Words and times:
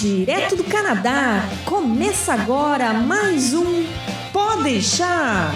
direto 0.00 0.56
do 0.56 0.64
Canadá. 0.64 1.44
Começa 1.66 2.32
agora 2.32 2.94
mais 2.94 3.52
um 3.52 3.84
Pode 4.32 4.62
deixar. 4.62 5.52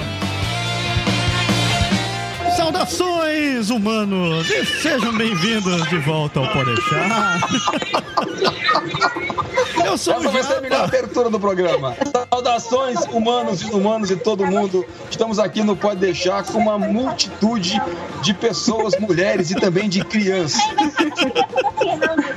Saudações, 2.55 3.71
humanos! 3.71 4.51
E 4.51 4.67
sejam 4.67 5.17
bem-vindos 5.17 5.89
de 5.89 5.97
volta 5.99 6.41
ao 6.41 6.49
Pode 6.49 6.75
deixar. 6.75 7.41
Eu 9.85 9.99
sou 9.99 10.15
Essa 10.15 10.29
o 10.29 10.33
vai 10.33 10.43
ser 10.43 10.55
a 10.55 10.61
melhor 10.61 10.85
abertura 10.85 11.31
do 11.31 11.41
programa. 11.41 11.97
Saudações, 12.31 12.99
humanos 13.13 13.63
e 13.63 13.67
humanos 13.67 14.09
de 14.09 14.17
todo 14.17 14.45
mundo. 14.47 14.85
Estamos 15.11 15.39
aqui 15.39 15.63
no 15.63 15.77
Pode 15.77 16.01
Deixar 16.01 16.45
com 16.45 16.59
uma 16.59 16.79
multitude 16.79 17.81
de 18.23 18.35
pessoas, 18.35 18.99
mulheres 18.99 19.51
e 19.51 19.55
também 19.55 19.89
de 19.89 20.05
crianças. 20.05 20.61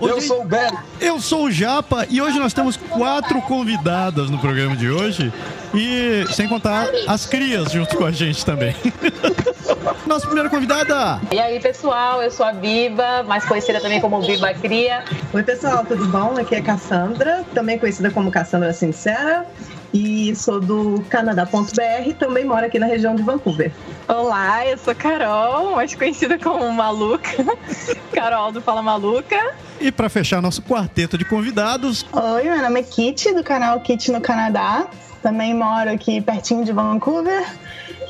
Eu 0.00 0.16
Hoje- 0.16 0.26
sou 0.26 0.42
o 0.42 0.44
Berg. 0.44 0.76
Eu 1.00 1.20
sou 1.20 1.44
o 1.44 1.50
Japa 1.50 2.06
e 2.08 2.20
hoje 2.22 2.38
nós 2.38 2.52
temos 2.54 2.76
quatro 2.76 3.40
convidadas 3.42 4.30
no 4.30 4.38
programa 4.38 4.74
de 4.76 4.90
hoje 4.90 5.32
e 5.74 6.24
sem 6.32 6.48
contar 6.48 6.88
as 7.06 7.26
crias 7.26 7.70
junto 7.72 7.96
com 7.96 8.04
a 8.04 8.10
gente 8.10 8.44
também. 8.44 8.74
Nossa 10.06 10.26
primeira 10.26 10.48
convidada, 10.50 11.20
E 11.30 11.38
aí, 11.38 11.60
pessoal, 11.60 12.20
eu 12.22 12.30
sou 12.30 12.44
a 12.44 12.52
Biba, 12.52 13.22
mais 13.22 13.44
conhecida 13.44 13.80
também 13.80 14.00
como 14.00 14.20
Biba 14.20 14.52
Cria. 14.54 15.04
Oi, 15.32 15.42
pessoal, 15.42 15.84
tudo 15.86 16.04
bom? 16.06 16.36
Aqui 16.38 16.56
é 16.56 16.60
Cassandra, 16.62 17.44
também 17.54 17.78
conhecida 17.78 18.10
como 18.10 18.30
Cassandra 18.30 18.72
Sincera. 18.72 19.46
E 19.92 20.34
sou 20.36 20.60
do 20.60 21.04
Canadá.br, 21.08 22.12
também 22.18 22.44
moro 22.44 22.64
aqui 22.64 22.78
na 22.78 22.86
região 22.86 23.14
de 23.16 23.22
Vancouver. 23.22 23.72
Olá, 24.06 24.64
eu 24.66 24.78
sou 24.78 24.94
Carol, 24.94 25.74
mais 25.74 25.94
conhecida 25.96 26.38
como 26.38 26.72
Maluca. 26.72 27.28
Carol 28.14 28.52
do 28.52 28.60
Fala 28.62 28.82
Maluca. 28.82 29.36
e 29.80 29.90
para 29.90 30.08
fechar 30.08 30.40
nosso 30.40 30.62
quarteto 30.62 31.18
de 31.18 31.24
convidados, 31.24 32.06
Oi, 32.12 32.42
meu 32.44 32.62
nome 32.62 32.80
é 32.80 32.82
Kit, 32.84 33.32
do 33.34 33.42
canal 33.42 33.80
Kit 33.80 34.12
no 34.12 34.20
Canadá. 34.20 34.86
Também 35.22 35.52
moro 35.54 35.90
aqui 35.90 36.20
pertinho 36.20 36.64
de 36.64 36.72
Vancouver. 36.72 37.44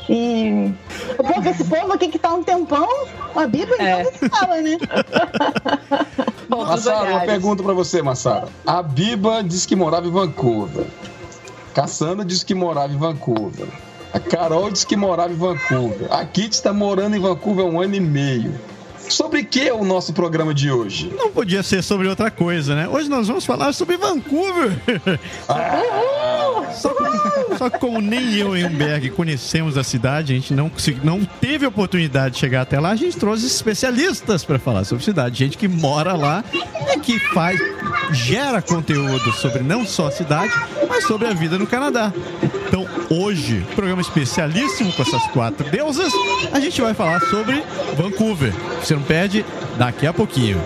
E 0.07 0.71
o 1.17 1.23
povo, 1.23 1.49
esse 1.49 1.63
povo 1.63 1.93
aqui 1.93 2.07
que 2.09 2.19
tá 2.19 2.33
um 2.33 2.43
tempão, 2.43 2.87
a 3.35 3.47
Bíblia 3.47 3.75
então 3.75 3.87
É. 3.87 4.03
não 4.03 4.11
se 4.13 4.29
fala, 4.29 4.61
né? 4.61 4.77
Massara, 6.47 7.09
uma 7.11 7.19
pergunta 7.21 7.63
pra 7.63 7.73
você, 7.73 8.01
Massara. 8.01 8.47
A 8.67 8.83
Biba 8.83 9.43
disse 9.43 9.67
que 9.67 9.75
morava 9.75 10.07
em 10.07 10.11
Vancouver. 10.11 10.85
Cassandra 11.73 12.25
disse 12.25 12.45
que 12.45 12.53
morava 12.53 12.93
em 12.93 12.97
Vancouver. 12.97 13.67
A 14.13 14.19
Carol 14.19 14.69
disse 14.69 14.85
que 14.85 14.97
morava 14.97 15.31
em 15.31 15.37
Vancouver. 15.37 16.11
A 16.11 16.25
Kit 16.25 16.53
está 16.53 16.73
morando 16.73 17.15
em 17.15 17.19
Vancouver 17.19 17.65
há 17.65 17.67
um 17.67 17.79
ano 17.81 17.95
e 17.95 17.99
meio. 17.99 18.53
Sobre 19.09 19.43
que 19.43 19.67
é 19.67 19.73
o 19.73 19.83
nosso 19.83 20.13
programa 20.13 20.53
de 20.53 20.71
hoje? 20.71 21.13
não 21.17 21.31
podia 21.31 21.61
ser 21.63 21.83
sobre 21.83 22.07
outra 22.07 22.31
coisa, 22.31 22.75
né? 22.75 22.87
Hoje 22.87 23.09
nós 23.09 23.27
vamos 23.27 23.45
falar 23.45 23.73
sobre 23.73 23.97
Vancouver. 23.97 24.71
Só, 26.73 26.93
só 27.61 27.69
que 27.69 27.77
como 27.77 28.01
nem 28.01 28.33
eu 28.33 28.57
e 28.57 28.65
o 28.65 28.69
Berg 28.71 29.11
conhecemos 29.11 29.77
a 29.77 29.83
cidade, 29.83 30.33
a 30.33 30.35
gente 30.35 30.51
não, 30.51 30.67
consegui- 30.67 31.05
não 31.05 31.23
teve 31.23 31.63
oportunidade 31.63 32.33
de 32.33 32.39
chegar 32.39 32.61
até 32.61 32.79
lá, 32.79 32.89
a 32.89 32.95
gente 32.95 33.15
trouxe 33.17 33.45
especialistas 33.45 34.43
para 34.43 34.57
falar 34.57 34.83
sobre 34.83 35.03
cidade, 35.03 35.37
gente 35.37 35.59
que 35.59 35.67
mora 35.67 36.13
lá 36.13 36.43
e 36.91 36.99
que 36.99 37.19
faz, 37.19 37.59
gera 38.11 38.63
conteúdo 38.63 39.31
sobre 39.33 39.61
não 39.61 39.85
só 39.85 40.07
a 40.07 40.11
cidade, 40.11 40.51
mas 40.89 41.03
sobre 41.03 41.27
a 41.27 41.33
vida 41.33 41.59
no 41.59 41.67
Canadá. 41.67 42.11
Então 42.67 42.87
hoje, 43.11 43.63
programa 43.75 44.01
especialíssimo 44.01 44.91
com 44.93 45.03
essas 45.03 45.21
quatro 45.27 45.69
deusas, 45.69 46.11
a 46.51 46.59
gente 46.59 46.81
vai 46.81 46.95
falar 46.95 47.19
sobre 47.21 47.63
Vancouver. 47.95 48.51
Você 48.83 48.95
não 48.95 49.03
perde 49.03 49.45
daqui 49.77 50.07
a 50.07 50.13
pouquinho. 50.13 50.59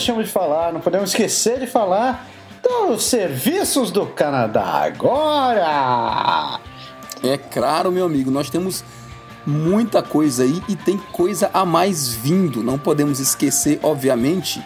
Deixamos 0.00 0.24
de 0.24 0.32
falar, 0.32 0.72
não 0.72 0.80
podemos 0.80 1.10
esquecer 1.10 1.60
de 1.60 1.66
falar 1.66 2.26
dos 2.62 3.04
serviços 3.04 3.90
do 3.90 4.06
Canadá 4.06 4.82
agora! 4.84 6.58
É 7.22 7.36
claro, 7.36 7.92
meu 7.92 8.06
amigo, 8.06 8.30
nós 8.30 8.48
temos 8.48 8.82
muita 9.46 10.02
coisa 10.02 10.42
aí 10.42 10.62
e 10.70 10.74
tem 10.74 10.96
coisa 10.96 11.50
a 11.52 11.66
mais 11.66 12.14
vindo. 12.14 12.62
Não 12.62 12.78
podemos 12.78 13.20
esquecer, 13.20 13.78
obviamente, 13.82 14.64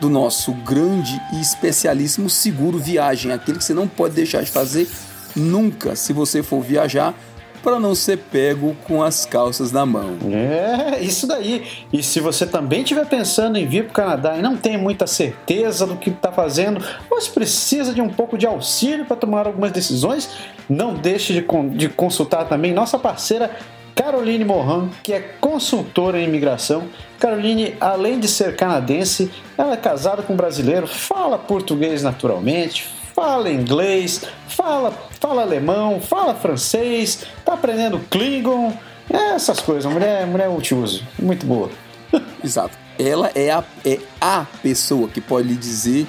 do 0.00 0.10
nosso 0.10 0.52
grande 0.52 1.18
e 1.32 1.40
especialíssimo 1.40 2.28
seguro 2.28 2.78
viagem, 2.78 3.32
aquele 3.32 3.56
que 3.56 3.64
você 3.64 3.72
não 3.72 3.88
pode 3.88 4.14
deixar 4.14 4.42
de 4.42 4.50
fazer 4.50 4.86
nunca 5.34 5.96
se 5.96 6.12
você 6.12 6.42
for 6.42 6.60
viajar 6.60 7.14
para 7.62 7.78
não 7.78 7.94
ser 7.94 8.18
pego 8.18 8.76
com 8.84 9.02
as 9.02 9.24
calças 9.24 9.72
na 9.72 9.84
mão. 9.84 10.16
É, 10.32 11.00
isso 11.00 11.26
daí. 11.26 11.66
E 11.92 12.02
se 12.02 12.20
você 12.20 12.46
também 12.46 12.82
estiver 12.82 13.06
pensando 13.06 13.58
em 13.58 13.66
vir 13.66 13.84
para 13.84 13.90
o 13.90 13.94
Canadá 13.94 14.36
e 14.36 14.42
não 14.42 14.56
tem 14.56 14.76
muita 14.76 15.06
certeza 15.06 15.86
do 15.86 15.96
que 15.96 16.10
está 16.10 16.32
fazendo, 16.32 16.84
se 17.20 17.30
precisa 17.30 17.92
de 17.92 18.00
um 18.00 18.08
pouco 18.08 18.38
de 18.38 18.46
auxílio 18.46 19.04
para 19.04 19.16
tomar 19.16 19.46
algumas 19.46 19.72
decisões, 19.72 20.30
não 20.68 20.94
deixe 20.94 21.32
de, 21.32 21.44
de 21.76 21.88
consultar 21.88 22.48
também 22.48 22.72
nossa 22.72 22.98
parceira 22.98 23.50
Caroline 23.94 24.44
Moran, 24.44 24.90
que 25.02 25.12
é 25.12 25.20
consultora 25.40 26.20
em 26.20 26.24
imigração. 26.24 26.84
Caroline, 27.18 27.74
além 27.80 28.20
de 28.20 28.28
ser 28.28 28.54
canadense, 28.54 29.28
ela 29.56 29.72
é 29.72 29.76
casada 29.76 30.22
com 30.22 30.34
um 30.34 30.36
brasileiro, 30.36 30.86
fala 30.86 31.36
português 31.36 32.04
naturalmente, 32.04 32.88
fala 33.18 33.50
inglês, 33.50 34.22
fala, 34.46 34.92
fala 35.18 35.42
alemão, 35.42 36.00
fala 36.00 36.36
francês, 36.36 37.24
tá 37.44 37.54
aprendendo 37.54 37.98
Klingon, 38.08 38.72
é, 39.10 39.34
essas 39.34 39.58
coisas. 39.58 39.92
Mulher, 39.92 40.24
mulher 40.24 40.48
multiuso, 40.48 41.04
muito 41.18 41.44
boa. 41.44 41.68
Exato. 42.44 42.78
Ela 42.96 43.32
é 43.34 43.50
a, 43.50 43.64
é 43.84 43.98
a 44.20 44.46
pessoa 44.62 45.08
que 45.08 45.20
pode 45.20 45.48
lhe 45.48 45.56
dizer 45.56 46.06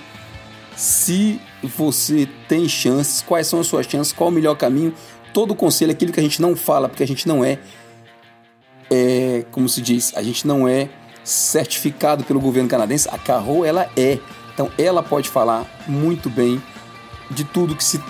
se 0.75 1.41
você 1.63 2.29
tem 2.47 2.69
chances, 2.69 3.23
quais 3.23 3.47
são 3.47 3.59
as 3.59 3.65
suas 3.65 3.87
chances, 3.87 4.13
qual 4.13 4.29
o 4.29 4.31
melhor 4.31 4.55
caminho, 4.55 4.93
todo 5.33 5.51
o 5.51 5.55
conselho, 5.55 5.91
aquilo 5.91 6.13
que 6.13 6.19
a 6.19 6.23
gente 6.23 6.39
não 6.39 6.55
fala, 6.55 6.87
porque 6.87 7.01
a 7.01 7.07
gente 7.07 7.27
não 7.27 7.43
é, 7.43 7.57
é 8.91 9.45
como 9.51 9.67
se 9.67 9.81
diz, 9.81 10.15
a 10.15 10.21
gente 10.21 10.45
não 10.45 10.67
é 10.67 10.89
certificado 11.23 12.23
pelo 12.23 12.39
governo 12.39 12.69
canadense, 12.69 13.09
a 13.11 13.17
Carro 13.17 13.65
ela 13.65 13.89
é. 13.97 14.19
Então 14.53 14.69
ela 14.77 15.01
pode 15.01 15.27
falar 15.27 15.65
muito 15.87 16.29
bem 16.29 16.61
de 17.29 17.43
tudo 17.43 17.75
que 17.75 17.83
se 17.83 18.01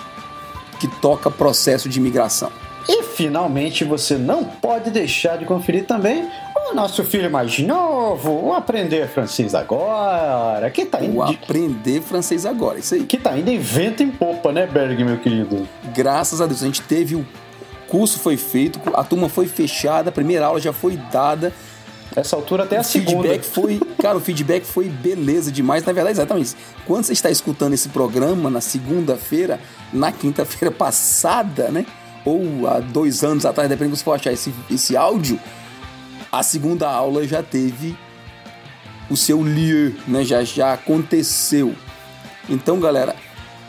que 0.78 0.88
toca 0.88 1.30
processo 1.30 1.88
de 1.88 1.98
imigração. 1.98 2.50
E 2.88 3.02
finalmente 3.02 3.84
você 3.84 4.16
não 4.16 4.42
pode 4.44 4.90
deixar 4.90 5.36
de 5.36 5.44
conferir 5.44 5.84
também 5.84 6.26
o 6.70 6.74
nosso 6.74 7.04
filho 7.04 7.30
mais 7.30 7.58
novo, 7.58 8.46
o 8.46 8.54
Aprender 8.54 9.06
Francês 9.08 9.54
Agora, 9.54 10.70
que 10.70 10.86
tá 10.86 11.04
indo, 11.04 11.20
O 11.20 11.26
de- 11.26 11.34
aprender 11.34 12.00
francês 12.00 12.46
agora, 12.46 12.78
isso 12.78 12.94
aí. 12.94 13.04
que 13.04 13.18
tá 13.18 13.36
indo 13.36 13.50
em 13.50 13.58
vento 13.58 14.02
em 14.02 14.10
popa, 14.10 14.50
né, 14.52 14.66
Berg, 14.66 15.04
meu 15.04 15.18
querido? 15.18 15.68
graças 15.94 16.40
a 16.40 16.46
Deus, 16.46 16.62
a 16.62 16.66
gente 16.66 16.80
teve 16.82 17.14
o 17.16 17.26
curso 17.88 18.18
foi 18.20 18.36
feito, 18.36 18.80
a 18.94 19.04
turma 19.04 19.28
foi 19.28 19.46
fechada, 19.46 20.08
a 20.08 20.12
primeira 20.12 20.46
aula 20.46 20.60
já 20.60 20.72
foi 20.72 20.96
dada, 21.12 21.52
Essa 22.14 22.34
altura 22.36 22.64
até 22.64 22.76
a 22.76 22.80
o 22.80 22.84
segunda. 22.84 23.28
feedback 23.28 23.44
foi, 23.44 23.80
cara, 24.00 24.16
o 24.16 24.20
feedback 24.20 24.64
foi 24.64 24.88
beleza 24.88 25.52
demais, 25.52 25.84
na 25.84 25.92
verdade, 25.92 26.16
exatamente. 26.16 26.46
isso. 26.46 26.56
Quando 26.86 27.04
você 27.04 27.12
está 27.12 27.30
escutando 27.30 27.72
esse 27.72 27.88
programa 27.88 28.50
na 28.50 28.60
segunda-feira, 28.60 29.60
na 29.92 30.10
quinta-feira 30.10 30.72
passada, 30.74 31.68
né, 31.68 31.86
ou 32.24 32.66
há 32.66 32.80
dois 32.80 33.22
anos 33.22 33.46
atrás, 33.46 33.68
dependendo 33.68 33.92
de 33.92 33.98
você 33.98 34.04
for 34.04 34.14
achar 34.14 34.32
esse, 34.32 34.52
esse 34.70 34.96
áudio, 34.96 35.38
a 36.32 36.42
segunda 36.42 36.88
aula 36.88 37.26
já 37.26 37.42
teve 37.42 37.96
o 39.08 39.16
seu 39.16 39.42
lieu, 39.42 39.94
né, 40.06 40.24
já, 40.24 40.42
já 40.42 40.72
aconteceu. 40.72 41.74
Então, 42.48 42.80
galera, 42.80 43.14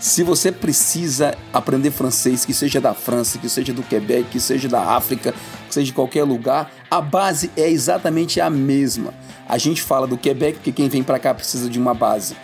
se 0.02 0.24
você 0.24 0.52
precisa 0.52 1.38
aprender 1.54 1.92
francês, 1.92 2.44
que 2.44 2.56
seja 2.56 2.82
da 2.82 2.92
França, 2.92 3.38
que 3.38 3.48
seja 3.48 3.72
do 3.72 3.84
Quebec, 3.84 4.30
que 4.32 4.40
seja 4.40 4.68
da 4.68 4.96
África, 4.96 5.32
que 5.68 5.74
seja 5.74 5.86
de 5.86 5.94
qualquer 5.94 6.24
lugar, 6.24 6.72
a 6.90 7.00
base 7.00 7.52
é 7.56 7.70
exatamente 7.70 8.42
a 8.42 8.50
mesma. 8.50 9.14
A 9.48 9.60
gente 9.60 9.84
fala 9.84 10.08
do 10.08 10.18
Quebec, 10.18 10.54
porque 10.58 10.72
quem 10.72 10.90
vem 10.90 11.04
para 11.04 11.20
cá 11.20 11.36
precisa 11.36 11.70
de 11.70 11.78
uma 11.78 11.94
base 11.94 12.36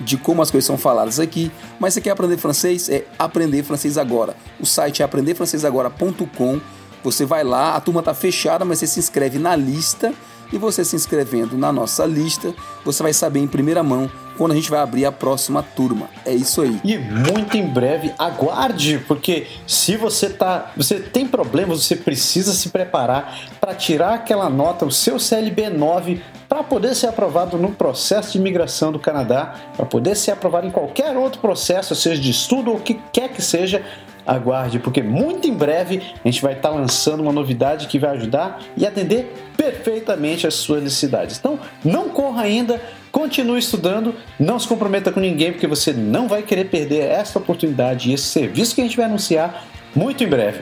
de 0.00 0.16
como 0.16 0.42
as 0.42 0.50
coisas 0.50 0.66
são 0.66 0.76
faladas 0.76 1.20
aqui. 1.20 1.52
Mas 1.78 1.94
você 1.94 2.00
quer 2.00 2.10
aprender 2.10 2.38
francês? 2.38 2.88
É 2.88 3.04
Aprender 3.16 3.62
Francês 3.62 3.96
Agora. 3.96 4.36
O 4.58 4.66
site 4.66 5.00
é 5.00 5.04
aprenderfrancesagora.com. 5.04 6.60
Você 7.04 7.24
vai 7.24 7.44
lá, 7.44 7.76
a 7.76 7.80
turma 7.80 8.02
tá 8.02 8.14
fechada, 8.14 8.64
mas 8.64 8.80
você 8.80 8.86
se 8.88 8.98
inscreve 8.98 9.38
na 9.38 9.54
lista 9.54 10.12
e 10.52 10.58
você 10.58 10.84
se 10.84 10.96
inscrevendo 10.96 11.56
na 11.56 11.72
nossa 11.72 12.04
lista, 12.04 12.54
você 12.84 13.02
vai 13.02 13.12
saber 13.12 13.40
em 13.40 13.46
primeira 13.46 13.82
mão 13.82 14.10
quando 14.36 14.52
a 14.52 14.54
gente 14.54 14.70
vai 14.70 14.80
abrir 14.80 15.04
a 15.04 15.12
próxima 15.12 15.62
turma. 15.62 16.08
É 16.24 16.32
isso 16.32 16.60
aí. 16.60 16.80
E 16.84 16.98
muito 16.98 17.56
em 17.56 17.66
breve, 17.66 18.12
aguarde, 18.18 19.02
porque 19.08 19.46
se 19.66 19.96
você 19.96 20.28
tá, 20.28 20.72
você 20.76 21.00
tem 21.00 21.26
problemas, 21.26 21.84
você 21.84 21.96
precisa 21.96 22.52
se 22.52 22.68
preparar 22.68 23.48
para 23.60 23.74
tirar 23.74 24.14
aquela 24.14 24.48
nota, 24.48 24.84
o 24.84 24.90
seu 24.90 25.18
CLB 25.18 25.70
9, 25.70 26.22
para 26.48 26.62
poder 26.62 26.94
ser 26.94 27.08
aprovado 27.08 27.56
no 27.56 27.72
processo 27.72 28.32
de 28.32 28.38
imigração 28.38 28.92
do 28.92 28.98
Canadá, 28.98 29.54
para 29.76 29.86
poder 29.86 30.14
ser 30.14 30.32
aprovado 30.32 30.66
em 30.66 30.70
qualquer 30.70 31.16
outro 31.16 31.40
processo, 31.40 31.94
seja 31.94 32.20
de 32.20 32.30
estudo 32.30 32.70
ou 32.70 32.76
o 32.76 32.80
que 32.80 32.94
quer 33.12 33.30
que 33.30 33.42
seja. 33.42 33.84
Aguarde, 34.26 34.78
porque 34.78 35.02
muito 35.02 35.46
em 35.46 35.52
breve 35.52 36.02
a 36.24 36.28
gente 36.28 36.42
vai 36.42 36.54
estar 36.54 36.70
lançando 36.70 37.20
uma 37.20 37.32
novidade 37.32 37.86
que 37.86 37.98
vai 37.98 38.16
ajudar 38.16 38.60
e 38.76 38.86
atender 38.86 39.32
perfeitamente 39.56 40.46
as 40.46 40.54
suas 40.54 40.82
necessidades. 40.82 41.38
Então, 41.38 41.58
não 41.84 42.08
corra 42.08 42.42
ainda, 42.42 42.80
continue 43.12 43.58
estudando, 43.58 44.14
não 44.38 44.58
se 44.58 44.66
comprometa 44.66 45.12
com 45.12 45.20
ninguém, 45.20 45.52
porque 45.52 45.66
você 45.66 45.92
não 45.92 46.28
vai 46.28 46.42
querer 46.42 46.66
perder 46.66 47.04
essa 47.10 47.38
oportunidade 47.38 48.10
e 48.10 48.14
esse 48.14 48.24
serviço 48.24 48.74
que 48.74 48.80
a 48.80 48.84
gente 48.84 48.96
vai 48.96 49.06
anunciar 49.06 49.64
muito 49.94 50.22
em 50.22 50.26
breve. 50.26 50.60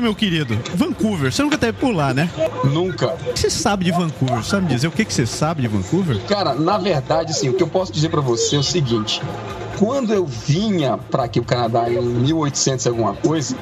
Meu 0.00 0.14
querido, 0.14 0.58
Vancouver, 0.74 1.30
você 1.30 1.42
nunca 1.42 1.58
teve 1.58 1.74
por 1.74 1.94
lá, 1.94 2.14
né? 2.14 2.30
Nunca. 2.64 3.08
O 3.08 3.32
que 3.34 3.38
você 3.38 3.50
sabe 3.50 3.84
de 3.84 3.92
Vancouver? 3.92 4.42
Sabe 4.42 4.64
me 4.66 4.74
dizer 4.74 4.88
o 4.88 4.90
que 4.90 5.04
que 5.04 5.12
você 5.12 5.26
sabe 5.26 5.60
de 5.60 5.68
Vancouver? 5.68 6.18
Cara, 6.24 6.54
na 6.54 6.78
verdade, 6.78 7.32
assim, 7.32 7.50
o 7.50 7.54
que 7.54 7.62
eu 7.62 7.68
posso 7.68 7.92
dizer 7.92 8.08
pra 8.08 8.22
você 8.22 8.56
é 8.56 8.58
o 8.58 8.62
seguinte. 8.62 9.20
Quando 9.78 10.14
eu 10.14 10.26
vinha 10.26 10.96
pra 10.96 11.24
aqui 11.24 11.38
o 11.38 11.44
Canadá 11.44 11.90
em 11.90 12.00
1800 12.00 12.86
e 12.86 12.88
alguma 12.88 13.14
coisa, 13.14 13.54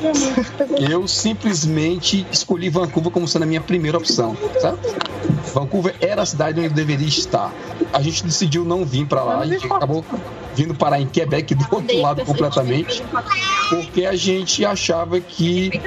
eu 0.91 1.09
simplesmente 1.09 2.25
escolhi 2.31 2.71
Vancouver 2.71 3.11
como 3.11 3.27
sendo 3.27 3.43
a 3.43 3.47
minha 3.47 3.61
primeira 3.61 3.99
opção, 3.99 4.37
sabe? 4.61 4.79
Vancouver 5.59 5.97
era 6.01 6.23
a 6.23 6.27
cidade 6.27 6.61
onde 6.61 6.69
deveria 6.69 7.09
estar. 7.09 7.53
A 7.93 8.01
gente 8.01 8.25
decidiu 8.25 8.65
não 8.65 8.85
vir 8.85 9.07
pra 9.07 9.25
lá, 9.25 9.41
a 9.41 9.47
gente 9.47 9.67
acabou 9.67 10.05
vindo 10.55 10.75
parar 10.75 11.01
em 11.01 11.07
Quebec 11.07 11.55
do 11.55 11.67
outro 11.71 12.01
lado 12.01 12.25
completamente, 12.25 13.03
porque 13.69 14.05
a 14.05 14.15
gente 14.15 14.65
achava 14.65 15.21
que 15.21 15.81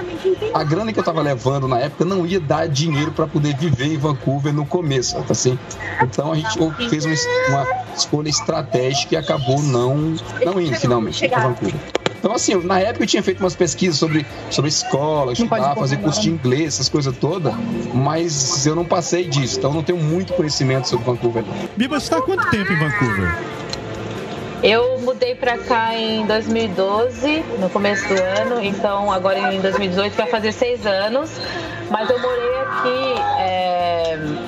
a 0.54 0.64
grana 0.64 0.92
que 0.92 1.00
eu 1.00 1.04
tava 1.04 1.22
levando 1.22 1.68
na 1.68 1.80
época 1.80 2.04
não 2.04 2.26
ia 2.26 2.40
dar 2.40 2.68
dinheiro 2.68 3.12
para 3.12 3.28
poder 3.28 3.56
viver 3.56 3.86
em 3.86 3.98
Vancouver 3.98 4.54
no 4.54 4.66
começo, 4.66 5.16
tá 5.24 5.32
assim. 5.32 5.58
Então 6.02 6.32
a 6.32 6.36
gente 6.36 6.90
fez 6.90 7.06
uma, 7.06 7.16
uma 7.50 7.68
escolha 7.96 8.30
estratégica 8.30 9.16
e 9.16 9.18
acabou 9.18 9.62
não 9.62 10.16
não 10.46 10.60
indo 10.60 10.76
finalmente 10.76 11.28
para 11.30 11.48
Vancouver. 11.48 12.01
Então, 12.22 12.34
assim, 12.34 12.54
na 12.64 12.80
época 12.80 13.04
eu 13.04 13.08
tinha 13.08 13.24
feito 13.24 13.40
umas 13.40 13.56
pesquisas 13.56 13.98
sobre, 13.98 14.24
sobre 14.52 14.70
escola, 14.70 15.34
estudar, 15.34 15.76
fazer 15.76 15.98
curso 15.98 16.22
de 16.22 16.30
inglês, 16.30 16.76
essas 16.76 16.88
coisas 16.88 17.18
todas, 17.18 17.52
mas 17.96 18.64
eu 18.64 18.76
não 18.76 18.86
passei 18.86 19.28
disso, 19.28 19.58
então 19.58 19.72
eu 19.72 19.76
não 19.78 19.84
tenho 19.84 19.98
muito 19.98 20.34
conhecimento 20.34 20.88
sobre 20.88 21.04
Vancouver. 21.04 21.44
Biba, 21.76 22.00
você 22.00 22.12
tá 22.12 22.18
há 22.18 22.22
quanto 22.22 22.48
tempo 22.52 22.72
em 22.72 22.78
Vancouver? 22.78 23.36
Eu 24.62 25.00
mudei 25.00 25.34
pra 25.34 25.58
cá 25.58 25.98
em 25.98 26.24
2012, 26.28 27.44
no 27.60 27.68
começo 27.72 28.08
do 28.08 28.14
ano, 28.14 28.64
então 28.64 29.12
agora 29.12 29.52
em 29.52 29.60
2018 29.60 30.16
vai 30.16 30.28
fazer 30.28 30.52
seis 30.52 30.86
anos. 30.86 31.32
Mas 31.90 32.08
eu 32.08 32.20
morei 32.20 32.56
aqui 32.60 33.22
é, 33.40 33.71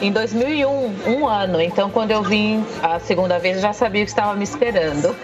em 0.02 0.12
2001, 0.12 0.92
um 1.08 1.28
ano. 1.28 1.62
Então 1.62 1.90
quando 1.90 2.12
eu 2.12 2.24
vim 2.24 2.64
a 2.81 3.00
segunda 3.00 3.40
vez, 3.40 3.58
eu 3.58 3.62
já 3.62 3.74
sabia 3.74 4.02
o 4.02 4.06
que 4.06 4.12
estava 4.12 4.36
me 4.36 4.44
esperando. 4.44 5.16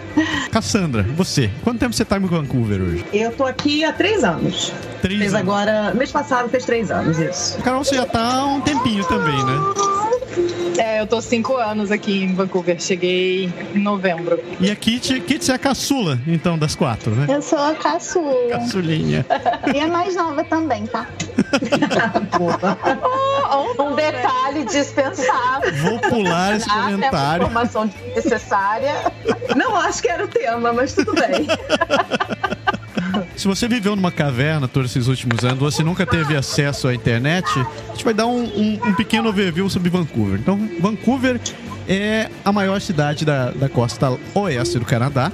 Cassandra, 0.50 1.02
você, 1.16 1.50
quanto 1.62 1.78
tempo 1.80 1.94
você 1.94 2.04
tá 2.04 2.16
em 2.16 2.20
Vancouver 2.20 2.80
hoje? 2.80 3.04
Eu 3.12 3.32
tô 3.32 3.44
aqui 3.44 3.84
há 3.84 3.92
três 3.92 4.24
anos. 4.24 4.72
Três 5.02 5.18
Fez 5.20 5.34
anos. 5.34 5.48
agora, 5.48 5.94
mês 5.94 6.10
passado 6.10 6.48
fez 6.48 6.64
três 6.64 6.90
anos, 6.90 7.18
isso. 7.18 7.58
Carol, 7.62 7.84
você 7.84 7.96
já 7.96 8.06
tá 8.06 8.20
há 8.40 8.46
um 8.46 8.60
tempinho 8.60 9.04
também, 9.04 9.36
né? 9.44 9.97
É, 10.78 11.00
eu 11.00 11.06
tô 11.06 11.20
cinco 11.20 11.56
anos 11.56 11.90
aqui 11.90 12.22
em 12.24 12.34
Vancouver. 12.34 12.80
Cheguei 12.80 13.52
em 13.74 13.78
novembro. 13.78 14.40
E 14.60 14.70
a 14.70 14.76
Kit, 14.76 15.20
Kit 15.20 15.50
é 15.50 15.54
a 15.54 15.58
caçula, 15.58 16.18
então, 16.26 16.56
das 16.58 16.74
quatro, 16.74 17.10
né? 17.14 17.26
Eu 17.28 17.42
sou 17.42 17.58
a 17.58 17.74
caçula. 17.74 18.50
Caçulinha. 18.50 19.24
E 19.74 19.80
a 19.80 19.86
mais 19.86 20.14
nova 20.14 20.42
também, 20.44 20.86
tá? 20.86 21.06
Um 23.78 23.94
detalhe 23.94 24.64
dispensável. 24.64 25.72
Vou 25.82 25.98
pular 25.98 26.56
esse 26.56 26.68
uma 26.68 26.90
comentário. 26.90 27.42
informação 27.42 27.86
desnecessária. 27.86 28.94
Não 29.56 29.76
acho 29.76 30.02
que 30.02 30.08
era 30.08 30.24
o 30.24 30.28
tema, 30.28 30.72
mas 30.72 30.94
tudo 30.94 31.12
bem. 31.14 31.46
Se 33.36 33.46
você 33.48 33.66
viveu 33.68 33.94
numa 33.96 34.10
caverna 34.12 34.66
todos 34.68 34.90
esses 34.90 35.08
últimos 35.08 35.44
anos, 35.44 35.58
você 35.58 35.82
nunca 35.82 36.04
teve 36.06 36.36
acesso 36.36 36.88
à 36.88 36.94
internet, 36.94 37.46
a 37.58 37.92
gente 37.92 38.04
vai 38.04 38.14
dar 38.14 38.26
um, 38.26 38.42
um- 38.44 38.80
um 38.88 38.94
pequeno 38.94 39.28
overview 39.28 39.68
sobre 39.70 39.90
Vancouver. 39.90 40.38
Então, 40.38 40.58
Vancouver 40.80 41.40
é 41.88 42.28
a 42.44 42.52
maior 42.52 42.80
cidade 42.80 43.24
da, 43.24 43.50
da 43.50 43.68
costa 43.68 44.16
oeste 44.34 44.78
do 44.78 44.84
Canadá. 44.84 45.32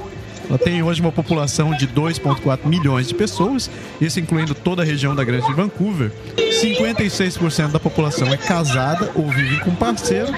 Ela 0.49 0.59
tem 0.59 0.83
hoje 0.83 1.01
uma 1.01 1.13
população 1.13 1.73
de 1.75 1.87
2,4 1.89 2.67
milhões 2.67 3.09
de 3.09 3.15
pessoas, 3.15 3.71
isso 4.01 4.21
incluindo 4.21 4.55
toda 4.55 4.83
a 4.83 4.85
região 4.85 5.15
da 5.15 5.25
Grande 5.25 5.53
Vancouver. 5.53 6.13
56% 6.37 7.73
da 7.73 7.81
população 7.81 8.29
é 8.29 8.37
casada 8.37 9.11
ou 9.15 9.29
vive 9.29 9.61
com 9.61 9.75
parceiro. 9.75 10.33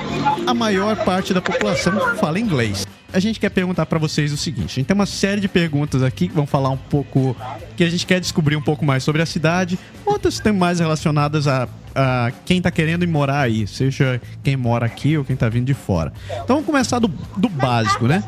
A 0.46 0.54
maior 0.54 0.96
parte 1.04 1.34
da 1.34 1.42
população 1.42 2.16
fala 2.16 2.38
inglês. 2.38 2.86
A 3.12 3.18
gente 3.18 3.38
quer 3.38 3.50
perguntar 3.50 3.86
para 3.86 3.98
vocês 3.98 4.32
o 4.32 4.36
seguinte: 4.36 4.72
a 4.72 4.74
gente 4.74 4.86
tem 4.86 4.94
uma 4.94 5.06
série 5.06 5.40
de 5.40 5.48
perguntas 5.48 6.02
aqui 6.02 6.28
que 6.28 6.34
vão 6.34 6.46
falar 6.46 6.70
um 6.70 6.76
pouco. 6.76 7.36
que 7.76 7.84
a 7.84 7.88
gente 7.88 8.06
quer 8.06 8.20
descobrir 8.20 8.56
um 8.56 8.62
pouco 8.62 8.84
mais 8.84 9.04
sobre 9.04 9.22
a 9.22 9.26
cidade, 9.26 9.78
outras 10.04 10.40
tem 10.40 10.52
mais 10.52 10.80
relacionadas 10.80 11.46
a, 11.46 11.68
a 11.94 12.32
quem 12.44 12.60
tá 12.60 12.70
querendo 12.70 13.04
ir 13.04 13.06
morar 13.06 13.40
aí, 13.40 13.66
seja 13.66 14.20
quem 14.42 14.56
mora 14.56 14.86
aqui 14.86 15.16
ou 15.16 15.24
quem 15.24 15.36
tá 15.36 15.48
vindo 15.48 15.66
de 15.66 15.74
fora. 15.74 16.12
Então 16.30 16.56
vamos 16.56 16.66
começar 16.66 16.98
do, 16.98 17.08
do 17.36 17.48
básico, 17.48 18.06
né? 18.06 18.22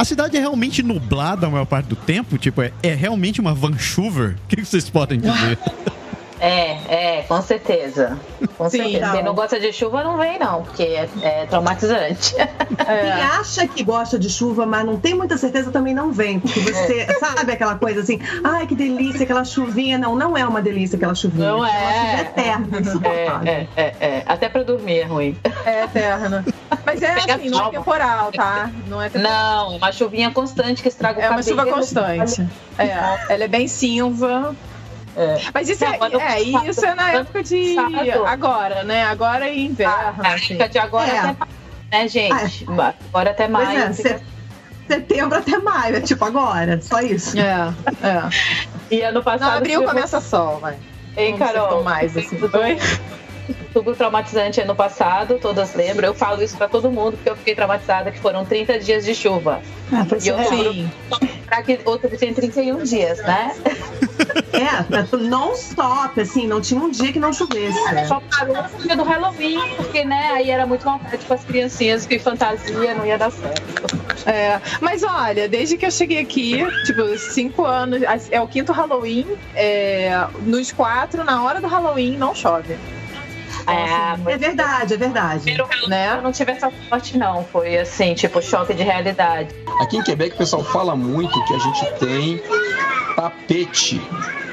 A 0.00 0.04
cidade 0.06 0.34
é 0.34 0.40
realmente 0.40 0.82
nublada 0.82 1.46
a 1.46 1.50
maior 1.50 1.66
parte 1.66 1.84
do 1.84 1.94
tempo? 1.94 2.38
Tipo, 2.38 2.62
é, 2.62 2.72
é 2.82 2.94
realmente 2.94 3.38
uma 3.38 3.52
Vancouver? 3.52 4.34
O 4.44 4.48
que 4.48 4.64
vocês 4.64 4.88
podem 4.88 5.20
dizer? 5.20 5.58
É, 6.40 7.18
é, 7.18 7.22
com 7.28 7.40
certeza. 7.42 8.18
Com 8.56 8.70
Sim, 8.70 8.78
certeza. 8.78 9.06
não. 9.06 9.12
Quem 9.12 9.22
não 9.22 9.34
gosta 9.34 9.60
de 9.60 9.72
chuva 9.72 10.02
não 10.02 10.16
vem, 10.16 10.38
não, 10.38 10.62
porque 10.62 10.82
é, 10.82 11.08
é 11.22 11.46
traumatizante. 11.46 12.34
Quem 12.34 13.12
acha 13.12 13.68
que 13.68 13.84
gosta 13.84 14.18
de 14.18 14.30
chuva, 14.30 14.64
mas 14.64 14.84
não 14.84 14.98
tem 14.98 15.14
muita 15.14 15.36
certeza, 15.36 15.70
também 15.70 15.94
não 15.94 16.12
vem. 16.12 16.40
Porque 16.40 16.60
você 16.60 17.06
sabe 17.18 17.52
aquela 17.52 17.74
coisa 17.74 18.00
assim, 18.00 18.18
ai 18.42 18.66
que 18.66 18.74
delícia, 18.74 19.24
aquela 19.24 19.44
chuvinha. 19.44 19.98
Não, 19.98 20.16
não 20.16 20.36
é 20.36 20.46
uma 20.46 20.62
delícia 20.62 20.96
aquela 20.96 21.14
chuvinha. 21.14 21.50
Não 21.50 21.66
é. 21.66 21.70
é 21.70 22.20
eterna, 22.22 22.80
insuportável. 22.80 23.52
É, 23.52 23.66
é, 23.76 23.82
é, 23.82 23.94
é. 24.00 24.22
Até 24.26 24.48
pra 24.48 24.62
dormir 24.62 25.00
é 25.00 25.04
ruim. 25.04 25.36
É 25.66 25.84
eterna. 25.84 26.44
Mas 26.86 27.02
é 27.02 27.14
Pega 27.14 27.34
assim, 27.34 27.50
não 27.50 27.66
é 27.66 27.70
temporal, 27.70 28.32
tá? 28.32 28.70
Não 28.86 29.02
é 29.02 29.10
temporal. 29.10 29.70
Não, 29.70 29.76
uma 29.76 29.92
chuvinha 29.92 30.30
constante 30.30 30.82
que 30.82 30.88
estraga 30.88 31.18
o 31.18 31.22
É 31.22 31.28
uma 31.28 31.36
cabelo. 31.38 31.58
chuva 31.58 31.70
constante. 31.70 32.46
É, 32.78 32.88
ela 33.34 33.44
é 33.44 33.48
bem 33.48 33.68
cinza. 33.68 34.54
É. 35.16 35.38
Mas 35.52 35.68
isso 35.68 35.84
é, 35.84 35.98
Não, 35.98 36.20
é, 36.20 36.40
isso 36.40 36.84
é 36.86 36.94
na 36.94 37.10
época 37.12 37.42
de. 37.42 37.76
Agora, 38.26 38.84
né? 38.84 39.04
Agora 39.04 39.48
é 39.48 39.58
inverno. 39.58 40.22
Na 40.22 40.34
assim. 40.34 40.54
época 40.54 40.68
de 40.68 40.78
agora 40.78 41.10
É. 41.10 41.18
até 41.18 41.32
mais, 41.38 41.50
né, 41.92 42.08
gente? 42.08 42.66
Agora 43.08 43.30
até 43.30 43.48
maio. 43.48 43.78
é, 43.80 43.92
fica- 43.92 44.18
se- 44.18 44.24
setembro 44.88 45.38
até 45.38 45.58
maio, 45.58 45.96
é 45.96 46.00
tipo 46.00 46.24
agora, 46.24 46.80
só 46.80 47.00
isso. 47.00 47.38
É, 47.38 47.72
é. 48.02 48.94
E 48.94 49.02
ano 49.02 49.14
Não, 49.14 49.22
passado. 49.22 49.56
abril 49.58 49.80
tive- 49.80 49.92
começa 49.92 50.20
sol, 50.20 50.58
vai. 50.60 50.76
Ei, 51.16 51.32
Carol. 51.34 51.82
mais, 51.82 52.16
assim. 52.16 52.38
Oi? 52.42 52.78
Tudo 53.72 53.94
traumatizante 53.94 54.60
ano 54.60 54.74
passado, 54.74 55.38
todas 55.40 55.74
lembram. 55.74 56.08
Eu 56.08 56.14
falo 56.14 56.42
isso 56.42 56.56
pra 56.56 56.68
todo 56.68 56.90
mundo, 56.90 57.12
porque 57.12 57.30
eu 57.30 57.36
fiquei 57.36 57.54
traumatizada 57.54 58.10
que 58.10 58.18
foram 58.18 58.44
30 58.44 58.78
dias 58.78 59.04
de 59.04 59.14
chuva. 59.14 59.60
Ah, 59.92 60.06
E 60.22 60.28
é. 60.28 60.32
outubro, 60.34 60.72
Sim. 60.72 60.90
pra 61.46 61.62
que 61.62 61.80
outubro 61.84 62.16
tem 62.16 62.32
31 62.34 62.82
dias, 62.82 63.18
né? 63.18 63.54
É, 64.52 65.16
non-stop, 65.16 66.20
assim, 66.20 66.46
não 66.46 66.60
tinha 66.60 66.80
um 66.80 66.90
dia 66.90 67.12
que 67.12 67.18
não 67.18 67.32
chovesse. 67.32 67.78
Só 68.06 68.20
parou 68.30 68.56
no 68.62 68.78
dia 68.82 68.96
do 68.96 69.02
Halloween, 69.02 69.58
porque, 69.76 70.04
né, 70.04 70.30
aí 70.34 70.50
era 70.50 70.66
muito 70.66 70.84
vontade 70.84 71.24
com 71.24 71.34
as 71.34 71.42
criancinhas 71.44 72.06
que 72.06 72.18
fantasia 72.18 72.94
não 72.94 73.04
ia 73.06 73.16
dar 73.18 73.30
certo. 73.32 73.98
É, 74.26 74.60
mas 74.80 75.02
olha, 75.02 75.48
desde 75.48 75.76
que 75.76 75.86
eu 75.86 75.90
cheguei 75.90 76.18
aqui, 76.18 76.64
tipo, 76.84 77.16
cinco 77.18 77.64
anos, 77.64 78.02
é 78.30 78.40
o 78.40 78.46
quinto 78.46 78.72
Halloween, 78.72 79.26
é, 79.54 80.26
nos 80.42 80.70
quatro, 80.70 81.24
na 81.24 81.42
hora 81.42 81.60
do 81.60 81.66
Halloween, 81.66 82.16
não 82.16 82.34
chove. 82.34 82.76
É, 83.72 84.32
É 84.32 84.36
verdade, 84.38 84.94
é 84.94 84.96
verdade. 84.96 85.42
primeiro 85.42 85.68
Né? 85.88 86.16
eu 86.16 86.22
não 86.22 86.32
tive 86.32 86.52
essa 86.52 86.72
sorte, 86.88 87.16
não. 87.16 87.44
Foi 87.44 87.78
assim, 87.78 88.14
tipo, 88.14 88.40
choque 88.42 88.74
de 88.74 88.82
realidade. 88.82 89.54
Aqui 89.80 89.96
em 89.96 90.02
Quebec 90.02 90.34
o 90.34 90.38
pessoal 90.38 90.62
fala 90.64 90.94
muito 90.96 91.42
que 91.44 91.54
a 91.54 91.58
gente 91.58 91.86
tem 91.98 92.42
tapete 93.16 94.00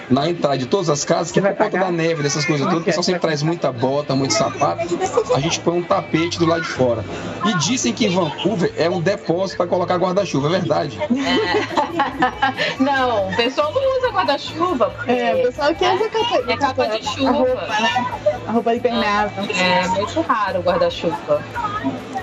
na 0.09 0.29
entrada 0.29 0.57
de 0.57 0.65
todas 0.65 0.89
as 0.89 1.03
casas, 1.03 1.31
que 1.31 1.41
por 1.41 1.53
conta 1.55 1.77
da 1.77 1.91
neve, 1.91 2.23
dessas 2.23 2.45
coisas 2.45 2.65
todas, 2.65 2.81
o 2.81 2.85
pessoal 2.85 3.03
sempre 3.03 3.21
traz 3.21 3.43
muita 3.43 3.71
bota, 3.71 4.15
muito 4.15 4.33
sapato. 4.33 4.87
A 5.35 5.39
gente 5.39 5.59
põe 5.59 5.79
um 5.79 5.83
tapete 5.83 6.39
do 6.39 6.45
lado 6.45 6.61
de 6.61 6.69
fora. 6.69 7.03
E 7.45 7.57
dizem 7.59 7.93
que 7.93 8.07
Vancouver 8.07 8.73
é 8.77 8.89
um 8.89 9.01
depósito 9.01 9.57
para 9.57 9.67
colocar 9.67 9.97
guarda-chuva, 9.97 10.47
é 10.47 10.51
verdade? 10.51 10.97
Não, 12.79 13.29
o 13.29 13.35
pessoal 13.35 13.73
não 13.73 13.97
usa 13.97 14.09
guarda-chuva. 14.11 14.89
porque 14.91 15.11
É, 15.11 15.35
o 15.35 15.47
pessoal 15.47 15.75
que 15.75 15.85
usa 15.85 16.09
capa, 16.09 16.51
É 16.51 16.57
capa 16.57 16.85
de 16.87 17.03
chuva. 17.05 17.29
A 17.29 17.31
roupa, 17.31 17.67
né? 17.67 18.05
A 18.47 18.51
roupa 18.51 18.75
impermeável. 18.75 19.43
É 19.55 19.87
muito 19.87 20.21
raro 20.21 20.59
o 20.59 20.63
guarda-chuva. 20.63 21.43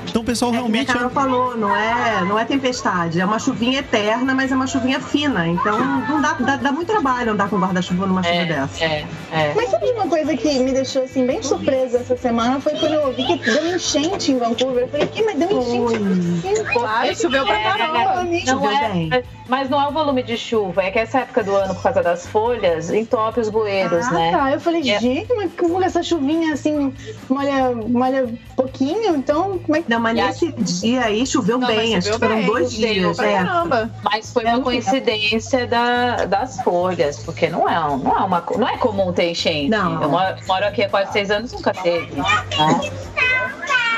Então 0.06 0.22
o 0.22 0.24
pessoal 0.24 0.52
É, 0.52 0.56
como 0.58 0.66
a 0.66 0.70
realmente. 0.70 0.92
Carol 0.92 1.10
falou, 1.10 1.56
não 1.56 1.74
é, 1.74 2.24
não 2.24 2.38
é 2.38 2.44
tempestade, 2.44 3.20
é 3.20 3.24
uma 3.24 3.38
chuvinha 3.38 3.80
eterna, 3.80 4.34
mas 4.34 4.52
é 4.52 4.54
uma 4.54 4.66
chuvinha 4.66 5.00
fina. 5.00 5.46
Então 5.48 5.78
não 5.78 6.20
dá, 6.20 6.32
dá, 6.34 6.56
dá 6.56 6.72
muito 6.72 6.88
trabalho 6.88 7.32
andar 7.32 7.48
com 7.48 7.58
guarda-chuva 7.58 8.06
numa 8.06 8.22
chuva 8.22 8.44
dessa. 8.44 8.84
É, 8.84 9.04
é. 9.32 9.52
Mas 9.54 9.70
sabe 9.70 9.90
uma 9.90 10.06
coisa 10.06 10.36
que 10.36 10.58
me 10.60 10.72
deixou 10.72 11.04
assim 11.04 11.26
bem 11.26 11.42
surpresa 11.42 11.98
essa 11.98 12.16
semana? 12.16 12.60
Foi 12.60 12.72
quando 12.74 12.92
eu 12.94 13.06
ouvi 13.08 13.24
que 13.24 13.36
deu 13.50 13.74
enchente 13.74 14.32
em 14.32 14.38
Vancouver. 14.38 14.84
Eu 14.84 14.88
falei, 14.88 15.06
que 15.06 15.22
mas 15.22 15.36
deu 15.38 15.50
enchente 15.50 15.96
assim? 15.96 16.64
Claro, 16.72 17.16
choveu 17.16 17.44
pra 17.46 17.60
caramba. 17.62 18.24
Não 18.24 18.40
Choveu 18.46 18.70
é, 18.70 18.88
bem. 18.88 19.24
mas 19.48 19.68
não 19.70 19.80
é 19.82 19.88
o 19.88 19.92
volume 19.92 20.22
de 20.22 20.36
chuva, 20.36 20.82
é 20.82 20.90
que 20.90 20.98
essa 20.98 21.20
época 21.20 21.42
do 21.42 21.54
ano, 21.54 21.74
por 21.74 21.82
causa 21.82 22.02
das 22.02 22.26
folhas, 22.26 22.90
entope 22.90 23.40
os 23.40 23.48
bueiros, 23.48 24.06
Ah, 24.06 24.10
né? 24.12 24.30
tá. 24.32 24.50
Eu 24.52 24.60
falei, 24.60 24.88
É. 24.90 24.98
gente, 25.00 25.32
mas 25.34 25.50
como 25.58 25.82
essa 25.82 26.02
chuvinha 26.02 26.52
assim 26.54 26.92
molha, 27.28 27.72
molha 27.88 28.28
pouquinho? 28.56 29.14
Então, 29.16 29.58
como 29.58 29.76
é 29.76 29.82
que. 29.82 29.90
Não, 29.94 30.00
mas 30.00 30.18
E 30.18 30.22
nesse 30.22 30.52
dia 30.82 31.00
aí 31.02 31.26
choveu 31.26 31.58
Não, 31.58 31.66
bem, 31.68 31.96
acho 31.96 32.10
que 32.12 32.18
foram 32.18 32.36
bem, 32.36 32.46
dois 32.46 32.72
dias. 32.72 33.16
pra 33.16 33.26
É. 33.26 33.32
caramba. 33.44 33.90
Mas 34.02 34.32
foi 34.32 34.44
uma 34.44 34.60
coincidência 34.60 35.66
da, 35.66 36.24
das 36.26 36.60
folhas, 36.62 37.18
porque 37.18 37.48
não 37.48 37.68
é, 37.68 37.74
não 37.74 38.16
é 38.18 38.24
uma 38.24 38.44
não 38.58 38.68
é 38.68 38.76
comum 38.76 39.12
ter 39.12 39.30
enchente. 39.30 39.68
Não. 39.70 40.02
Eu 40.02 40.08
moro, 40.08 40.36
moro 40.46 40.64
aqui 40.66 40.82
há 40.82 40.88
quase 40.88 41.12
seis 41.12 41.30
anos 41.30 41.52
nunca 41.52 41.72
teve. 41.72 42.06
né? 42.14 42.24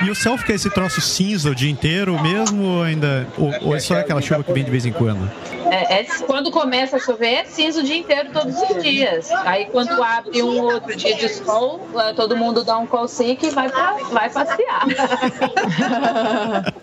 E 0.05 0.11
o 0.11 0.15
céu 0.15 0.37
fica 0.37 0.53
esse 0.53 0.69
troço 0.69 1.01
cinza 1.01 1.51
o 1.51 1.55
dia 1.55 1.71
inteiro 1.71 2.21
mesmo 2.21 2.63
ou 2.63 2.83
ainda. 2.83 3.27
Ou, 3.39 3.51
ou 3.69 3.75
é 3.77 3.81
só 3.81 3.95
aquela 3.99 4.21
chuva 4.21 4.45
que 4.45 4.53
vem 4.53 4.63
de 4.63 4.71
vez 4.71 4.85
em 4.85 4.93
quando? 4.93 5.31
É, 5.71 6.01
é- 6.01 6.05
quando 6.27 6.51
começa 6.51 6.97
a 6.97 6.99
chover, 7.01 7.35
é 7.35 7.45
cinza 7.45 7.81
o 7.81 7.83
dia 7.83 7.97
inteiro, 7.97 8.31
todos 8.33 8.55
os 8.63 8.83
dias. 8.83 9.31
Aí 9.45 9.67
quando 9.67 10.03
abre 10.03 10.43
um 10.43 10.61
outro 10.63 10.95
dia 10.97 11.15
de 11.17 11.29
sol, 11.29 11.81
eh, 11.97 12.13
todo 12.15 12.37
mundo 12.37 12.65
dá 12.65 12.79
um 12.79 12.87
call 12.87 13.09
sick 13.09 13.47
e 13.47 13.51
vai, 13.51 13.69
pra, 13.69 13.93
vai 14.11 14.31
passear. 14.31 14.87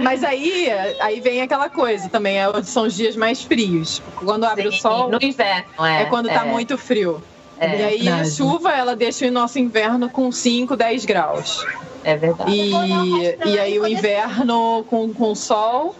Mas 0.00 0.24
aí, 0.24 0.68
aí 1.00 1.20
vem 1.20 1.42
aquela 1.42 1.68
coisa 1.68 2.08
também, 2.08 2.38
é, 2.38 2.62
são 2.64 2.84
os 2.84 2.94
dias 2.94 3.14
mais 3.14 3.42
frios. 3.42 4.02
Quando 4.16 4.44
abre 4.44 4.66
o 4.66 4.72
Sim, 4.72 4.78
sol, 4.80 5.10
No 5.10 5.18
inverno, 5.22 5.64
é. 5.84 6.02
é 6.02 6.04
quando 6.06 6.26
tá 6.28 6.44
é. 6.44 6.50
muito 6.50 6.76
frio. 6.76 7.22
É 7.58 7.68
e 7.68 7.84
aí 7.84 8.08
a 8.08 8.16
verdade. 8.16 8.36
chuva, 8.36 8.72
ela 8.72 8.94
deixa 8.94 9.26
o 9.26 9.30
nosso 9.30 9.58
inverno 9.58 10.10
com 10.10 10.30
5, 10.30 10.76
10 10.76 11.04
graus. 11.04 11.64
É 12.04 12.16
verdade. 12.16 12.50
E, 12.50 13.48
e 13.48 13.58
aí 13.58 13.78
o 13.78 13.86
inverno 13.86 14.84
com, 14.90 15.12
com 15.12 15.34
sol, 15.34 15.94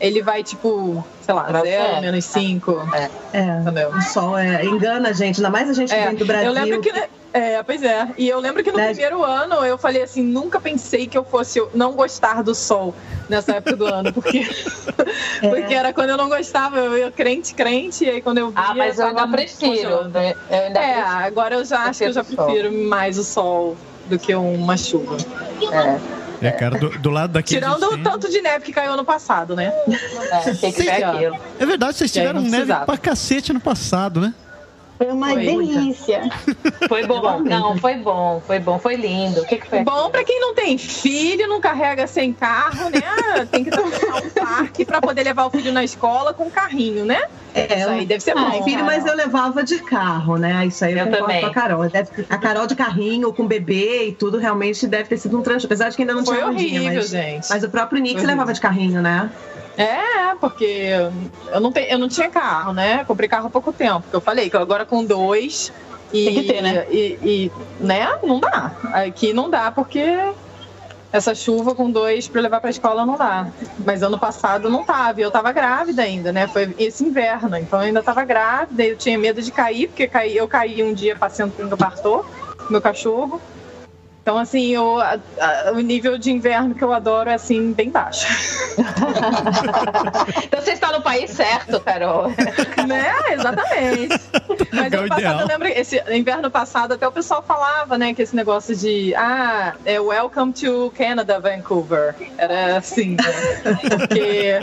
ele 0.00 0.22
vai 0.22 0.42
tipo, 0.42 1.04
sei 1.20 1.34
lá, 1.34 1.42
Vai 1.44 1.62
0, 1.62 1.94
ser. 1.94 2.00
menos 2.00 2.24
5. 2.24 2.88
É, 3.32 3.60
Entendeu? 3.60 3.90
o 3.90 4.02
sol 4.02 4.36
é, 4.38 4.64
engana 4.64 5.10
a 5.10 5.12
gente, 5.12 5.36
ainda 5.38 5.50
mais 5.50 5.68
a 5.68 5.72
gente 5.74 5.92
É, 5.92 6.06
vem 6.08 6.16
do 6.16 6.24
Brasil. 6.24 6.46
eu 6.48 6.52
lembro 6.52 6.80
que. 6.80 6.90
É, 7.32 7.62
pois 7.62 7.80
é. 7.84 8.08
E 8.18 8.28
eu 8.28 8.40
lembro 8.40 8.64
que 8.64 8.72
no 8.72 8.76
Né? 8.78 8.86
primeiro 8.88 9.22
ano 9.22 9.64
eu 9.64 9.78
falei 9.78 10.02
assim, 10.02 10.20
nunca 10.20 10.58
pensei 10.58 11.06
que 11.06 11.16
eu 11.16 11.22
fosse 11.22 11.62
não 11.72 11.92
gostar 11.92 12.42
do 12.42 12.56
sol 12.56 12.92
nessa 13.28 13.52
época 13.52 13.76
do 13.76 13.86
ano, 13.86 14.12
porque, 14.12 14.40
É. 15.40 15.48
porque 15.48 15.72
era 15.72 15.92
quando 15.92 16.10
eu 16.10 16.16
não 16.16 16.28
gostava, 16.28 16.78
eu 16.78 16.98
ia 16.98 17.10
crente, 17.12 17.54
crente, 17.54 18.04
e 18.04 18.10
aí 18.10 18.20
quando 18.20 18.38
eu 18.38 18.50
via. 18.50 18.60
Ah, 18.60 18.74
mas 18.74 18.98
eu 18.98 19.06
ainda 19.06 19.28
prefiro. 19.28 19.70
congelando. 19.70 20.18
Eu 20.18 20.24
ainda 20.24 20.80
É, 20.80 20.94
prefiro. 20.94 21.06
agora 21.26 21.54
eu 21.54 21.64
já 21.64 21.84
acho 21.84 21.98
que 22.00 22.04
eu 22.06 22.12
já 22.12 22.24
Prefiro 22.24 22.70
sol. 22.72 22.82
mais 22.88 23.16
o 23.16 23.22
sol 23.22 23.76
do 24.06 24.18
que 24.18 24.34
uma 24.34 24.76
chuva. 24.76 25.16
É, 25.70 26.00
É, 26.42 26.50
cara, 26.50 26.78
do, 26.78 26.90
do 26.98 27.10
lado 27.10 27.32
daqui. 27.32 27.54
Tirando 27.54 27.82
o 27.84 28.02
tanto 28.02 28.30
de 28.30 28.40
neve 28.40 28.64
que 28.64 28.72
caiu 28.72 28.92
ano 28.92 29.04
passado, 29.04 29.54
né? 29.54 29.72
é, 30.30 30.54
tem 30.54 30.72
que 30.72 30.82
ver 30.82 30.96
Sim. 30.96 31.02
aquilo. 31.02 31.36
É 31.58 31.66
verdade, 31.66 31.96
vocês 31.96 32.12
tiveram 32.12 32.40
neve 32.40 32.72
pra 32.86 32.96
cacete 32.96 33.52
no 33.52 33.60
passado, 33.60 34.20
né? 34.20 34.34
Foi 35.00 35.10
uma 35.10 35.28
Foi. 35.30 35.46
delícia. 35.46 36.20
Foi 36.86 37.06
bom. 37.06 37.40
Não, 37.40 37.74
foi 37.78 37.94
bom, 37.94 38.42
foi 38.46 38.58
bom, 38.58 38.78
foi 38.78 38.96
lindo. 38.96 39.40
O 39.40 39.46
que, 39.46 39.56
que 39.56 39.66
foi? 39.66 39.82
Bom 39.82 40.10
pra 40.10 40.22
quem 40.22 40.38
não 40.38 40.54
tem 40.54 40.76
filho, 40.76 41.48
não 41.48 41.58
carrega 41.58 42.06
sem 42.06 42.34
carro, 42.34 42.90
né? 42.90 43.00
Tem 43.50 43.64
que 43.64 43.70
trocar 43.70 44.22
um 44.22 44.28
parque 44.28 44.84
pra 44.84 45.00
poder 45.00 45.22
levar 45.22 45.46
o 45.46 45.50
filho 45.50 45.72
na 45.72 45.82
escola 45.82 46.34
com 46.34 46.50
carrinho, 46.50 47.06
né? 47.06 47.22
É, 47.54 47.78
Isso 47.80 47.88
aí 47.88 48.04
deve 48.04 48.22
ser 48.22 48.32
eu 48.32 48.38
bom. 48.38 48.62
filho, 48.62 48.84
mas 48.84 49.06
eu 49.06 49.14
levava 49.16 49.62
de 49.64 49.78
carro, 49.78 50.36
né? 50.36 50.66
Isso 50.66 50.84
aí 50.84 50.92
eu, 50.92 51.06
Eu 51.06 51.10
também. 51.10 51.40
com 51.40 51.46
a 51.46 51.50
Carol. 51.54 51.88
Deve- 51.88 52.26
a 52.28 52.36
Carol 52.36 52.66
de 52.66 52.74
carrinho, 52.76 53.32
com 53.32 53.46
bebê 53.46 54.08
e 54.08 54.12
tudo, 54.12 54.36
realmente 54.36 54.86
deve 54.86 55.08
ter 55.08 55.16
sido 55.16 55.38
um 55.38 55.42
transtorno. 55.42 55.66
Apesar 55.74 55.88
de 55.88 55.96
que 55.96 56.02
ainda 56.02 56.12
não 56.14 56.24
Foi 56.26 56.34
tinha 56.34 56.46
rodinha, 56.46 56.80
horrível, 56.80 57.00
mas, 57.00 57.08
gente. 57.08 57.48
mas 57.48 57.64
o 57.64 57.70
próprio 57.70 58.02
Nick 58.02 58.20
levava 58.26 58.52
de 58.52 58.60
carrinho, 58.60 59.00
né? 59.00 59.30
É, 59.76 60.34
porque 60.40 60.90
eu 61.52 61.60
não, 61.60 61.72
te, 61.72 61.80
eu 61.88 61.98
não 61.98 62.08
tinha 62.08 62.28
carro, 62.28 62.72
né? 62.72 63.04
Comprei 63.04 63.28
carro 63.28 63.46
há 63.46 63.50
pouco 63.50 63.72
tempo, 63.72 64.04
que 64.08 64.14
eu 64.14 64.20
falei 64.20 64.50
que 64.50 64.56
agora 64.56 64.84
com 64.84 65.04
dois. 65.04 65.72
E, 66.12 66.24
Tem 66.24 66.34
que 66.34 66.52
ter, 66.52 66.62
né? 66.62 66.86
E, 66.90 67.18
e, 67.22 67.52
né? 67.78 68.18
Não 68.22 68.40
dá. 68.40 68.72
Aqui 68.92 69.32
não 69.32 69.48
dá, 69.48 69.70
porque 69.70 70.04
essa 71.12 71.34
chuva 71.34 71.74
com 71.74 71.90
dois 71.90 72.28
pra 72.28 72.40
levar 72.40 72.60
pra 72.60 72.70
escola 72.70 73.06
não 73.06 73.16
dá. 73.16 73.48
Mas 73.84 74.02
ano 74.02 74.18
passado 74.18 74.68
não 74.68 74.84
tava. 74.84 75.20
E 75.20 75.22
eu 75.22 75.30
tava 75.30 75.52
grávida 75.52 76.02
ainda, 76.02 76.32
né? 76.32 76.46
Foi 76.48 76.74
esse 76.78 77.04
inverno. 77.04 77.56
Então 77.56 77.80
eu 77.80 77.86
ainda 77.86 78.02
tava 78.02 78.24
grávida. 78.24 78.82
Eu 78.84 78.96
tinha 78.96 79.18
medo 79.18 79.40
de 79.40 79.50
cair, 79.50 79.88
porque 79.88 80.10
eu 80.34 80.48
caí 80.48 80.82
um 80.82 80.92
dia 80.92 81.16
passeando 81.16 81.52
com 81.52 81.62
o 81.62 81.76
Bartô, 81.76 82.24
meu 82.68 82.80
cachorro. 82.80 83.40
Então, 84.30 84.38
assim, 84.38 84.68
eu, 84.72 85.00
a- 85.00 85.18
a- 85.40 85.72
o 85.72 85.80
nível 85.80 86.16
de 86.16 86.30
inverno 86.30 86.72
que 86.72 86.84
eu 86.84 86.92
adoro 86.92 87.28
é, 87.28 87.34
assim, 87.34 87.72
bem 87.72 87.90
baixo. 87.90 88.28
Então 90.44 90.60
você 90.62 90.72
está 90.72 90.92
no 90.92 91.00
país 91.02 91.30
certo, 91.30 91.80
Carol. 91.80 92.28
né? 92.86 93.12
Exatamente. 93.32 94.20
Mas 94.72 94.92
É 94.92 94.96
o 94.96 95.00
ano 95.00 95.08
passado, 95.08 95.18
ideal. 95.20 95.40
eu 95.40 95.46
lembro, 95.48 95.68
esse 95.68 96.02
inverno 96.12 96.50
passado, 96.50 96.94
até 96.94 97.06
o 97.08 97.12
pessoal 97.12 97.42
falava, 97.46 97.98
né, 97.98 98.14
que 98.14 98.22
esse 98.22 98.34
negócio 98.36 98.74
de, 98.76 99.14
ah, 99.16 99.74
é 99.84 99.98
Welcome 100.00 100.52
to 100.52 100.92
Canada, 100.96 101.40
Vancouver. 101.40 102.14
Era 102.38 102.78
assim, 102.78 103.16
né? 103.16 103.78
Porque 103.98 104.60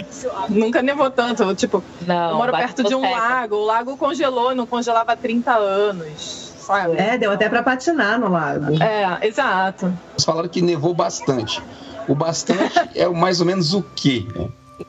nunca 0.50 0.81
nevou 0.81 1.09
tanto. 1.09 1.53
Tipo, 1.55 1.83
Não, 2.05 2.31
eu 2.31 2.36
moro 2.38 2.51
perto 2.53 2.83
de 2.83 2.95
um 2.95 3.01
lago, 3.12 3.55
o 3.55 3.65
lago 3.65 3.97
congelou 3.97 4.51
e 4.51 4.55
não 4.55 4.65
congelava 4.65 5.12
há 5.13 5.15
30 5.15 5.51
anos, 5.55 6.46
sabe? 6.67 6.97
É, 6.97 7.17
deu 7.17 7.31
até 7.31 7.47
pra 7.50 7.63
patinar 7.63 8.19
no 8.19 8.29
lago. 8.29 8.81
É, 8.83 9.25
exato. 9.25 9.86
Vocês 10.12 10.25
falaram 10.25 10.50
que 10.50 10.62
nevou 10.62 10.93
bastante. 10.93 11.62
O 12.07 12.13
bastante 12.13 12.74
é 12.95 13.07
o 13.07 13.15
mais 13.15 13.39
ou 13.39 13.45
menos 13.45 13.74
o 13.74 13.81
quê? 13.95 14.25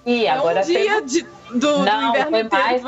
E 0.04 0.26
É 0.26 0.30
agora 0.30 0.60
um 0.60 0.64
dia 0.64 1.02
tem- 1.02 1.06
de, 1.06 1.26
do, 1.58 1.78
Não, 1.84 2.12
do 2.12 2.18
inverno 2.18 2.30
foi 2.30 2.42
mais. 2.58 2.82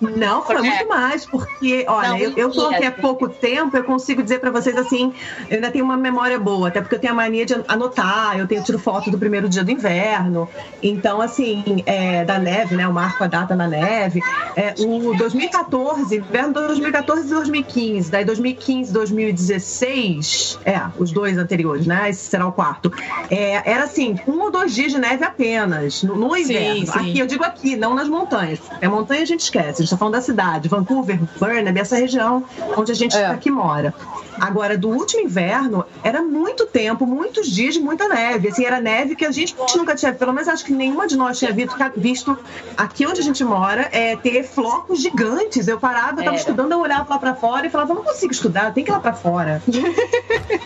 Não, 0.00 0.42
foi 0.42 0.56
Porque- 0.56 0.70
muito 0.70 0.88
mais, 0.88 1.26
porque, 1.26 1.84
olha, 1.86 2.08
Não, 2.10 2.18
eu, 2.18 2.32
eu 2.36 2.50
tô 2.50 2.66
aqui 2.68 2.84
há 2.84 2.90
pouco 2.90 3.28
tempo, 3.28 3.76
eu 3.76 3.84
consigo 3.84 4.22
dizer 4.22 4.40
pra 4.40 4.50
vocês 4.50 4.76
assim, 4.76 5.12
eu 5.48 5.56
ainda 5.56 5.70
tenho 5.70 5.84
uma 5.84 5.96
memória 5.96 6.38
boa, 6.38 6.68
até 6.68 6.80
porque 6.80 6.94
eu 6.94 6.98
tenho 6.98 7.12
a 7.12 7.16
mania 7.16 7.44
de 7.44 7.54
anotar, 7.68 8.38
eu 8.38 8.46
tenho 8.46 8.62
tiro 8.62 8.78
foto 8.78 9.10
do 9.10 9.18
primeiro 9.18 9.48
dia 9.48 9.62
do 9.62 9.70
inverno, 9.70 10.48
então, 10.82 11.20
assim, 11.20 11.82
é, 11.84 12.24
da 12.24 12.38
neve, 12.38 12.76
né, 12.76 12.84
eu 12.84 12.92
marco 12.92 13.22
a 13.22 13.26
data 13.26 13.54
na 13.54 13.68
neve, 13.68 14.22
é, 14.56 14.74
o 14.78 15.14
2014, 15.14 16.16
inverno 16.16 16.54
de 16.54 16.66
2014 16.68 17.26
e 17.26 17.30
2015, 17.30 18.10
daí 18.10 18.24
2015 18.24 18.92
2016, 18.92 20.58
é, 20.64 20.80
os 20.98 21.12
dois 21.12 21.36
anteriores, 21.36 21.86
né, 21.86 22.08
esse 22.08 22.24
será 22.24 22.46
o 22.46 22.52
quarto, 22.52 22.90
é, 23.30 23.70
era 23.70 23.84
assim, 23.84 24.18
um 24.26 24.40
ou 24.40 24.50
dois 24.50 24.74
dias 24.74 24.92
de 24.92 24.98
neve 24.98 25.24
apenas, 25.24 26.02
no, 26.02 26.16
no 26.16 26.36
inverno, 26.36 26.86
sim. 26.86 26.98
aqui, 26.98 27.18
eu 27.18 27.26
digo 27.26 27.44
aqui, 27.44 27.76
não 27.76 27.94
nas 27.94 28.08
montanhas, 28.08 28.60
é 28.80 28.88
montanha 28.88 29.22
a 29.22 29.26
gente 29.26 29.49
esquece, 29.50 29.82
a 29.82 29.84
gente 29.84 29.90
tá 29.90 29.96
falando 29.96 30.14
da 30.14 30.20
cidade, 30.22 30.68
Vancouver, 30.68 31.18
Burnaby, 31.38 31.80
essa 31.80 31.96
região 31.96 32.44
onde 32.76 32.92
a 32.92 32.94
gente 32.94 33.16
É. 33.16 33.26
aqui 33.26 33.50
mora. 33.50 33.92
Agora, 34.40 34.78
do 34.78 34.88
último 34.88 35.22
inverno, 35.22 35.84
era 36.02 36.22
muito 36.22 36.64
tempo, 36.64 37.04
muitos 37.04 37.46
dias 37.50 37.74
de 37.74 37.80
muita 37.80 38.08
neve. 38.08 38.48
Assim, 38.48 38.64
era 38.64 38.80
neve 38.80 39.14
que 39.14 39.24
a 39.26 39.30
gente 39.30 39.54
nunca 39.76 39.94
tinha, 39.94 40.14
pelo 40.14 40.32
menos 40.32 40.48
acho 40.48 40.64
que 40.64 40.72
nenhuma 40.72 41.06
de 41.06 41.14
nós 41.16 41.38
tinha 41.38 41.52
visto, 41.52 41.76
visto 41.96 42.38
aqui 42.76 43.06
onde 43.06 43.20
a 43.20 43.24
gente 43.24 43.44
mora, 43.44 43.88
é, 43.92 44.16
ter 44.16 44.42
flocos 44.44 45.02
gigantes. 45.02 45.68
Eu 45.68 45.78
parava, 45.78 46.12
eu 46.12 46.16
tava 46.24 46.28
Era. 46.28 46.36
estudando, 46.36 46.72
eu 46.72 46.80
olhava 46.80 47.06
lá 47.10 47.18
pra 47.18 47.34
fora 47.34 47.66
e 47.66 47.70
falava, 47.70 47.92
não 47.92 48.02
consigo 48.02 48.32
estudar, 48.32 48.72
tenho 48.72 48.86
que 48.86 48.90
ir 48.90 48.94
lá 48.94 49.00
pra 49.00 49.12
fora. 49.12 49.60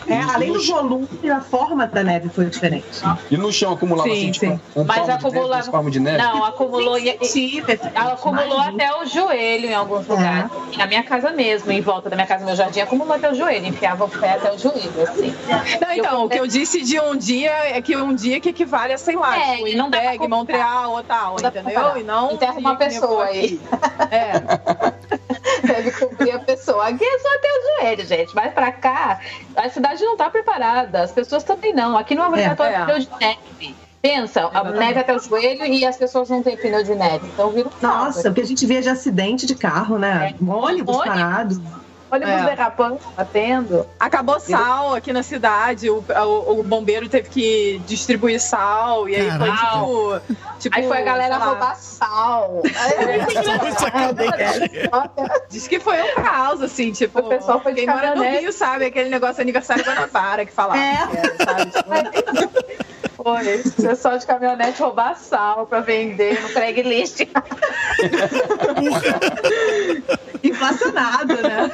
É, 0.07 0.21
além 0.21 0.51
do 0.53 0.63
volume, 0.63 1.07
a 1.35 1.41
forma 1.41 1.87
da 1.87 2.03
neve 2.03 2.29
foi 2.29 2.45
diferente. 2.45 2.85
E 3.29 3.37
no 3.37 3.51
chão 3.51 3.73
acumulava 3.73 4.07
Sim, 4.09 4.15
assim, 4.15 4.31
tipo, 4.31 4.45
sim. 4.45 4.59
um 4.75 4.83
Mas 4.83 4.97
palmo 4.97 5.07
de 5.07 5.07
neve, 5.07 5.27
acumulava- 5.27 5.71
palmos 5.71 5.91
de 5.91 5.99
neve? 5.99 6.17
Não, 6.19 6.45
acumulou, 6.45 6.97
e- 6.99 7.09
e- 7.09 7.17
Tive, 7.17 7.79
ela 7.93 8.13
acumulou 8.13 8.45
imagina. 8.57 8.74
Até 8.75 8.95
o 8.95 9.05
joelho 9.05 9.65
em 9.67 9.73
alguns 9.73 10.07
lugares. 10.07 10.51
E 10.71 10.77
Na 10.77 10.85
minha 10.85 11.03
casa 11.03 11.31
mesmo, 11.31 11.71
em 11.71 11.81
volta 11.81 12.09
da 12.09 12.15
minha 12.15 12.27
casa, 12.27 12.45
meu 12.45 12.55
jardim 12.55 12.81
acumulou 12.81 13.15
até 13.15 13.31
o 13.31 13.35
joelho, 13.35 13.65
enfiava 13.65 14.05
o 14.05 14.09
pé 14.09 14.31
até 14.33 14.51
o 14.51 14.57
joelho, 14.57 15.01
assim. 15.01 15.33
Não, 15.81 15.91
então, 15.93 16.25
o 16.25 16.29
que 16.29 16.39
eu 16.39 16.47
disse 16.47 16.81
de 16.83 16.99
um 16.99 17.15
dia 17.15 17.51
é 17.75 17.81
que 17.81 17.95
um 17.95 18.13
dia 18.13 18.39
que 18.39 18.49
equivale 18.49 18.93
a, 18.93 18.97
sei 18.97 19.15
lá, 19.15 19.37
É, 19.37 19.55
tipo, 19.55 19.63
Winnipeg. 19.65 20.27
Montreal 20.27 20.91
ou 20.91 21.03
tal, 21.03 21.35
entendeu? 21.39 21.97
E 21.97 22.03
não 22.03 22.31
Enterra 22.31 22.53
um 22.55 22.59
uma 22.59 22.75
pessoa 22.75 23.25
aqui. 23.25 23.59
É. 24.11 25.65
deve 25.65 25.91
cobrir 25.91 26.31
a 26.31 26.39
pessoa. 26.39 26.87
Aqui 26.87 27.03
é 27.03 27.19
só 27.19 27.27
até 27.35 27.47
o 27.47 27.79
joelho, 27.81 28.05
gente. 28.05 28.35
Mas 28.35 28.53
pra 28.53 28.71
cá, 28.71 29.19
a 29.55 29.69
cidade 29.69 30.03
não 30.03 30.15
tá 30.17 30.29
preparada. 30.29 31.01
As 31.01 31.11
pessoas 31.11 31.43
também 31.43 31.73
não. 31.73 31.97
Aqui 31.97 32.13
não 32.15 32.23
é 32.23 32.27
obrigatório 32.27 32.75
É. 32.75 32.85
pneu 32.85 32.99
de 32.99 33.09
neve. 33.19 33.75
Pensa, 34.05 34.51
a 34.53 34.63
neve 34.71 34.99
até 34.99 35.15
o 35.15 35.19
joelho 35.19 35.65
e 35.65 35.83
as 35.83 35.97
pessoas 35.97 36.29
não 36.29 36.43
têm 36.43 36.55
pneu 36.55 36.83
de 36.83 36.93
neve. 36.93 37.25
Então 37.33 37.49
vira 37.49 37.67
um. 37.67 37.71
Nossa, 37.81 38.29
o 38.29 38.33
que 38.35 38.41
a 38.41 38.45
gente 38.45 38.63
vê 38.63 38.79
de 38.79 38.87
acidente 38.87 39.47
de 39.47 39.55
carro, 39.55 39.97
né? 39.97 40.35
Ônibus 40.39 40.63
Ônibus. 40.63 40.97
parado. 40.97 41.59
Ônibus 42.11 42.33
É. 42.33 42.45
derrapando, 42.45 42.99
batendo. 43.17 43.85
Acabou 43.99 44.39
sal 44.39 44.93
aqui 44.93 45.11
na 45.11 45.23
cidade, 45.23 45.89
o, 45.89 46.03
o, 46.07 46.59
o 46.59 46.63
bombeiro 46.63 47.09
teve 47.09 47.29
que 47.29 47.81
distribuir 47.87 48.39
sal, 48.39 49.09
e 49.09 49.15
aí 49.15 49.29
foi 49.31 49.49
Caralho. 49.49 50.19
tipo. 50.19 50.21
tipo 50.59 50.77
Aí 50.77 50.87
foi 50.87 50.97
a 50.97 51.01
galera 51.01 51.37
lá, 51.37 51.45
roubar 51.45 51.75
sal. 51.75 52.61
Diz 55.49 55.67
que 55.67 55.79
foi 55.79 56.01
um 56.01 56.15
caos, 56.15 56.61
assim, 56.61 56.91
tipo. 56.91 57.19
O 57.19 57.23
pessoal 57.23 57.59
foi 57.59 57.73
de 57.73 57.81
quem 57.81 57.89
mora 57.89 58.15
no. 58.15 58.23
Rio 58.23 58.51
sabe 58.53 58.85
aquele 58.85 59.09
negócio 59.09 59.41
aniversário 59.41 59.83
Guanabara 59.83 60.45
que 60.45 60.51
falava. 60.51 60.79
É. 60.79 61.07
sabe? 61.43 61.71
Tipo, 61.71 62.65
Foi, 63.23 63.57
pessoal 63.81 64.17
de 64.17 64.25
caminhonete 64.25 64.81
roubar 64.81 65.15
sal 65.17 65.65
pra 65.65 65.79
vender 65.79 66.41
no 66.41 66.49
Craigslist. 66.49 67.21
Inflacionado, 70.49 71.33
né? 71.41 71.71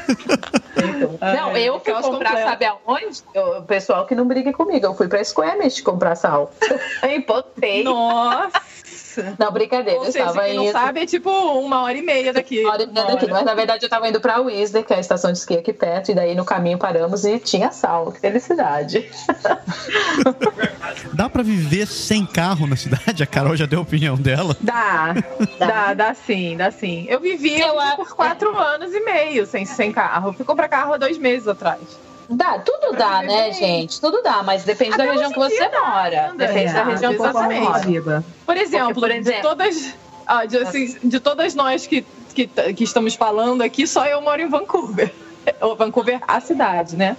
Não, 1.35 1.55
eu 1.57 1.79
fui 1.79 1.93
comprar, 1.93 2.29
completo. 2.31 2.49
sabe 2.49 2.65
aonde? 2.65 3.23
O 3.35 3.61
pessoal 3.63 4.05
que 4.05 4.15
não 4.15 4.27
briga 4.27 4.53
comigo. 4.53 4.85
Eu 4.85 4.93
fui 4.95 5.07
pra 5.07 5.23
Squamish 5.23 5.81
comprar 5.81 6.15
sal. 6.15 6.53
Eu 7.03 7.11
empotei. 7.11 7.83
Nossa! 7.83 8.61
Não, 9.37 9.51
brincadeira. 9.51 9.99
Ou 9.99 10.05
eu 10.05 10.11
seja, 10.11 10.25
estava 10.25 10.45
quem 10.45 10.55
não 10.55 10.63
indo. 10.65 10.71
sabe 10.71 11.01
é 11.01 11.05
tipo 11.05 11.29
uma 11.29 11.83
hora 11.83 11.97
e 11.97 12.01
meia 12.01 12.33
daqui. 12.33 12.61
Uma 12.61 12.73
hora 12.73 12.83
e 12.83 12.87
meia 12.87 13.07
daqui, 13.07 13.27
mas 13.29 13.45
na 13.45 13.53
verdade 13.53 13.85
eu 13.85 13.89
tava 13.89 14.07
indo 14.07 14.19
pra 14.19 14.39
Wisner, 14.39 14.83
que 14.83 14.93
é 14.93 14.97
a 14.97 14.99
estação 14.99 15.31
de 15.31 15.37
esqui 15.37 15.57
aqui 15.57 15.73
perto, 15.73 16.11
e 16.11 16.15
daí 16.15 16.35
no 16.35 16.45
caminho 16.45 16.77
paramos 16.77 17.25
e 17.25 17.39
tinha 17.39 17.71
sal. 17.71 18.11
Que 18.11 18.19
felicidade. 18.19 19.09
Dá 21.13 21.29
pra 21.29 21.43
viver 21.43 21.87
sem 21.87 22.25
carro 22.25 22.67
na 22.67 22.75
cidade? 22.75 23.23
A 23.23 23.25
Carol 23.25 23.55
já 23.55 23.65
deu 23.65 23.79
a 23.79 23.81
opinião 23.81 24.15
dela. 24.15 24.55
Dá, 24.59 25.13
dá, 25.57 25.93
dá 25.93 26.13
sim, 26.13 26.57
dá 26.57 26.71
sim. 26.71 27.05
Eu 27.07 27.19
vivi 27.19 27.59
Eu 27.59 27.75
por 27.95 28.15
quatro 28.15 28.57
anos 28.57 28.93
e 28.93 28.99
meio 29.01 29.45
sem, 29.45 29.65
sem 29.65 29.91
carro. 29.91 30.33
Fui 30.33 30.45
comprar 30.45 30.67
carro 30.67 30.93
há 30.93 30.97
dois 30.97 31.17
meses 31.17 31.47
atrás. 31.47 31.79
Dá, 32.31 32.59
tudo 32.59 32.95
dá, 32.97 33.21
né, 33.21 33.51
gente? 33.51 33.99
Tudo 33.99 34.21
dá, 34.23 34.41
mas 34.41 34.63
depende 34.63 34.97
da 34.97 35.03
Até 35.03 35.11
região 35.13 35.25
hoje 35.29 35.33
que 35.33 35.39
você 35.39 35.57
dia 35.69 35.79
mora. 35.79 36.21
ainda, 36.31 36.47
Depende 36.47 36.69
é, 36.69 36.73
da 36.73 36.83
região 36.83 37.11
que 37.11 37.17
você 37.17 37.59
mora. 37.59 38.23
Por 38.45 38.57
exemplo, 38.57 38.93
por 39.01 39.11
exemplo- 39.11 39.35
de 39.35 39.41
todas, 39.41 39.93
ah, 40.25 40.45
de, 40.45 40.57
assim, 40.57 40.97
de 41.03 41.19
todas 41.19 41.53
nós 41.55 41.85
que, 41.85 42.05
que, 42.33 42.47
que 42.47 42.83
estamos 42.83 43.15
falando 43.15 43.61
aqui, 43.61 43.85
só 43.85 44.05
eu 44.05 44.21
moro 44.21 44.41
em 44.41 44.47
Vancouver. 44.47 45.11
Ou 45.59 45.75
Vancouver, 45.75 46.19
a 46.27 46.39
cidade, 46.39 46.95
né? 46.95 47.17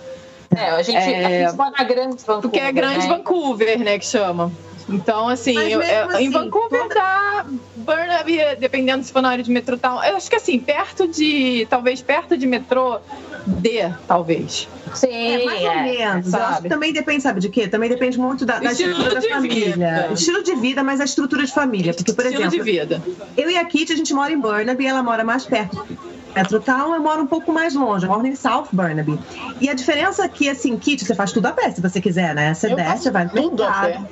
É, 0.55 0.71
a 0.71 0.83
gente, 0.83 0.97
É. 0.97 1.25
a 1.25 1.49
gente 1.49 1.57
mora 1.57 1.71
na 1.77 1.85
grande 1.85 2.17
Vancouver. 2.17 2.41
Porque 2.43 2.61
é 2.61 2.73
grande 2.73 3.07
né? 3.07 3.15
Vancouver, 3.15 3.79
né, 3.81 3.99
que 3.99 4.07
chama. 4.07 4.53
Então, 4.89 5.29
assim, 5.29 5.57
eu- 5.57 5.79
mesmo 5.79 5.93
eu- 5.93 6.07
em 6.07 6.11
assim, 6.11 6.31
Vancouver 6.31 6.89
dá 6.89 7.47
Burnaby, 7.77 8.39
dependendo 8.59 9.05
se 9.05 9.13
for 9.13 9.23
na 9.23 9.31
área 9.31 9.45
de 9.45 9.51
metrô 9.51 9.77
tal. 9.79 10.03
Eu 10.05 10.17
acho 10.17 10.29
que 10.29 10.37
assim, 10.37 10.59
perto 10.59 11.09
de. 11.09 11.67
Talvez 11.71 12.03
perto 12.03 12.37
de 12.37 12.47
metrô 12.47 13.01
D, 13.47 13.91
talvez. 14.07 14.69
Sim, 14.95 15.09
É, 15.37 15.45
mais 15.45 15.65
ou 15.65 15.71
é. 15.71 15.83
menos. 15.83 16.33
Eu 16.33 16.41
acho 16.43 16.53
sabe? 16.53 16.63
que 16.63 16.69
também 16.69 16.93
depende, 16.93 17.23
sabe 17.23 17.41
de 17.41 17.49
quê? 17.49 17.67
Também 17.69 17.89
depende 17.89 18.19
muito 18.19 18.45
da, 18.45 18.59
da 18.59 18.73
estrutura 18.73 19.15
da 19.15 19.21
de 19.21 19.29
família. 19.29 19.73
vida. 19.73 20.09
Estilo 20.13 20.43
de 20.43 20.55
vida, 20.57 20.83
mas 20.83 21.01
a 21.01 21.05
estrutura 21.05 21.45
de 21.45 21.53
família. 21.53 21.95
Porque, 21.95 22.13
por 22.13 22.25
Estilo 22.25 22.49
de 22.49 22.57
exemplo, 22.61 22.65
vida. 22.65 23.03
eu 23.37 23.51
e 23.51 23.57
a 23.57 23.65
Kitty, 23.65 23.93
a 23.93 23.97
gente 23.97 24.13
mora 24.13 24.33
em 24.33 24.39
Burnaby 24.39 24.85
e 24.85 24.87
ela 24.87 25.03
mora 25.03 25.25
mais 25.25 25.45
perto. 25.45 25.87
Metrotown, 26.35 26.95
eu 26.95 27.03
moro 27.03 27.23
um 27.23 27.27
pouco 27.27 27.53
mais 27.53 27.75
longe, 27.75 28.07
eu 28.07 28.11
moro 28.11 28.27
em 28.27 28.35
South 28.35 28.69
Burnaby. 28.73 29.21
E 29.61 29.69
a 29.69 29.75
diferença 29.75 30.25
aqui, 30.25 30.49
assim, 30.49 30.79
Kitty, 30.79 31.05
você 31.05 31.15
faz 31.15 31.31
tudo 31.31 31.47
a 31.47 31.53
pé, 31.53 31.71
se 31.71 31.81
você 31.81 32.01
quiser, 32.01 32.35
né? 32.35 32.55
Você 32.55 32.73
Eu 32.73 32.77
desce, 32.77 33.11
vai 33.11 33.25
no 33.27 33.31
tudo 33.31 33.63
a 33.63 33.83
mercado. 33.83 34.09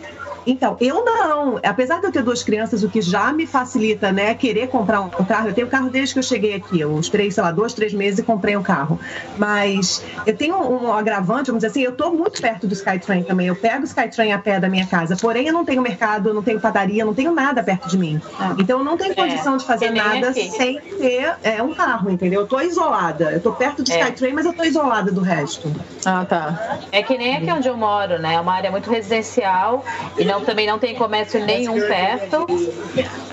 Então, 0.47 0.77
eu 0.81 1.05
não. 1.05 1.59
Apesar 1.63 2.01
de 2.01 2.07
eu 2.07 2.13
ter 2.13 2.23
duas 2.23 2.43
crianças, 2.43 2.83
o 2.83 2.89
que 2.89 3.01
já 3.01 3.33
me 3.33 3.47
facilita, 3.47 4.13
né, 4.13 4.35
querer 4.35 4.69
comprar 4.69 5.01
um 5.01 5.09
carro. 5.09 5.49
Eu 5.49 5.55
tenho 5.55 5.67
carro 5.67 5.91
desde 5.91 6.15
que 6.15 6.19
eu 6.19 6.23
cheguei 6.23 6.55
aqui. 6.55 6.81
Eu 6.81 6.99
esperei, 6.99 7.31
sei 7.31 7.43
lá, 7.43 7.51
dois, 7.51 7.73
três 7.73 7.93
meses 7.93 8.21
e 8.21 8.23
comprei 8.23 8.57
um 8.57 8.63
carro. 8.63 8.99
Mas 9.37 10.05
eu 10.27 10.37
tenho 10.37 10.57
um 10.57 10.93
agravante, 10.93 11.47
vamos 11.49 11.63
dizer 11.63 11.69
assim, 11.69 11.83
eu 11.83 11.93
tô 11.93 12.11
muito 12.11 12.41
perto 12.41 12.67
do 12.67 12.73
Skytrain 12.73 13.23
também. 13.23 13.47
Eu 13.47 13.57
pego 13.57 13.83
o 13.83 13.85
Skytrain 13.85 14.33
a 14.33 14.39
pé 14.39 14.59
da 14.61 14.69
minha 14.69 14.87
casa. 14.87 15.17
Porém, 15.17 15.47
eu 15.47 15.53
não 15.53 15.65
tenho 15.65 15.83
mercado, 15.83 16.31
eu 16.31 16.35
não 16.35 16.43
tenho 16.43 16.61
padaria, 16.61 17.03
eu 17.03 17.07
não 17.07 17.15
tenho 17.15 17.33
nada 17.33 17.63
perto 17.63 17.89
de 17.89 17.99
mim. 17.99 18.21
Então, 18.59 18.79
eu 18.79 18.85
não 18.85 18.97
tenho 18.97 19.15
condição 19.15 19.57
de 19.57 19.65
fazer 19.65 19.91
nem 19.91 20.03
nada 20.03 20.31
aqui. 20.31 20.51
sem 20.51 20.81
ter 20.81 21.35
é, 21.43 21.63
um 21.63 21.75
carro, 21.75 22.11
entendeu? 22.11 22.43
Eu 22.43 22.47
tô 22.47 22.61
isolada. 22.61 23.31
Eu 23.31 23.41
tô 23.41 23.53
perto 23.53 23.83
do 23.83 23.91
É. 23.91 24.01
Skytrain, 24.01 24.33
mas 24.33 24.47
eu 24.47 24.53
tô 24.53 24.65
isolada 24.65 25.13
do 25.13 25.21
resto. 25.21 25.71
Ah, 26.05 26.25
tá. 26.25 26.79
É 26.93 27.03
que 27.03 27.17
nem 27.17 27.37
aqui 27.37 27.51
onde 27.51 27.69
eu 27.69 27.77
moro, 27.77 28.19
né? 28.19 28.35
É 28.35 28.41
uma 28.41 28.55
área 28.55 28.71
muito 28.71 28.91
residencial 28.91 29.85
e 30.17 30.25
não, 30.31 30.41
também 30.45 30.67
não 30.67 30.79
tem 30.79 30.95
comércio 30.95 31.45
nenhum 31.45 31.79
perto. 31.81 32.47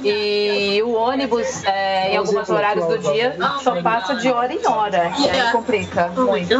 E 0.04 0.82
o 0.84 0.92
ônibus, 0.94 1.64
é, 1.66 2.14
em 2.14 2.18
alguns 2.18 2.50
horários 2.50 2.86
do 2.88 2.98
dia, 3.12 3.36
só 3.64 3.82
passa 3.82 4.16
de 4.16 4.30
hora 4.30 4.54
em 4.54 4.66
hora. 4.68 5.12
E 5.20 5.30
aí 5.30 5.52
complica 5.52 6.08
muito. 6.10 6.54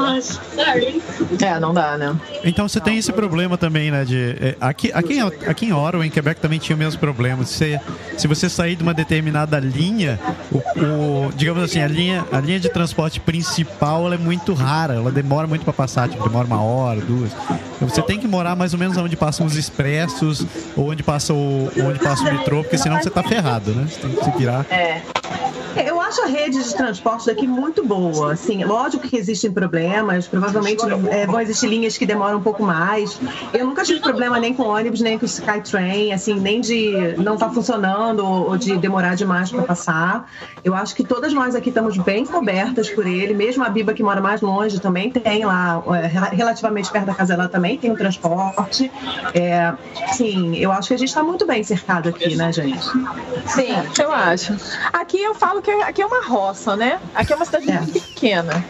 É, 1.44 1.60
não 1.60 1.74
dá, 1.74 1.98
né? 1.98 2.16
Então 2.44 2.68
você 2.68 2.80
tem 2.80 2.98
esse 2.98 3.12
problema 3.14 3.58
também, 3.58 3.92
né? 3.92 4.04
De, 4.04 4.36
é, 4.42 4.56
aqui, 4.60 4.92
aqui, 4.94 5.20
em- 5.20 5.50
aqui 5.50 5.66
em 5.68 5.74
Ottawa, 5.74 6.06
em 6.06 6.10
Quebec, 6.10 6.42
também 6.42 6.60
tinha 6.60 6.76
o 6.76 6.80
mesmo 6.80 7.00
problema. 7.00 7.46
Se, 7.46 7.80
se 8.18 8.28
você 8.28 8.50
sair 8.50 8.76
de 8.76 8.84
uma 8.84 8.94
determinada 8.94 9.60
linha, 9.60 10.20
o, 10.52 10.58
o- 10.58 11.32
digamos 11.36 11.64
assim, 11.64 11.82
a 11.82 11.88
linha, 11.88 12.26
a 12.32 12.40
linha 12.40 12.60
de 12.60 12.70
transporte 12.70 13.20
principal 13.20 14.06
ela 14.06 14.16
é 14.16 14.18
muito 14.18 14.54
rara, 14.54 14.96
ela 14.96 15.12
demora 15.12 15.48
muito 15.48 15.64
para 15.64 15.74
passar, 15.74 16.10
tipo, 16.10 16.24
demora 16.28 16.46
uma 16.48 16.62
hora, 16.62 17.00
duas. 17.02 17.32
Então 17.76 17.88
você 17.88 18.02
tem 18.02 18.20
que 18.20 18.28
morar 18.28 18.56
mais 18.56 18.74
ou 18.74 18.80
menos 18.80 18.98
onde 18.98 19.16
passam 19.16 19.46
os 19.46 19.56
expressos 19.56 20.27
ou 20.76 20.92
onde 20.92 21.04
passa 21.04 21.34
o, 21.34 21.70
onde 21.78 22.00
passa 22.00 22.22
o 22.24 22.26
metrô, 22.26 22.64
porque 22.64 22.78
senão 22.78 23.02
você 23.02 23.10
tá 23.10 23.24
ferrado, 23.24 23.72
né? 23.72 23.88
Você 23.90 24.00
tem 24.00 24.12
que 24.12 24.24
se 24.24 24.32
virar. 24.32 24.66
É. 24.70 25.02
Eu 25.86 25.97
acho 26.08 26.22
a 26.24 26.26
rede 26.28 26.64
de 26.64 26.76
transporte 26.76 27.26
daqui 27.26 27.48
muito 27.48 27.84
boa. 27.86 28.34
Assim, 28.34 28.64
lógico 28.64 29.08
que 29.08 29.18
existem 29.18 29.52
problemas, 29.52 30.28
provavelmente 30.28 30.84
é, 31.10 31.26
vão 31.26 31.40
existir 31.42 31.68
linhas 31.68 31.98
que 31.98 32.06
demoram 32.06 32.38
um 32.38 32.42
pouco 32.42 32.64
mais. 32.64 33.20
Eu 33.54 33.66
nunca 33.66 33.84
tive 33.84 34.00
problema 34.00 34.40
nem 34.40 34.54
com 34.54 34.64
ônibus, 34.64 35.02
nem 35.02 35.18
com 35.20 35.26
Skytrain, 35.26 36.14
assim, 36.14 36.40
nem 36.40 36.62
de 36.62 37.16
não 37.18 37.34
estar 37.36 37.50
funcionando 37.50 38.26
ou 38.26 38.58
de 38.58 38.78
demorar 38.78 39.16
demais 39.16 39.50
para 39.52 39.64
passar. 39.64 40.30
Eu 40.64 40.74
acho 40.74 40.96
que 40.96 41.04
todas 41.04 41.34
nós 41.34 41.56
aqui 41.56 41.70
estamos 41.70 41.98
bem 41.98 42.26
cobertas 42.26 42.90
por 42.90 43.06
ele. 43.06 43.34
Mesmo 43.34 43.64
a 43.64 43.70
Biba 43.70 43.94
que 43.94 44.04
mora 44.04 44.22
mais 44.22 44.42
longe 44.42 44.80
também 44.80 45.10
tem 45.12 45.46
lá, 45.46 45.82
é, 46.02 46.08
rela- 46.08 46.30
relativamente 46.30 46.92
perto 46.92 47.06
da 47.06 47.14
casa 47.16 47.36
dela 47.36 47.48
também 47.50 47.78
tem 47.78 47.92
o 47.92 47.96
transporte. 47.98 48.92
É, 49.34 49.74
sim, 50.14 50.56
eu 50.58 50.72
acho 50.72 50.88
que 50.90 50.94
a 50.94 50.98
gente 50.98 51.10
está 51.10 51.24
muito 51.24 51.46
bem 51.46 51.64
cercado 51.64 52.10
aqui, 52.10 52.36
né, 52.36 52.52
gente? 52.52 52.86
Sim. 53.46 53.74
Eu 54.00 54.12
acho. 54.12 54.56
Aqui 54.94 55.22
eu 55.22 55.36
falo 55.36 55.62
que 55.62 55.72
aqui 55.98 56.02
é 56.04 56.06
uma 56.06 56.28
roça, 56.28 56.76
né? 56.76 57.00
Aqui 57.16 57.34
é 57.34 57.36
uma 57.36 57.46
cidade 57.46 57.72
É. 57.72 57.80
muito 57.82 57.94
pequena. 57.94 58.64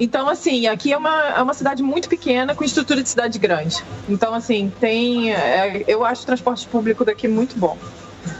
Então, 0.00 0.28
assim, 0.28 0.66
aqui 0.66 0.92
é 0.92 0.96
uma, 0.96 1.28
é 1.36 1.42
uma 1.42 1.54
cidade 1.54 1.82
muito 1.82 2.08
pequena 2.08 2.54
com 2.54 2.64
estrutura 2.64 3.02
de 3.02 3.08
cidade 3.08 3.38
grande. 3.38 3.84
Então, 4.08 4.34
assim, 4.34 4.72
tem. 4.80 5.32
é, 5.32 5.84
eu 5.86 6.04
acho 6.04 6.22
o 6.22 6.26
transporte 6.26 6.66
público 6.66 7.04
daqui 7.04 7.28
muito 7.28 7.56
bom. 7.56 7.78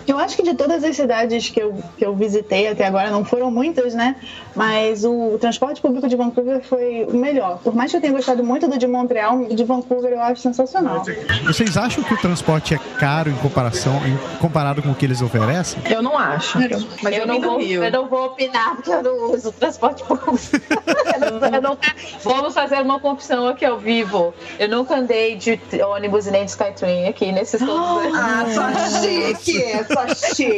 Eu 0.06 0.18
acho 0.18 0.36
que 0.36 0.42
de 0.42 0.54
todas 0.54 0.84
as 0.84 0.94
cidades 0.96 1.48
que 1.50 1.60
eu, 1.60 1.74
que 1.96 2.04
eu 2.04 2.14
visitei 2.14 2.68
até 2.68 2.86
agora, 2.86 3.10
não 3.10 3.24
foram 3.24 3.50
muitas, 3.50 3.94
né? 3.94 4.16
Mas 4.54 5.04
o 5.04 5.36
transporte 5.40 5.80
público 5.80 6.06
de 6.08 6.16
Vancouver 6.16 6.62
foi 6.62 7.04
o 7.10 7.14
melhor. 7.16 7.58
Por 7.58 7.74
mais 7.74 7.90
que 7.90 7.96
eu 7.96 8.00
tenha 8.00 8.12
gostado 8.12 8.44
muito 8.44 8.68
do 8.68 8.78
de 8.78 8.86
Montreal, 8.86 9.44
de 9.46 9.64
Vancouver 9.64 10.12
eu 10.12 10.20
acho 10.20 10.40
sensacional. 10.42 11.02
Vocês 11.44 11.76
acham 11.76 12.02
que 12.04 12.14
o 12.14 12.16
transporte 12.18 12.74
é 12.74 12.78
caro 12.98 13.30
em 13.30 13.36
comparação, 13.36 13.94
em, 14.06 14.16
comparado 14.38 14.82
com 14.82 14.90
o 14.90 14.94
que 14.94 15.04
eles 15.06 15.20
oferecem? 15.22 15.80
Eu 15.90 16.02
não 16.02 16.16
acho. 16.18 16.58
Mas 17.02 17.14
eu, 17.16 17.20
Eu 17.22 17.26
não, 17.26 17.40
vou, 17.40 17.60
eu 17.60 17.90
não 17.90 18.08
vou 18.08 18.26
opinar 18.26 18.76
porque 18.76 18.90
eu 18.90 19.02
não 19.02 19.32
uso 19.32 19.50
transporte 19.52 20.02
público. 20.04 20.34
Eu 21.14 21.20
não- 21.40 21.48
eu 21.48 21.62
nunca- 21.62 21.94
vamos 22.24 22.54
fazer 22.54 22.80
uma 22.82 22.98
confissão 22.98 23.46
aqui 23.46 23.64
ao 23.64 23.78
vivo. 23.78 24.34
Eu 24.58 24.68
nunca 24.68 24.96
andei 24.96 25.36
de 25.36 25.60
ônibus 25.82 26.26
e 26.26 26.30
nem 26.32 26.44
de 26.44 26.50
Skytrain 26.50 27.06
aqui 27.06 27.30
nesses 27.30 27.60
todos. 27.60 28.12
Ah, 28.14 28.44
só 28.52 29.00
chique, 29.00 29.62
só 29.94 30.34
chique. 30.34 30.56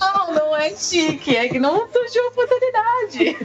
Não, 0.00 0.34
não 0.34 0.56
é 0.56 0.70
chique, 0.74 1.36
é 1.36 1.48
que 1.48 1.58
não 1.58 1.86
surgiu 1.92 2.26
oportunidade. 2.28 3.36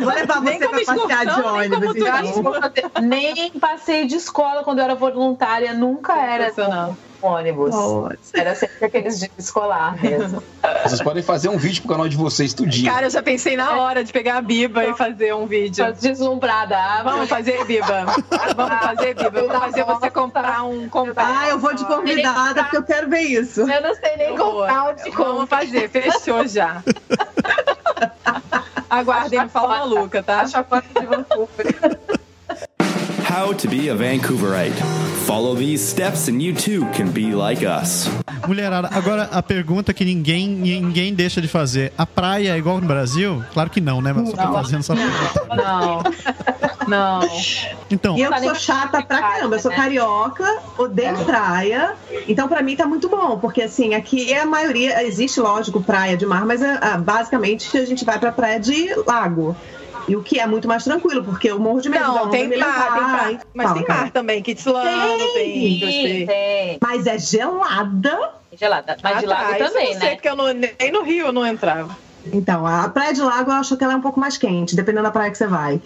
Vou 0.00 0.14
levar 0.14 0.40
Nem 0.42 0.58
você 0.58 0.84
pra 0.84 0.94
passear 0.94 1.26
de 1.26 1.40
nem 1.42 1.50
ônibus. 1.50 1.96
então. 1.96 2.42
Vou 2.42 2.54
fazer- 2.54 2.84
Nem 3.02 3.50
passeio 3.52 4.06
de 4.06 4.16
escola 4.16 4.62
quando 4.62 4.78
eu 4.78 4.84
era 4.84 4.94
voluntária, 4.94 5.72
nunca 5.74 6.14
era 6.20 6.44
Sensacional. 6.50 6.96
Ônibus. 7.24 7.70
Nossa. 7.70 8.16
Era 8.32 8.54
sempre 8.54 8.84
aqueles 8.84 9.18
de 9.18 9.30
escolar 9.38 10.00
mesmo. 10.00 10.42
Vocês 10.84 11.02
podem 11.02 11.22
fazer 11.22 11.48
um 11.48 11.56
vídeo 11.56 11.82
pro 11.82 11.92
canal 11.92 12.08
de 12.08 12.16
vocês 12.16 12.52
tudinho. 12.52 12.92
Cara, 12.92 13.06
eu 13.06 13.10
já 13.10 13.22
pensei 13.22 13.56
na 13.56 13.78
hora 13.78 14.04
de 14.04 14.12
pegar 14.12 14.38
a 14.38 14.42
Biba 14.42 14.84
e 14.84 14.94
fazer 14.94 15.34
um 15.34 15.46
vídeo. 15.46 15.84
Tô 15.84 15.92
deslumbrada. 15.92 16.76
Ah, 16.76 17.02
Vamos 17.02 17.28
fazer, 17.28 17.64
Biba. 17.64 18.04
Vamos 18.56 18.78
fazer, 18.78 19.14
Biba. 19.14 19.38
Eu 19.38 19.48
vou 19.48 19.60
fazer 19.60 19.84
você 19.84 20.10
comprar 20.10 20.64
um 20.64 20.88
comprar. 20.88 21.42
Ah, 21.42 21.48
eu 21.48 21.58
vou 21.58 21.74
de 21.74 21.84
convidada 21.84 22.64
porque 22.64 22.76
eu 22.76 22.82
quero 22.82 23.08
ver 23.08 23.20
isso. 23.20 23.60
Eu 23.62 23.82
não 23.82 23.94
sei 23.94 24.16
nem 24.16 24.36
contar 24.36 24.90
onde 24.90 25.10
Vamos 25.10 25.48
fazer, 25.48 25.88
fechou 25.88 26.46
já. 26.46 26.82
Aguardem 28.90 29.42
no 29.42 29.48
Fala 29.48 29.78
Maluca, 29.78 30.22
tá? 30.22 30.42
A 30.42 30.46
chacota 30.46 30.86
de 31.00 31.06
Vancouver. 31.06 31.98
How 33.34 33.52
to 33.52 33.66
be 33.66 33.88
a 33.88 33.96
Vancouverite. 33.96 34.78
Follow 35.26 35.56
these 35.56 35.82
steps 35.82 36.28
and 36.28 36.40
you 36.40 36.54
too 36.54 36.86
can 36.92 37.10
be 37.10 37.34
like 37.34 37.64
us. 37.64 38.08
Mulherada, 38.46 38.88
agora 38.92 39.24
a 39.24 39.42
pergunta 39.42 39.92
que 39.92 40.04
ninguém, 40.04 40.46
ninguém 40.48 41.12
deixa 41.12 41.40
de 41.42 41.48
fazer. 41.48 41.92
A 41.98 42.06
praia 42.06 42.54
é 42.54 42.56
igual 42.56 42.80
no 42.80 42.86
Brasil? 42.86 43.42
Claro 43.52 43.70
que 43.70 43.80
não, 43.80 44.00
né? 44.00 44.12
Mas 44.12 44.30
só 44.30 44.36
tô 44.36 44.52
fazendo 44.52 44.80
essa 44.80 44.94
pergunta. 44.94 45.56
Não. 45.56 46.02
Não. 46.86 47.20
Então, 47.90 48.16
E 48.16 48.22
eu 48.22 48.32
sou 48.38 48.54
chata 48.54 49.02
pra 49.02 49.20
caramba, 49.20 49.56
eu 49.56 49.60
sou 49.60 49.72
carioca, 49.72 50.46
odeio 50.78 51.16
praia. 51.24 51.94
Então, 52.28 52.46
pra 52.46 52.62
mim, 52.62 52.76
tá 52.76 52.86
muito 52.86 53.08
bom, 53.08 53.36
porque 53.40 53.62
assim, 53.62 53.94
aqui 53.94 54.32
é 54.32 54.42
a 54.42 54.46
maioria, 54.46 55.02
existe, 55.04 55.40
lógico, 55.40 55.82
praia 55.82 56.16
de 56.16 56.24
mar, 56.24 56.46
mas 56.46 56.62
é, 56.62 56.78
ah, 56.80 56.98
basicamente 56.98 57.76
a 57.76 57.84
gente 57.84 58.04
vai 58.04 58.16
pra 58.16 58.30
praia 58.30 58.60
de 58.60 58.94
lago. 59.04 59.56
E 60.06 60.14
o 60.16 60.22
que 60.22 60.38
é 60.38 60.46
muito 60.46 60.68
mais 60.68 60.84
tranquilo, 60.84 61.24
porque 61.24 61.50
eu 61.50 61.58
morro 61.58 61.80
de 61.80 61.88
medo 61.88 62.04
Não, 62.04 62.22
onda 62.24 62.30
tem 62.30 62.46
me 62.46 62.56
mar, 62.58 62.74
tem 62.92 62.94
levar. 62.94 63.08
mar. 63.08 63.40
Mas 63.54 63.66
Fala, 63.68 63.78
tem 63.84 63.96
mar 63.96 64.10
também, 64.10 64.42
Kitsilano, 64.42 65.18
tem. 65.34 65.78
gostei. 65.80 66.26
tem. 66.26 66.78
Mas 66.82 67.06
é 67.06 67.18
gelada. 67.18 68.30
Gelada. 68.58 68.96
Mas 69.02 69.16
Ah, 69.16 69.20
de 69.20 69.26
tá, 69.26 69.34
lago 69.34 69.52
eu 69.54 69.66
também, 69.66 69.92
não 69.94 70.00
sei, 70.00 70.08
né? 70.10 70.14
porque 70.16 70.28
eu 70.28 70.36
não, 70.36 70.44
nem 70.52 70.92
no 70.92 71.02
Rio 71.02 71.26
eu 71.26 71.32
não 71.32 71.46
entrava. 71.46 71.96
Então, 72.32 72.66
a 72.66 72.88
praia 72.88 73.12
de 73.14 73.20
lago 73.22 73.50
eu 73.50 73.54
acho 73.56 73.76
que 73.76 73.84
ela 73.84 73.94
é 73.94 73.96
um 73.96 74.00
pouco 74.02 74.20
mais 74.20 74.36
quente, 74.38 74.76
dependendo 74.76 75.04
da 75.04 75.10
praia 75.10 75.30
que 75.30 75.38
você 75.38 75.46
vai. 75.46 75.80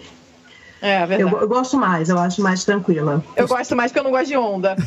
É, 0.81 1.03
Eu, 1.03 1.07
verdade. 1.07 1.35
eu 1.35 1.47
gosto 1.47 1.75
mais, 1.77 2.09
eu 2.09 2.17
acho 2.17 2.41
mais 2.41 2.63
tranquila. 2.63 3.23
Eu 3.35 3.47
gosto 3.47 3.75
mais 3.75 3.91
porque 3.91 3.99
eu 3.99 4.03
não 4.03 4.11
gosto 4.11 4.27
de 4.27 4.37
onda. 4.37 4.75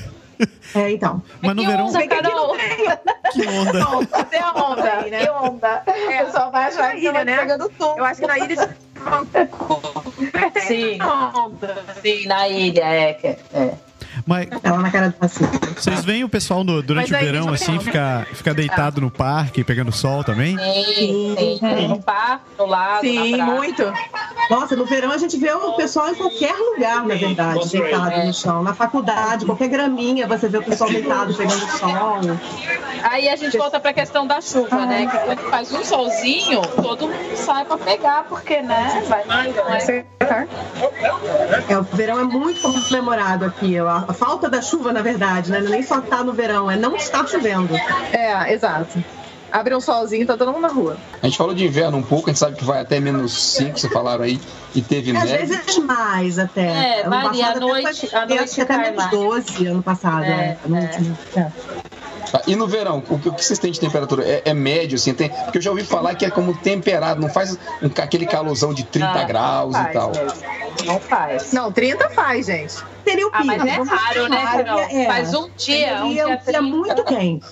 É, 0.75 0.91
então. 0.91 1.23
mas 1.41 1.55
no 1.55 1.63
Que 1.63 1.69
verão, 1.69 1.87
onda, 1.87 2.01
que 2.01 2.09
Carol? 2.09 2.35
não 2.35 2.57
tem. 2.57 3.33
que 3.33 3.47
onda. 3.49 3.79
Não, 3.79 4.05
tem 4.25 4.41
a 4.41 4.53
onda 4.55 4.93
aí, 4.95 5.11
né? 5.11 5.25
Que 5.27 5.31
onda. 5.31 5.83
O 5.87 6.25
pessoal 6.27 6.51
vai 6.51 6.65
achar 6.65 6.83
Na 6.89 6.91
que 6.95 7.07
ilha, 7.07 7.25
né? 7.25 7.37
pegando 7.39 7.69
tudo. 7.69 7.99
Eu 7.99 8.05
acho 8.05 8.21
que 8.21 8.27
na 8.27 8.39
ilha 8.39 8.49
de 8.49 8.69
Vancouver 9.05 10.53
tem 10.53 10.63
Sim. 10.63 10.99
onda. 11.03 11.85
Sim, 12.03 12.27
na 12.27 12.49
ilha, 12.49 12.85
é. 12.85 13.15
que- 13.15 13.27
é. 13.53 13.75
Mas 14.27 14.49
Ela 14.63 14.79
na 14.79 14.91
cara 14.91 15.09
do 15.09 15.15
Pacífico. 15.15 15.67
vocês 15.81 16.05
veem 16.05 16.25
o 16.25 16.29
pessoal 16.29 16.63
no- 16.65 16.83
durante 16.83 17.13
o 17.13 17.19
verão, 17.19 17.49
assim, 17.53 17.79
ficar 17.81 18.27
ficar 18.27 18.55
deitado 18.55 19.01
no 19.01 19.11
parque, 19.11 19.65
pegando 19.65 19.91
sol 19.93 20.23
também? 20.25 20.57
Sim, 20.59 21.35
sim. 21.39 21.59
sim. 21.61 21.89
No 21.89 22.01
parque, 22.03 22.45
no 22.59 22.67
lago, 22.67 23.01
Sim, 23.01 23.37
na 23.37 23.45
praia. 23.45 23.57
muito. 23.57 23.93
Nossa, 24.51 24.77
no 24.77 24.85
verão 24.85 25.11
a 25.13 25.19
gente 25.19 25.37
vê 25.39 25.53
o 25.53 25.73
pessoal 25.75 26.11
em 26.11 26.15
qualquer 26.15 26.55
lugar, 26.55 27.05
na 27.07 27.15
verdade, 27.15 27.69
deitado 27.71 28.27
no 28.27 28.35
chão. 28.35 28.63
Na 28.63 28.75
faculdade, 28.75 29.45
qualquer 29.47 29.69
graminha, 29.69 30.27
você 30.27 30.49
vê 30.49 30.59
o 30.59 30.63
pessoal 30.63 30.91
deitado 30.91 31.35
pegando 31.35 31.61
sol. 31.79 31.93
Aí 33.03 33.29
a 33.29 33.37
gente 33.37 33.57
volta 33.59 33.81
pra 33.81 33.93
questão 33.93 34.27
da 34.27 34.41
chuva, 34.41 34.87
né? 34.87 35.07
Que 35.07 35.19
quando 35.19 35.51
faz 35.51 35.73
um 35.73 35.85
solzinho, 35.85 36.61
todo 36.63 37.09
mundo 37.09 37.37
sai 37.37 37.65
pra 37.65 37.77
pegar, 37.79 38.25
porque, 38.29 38.61
né? 38.63 39.03
Vai, 39.09 39.25
não 39.25 39.75
é- 39.75 40.07
É, 41.69 41.79
o 41.79 41.83
verão 41.83 42.21
é 42.21 42.25
muito 42.25 42.61
comemorado 42.89 43.45
aqui. 43.45 43.77
A, 43.79 44.05
a 44.13 44.15
falta 44.15 44.49
da 44.49 44.63
chuva, 44.63 44.93
na 44.93 45.03
verdade, 45.03 45.51
né? 45.51 45.61
Nem 45.61 45.83
só 45.83 46.01
tá 46.01 46.23
no 46.23 46.33
verão, 46.33 46.71
é 46.71 46.77
não 46.77 46.95
estar 46.95 47.27
chovendo. 47.27 47.75
É, 48.13 48.53
exato. 48.53 49.03
Abre 49.51 49.75
um 49.77 49.81
solzinho, 49.81 50.27
tá 50.27 50.35
todo 50.37 50.51
mundo 50.51 50.63
na 50.63 50.69
rua. 50.69 50.97
A 51.23 51.27
gente 51.27 51.37
falou 51.37 51.53
de 51.55 51.63
inverno 51.67 51.99
um 51.99 52.03
pouco, 52.03 52.31
a 52.31 52.33
gente 52.33 52.39
sabe 52.39 52.57
que 52.57 52.65
vai 52.65 52.81
até 52.81 52.99
menos 52.99 53.33
5, 53.57 53.79
você 53.79 53.89
falaram 53.91 54.25
aí, 54.25 54.41
e 54.75 54.81
teve 54.81 55.15
Às 55.15 55.25
neve. 55.31 55.45
vezes 55.47 55.79
mais 55.79 56.39
até. 56.39 56.63
É, 56.67 57.01
Ano 57.03 57.11
varia. 57.11 57.29
passado 57.31 57.43
À 57.45 57.51
até 57.51 57.61
noite- 57.61 58.07
foi- 58.09 58.19
à 58.19 58.27
noite 58.27 58.43
acho 58.45 58.55
que 58.55 58.61
até 58.63 58.79
menos 58.79 58.97
mais. 58.97 59.11
12 59.11 59.67
ano 59.67 59.83
passado. 59.83 60.25
É, 60.25 60.57
né? 60.65 60.91
É. 61.37 61.41
é. 61.41 61.53
Tá, 62.31 62.41
E 62.47 62.57
no 62.57 62.67
verão, 62.67 63.03
o 63.11 63.19
que, 63.19 63.29
o 63.29 63.33
que 63.35 63.45
vocês 63.45 63.59
têm 63.59 63.71
de 63.71 63.79
temperatura? 63.79 64.25
É, 64.25 64.41
é 64.47 64.55
médio, 64.55 64.97
assim? 64.97 65.13
Tem, 65.13 65.29
porque 65.29 65.59
eu 65.59 65.63
já 65.63 65.71
ouvi 65.71 65.85
falar 65.85 66.15
que 66.15 66.25
é 66.25 66.31
como 66.31 66.57
temperado, 66.57 67.21
não 67.21 67.29
faz 67.29 67.53
um- 67.83 67.91
aquele 68.03 68.25
calorzão 68.25 68.73
de 68.73 68.85
30 68.85 69.13
Não, 69.21 69.27
graus 69.27 69.73
não 69.75 69.81
e 69.81 69.85
faz 69.85 69.93
tal. 69.95 70.11
mesmo. 70.13 70.39
Não 70.87 70.99
faz. 70.99 71.53
Não, 71.53 71.71
30 71.71 72.09
faz, 72.09 72.47
gente. 72.47 72.77
Seria 73.13 73.27
o 73.27 73.31
Ah, 73.33 73.39
pico. 73.39 73.47
mas 73.47 73.67
é 73.67 73.95
raro, 73.95 74.29
né, 74.29 74.43
Carol? 74.65 74.81
É. 74.81 75.07
Faz 75.07 75.35
um 75.35 75.51
dia, 75.57 76.05
um 76.05 76.13
dia 76.13 76.29
um 76.29 76.51
dia 76.51 76.63
muito 76.63 77.05
quente. 77.05 77.47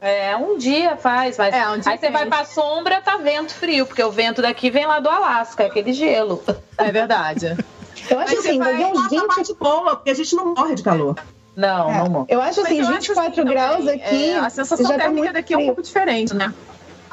É, 0.00 0.36
um 0.36 0.58
dia 0.58 0.96
faz, 0.96 1.38
mas 1.38 1.54
É, 1.54 1.68
um 1.68 1.78
dia 1.78 1.92
aí 1.92 1.98
você 1.98 2.10
vai 2.10 2.26
pra 2.26 2.44
sombra, 2.44 3.00
tá 3.00 3.16
vento 3.16 3.54
frio, 3.54 3.86
porque 3.86 4.02
o 4.04 4.10
vento 4.10 4.42
daqui 4.42 4.70
vem 4.70 4.86
lá 4.86 5.00
do 5.00 5.08
Alasca, 5.08 5.64
é 5.64 5.66
aquele 5.66 5.92
gelo. 5.92 6.42
É 6.76 6.92
verdade. 6.92 7.56
Eu 8.08 8.20
acho 8.20 8.36
Mas 8.36 8.46
assim, 8.46 8.58
vai 8.58 8.76
vir 8.76 8.84
uns 8.86 9.08
20 9.10 9.26
parte 9.26 9.54
boa, 9.54 9.96
porque 9.96 10.10
a 10.10 10.14
gente 10.14 10.36
não 10.36 10.54
morre 10.54 10.74
de 10.74 10.82
calor. 10.82 11.16
Não, 11.56 11.90
É, 11.90 11.98
não 11.98 12.10
morre. 12.10 12.26
eu 12.28 12.42
acho 12.42 12.60
assim, 12.60 12.78
eu 12.80 12.86
acho 12.88 12.92
24 13.14 13.30
assim 13.32 13.44
graus 13.50 13.76
também, 13.78 13.94
aqui. 14.02 14.30
é, 14.30 14.38
a 14.38 14.50
sensação 14.50 14.86
já 14.86 14.92
tá 14.92 15.04
térmica 15.04 15.32
daqui 15.32 15.54
é 15.54 15.56
um 15.56 15.60
frio. 15.60 15.66
pouco 15.68 15.82
diferente, 15.82 16.34
né? 16.34 16.52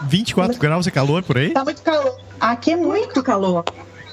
24 0.01 0.59
graus 0.59 0.85
é 0.85 0.91
calor 0.91 1.23
por 1.23 1.37
aí? 1.37 1.51
Tá 1.51 1.63
muito 1.63 1.81
calor. 1.81 2.17
Aqui 2.39 2.73
é 2.73 2.75
muito. 2.75 3.05
Muito 3.05 3.23
calor. 3.23 3.63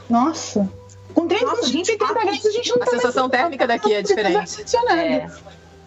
Nossa. 0.08 0.68
Com 1.14 1.26
30, 1.26 1.44
Nossa, 1.44 1.66
20, 1.66 1.86
30 1.86 1.92
24 1.92 2.14
graus 2.22 2.46
a 2.46 2.50
gente 2.50 2.70
não 2.70 2.76
A 2.76 2.84
tá 2.84 2.90
sensação 2.90 3.28
térmica 3.28 3.66
daqui 3.66 3.92
é 3.92 4.02
diferente. 4.02 4.62
É, 4.88 5.30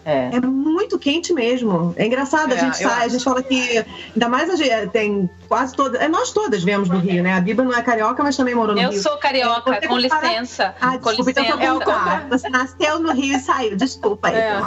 é. 0.04 0.30
É 0.36 0.40
muito 0.40 0.98
quente 0.98 1.32
mesmo. 1.32 1.94
É 1.96 2.06
engraçado, 2.06 2.52
a 2.52 2.56
É, 2.56 2.58
gente 2.60 2.82
eu 2.82 2.88
sai, 2.88 2.98
a 2.98 3.00
acho. 3.02 3.10
gente 3.10 3.24
fala 3.24 3.42
que. 3.42 3.84
Ainda 4.14 4.28
mais 4.28 4.50
a 4.50 4.56
gente 4.56 4.88
tem 4.90 5.28
quase 5.48 5.74
todas. 5.74 6.00
É, 6.00 6.08
nós 6.08 6.32
todas 6.32 6.62
viemos 6.62 6.88
do 6.88 6.98
Rio, 6.98 7.22
né? 7.22 7.34
A 7.34 7.40
Biba 7.40 7.62
não 7.64 7.72
é 7.72 7.82
carioca, 7.82 8.22
mas 8.22 8.36
também 8.36 8.54
morou 8.54 8.74
no 8.74 8.80
Eu 8.80 8.90
Rio. 8.90 9.02
sou 9.02 9.16
carioca, 9.18 9.72
Você 9.74 9.86
com 9.88 9.96
compara- 10.00 10.28
licença. 10.28 10.74
Ah, 10.80 10.98
com 10.98 11.08
desculpa, 11.08 11.30
então 11.30 11.42
licença. 11.44 11.58
foi 11.58 11.66
É 11.66 11.72
o 11.72 11.76
o 11.76 11.80
contrário. 11.80 12.28
Você 12.28 12.48
nasceu 12.48 12.98
no 13.00 13.12
Rio 13.12 13.36
e 13.36 13.40
saiu, 13.40 13.76
desculpa 13.76 14.28
aí. 14.28 14.34
É, 14.36 14.60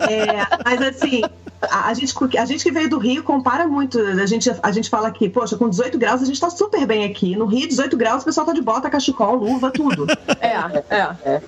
É, 0.00 0.46
mas 0.64 0.82
assim, 0.82 1.22
a, 1.70 1.88
a 1.88 1.94
gente, 1.94 2.14
a 2.38 2.44
gente 2.44 2.62
que 2.64 2.70
veio 2.70 2.88
do 2.88 2.98
Rio 2.98 3.22
compara 3.22 3.66
muito. 3.66 3.98
A 4.00 4.26
gente, 4.26 4.50
a 4.62 4.70
gente 4.72 4.90
fala 4.90 5.10
que, 5.10 5.28
poxa, 5.28 5.56
com 5.56 5.68
18 5.68 5.98
graus 5.98 6.22
a 6.22 6.26
gente 6.26 6.40
tá 6.40 6.50
super 6.50 6.86
bem 6.86 7.04
aqui. 7.04 7.36
No 7.36 7.46
Rio, 7.46 7.68
18 7.68 7.96
graus, 7.96 8.22
o 8.22 8.24
pessoal 8.24 8.46
tá 8.46 8.52
de 8.52 8.60
bota, 8.60 8.90
cachecol, 8.90 9.36
luva, 9.36 9.70
tudo. 9.70 10.06
é, 10.40 10.94
é. 11.24 11.40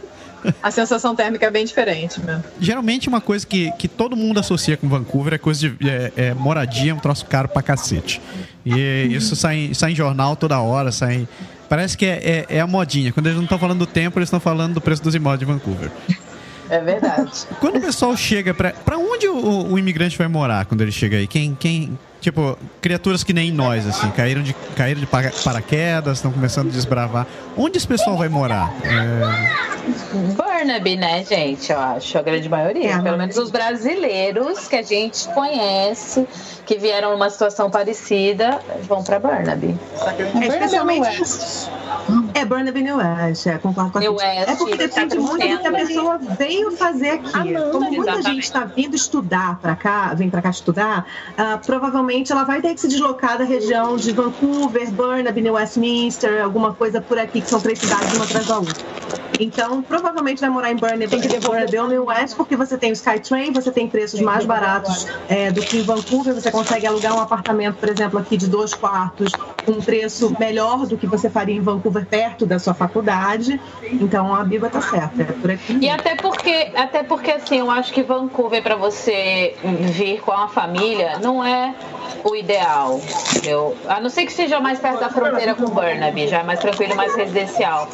A 0.62 0.70
sensação 0.70 1.14
térmica 1.14 1.46
é 1.46 1.50
bem 1.50 1.64
diferente 1.64 2.20
mesmo. 2.20 2.44
Geralmente 2.60 3.08
uma 3.08 3.20
coisa 3.20 3.46
que, 3.46 3.70
que 3.72 3.88
todo 3.88 4.16
mundo 4.16 4.40
associa 4.40 4.76
com 4.76 4.88
Vancouver 4.88 5.34
é 5.34 5.38
coisa 5.38 5.68
de 5.68 5.88
é, 5.88 6.12
é 6.16 6.34
moradia, 6.34 6.92
é 6.92 6.94
um 6.94 6.98
troço 6.98 7.26
caro 7.26 7.48
pra 7.48 7.62
cacete. 7.62 8.20
E 8.64 9.08
isso 9.10 9.34
sai, 9.34 9.70
sai 9.74 9.92
em 9.92 9.94
jornal 9.94 10.36
toda 10.36 10.60
hora, 10.60 10.92
sai. 10.92 11.26
Parece 11.68 11.96
que 11.96 12.06
é, 12.06 12.46
é, 12.50 12.56
é 12.56 12.60
a 12.60 12.66
modinha. 12.66 13.12
Quando 13.12 13.26
eles 13.26 13.36
não 13.36 13.44
estão 13.44 13.58
falando 13.58 13.80
do 13.80 13.86
tempo, 13.86 14.18
eles 14.18 14.28
estão 14.28 14.40
falando 14.40 14.74
do 14.74 14.80
preço 14.80 15.02
dos 15.02 15.14
imóveis 15.14 15.40
de 15.40 15.44
Vancouver. 15.44 15.90
É 16.70 16.80
verdade. 16.80 17.46
Quando 17.60 17.76
o 17.76 17.80
pessoal 17.80 18.16
chega 18.16 18.52
pra. 18.52 18.72
Pra 18.72 18.98
onde 18.98 19.26
o, 19.26 19.72
o 19.72 19.78
imigrante 19.78 20.16
vai 20.18 20.28
morar 20.28 20.66
quando 20.66 20.82
ele 20.82 20.92
chega 20.92 21.16
aí? 21.16 21.26
Quem. 21.26 21.56
quem 21.58 21.98
tipo, 22.20 22.58
criaturas 22.80 23.22
que 23.24 23.32
nem 23.32 23.50
nós, 23.52 23.86
assim, 23.86 24.10
caíram 24.10 24.42
de, 24.42 24.54
caíram 24.76 25.00
de 25.00 25.06
para- 25.06 25.32
paraquedas, 25.44 26.18
estão 26.18 26.32
começando 26.32 26.68
a 26.68 26.70
desbravar. 26.70 27.26
Onde 27.56 27.78
esse 27.78 27.86
pessoal 27.86 28.16
vai 28.16 28.28
morar? 28.28 28.72
É, 28.84 29.78
Burnaby, 30.34 30.96
né, 30.96 31.24
gente? 31.24 31.72
Eu 31.72 31.78
acho, 31.80 32.18
a 32.18 32.22
grande 32.22 32.48
maioria. 32.48 32.92
É, 32.94 33.00
Pelo 33.00 33.16
menos 33.16 33.36
os 33.36 33.50
brasileiros 33.50 34.68
que 34.68 34.76
a 34.76 34.82
gente 34.82 35.28
conhece, 35.28 36.26
que 36.66 36.76
vieram 36.78 37.12
numa 37.12 37.30
situação 37.30 37.70
parecida, 37.70 38.60
vão 38.82 39.02
pra 39.02 39.18
Burnaby. 39.18 39.76
É, 40.40 40.46
especialmente. 40.46 41.08
É 42.38 42.44
Burnaby 42.44 42.82
New 42.82 42.98
West, 42.98 43.46
é, 43.48 43.58
concordo 43.58 43.90
com 43.90 43.98
a 43.98 44.00
New 44.00 44.14
Cris. 44.14 44.30
É 44.30 44.54
porque 44.54 44.74
West, 44.74 44.94
depende 44.94 45.16
tá 45.16 45.20
muito 45.20 45.48
do 45.48 45.58
que 45.58 45.66
a 45.66 45.72
pessoa 45.72 46.18
veio 46.38 46.70
fazer 46.70 47.10
aqui. 47.10 47.30
Ah, 47.34 47.70
Como 47.72 47.90
muita 47.90 48.12
exatamente. 48.12 48.26
gente 48.28 48.44
está 48.44 48.64
vindo 48.64 48.94
estudar 48.94 49.58
para 49.58 49.74
cá, 49.74 50.14
vem 50.14 50.30
para 50.30 50.40
cá 50.40 50.50
estudar, 50.50 51.04
ah, 51.36 51.58
provavelmente 51.58 52.30
ela 52.30 52.44
vai 52.44 52.62
ter 52.62 52.74
que 52.74 52.80
se 52.80 52.86
deslocar 52.86 53.38
da 53.38 53.44
região 53.44 53.96
de 53.96 54.12
Vancouver, 54.12 54.88
Burnaby, 54.92 55.42
New 55.42 55.54
Westminster, 55.54 56.40
alguma 56.44 56.72
coisa 56.72 57.00
por 57.00 57.18
aqui, 57.18 57.40
que 57.40 57.50
são 57.50 57.60
três 57.60 57.80
cidades 57.80 58.14
uma 58.14 58.24
atrás 58.24 58.46
da 58.46 58.58
outra. 58.58 58.86
Então, 59.40 59.82
provavelmente 59.82 60.40
vai 60.40 60.50
morar 60.50 60.70
em 60.70 60.76
Burnaby, 60.76 61.06
Burnaby 61.40 61.78
ou 61.78 61.88
New 61.88 62.04
West, 62.06 62.36
porque 62.36 62.56
você 62.56 62.76
tem 62.76 62.90
o 62.90 62.92
Skytrain, 62.92 63.52
você 63.52 63.70
tem 63.70 63.88
preços 63.88 64.20
mais 64.20 64.44
baratos 64.44 65.06
é, 65.28 65.50
do 65.50 65.60
que 65.60 65.78
em 65.78 65.82
Vancouver. 65.82 66.34
Você 66.34 66.50
consegue 66.50 66.86
alugar 66.86 67.16
um 67.16 67.20
apartamento, 67.20 67.76
por 67.76 67.88
exemplo, 67.88 68.18
aqui 68.18 68.36
de 68.36 68.48
dois 68.48 68.74
quartos, 68.74 69.32
com 69.64 69.72
um 69.72 69.80
preço 69.80 70.34
melhor 70.38 70.86
do 70.86 70.96
que 70.96 71.06
você 71.06 71.30
faria 71.30 71.54
em 71.54 71.60
Vancouver, 71.60 72.04
perto 72.04 72.27
da 72.46 72.58
sua 72.58 72.74
faculdade. 72.74 73.60
Então, 73.84 74.34
a 74.34 74.44
Biba 74.44 74.68
tá 74.68 74.80
certa, 74.80 75.22
é 75.22 75.24
por 75.24 75.50
aqui. 75.50 75.78
E 75.80 75.88
até 75.88 76.14
porque, 76.16 76.70
até 76.74 77.02
porque 77.02 77.30
assim, 77.30 77.58
eu 77.58 77.70
acho 77.70 77.92
que 77.92 78.02
Vancouver 78.02 78.62
para 78.62 78.76
você 78.76 79.56
vir 79.62 80.20
com 80.20 80.32
a 80.32 80.48
família 80.48 81.18
não 81.18 81.44
é 81.44 81.74
o 82.24 82.34
ideal. 82.34 83.00
Eu, 83.44 83.76
a 83.88 84.00
não 84.00 84.10
ser 84.10 84.26
que 84.26 84.32
seja 84.32 84.60
mais 84.60 84.78
perto 84.78 85.00
da 85.00 85.10
fronteira 85.10 85.54
com 85.54 85.66
Burnaby, 85.66 86.28
já 86.28 86.40
é 86.40 86.42
mais 86.42 86.58
tranquilo, 86.58 86.96
mais 86.96 87.14
residencial. 87.14 87.88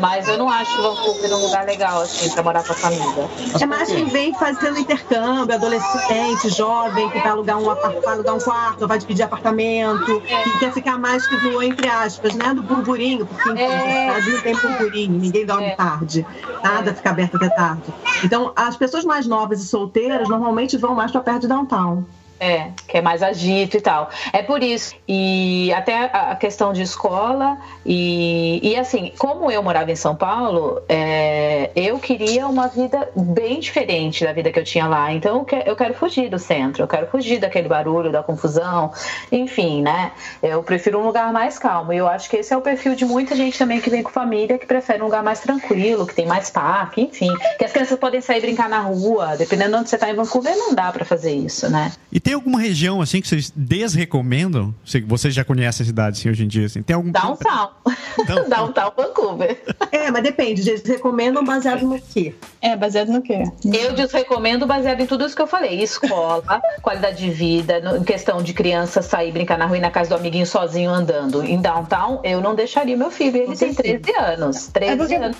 Mas 0.00 0.28
eu 0.28 0.36
não 0.36 0.48
acho 0.48 0.82
Vancouver 0.82 1.32
um 1.32 1.46
lugar 1.46 1.64
legal 1.64 2.00
assim 2.02 2.28
para 2.30 2.42
morar 2.42 2.64
com 2.64 2.72
a 2.72 2.76
família. 2.76 3.28
É 3.60 3.66
mais 3.66 3.90
quem 3.90 4.04
vem 4.06 4.34
fazendo 4.34 4.78
intercâmbio, 4.78 5.54
adolescente, 5.54 6.48
jovem, 6.50 7.08
que 7.10 7.18
vai 7.18 7.28
alugar 7.28 7.58
um, 7.58 7.64
vai 7.64 8.14
alugar 8.14 8.34
um 8.34 8.40
quarto, 8.40 8.86
vai 8.86 8.98
dividir 8.98 9.22
apartamento, 9.22 10.20
que 10.20 10.58
quer 10.58 10.72
ficar 10.72 10.98
mais 10.98 11.26
que 11.26 11.36
no, 11.36 11.62
entre 11.62 11.88
aspas, 11.88 12.34
né? 12.34 12.54
Do 12.54 12.62
burburinho, 12.62 13.25
porque 13.26 13.48
É. 13.50 14.06
no 14.06 14.12
Brasil 14.12 14.32
não 14.34 14.42
tem 14.42 14.54
burburinho, 14.56 15.18
ninguém 15.18 15.46
dorme 15.46 15.64
É. 15.66 15.76
tarde, 15.76 16.26
nada 16.62 16.94
fica 16.94 17.10
aberto 17.10 17.36
até 17.36 17.48
tarde. 17.48 17.82
Então, 18.24 18.52
as 18.56 18.76
pessoas 18.76 19.04
mais 19.04 19.26
novas 19.26 19.60
e 19.62 19.66
solteiras 19.66 20.28
normalmente 20.28 20.76
vão 20.76 20.94
mais 20.94 21.10
para 21.10 21.20
perto 21.20 21.42
de 21.42 21.48
downtown. 21.48 22.04
É, 22.38 22.68
que 22.86 22.98
é 22.98 23.00
mais 23.00 23.22
agito 23.22 23.76
e 23.76 23.80
tal. 23.80 24.10
É 24.32 24.42
por 24.42 24.62
isso. 24.62 24.94
E 25.08 25.72
até 25.72 26.10
a 26.12 26.36
questão 26.36 26.72
de 26.72 26.82
escola. 26.82 27.56
E, 27.84 28.60
e 28.62 28.76
assim, 28.76 29.12
como 29.18 29.50
eu 29.50 29.62
morava 29.62 29.90
em 29.90 29.96
São 29.96 30.14
Paulo, 30.14 30.82
é, 30.88 31.70
eu 31.74 31.98
queria 31.98 32.46
uma 32.46 32.68
vida 32.68 33.08
bem 33.16 33.58
diferente 33.60 34.24
da 34.24 34.32
vida 34.32 34.52
que 34.52 34.58
eu 34.58 34.64
tinha 34.64 34.86
lá. 34.86 35.12
Então 35.12 35.38
eu, 35.38 35.44
que, 35.44 35.62
eu 35.64 35.76
quero 35.76 35.94
fugir 35.94 36.28
do 36.28 36.38
centro, 36.38 36.82
eu 36.82 36.88
quero 36.88 37.06
fugir 37.06 37.38
daquele 37.38 37.68
barulho, 37.68 38.12
da 38.12 38.22
confusão. 38.22 38.92
Enfim, 39.32 39.82
né? 39.82 40.12
Eu 40.42 40.62
prefiro 40.62 40.98
um 40.98 41.06
lugar 41.06 41.32
mais 41.32 41.58
calmo. 41.58 41.92
E 41.92 41.96
eu 41.96 42.08
acho 42.08 42.28
que 42.28 42.36
esse 42.36 42.52
é 42.52 42.56
o 42.56 42.60
perfil 42.60 42.94
de 42.94 43.04
muita 43.04 43.34
gente 43.34 43.58
também 43.58 43.80
que 43.80 43.88
vem 43.88 44.02
com 44.02 44.10
família, 44.10 44.58
que 44.58 44.66
prefere 44.66 45.00
um 45.00 45.06
lugar 45.06 45.22
mais 45.22 45.40
tranquilo, 45.40 46.06
que 46.06 46.14
tem 46.14 46.26
mais 46.26 46.50
parque, 46.50 47.00
enfim. 47.00 47.32
Que 47.58 47.64
as 47.64 47.72
crianças 47.72 47.98
podem 47.98 48.20
sair 48.20 48.40
brincar 48.40 48.68
na 48.68 48.80
rua. 48.80 49.36
Dependendo 49.36 49.70
de 49.70 49.76
onde 49.76 49.88
você 49.88 49.96
está 49.96 50.10
em 50.10 50.14
Vancouver, 50.14 50.56
não 50.56 50.74
dá 50.74 50.92
para 50.92 51.04
fazer 51.04 51.32
isso, 51.32 51.70
né? 51.70 51.92
E 52.12 52.20
tem 52.26 52.34
alguma 52.34 52.58
região 52.58 53.00
assim 53.00 53.20
que 53.20 53.28
vocês 53.28 53.52
desrecomendam? 53.54 54.74
Você- 54.84 55.00
Vocês 55.00 55.32
já 55.32 55.44
conhecem 55.44 55.84
a 55.84 55.86
cidade 55.86 56.18
assim, 56.18 56.28
hoje 56.28 56.42
em 56.42 56.48
dia? 56.48 56.66
Assim. 56.66 56.82
Tem 56.82 56.96
algum. 56.96 57.12
Downtown. 57.12 57.68
Downtown 58.48 58.92
Vancouver. 58.96 59.62
É, 59.92 60.10
mas 60.10 60.24
depende, 60.24 60.68
eles 60.68 60.82
recomendam 60.84 61.44
baseado 61.44 61.82
no 61.86 62.00
quê? 62.00 62.34
É, 62.60 62.74
baseado 62.74 63.12
no 63.12 63.22
quê? 63.22 63.44
Eu 63.64 63.92
desrecomendo 63.94 64.66
baseado 64.66 65.00
em 65.00 65.06
tudo 65.06 65.24
isso 65.24 65.36
que 65.36 65.42
eu 65.42 65.46
falei. 65.46 65.80
Escola, 65.80 66.42
qualidade 66.82 67.18
de 67.18 67.30
vida, 67.30 67.80
questão 68.04 68.42
de 68.42 68.52
criança 68.52 69.02
sair 69.02 69.30
brincar 69.30 69.56
na 69.56 69.66
rua 69.66 69.78
e 69.78 69.80
na 69.80 69.90
casa 69.90 70.10
do 70.10 70.16
amiguinho 70.16 70.46
sozinho 70.46 70.90
andando. 70.90 71.44
Em 71.44 71.60
downtown, 71.60 72.20
eu 72.24 72.40
não 72.40 72.56
deixaria 72.56 72.96
meu 72.96 73.10
filho. 73.12 73.36
Ele 73.36 73.56
tem 73.56 73.72
13 73.72 74.10
anos. 74.18 74.66
13 74.72 74.92
É 74.92 74.96
porque- 74.96 75.14
anos. 75.14 75.36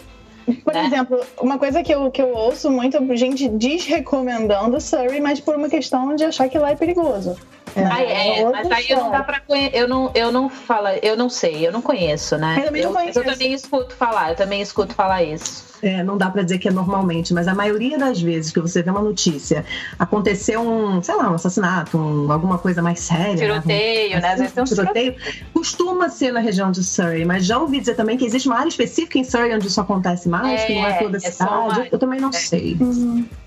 Por 0.65 0.73
né? 0.75 0.87
exemplo, 0.87 1.21
uma 1.41 1.59
coisa 1.59 1.83
que 1.83 1.93
eu, 1.93 2.11
que 2.11 2.23
eu 2.23 2.29
ouço 2.33 2.71
muito 2.71 2.97
é 2.97 3.17
gente 3.17 3.49
desrecomendando 3.49 4.81
Surrey, 4.81 5.21
mas 5.21 5.41
por 5.41 5.57
uma 5.57 5.69
questão 5.69 6.15
de 6.15 6.25
achar 6.25 6.49
que 6.49 6.59
lá 6.59 6.71
é 6.71 6.77
perigoso. 6.77 7.37
Ah, 7.77 8.01
é, 8.03 8.45
outra 8.47 8.63
mas 8.65 8.71
aí 8.73 8.87
eu 8.89 8.97
não 8.97 9.05
história. 9.07 9.19
dá 9.19 9.25
pra 9.25 9.41
conhe- 9.41 9.71
eu 9.75 9.87
não 9.87 10.11
eu 10.15 10.33
não 10.33 10.49
falo, 10.49 10.89
eu 11.03 11.15
não 11.17 11.29
sei, 11.29 11.67
eu 11.67 11.71
não 11.73 11.83
conheço, 11.83 12.39
né? 12.39 12.57
Eu 12.61 12.65
também 12.67 12.83
não 12.83 12.91
eu, 12.91 12.95
mas 12.95 13.17
eu 13.17 13.23
conheço. 13.23 13.39
também 13.39 13.53
escuto 13.55 13.95
falar, 13.95 14.31
eu 14.31 14.37
também 14.37 14.63
escuto 14.63 14.95
falar 14.95 15.23
isso. 15.23 15.76
É, 15.87 16.03
não 16.03 16.19
dá 16.19 16.29
pra 16.31 16.43
dizer 16.43 16.59
que 16.59 16.67
é 16.69 16.71
normalmente, 16.73 17.33
mas 17.33 17.47
a 17.47 17.55
maioria 17.55 17.97
das 17.97 18.21
vezes 18.21 18.51
que 18.51 18.59
você 18.61 18.83
vê 18.83 18.91
uma 18.91 19.01
notícia, 19.03 19.65
aconteceu 19.99 20.61
um, 20.61 21.01
sei 21.03 21.15
lá, 21.15 21.31
um 21.31 21.35
assassinato, 21.35 21.97
um- 21.97 22.31
alguma 22.33 22.59
coisa 22.59 22.83
mais 22.83 23.01
séria. 23.01 23.37
Tiroteio, 23.37 24.21
né? 24.21 24.33
Às 24.33 24.39
vezes 24.39 24.53
tem 24.55 24.63
uns 24.65 24.71
tiroteio. 24.71 25.15
Costuma 25.53 26.09
ser 26.09 26.33
na 26.33 26.41
região 26.41 26.71
de 26.71 26.83
Surrey, 26.83 27.25
mas 27.25 27.47
já 27.47 27.59
ouvi 27.59 27.79
dizer 27.81 27.95
também 27.95 28.17
que 28.17 28.25
existe 28.25 28.49
uma 28.49 28.57
área 28.59 28.69
específica 28.69 29.19
em 29.19 29.25
Surrey 29.25 29.55
onde 29.55 29.67
isso 29.69 29.81
acontece 29.81 30.29
mais, 30.29 30.65
que 30.65 30.75
não 30.75 30.87
é 30.87 30.91
É, 30.91 30.99
toda 31.03 31.17
a 31.17 31.21
é 31.23 31.31
cidade. 31.31 31.53
uma- 31.81 31.87
Eu 31.93 31.99
também 31.99 32.21
não 32.21 32.33
sei. 32.33 32.77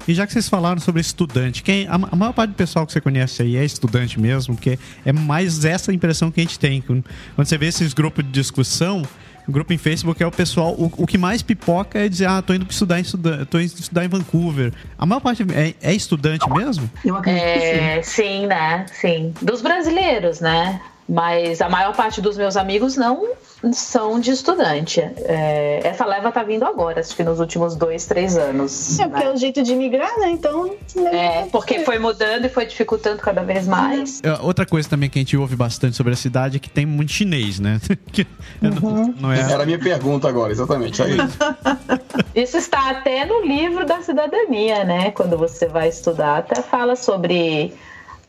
E 0.08 0.14
já 0.14 0.26
que 0.26 0.34
vocês 0.34 0.48
falaram 0.48 0.80
sobre 0.80 1.02
estudante, 1.02 1.62
quem 1.62 1.88
a, 1.88 1.96
a 1.96 2.16
maior 2.16 2.34
parte 2.34 2.52
do 2.52 2.56
pessoal 2.56 2.86
que 2.86 2.94
você 2.94 3.02
conhece 3.02 3.42
aí 3.42 3.56
é 3.58 3.66
estudante 3.66 4.20
mesmo, 4.20 4.56
porque 4.56 4.80
é 5.06 5.12
mais 5.12 5.66
essa 5.66 5.94
impressão 5.94 6.32
que 6.32 6.40
a 6.40 6.44
gente 6.44 6.58
tem. 6.58 6.82
Quando 6.82 7.04
você 7.38 7.58
vê 7.58 7.68
esses 7.68 7.94
grupos 7.94 8.24
de 8.24 8.32
discussão, 8.32 9.04
grupo 9.52 9.74
em 9.74 9.78
Facebook 9.78 10.22
é 10.22 10.28
o 10.28 10.32
pessoal, 10.32 10.74
o, 10.74 10.92
o 10.98 11.08
que 11.08 11.18
mais 11.18 11.42
pipoca 11.42 12.00
é 12.00 12.08
dizer, 12.10 12.28
ah, 12.28 12.42
tô 12.42 12.54
indo 12.54 12.66
estudar 12.70 13.00
em, 13.00 13.02
estuda- 13.02 13.46
tô 13.46 13.60
indo 13.60 13.68
estudar 13.68 14.06
em 14.06 14.08
Vancouver. 14.08 14.74
A 14.98 15.06
maior 15.06 15.20
parte 15.20 15.44
é, 15.54 15.74
é 15.82 15.94
estudante 15.94 16.50
mesmo? 16.52 16.90
Eu 17.04 17.16
acredito 17.16 17.44
que 17.44 17.60
sim. 17.60 17.66
É, 17.66 18.02
sim, 18.02 18.48
né? 18.48 18.86
Sim. 18.94 19.34
Dos 19.42 19.62
brasileiros, 19.62 20.40
né? 20.40 20.80
Mas 21.10 21.60
a 21.60 21.68
maior 21.68 21.96
parte 21.96 22.22
dos 22.22 22.38
meus 22.38 22.56
amigos 22.56 22.96
não 22.96 23.30
são 23.74 24.20
de 24.20 24.30
estudante. 24.30 25.02
É, 25.02 25.82
essa 25.84 26.06
leva 26.06 26.32
tá 26.32 26.44
vindo 26.44 26.64
agora, 26.64 27.00
acho 27.00 27.16
que 27.16 27.24
nos 27.24 27.40
últimos 27.40 27.76
dois, 27.76 28.06
três 28.06 28.38
anos. 28.38 29.00
É, 29.00 29.08
porque 29.08 29.24
né? 29.24 29.32
é 29.32 29.34
o 29.34 29.38
jeito 29.38 29.64
de 29.64 29.76
migrar, 29.76 30.20
né? 30.20 30.30
Então. 30.30 30.76
É, 31.12 31.48
porque 31.52 31.80
foi 31.80 31.98
mudando 31.98 32.46
e 32.46 32.50
foi 32.50 32.68
dificultando 32.68 33.22
cada 33.22 33.42
vez 33.42 33.68
mais. 33.68 34.22
É, 34.24 34.34
Outra 34.42 34.68
coisa 34.68 34.88
também 34.88 35.10
que 35.10 35.18
a 35.18 35.22
gente 35.22 35.36
ouve 35.36 35.56
bastante 35.56 35.96
sobre 35.96 36.14
a 36.14 36.16
cidade 36.16 36.58
é 36.58 36.60
que 36.60 36.70
tem 36.70 36.86
muito 36.86 37.12
chinês, 37.12 37.60
né? 37.60 37.80
Que 38.12 38.26
não, 38.62 39.14
não 39.20 39.32
é... 39.32 39.40
Era 39.40 39.64
a 39.64 39.66
minha 39.66 39.80
pergunta 39.80 40.28
agora, 40.28 40.52
exatamente. 40.52 41.02
É 41.02 41.10
isso. 41.10 41.38
Isso 42.36 42.58
está 42.58 42.92
até 42.92 43.26
no 43.26 43.42
livro 43.42 43.86
da 43.86 44.02
cidadania, 44.02 44.84
né? 44.84 45.12
Quando 45.12 45.38
você 45.38 45.68
vai 45.68 45.90
estudar, 45.90 46.38
até 46.38 46.62
fala 46.62 46.96
sobre 46.96 47.74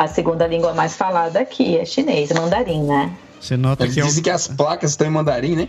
a 0.00 0.08
segunda 0.08 0.46
língua 0.46 0.72
mais 0.72 0.96
falada 0.96 1.40
aqui, 1.40 1.76
é 1.76 1.84
chinês, 1.84 2.32
mandarim, 2.32 2.84
né? 2.84 3.12
Você 3.38 3.54
nota 3.54 3.84
Eles 3.84 3.94
que 3.94 4.00
é 4.00 4.04
dizem 4.04 4.22
que 4.22 4.30
as 4.30 4.48
placas 4.48 4.92
estão 4.92 5.06
em 5.06 5.10
mandarim, 5.10 5.56
né? 5.56 5.68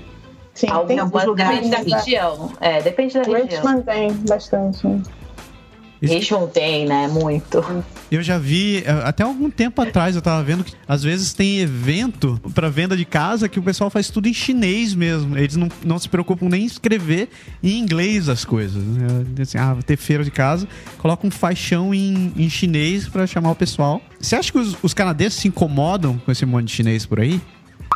Sim, 0.54 0.68
tem 0.68 0.74
alguns 0.74 1.00
Algumas 1.00 1.26
lugares, 1.26 1.70
depende 1.70 1.90
da 1.90 1.98
região. 1.98 2.52
É, 2.62 2.82
depende 2.82 3.14
da 3.14 3.24
região. 3.24 3.44
Richmond 3.44 3.84
tem 3.84 4.14
bastante. 4.30 4.88
Richmond 6.02 6.52
tem, 6.52 6.86
né? 6.86 7.08
Muito. 7.08 7.64
Eu 8.12 8.24
já 8.24 8.38
vi, 8.38 8.84
eh, 8.86 9.02
até 9.06 9.24
algum 9.24 9.50
tempo 9.50 9.82
atrás, 9.82 10.16
eu 10.16 10.22
tava 10.22 10.42
vendo 10.44 10.64
que 10.64 10.74
às 10.88 11.04
vezes 11.04 11.32
tem 11.34 11.60
evento 11.60 12.40
pra 12.56 12.70
venda 12.70 12.98
de 12.98 13.06
casa 13.06 13.48
que 13.48 13.60
o 13.60 13.64
pessoal 13.64 13.90
faz 13.90 14.10
tudo 14.10 14.28
em 14.28 14.34
chinês 14.34 14.94
mesmo. 14.96 15.38
Eles 15.38 15.56
não, 15.56 15.70
não 15.86 16.00
se 16.00 16.10
preocupam 16.10 16.50
nem 16.50 16.64
em 16.64 16.66
escrever 16.66 17.30
em 17.64 17.78
inglês 17.78 18.28
as 18.30 18.44
coisas. 18.44 18.84
né? 18.84 19.08
Assim, 19.42 19.58
ah, 19.58 19.74
vai 19.74 19.84
ter 19.84 19.96
feira 19.98 20.24
de 20.24 20.32
casa, 20.32 20.68
coloca 20.98 21.26
um 21.28 21.32
faixão 21.32 21.94
em, 21.94 22.34
em 22.36 22.50
chinês 22.50 23.08
pra 23.08 23.28
chamar 23.28 23.52
o 23.52 23.56
pessoal. 23.56 24.02
Você 24.20 24.36
acha 24.36 24.52
que 24.52 24.58
os, 24.58 24.76
os 24.84 24.94
canadenses 24.94 25.40
se 25.40 25.48
incomodam 25.48 26.18
com 26.26 26.32
esse 26.32 26.46
monte 26.46 26.66
de 26.66 26.72
chinês 26.74 27.06
por 27.06 27.20
aí? 27.20 27.40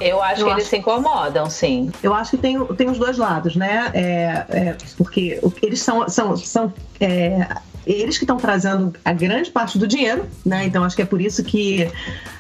Eu 0.02 0.22
acho 0.22 0.42
Eu 0.42 0.48
que 0.48 0.52
eles 0.52 0.64
acho- 0.64 0.70
se 0.72 0.78
incomodam, 0.78 1.50
sim. 1.50 1.90
Eu 2.04 2.14
acho 2.14 2.32
que 2.32 2.38
tem, 2.38 2.64
tem 2.76 2.90
os 2.90 2.98
dois 3.00 3.18
lados, 3.18 3.56
né? 3.56 3.90
É, 3.94 4.46
é, 4.50 4.78
porque 4.98 5.40
eles 5.64 5.80
são, 5.82 6.08
são, 6.10 6.36
são 6.36 6.74
é, 7.00 7.48
eles 7.86 8.18
que 8.18 8.24
estão 8.24 8.38
trazendo 8.38 8.94
a 9.04 9.14
grande 9.14 9.50
parte 9.52 9.78
do 9.78 9.88
dinheiro, 9.88 10.26
né? 10.46 10.66
Então 10.66 10.84
acho 10.84 10.96
que 10.96 11.02
é 11.02 11.06
por 11.06 11.22
isso 11.22 11.44
que 11.44 11.90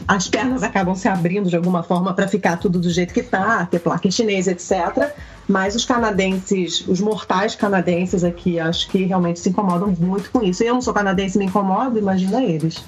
as 0.08 0.27
pernas 0.27 0.63
acabam 0.63 0.95
se 0.95 1.08
abrindo 1.08 1.49
de 1.49 1.55
alguma 1.55 1.84
forma 1.84 2.13
para 2.13 2.27
ficar 2.27 2.58
tudo 2.58 2.79
do 2.79 2.89
jeito 2.89 3.13
que 3.13 3.23
tá, 3.23 3.65
ter 3.65 3.79
placa 3.79 4.08
em 4.08 4.12
chinês, 4.12 4.47
etc. 4.47 5.12
Mas 5.47 5.75
os 5.75 5.86
canadenses, 5.86 6.84
os 6.88 6.99
mortais 6.99 7.55
canadenses 7.55 8.23
aqui, 8.23 8.60
acho 8.60 8.88
que 8.89 9.03
realmente 9.05 9.39
se 9.39 9.49
incomodam 9.49 9.93
muito 9.99 10.31
com 10.31 10.41
isso. 10.41 10.63
Eu 10.63 10.73
não 10.73 10.81
sou 10.81 10.93
canadense, 10.93 11.38
me 11.38 11.45
incomodo, 11.45 11.99
imagina 11.99 12.43
eles. 12.43 12.84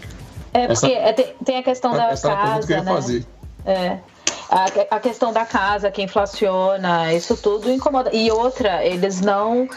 É 0.53 0.63
Essa- 0.63 0.81
porque 0.87 0.95
é, 0.95 1.13
tem, 1.13 1.25
tem 1.45 1.57
a 1.59 1.63
questão 1.63 1.91
da 1.93 2.09
Essa 2.09 2.27
que 2.29 2.33
eu 2.33 2.37
casa, 2.37 2.71
ia 2.71 2.83
né? 2.83 2.91
fazer. 2.91 3.25
É. 3.65 3.97
A, 4.49 4.95
a 4.95 4.99
questão 4.99 5.33
da 5.33 5.45
casa 5.45 5.91
que 5.91 6.01
inflaciona, 6.01 7.13
isso 7.13 7.35
tudo 7.35 7.69
incomoda. 7.69 8.09
E 8.13 8.31
outra, 8.31 8.85
eles 8.85 9.19
não 9.19 9.67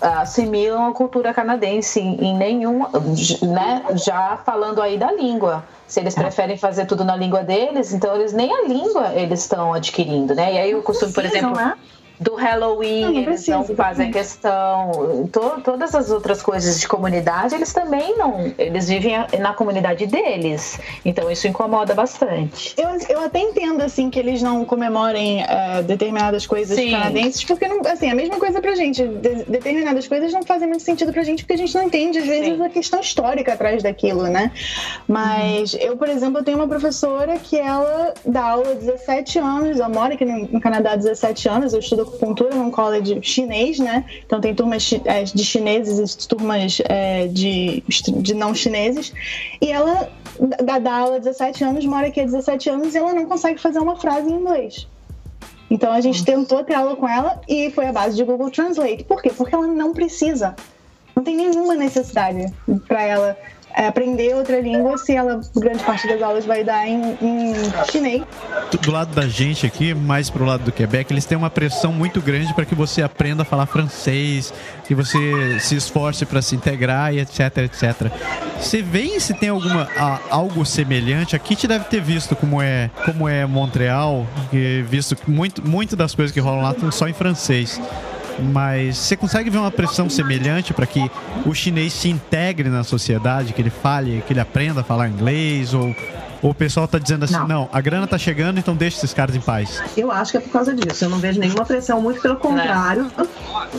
assimilam 0.00 0.88
a 0.88 0.92
cultura 0.92 1.32
canadense 1.32 2.00
em, 2.00 2.36
nenhum, 2.36 2.80
né? 3.42 3.82
Já 3.94 4.36
falando 4.44 4.82
aí 4.82 4.98
da 4.98 5.10
língua. 5.10 5.64
Se 5.86 6.00
eles 6.00 6.14
preferem 6.14 6.56
fazer 6.56 6.86
tudo 6.86 7.02
na 7.02 7.16
língua 7.16 7.42
deles, 7.42 7.92
então 7.92 8.14
eles 8.14 8.32
nem 8.32 8.52
a 8.52 8.68
língua 8.68 9.12
eles 9.14 9.40
estão 9.40 9.72
adquirindo, 9.72 10.34
né? 10.34 10.54
E 10.54 10.58
aí 10.58 10.74
o 10.74 10.82
costume, 10.82 11.12
por 11.12 11.24
exemplo, 11.24 11.56
né? 11.56 11.74
Do 12.20 12.34
Halloween, 12.34 13.00
Não, 13.00 13.12
não 13.12 13.20
eles 13.22 13.48
não 13.48 13.64
fazem 13.64 14.10
questão. 14.10 15.26
To- 15.32 15.62
todas 15.64 15.94
as 15.94 16.10
outras 16.10 16.42
coisas 16.42 16.78
de 16.78 16.86
comunidade, 16.86 17.54
eles 17.54 17.72
também 17.72 18.16
não. 18.18 18.52
Eles 18.58 18.88
vivem 18.88 19.14
na 19.38 19.54
comunidade 19.54 20.06
deles. 20.06 20.78
Então 21.02 21.30
isso 21.30 21.48
incomoda 21.48 21.94
bastante. 21.94 22.74
Eu, 22.76 22.90
eu 23.08 23.24
até 23.24 23.38
entendo, 23.38 23.80
assim, 23.82 24.10
que 24.10 24.18
eles 24.18 24.42
não 24.42 24.66
comemorem 24.66 25.42
eh, 25.42 25.82
determinadas 25.82 26.46
coisas 26.46 26.76
Sim. 26.76 26.90
canadenses, 26.90 27.42
porque, 27.44 27.66
não, 27.66 27.80
assim, 27.90 28.10
a 28.10 28.14
mesma 28.14 28.36
coisa 28.36 28.60
pra 28.60 28.74
gente. 28.74 29.02
De- 29.02 29.44
determinadas 29.44 30.06
coisas 30.06 30.30
não 30.32 30.42
fazem 30.42 30.68
muito 30.68 30.82
sentido 30.82 31.12
pra 31.12 31.22
gente, 31.22 31.42
porque 31.44 31.54
a 31.54 31.56
gente 31.58 31.74
não 31.74 31.84
entende, 31.84 32.18
às 32.18 32.26
vezes, 32.26 32.54
Sim. 32.56 32.62
a 32.62 32.68
questão 32.68 33.00
histórica 33.00 33.54
atrás 33.54 33.82
daquilo, 33.82 34.24
né? 34.24 34.52
Mas 35.08 35.74
eu, 35.80 35.96
por 35.96 36.08
exemplo, 36.08 36.40
eu 36.40 36.44
tenho 36.44 36.58
uma 36.58 36.68
professora 36.68 37.38
que 37.38 37.56
ela 37.56 38.12
dá 38.26 38.42
aula 38.50 38.72
há 38.72 38.74
17 38.74 39.38
anos, 39.38 39.78
ela 39.80 39.88
mora 39.88 40.12
aqui 40.14 40.24
no, 40.26 40.46
no 40.48 40.60
Canadá 40.60 40.92
há 40.92 40.96
17 40.96 41.48
anos, 41.48 41.72
eu 41.72 41.80
estudo 41.80 42.09
acupuntura 42.10 42.54
num 42.54 42.70
college 42.70 43.20
chinês, 43.22 43.78
né? 43.78 44.04
Então 44.24 44.40
tem 44.40 44.54
turmas 44.54 44.92
eh, 45.04 45.24
de 45.24 45.44
chineses 45.44 46.14
e 46.14 46.28
turmas 46.28 46.80
eh, 46.84 47.28
de, 47.28 47.82
de 47.88 48.34
não 48.34 48.54
chineses. 48.54 49.12
E 49.60 49.70
ela 49.70 50.10
dá, 50.62 50.92
aula 50.92 51.16
há 51.16 51.18
17 51.18 51.64
anos, 51.64 51.84
mora 51.86 52.08
aqui 52.08 52.20
há 52.20 52.24
17 52.24 52.70
anos 52.70 52.94
e 52.94 52.98
ela 52.98 53.12
não 53.12 53.26
consegue 53.26 53.60
fazer 53.60 53.78
uma 53.78 53.96
frase 53.96 54.28
em 54.28 54.34
inglês. 54.34 54.86
Então 55.70 55.92
a 55.92 56.00
gente 56.00 56.24
tentou 56.24 56.64
ter 56.64 56.74
aula 56.74 56.96
com 56.96 57.08
ela 57.08 57.40
e 57.48 57.70
foi 57.70 57.86
a 57.86 57.92
base 57.92 58.16
de 58.16 58.24
Google 58.24 58.50
Translate. 58.50 59.04
Por 59.04 59.22
quê? 59.22 59.30
Porque 59.34 59.54
ela 59.54 59.66
não 59.66 59.92
precisa. 59.92 60.56
Não 61.14 61.22
tem 61.22 61.36
nenhuma 61.36 61.74
necessidade 61.74 62.52
para 62.88 63.02
ela 63.02 63.28
é, 63.30 63.36
aprender 63.74 64.34
outra 64.34 64.60
língua 64.60 64.96
se 64.98 65.14
ela, 65.14 65.40
grande 65.56 65.82
parte 65.84 66.06
das 66.08 66.20
aulas, 66.22 66.44
vai 66.44 66.62
dar 66.64 66.86
em, 66.86 67.16
em 67.20 67.54
chinês. 67.90 68.22
Do 68.82 68.90
lado 68.90 69.14
da 69.14 69.26
gente 69.28 69.66
aqui, 69.66 69.94
mais 69.94 70.28
pro 70.30 70.44
lado 70.44 70.64
do 70.64 70.72
Quebec, 70.72 71.12
eles 71.12 71.24
têm 71.24 71.36
uma 71.36 71.50
pressão 71.50 71.92
muito 71.92 72.20
grande 72.20 72.52
para 72.54 72.64
que 72.64 72.74
você 72.74 73.02
aprenda 73.02 73.42
a 73.42 73.44
falar 73.44 73.66
francês, 73.66 74.52
que 74.86 74.94
você 74.94 75.58
se 75.60 75.76
esforce 75.76 76.24
para 76.26 76.40
se 76.42 76.54
integrar 76.54 77.14
e 77.14 77.20
etc, 77.20 77.58
etc. 77.58 78.10
Você 78.58 78.82
vê 78.82 79.18
se 79.20 79.34
tem 79.34 79.48
alguma 79.48 79.88
a- 79.96 80.20
algo 80.30 80.64
semelhante? 80.66 81.34
Aqui 81.36 81.54
te 81.56 81.66
deve 81.66 81.84
ter 81.84 82.00
visto 82.00 82.34
como 82.36 82.60
é 82.60 82.90
como 83.04 83.28
é 83.28 83.46
Montreal, 83.46 84.26
visto 84.88 85.16
que 85.16 85.30
muito 85.30 85.66
muito 85.66 85.96
das 85.96 86.14
coisas 86.14 86.32
que 86.32 86.40
rolam 86.40 86.62
lá 86.62 86.70
estão 86.72 86.90
só 86.92 87.08
em 87.08 87.12
francês. 87.12 87.80
Mas 88.38 88.96
você 88.96 89.16
consegue 89.16 89.50
ver 89.50 89.58
uma 89.58 89.70
pressão 89.70 90.08
semelhante 90.08 90.72
para 90.72 90.86
que 90.86 91.10
o 91.44 91.54
chinês 91.54 91.92
se 91.92 92.08
integre 92.08 92.68
na 92.68 92.84
sociedade, 92.84 93.52
que 93.52 93.60
ele 93.60 93.70
fale, 93.70 94.22
que 94.26 94.32
ele 94.32 94.40
aprenda 94.40 94.80
a 94.80 94.84
falar 94.84 95.08
inglês 95.08 95.74
ou 95.74 95.94
ou 96.42 96.50
o 96.50 96.54
pessoal 96.54 96.88
tá 96.88 96.98
dizendo 96.98 97.24
assim, 97.24 97.34
não. 97.34 97.48
não, 97.48 97.68
a 97.72 97.80
grana 97.80 98.06
tá 98.06 98.18
chegando, 98.18 98.58
então 98.58 98.74
deixa 98.74 98.98
esses 98.98 99.12
caras 99.12 99.34
em 99.34 99.40
paz? 99.40 99.82
Eu 99.96 100.10
acho 100.10 100.32
que 100.32 100.38
é 100.38 100.40
por 100.40 100.50
causa 100.50 100.74
disso. 100.74 101.04
Eu 101.04 101.10
não 101.10 101.18
vejo 101.18 101.38
nenhuma 101.40 101.64
pressão, 101.64 102.00
muito 102.00 102.20
pelo 102.20 102.36
contrário. 102.36 103.10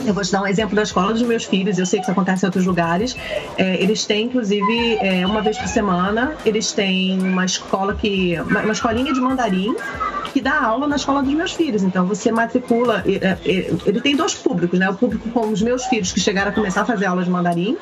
Eu 0.04 0.14
vou 0.14 0.22
te 0.22 0.32
dar 0.32 0.42
um 0.42 0.46
exemplo 0.46 0.74
da 0.74 0.82
escola 0.82 1.12
dos 1.12 1.22
meus 1.22 1.44
filhos, 1.44 1.78
eu 1.78 1.86
sei 1.86 1.98
que 1.98 2.04
isso 2.04 2.12
acontece 2.12 2.44
em 2.44 2.46
outros 2.46 2.64
lugares. 2.64 3.16
É, 3.56 3.82
eles 3.82 4.04
têm, 4.04 4.26
inclusive, 4.26 4.96
é, 5.00 5.26
uma 5.26 5.42
vez 5.42 5.58
por 5.58 5.68
semana, 5.68 6.34
eles 6.44 6.72
têm 6.72 7.20
uma 7.20 7.44
escola 7.44 7.94
que. 7.94 8.38
uma, 8.40 8.60
uma 8.60 8.72
escolinha 8.72 9.12
de 9.12 9.20
mandarim 9.20 9.74
que 10.32 10.40
dá 10.40 10.60
aula 10.62 10.86
na 10.86 10.96
escola 10.96 11.22
dos 11.22 11.32
meus 11.34 11.52
filhos. 11.52 11.82
Então 11.82 12.06
você 12.06 12.32
matricula. 12.32 13.04
É, 13.06 13.36
ele 13.86 14.00
tem 14.00 14.16
dois 14.16 14.34
públicos, 14.34 14.78
né? 14.78 14.88
O 14.88 14.94
público 14.94 15.28
com 15.30 15.48
os 15.50 15.60
meus 15.60 15.84
filhos 15.84 16.10
que 16.10 16.18
chegaram 16.18 16.50
a 16.50 16.54
começar 16.54 16.82
a 16.82 16.84
fazer 16.84 17.06
aula 17.06 17.22
de 17.22 17.30
mandarim, 17.30 17.76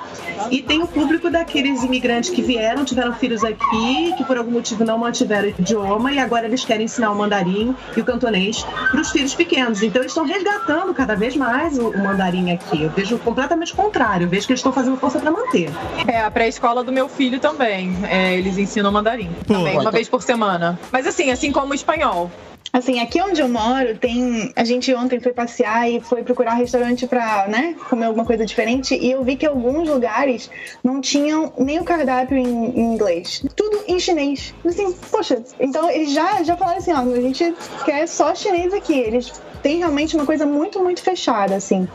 e 0.50 0.60
tem 0.60 0.82
o 0.82 0.86
público 0.86 1.30
daqueles 1.30 1.82
imigrantes 1.82 2.30
que 2.30 2.42
vieram, 2.42 2.84
tiveram 2.84 3.14
filhos 3.14 3.44
aqui, 3.44 4.12
que 4.16 4.24
por 4.24 4.36
algum 4.36 4.50
motivo 4.50 4.69
não 4.78 4.98
mantiveram 4.98 5.48
o 5.48 5.50
idioma 5.50 6.12
e 6.12 6.18
agora 6.18 6.46
eles 6.46 6.64
querem 6.64 6.84
ensinar 6.84 7.10
o 7.10 7.14
mandarim 7.14 7.74
e 7.96 8.00
o 8.00 8.04
cantonês 8.04 8.62
para 8.90 9.00
os 9.00 9.10
filhos 9.10 9.34
pequenos. 9.34 9.82
Então 9.82 10.02
eles 10.02 10.12
estão 10.12 10.24
resgatando 10.24 10.92
cada 10.94 11.14
vez 11.14 11.36
mais 11.36 11.78
o, 11.78 11.96
mandarim 11.98 12.52
aqui. 12.52 12.82
Eu 12.82 12.90
vejo 12.90 13.18
completamente 13.18 13.72
o 13.72 13.76
contrário. 13.76 14.24
Eu 14.24 14.28
vejo 14.28 14.46
que 14.46 14.52
eles 14.52 14.60
estão 14.60 14.72
fazendo 14.72 14.96
força 14.96 15.18
para 15.18 15.30
manter. 15.30 15.70
É, 16.06 16.20
a 16.20 16.30
pré-escola 16.30 16.82
do 16.82 16.92
meu 16.92 17.08
filho 17.08 17.38
também. 17.40 17.96
É, 18.04 18.36
eles 18.36 18.58
ensinam 18.58 18.90
mandarim. 18.90 19.30
Pô, 19.46 19.54
também, 19.54 19.78
uma 19.78 19.90
vez 19.90 20.08
por 20.08 20.22
semana. 20.22 20.78
Mas 20.92 21.06
assim, 21.06 21.30
assim 21.30 21.52
como 21.52 21.72
o 21.72 21.74
espanhol. 21.74 22.30
Assim, 22.72 23.00
aqui 23.00 23.20
onde 23.20 23.40
eu 23.40 23.48
moro, 23.48 23.98
tem. 23.98 24.52
A 24.54 24.62
gente 24.62 24.94
ontem 24.94 25.18
foi 25.18 25.32
passear 25.32 25.90
e 25.90 26.00
foi 26.00 26.22
procurar 26.22 26.54
um 26.54 26.58
restaurante 26.58 27.04
pra, 27.04 27.48
né, 27.48 27.74
comer 27.88 28.06
alguma 28.06 28.24
coisa 28.24 28.46
diferente. 28.46 28.94
E 28.94 29.10
eu 29.10 29.24
vi 29.24 29.34
que 29.34 29.44
alguns 29.44 29.88
lugares 29.88 30.48
não 30.82 31.00
tinham 31.00 31.52
nem 31.58 31.80
o 31.80 31.84
cardápio 31.84 32.36
em, 32.36 32.46
em 32.46 32.94
inglês. 32.94 33.44
Tudo 33.56 33.80
em 33.88 33.98
chinês. 33.98 34.54
Assim, 34.64 34.92
poxa, 35.10 35.42
então 35.58 35.90
eles 35.90 36.12
já, 36.12 36.42
já 36.44 36.56
falaram 36.56 36.78
assim: 36.78 36.92
ó, 36.92 37.00
a 37.00 37.20
gente 37.20 37.54
quer 37.84 38.06
só 38.06 38.34
chinês 38.36 38.72
aqui. 38.72 38.96
Eles 38.96 39.32
têm 39.62 39.78
realmente 39.78 40.14
uma 40.14 40.24
coisa 40.24 40.46
muito, 40.46 40.78
muito 40.80 41.02
fechada, 41.02 41.56
assim. 41.56 41.88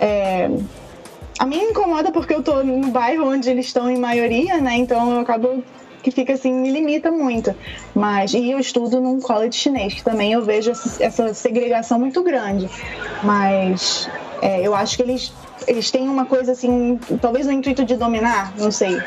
É, 0.00 0.50
a 1.38 1.46
mim 1.46 1.62
incomoda 1.62 2.10
porque 2.10 2.34
eu 2.34 2.42
tô 2.42 2.64
no 2.64 2.88
bairro 2.88 3.28
onde 3.28 3.48
eles 3.48 3.66
estão 3.66 3.88
em 3.88 3.96
maioria, 3.96 4.60
né? 4.60 4.74
Então 4.74 5.12
eu 5.12 5.20
acabo 5.20 5.62
que 6.10 6.14
fica 6.14 6.32
assim, 6.34 6.52
me 6.52 6.70
limita 6.70 7.10
muito. 7.10 7.54
Mas, 7.94 8.32
e 8.34 8.50
eu 8.50 8.58
estudo 8.58 9.00
num 9.00 9.20
college 9.20 9.56
chinês, 9.56 9.94
que 9.94 10.02
também 10.02 10.32
eu 10.32 10.42
vejo 10.42 10.70
essa, 10.70 11.34
segregação 11.34 11.98
muito 11.98 12.22
grande. 12.22 12.68
Mas 13.22 14.08
é, 14.42 14.66
eu 14.66 14.74
acho 14.74 14.96
que 14.96 15.02
eles, 15.02 15.32
eles 15.66 15.90
têm 15.90 16.08
uma 16.08 16.24
coisa 16.24 16.52
assim, 16.52 16.98
talvez 17.20 17.46
no 17.46 17.52
intuito 17.52 17.84
de 17.84 17.96
dominar, 17.96 18.52
não 18.56 18.70
sei. 18.70 19.00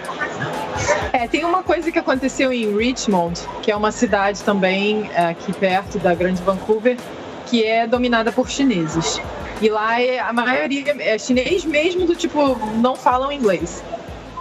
É, 1.13 1.27
tem 1.27 1.43
uma 1.43 1.63
coisa 1.63 1.91
que 1.91 1.99
aconteceu 1.99 2.51
em 2.51 2.75
Richmond, 2.75 3.39
que 3.61 3.71
é 3.71 3.75
uma 3.75 3.91
cidade 3.91 4.43
também 4.43 5.09
é, 5.13 5.27
aqui 5.27 5.53
perto 5.53 5.99
da 5.99 6.13
Grande 6.13 6.41
Vancouver, 6.41 6.97
que 7.47 7.63
é 7.63 7.85
dominada 7.85 8.31
por 8.31 8.49
chineses. 8.49 9.21
E 9.61 9.69
lá 9.69 10.01
é, 10.01 10.19
a 10.19 10.33
maioria 10.33 10.95
é 10.99 11.17
chinês 11.17 11.63
mesmo 11.65 12.05
do 12.05 12.15
tipo, 12.15 12.57
não 12.77 12.95
falam 12.95 13.31
inglês. 13.31 13.83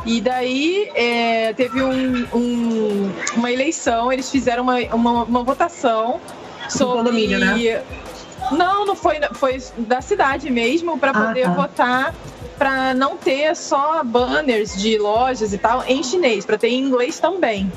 E 0.05 0.21
daí 0.21 0.91
é, 0.95 1.53
teve 1.53 1.83
um, 1.83 2.27
um, 2.33 3.13
uma 3.37 3.53
eleição, 3.53 4.13
eles 4.13 4.31
fizeram 4.31 4.63
uma, 4.63 4.79
uma, 4.95 5.25
uma 5.25 5.43
votação 5.43 6.21
sobre. 6.69 6.99
condomínio, 6.99 7.39
né? 7.39 7.83
Não, 8.51 8.87
não 8.87 8.97
foi, 8.97 9.17
foi 9.35 9.63
da 9.77 10.01
cidade 10.01 10.51
mesmo, 10.51 10.99
para 10.99 11.11
ah, 11.11 11.27
poder 11.27 11.45
tá. 11.45 11.51
votar 11.51 12.15
para 12.59 12.93
não 12.93 13.17
ter 13.17 13.57
só 13.57 14.03
banners 14.05 14.77
de 14.77 14.99
lojas 14.99 15.53
e 15.55 15.59
tal 15.59 15.83
em 15.87 16.03
chinês, 16.03 16.45
para 16.45 16.59
ter 16.59 16.69
em 16.69 16.79
inglês 16.79 17.19
também. 17.19 17.73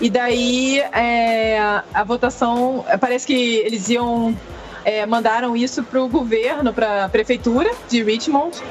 E 0.00 0.10
daí 0.10 0.80
é, 0.80 1.58
a 1.92 2.04
votação, 2.04 2.84
parece 3.00 3.26
que 3.26 3.32
eles 3.34 3.88
iam 3.88 4.36
é, 4.84 5.04
mandaram 5.06 5.56
isso 5.56 5.82
para 5.82 6.02
o 6.02 6.08
governo, 6.08 6.72
para 6.72 7.04
a 7.04 7.08
prefeitura 7.08 7.70
de 7.88 8.02
Richmond, 8.02 8.62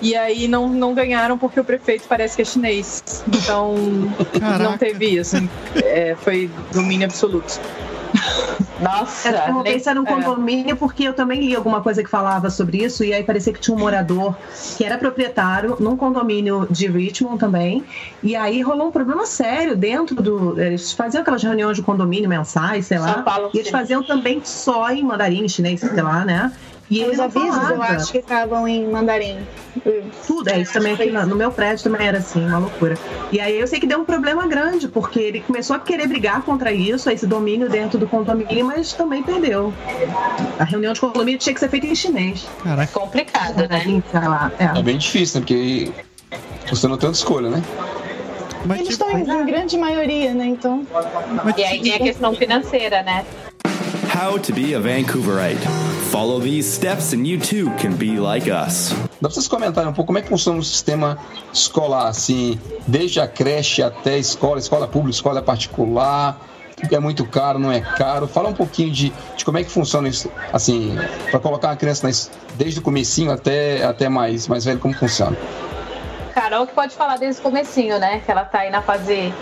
e 0.00 0.16
aí 0.16 0.48
não, 0.48 0.68
não 0.68 0.94
ganharam 0.94 1.36
porque 1.36 1.58
o 1.58 1.64
prefeito 1.64 2.04
parece 2.08 2.36
que 2.36 2.42
é 2.42 2.44
chinês. 2.44 3.02
Então 3.28 3.74
Caraca. 4.38 4.64
não 4.64 4.78
teve 4.78 5.06
isso. 5.06 5.36
É, 5.76 6.16
foi 6.20 6.50
domínio 6.72 7.06
absoluto. 7.06 7.60
Nossa, 8.80 9.30
eu 9.30 9.54
vou 9.54 9.62
pensar 9.62 9.94
num 9.94 10.04
condomínio 10.04 10.72
é. 10.72 10.74
porque 10.74 11.04
eu 11.04 11.12
também 11.12 11.40
li 11.40 11.54
alguma 11.54 11.80
coisa 11.80 12.02
que 12.02 12.08
falava 12.08 12.48
sobre 12.48 12.84
isso 12.84 13.02
e 13.02 13.12
aí 13.12 13.24
parecia 13.24 13.52
que 13.52 13.60
tinha 13.60 13.76
um 13.76 13.78
morador 13.78 14.36
que 14.76 14.84
era 14.84 14.96
proprietário 14.96 15.76
num 15.80 15.96
condomínio 15.96 16.66
de 16.70 16.86
Richmond 16.86 17.38
também 17.38 17.84
e 18.22 18.36
aí 18.36 18.62
rolou 18.62 18.88
um 18.88 18.90
problema 18.92 19.26
sério 19.26 19.76
dentro 19.76 20.14
do 20.22 20.60
eles 20.60 20.92
faziam 20.92 21.22
aquelas 21.22 21.42
reuniões 21.42 21.76
de 21.76 21.82
condomínio 21.82 22.28
mensais, 22.28 22.86
sei 22.86 22.98
lá, 22.98 23.24
e 23.52 23.58
eles 23.58 23.70
faziam 23.70 24.02
também 24.02 24.40
só 24.44 24.90
em 24.90 25.02
mandarim, 25.02 25.48
chinês, 25.48 25.80
sei 25.80 26.02
lá, 26.02 26.24
né? 26.24 26.52
E 26.90 27.04
os 27.04 27.20
avisos, 27.20 27.70
eu 27.70 27.82
acho 27.82 28.12
que 28.12 28.18
estavam 28.18 28.66
em 28.66 28.88
mandarim. 28.88 29.38
Tudo, 30.26 30.48
é 30.48 30.60
isso 30.60 30.72
também 30.72 30.94
aqui 30.94 31.10
no, 31.10 31.26
no 31.26 31.36
meu 31.36 31.52
prédio 31.52 31.84
também 31.84 32.06
era 32.06 32.18
assim, 32.18 32.44
uma 32.46 32.58
loucura. 32.58 32.96
E 33.30 33.40
aí 33.40 33.60
eu 33.60 33.66
sei 33.66 33.78
que 33.78 33.86
deu 33.86 34.00
um 34.00 34.04
problema 34.04 34.46
grande, 34.46 34.88
porque 34.88 35.20
ele 35.20 35.40
começou 35.40 35.76
a 35.76 35.78
querer 35.78 36.06
brigar 36.06 36.42
contra 36.42 36.72
isso, 36.72 37.10
esse 37.10 37.26
domínio 37.26 37.68
dentro 37.68 37.98
do 37.98 38.06
condomínio, 38.06 38.64
mas 38.64 38.92
também 38.94 39.22
perdeu. 39.22 39.72
A 40.58 40.64
reunião 40.64 40.94
de 40.94 41.00
condomínio 41.00 41.38
tinha 41.38 41.52
que 41.52 41.60
ser 41.60 41.68
feita 41.68 41.86
em 41.86 41.94
chinês. 41.94 42.48
Caraca. 42.62 42.92
Complicado, 42.92 43.68
né? 43.68 44.02
É. 44.58 44.78
é 44.78 44.82
bem 44.82 44.96
difícil, 44.96 45.40
né? 45.40 45.46
Porque 45.46 45.92
você 46.70 46.88
não 46.88 46.96
tem 46.96 47.08
outra 47.08 47.20
escolha, 47.20 47.50
né? 47.50 47.62
Mas, 48.64 48.80
Eles 48.80 48.96
tipo... 48.96 49.04
estão 49.04 49.36
em, 49.36 49.42
em 49.42 49.46
grande 49.46 49.76
maioria, 49.76 50.34
né? 50.34 50.46
Então. 50.46 50.86
E 51.56 51.64
aí 51.64 51.80
tem 51.80 51.94
a 51.94 51.98
questão 51.98 52.34
financeira, 52.34 53.02
né? 53.02 53.24
How 54.18 54.36
to 54.36 54.52
be 54.52 54.74
a 54.74 54.80
Vancouverite. 54.80 55.64
Follow 56.10 56.40
these 56.40 56.66
steps 56.66 57.12
and 57.12 57.24
you 57.24 57.38
too 57.38 57.70
can 57.78 57.94
be 57.94 58.18
like 58.18 58.50
us. 58.50 58.92
Dá 59.20 59.28
pra 59.28 59.30
vocês 59.30 59.46
comentarem 59.46 59.88
um 59.88 59.92
pouco 59.92 60.08
como 60.08 60.18
é 60.18 60.22
que 60.22 60.28
funciona 60.28 60.58
o 60.58 60.64
sistema 60.64 61.16
escolar, 61.52 62.08
assim, 62.08 62.58
desde 62.84 63.20
a 63.20 63.28
creche 63.28 63.80
até 63.80 64.14
a 64.14 64.18
escola, 64.18 64.58
escola 64.58 64.88
pública, 64.88 65.14
escola 65.14 65.40
particular, 65.40 66.36
é 66.90 66.98
muito 66.98 67.24
caro, 67.26 67.60
não 67.60 67.70
é 67.70 67.80
caro. 67.80 68.26
Fala 68.26 68.48
um 68.48 68.54
pouquinho 68.54 68.90
de, 68.90 69.12
de 69.36 69.44
como 69.44 69.56
é 69.56 69.62
que 69.62 69.70
funciona 69.70 70.08
isso, 70.08 70.28
assim, 70.52 70.98
para 71.30 71.38
colocar 71.38 71.68
uma 71.68 71.76
criança 71.76 72.10
desde 72.56 72.80
o 72.80 72.82
comecinho 72.82 73.30
até, 73.30 73.84
até 73.84 74.08
mais, 74.08 74.48
mais 74.48 74.64
velho, 74.64 74.80
como 74.80 74.94
funciona. 74.94 75.36
Carol 76.34 76.66
que 76.66 76.74
pode 76.74 76.92
falar 76.92 77.18
desde 77.18 77.40
o 77.40 77.44
comecinho, 77.44 78.00
né? 78.00 78.20
Que 78.26 78.32
ela 78.32 78.44
tá 78.44 78.58
aí 78.60 78.70
na 78.70 78.82
fase... 78.82 79.32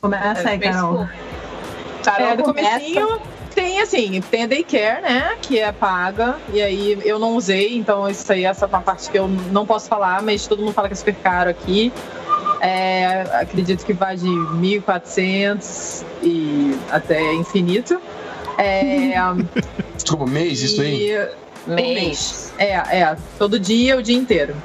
Começa 0.00 0.50
aí, 0.50 0.58
Carol. 0.60 1.08
Carol 2.04 2.28
é, 2.28 2.36
do 2.36 2.44
comecinho 2.44 3.20
tem 3.60 3.80
assim, 3.80 4.20
tem 4.30 4.44
a 4.44 4.46
daycare, 4.46 5.02
né? 5.02 5.36
Que 5.42 5.58
é 5.58 5.70
paga. 5.70 6.38
E 6.52 6.62
aí 6.62 6.98
eu 7.04 7.18
não 7.18 7.36
usei, 7.36 7.76
então 7.76 8.08
isso 8.08 8.32
aí, 8.32 8.44
essa 8.44 8.64
é 8.64 8.68
uma 8.68 8.80
parte 8.80 9.10
que 9.10 9.18
eu 9.18 9.28
não 9.28 9.66
posso 9.66 9.86
falar, 9.86 10.22
mas 10.22 10.46
todo 10.46 10.60
mundo 10.60 10.72
fala 10.72 10.88
que 10.88 10.94
é 10.94 10.96
super 10.96 11.14
caro 11.16 11.50
aqui. 11.50 11.92
É, 12.62 13.22
acredito 13.32 13.84
que 13.84 13.92
vai 13.92 14.16
de 14.16 14.26
1.400 14.26 16.04
e 16.22 16.74
até 16.90 17.34
infinito. 17.34 18.00
É, 18.56 19.12
Desculpa, 19.94 20.26
mês, 20.26 20.62
isso 20.62 20.80
aí? 20.80 21.10
Mês. 21.66 22.52
É, 22.58 22.72
é, 22.72 23.16
todo 23.38 23.58
dia, 23.58 23.96
o 23.98 24.02
dia 24.02 24.16
inteiro. 24.16 24.56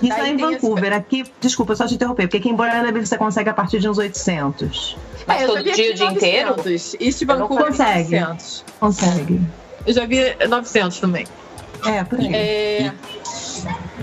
Isso 0.00 0.14
é 0.14 0.28
em 0.28 0.36
Vancouver. 0.36 0.92
Aqui, 0.92 1.24
desculpa, 1.40 1.74
só 1.74 1.86
te 1.86 1.94
interromper, 1.94 2.22
porque 2.22 2.38
aqui 2.38 2.48
em 2.48 2.54
Burnaby 2.54 3.04
você 3.04 3.18
consegue 3.18 3.50
a 3.50 3.54
partir 3.54 3.80
de 3.80 3.88
uns 3.88 3.98
800. 3.98 4.96
Mas 5.26 5.42
é, 5.42 5.46
todo 5.46 5.62
dia 5.62 5.90
o 5.90 5.94
dia 5.94 6.06
inteiro? 6.06 6.56
East 7.00 7.24
Vancouver 7.24 7.66
consegue. 7.66 8.18
900. 8.20 8.64
Consegue. 8.78 9.40
Eu 9.86 9.94
já 9.94 10.06
vi 10.06 10.36
900 10.48 10.98
também. 10.98 11.26
É, 11.86 12.04
por 12.04 12.20
aí. 12.20 12.34
É, 12.34 12.92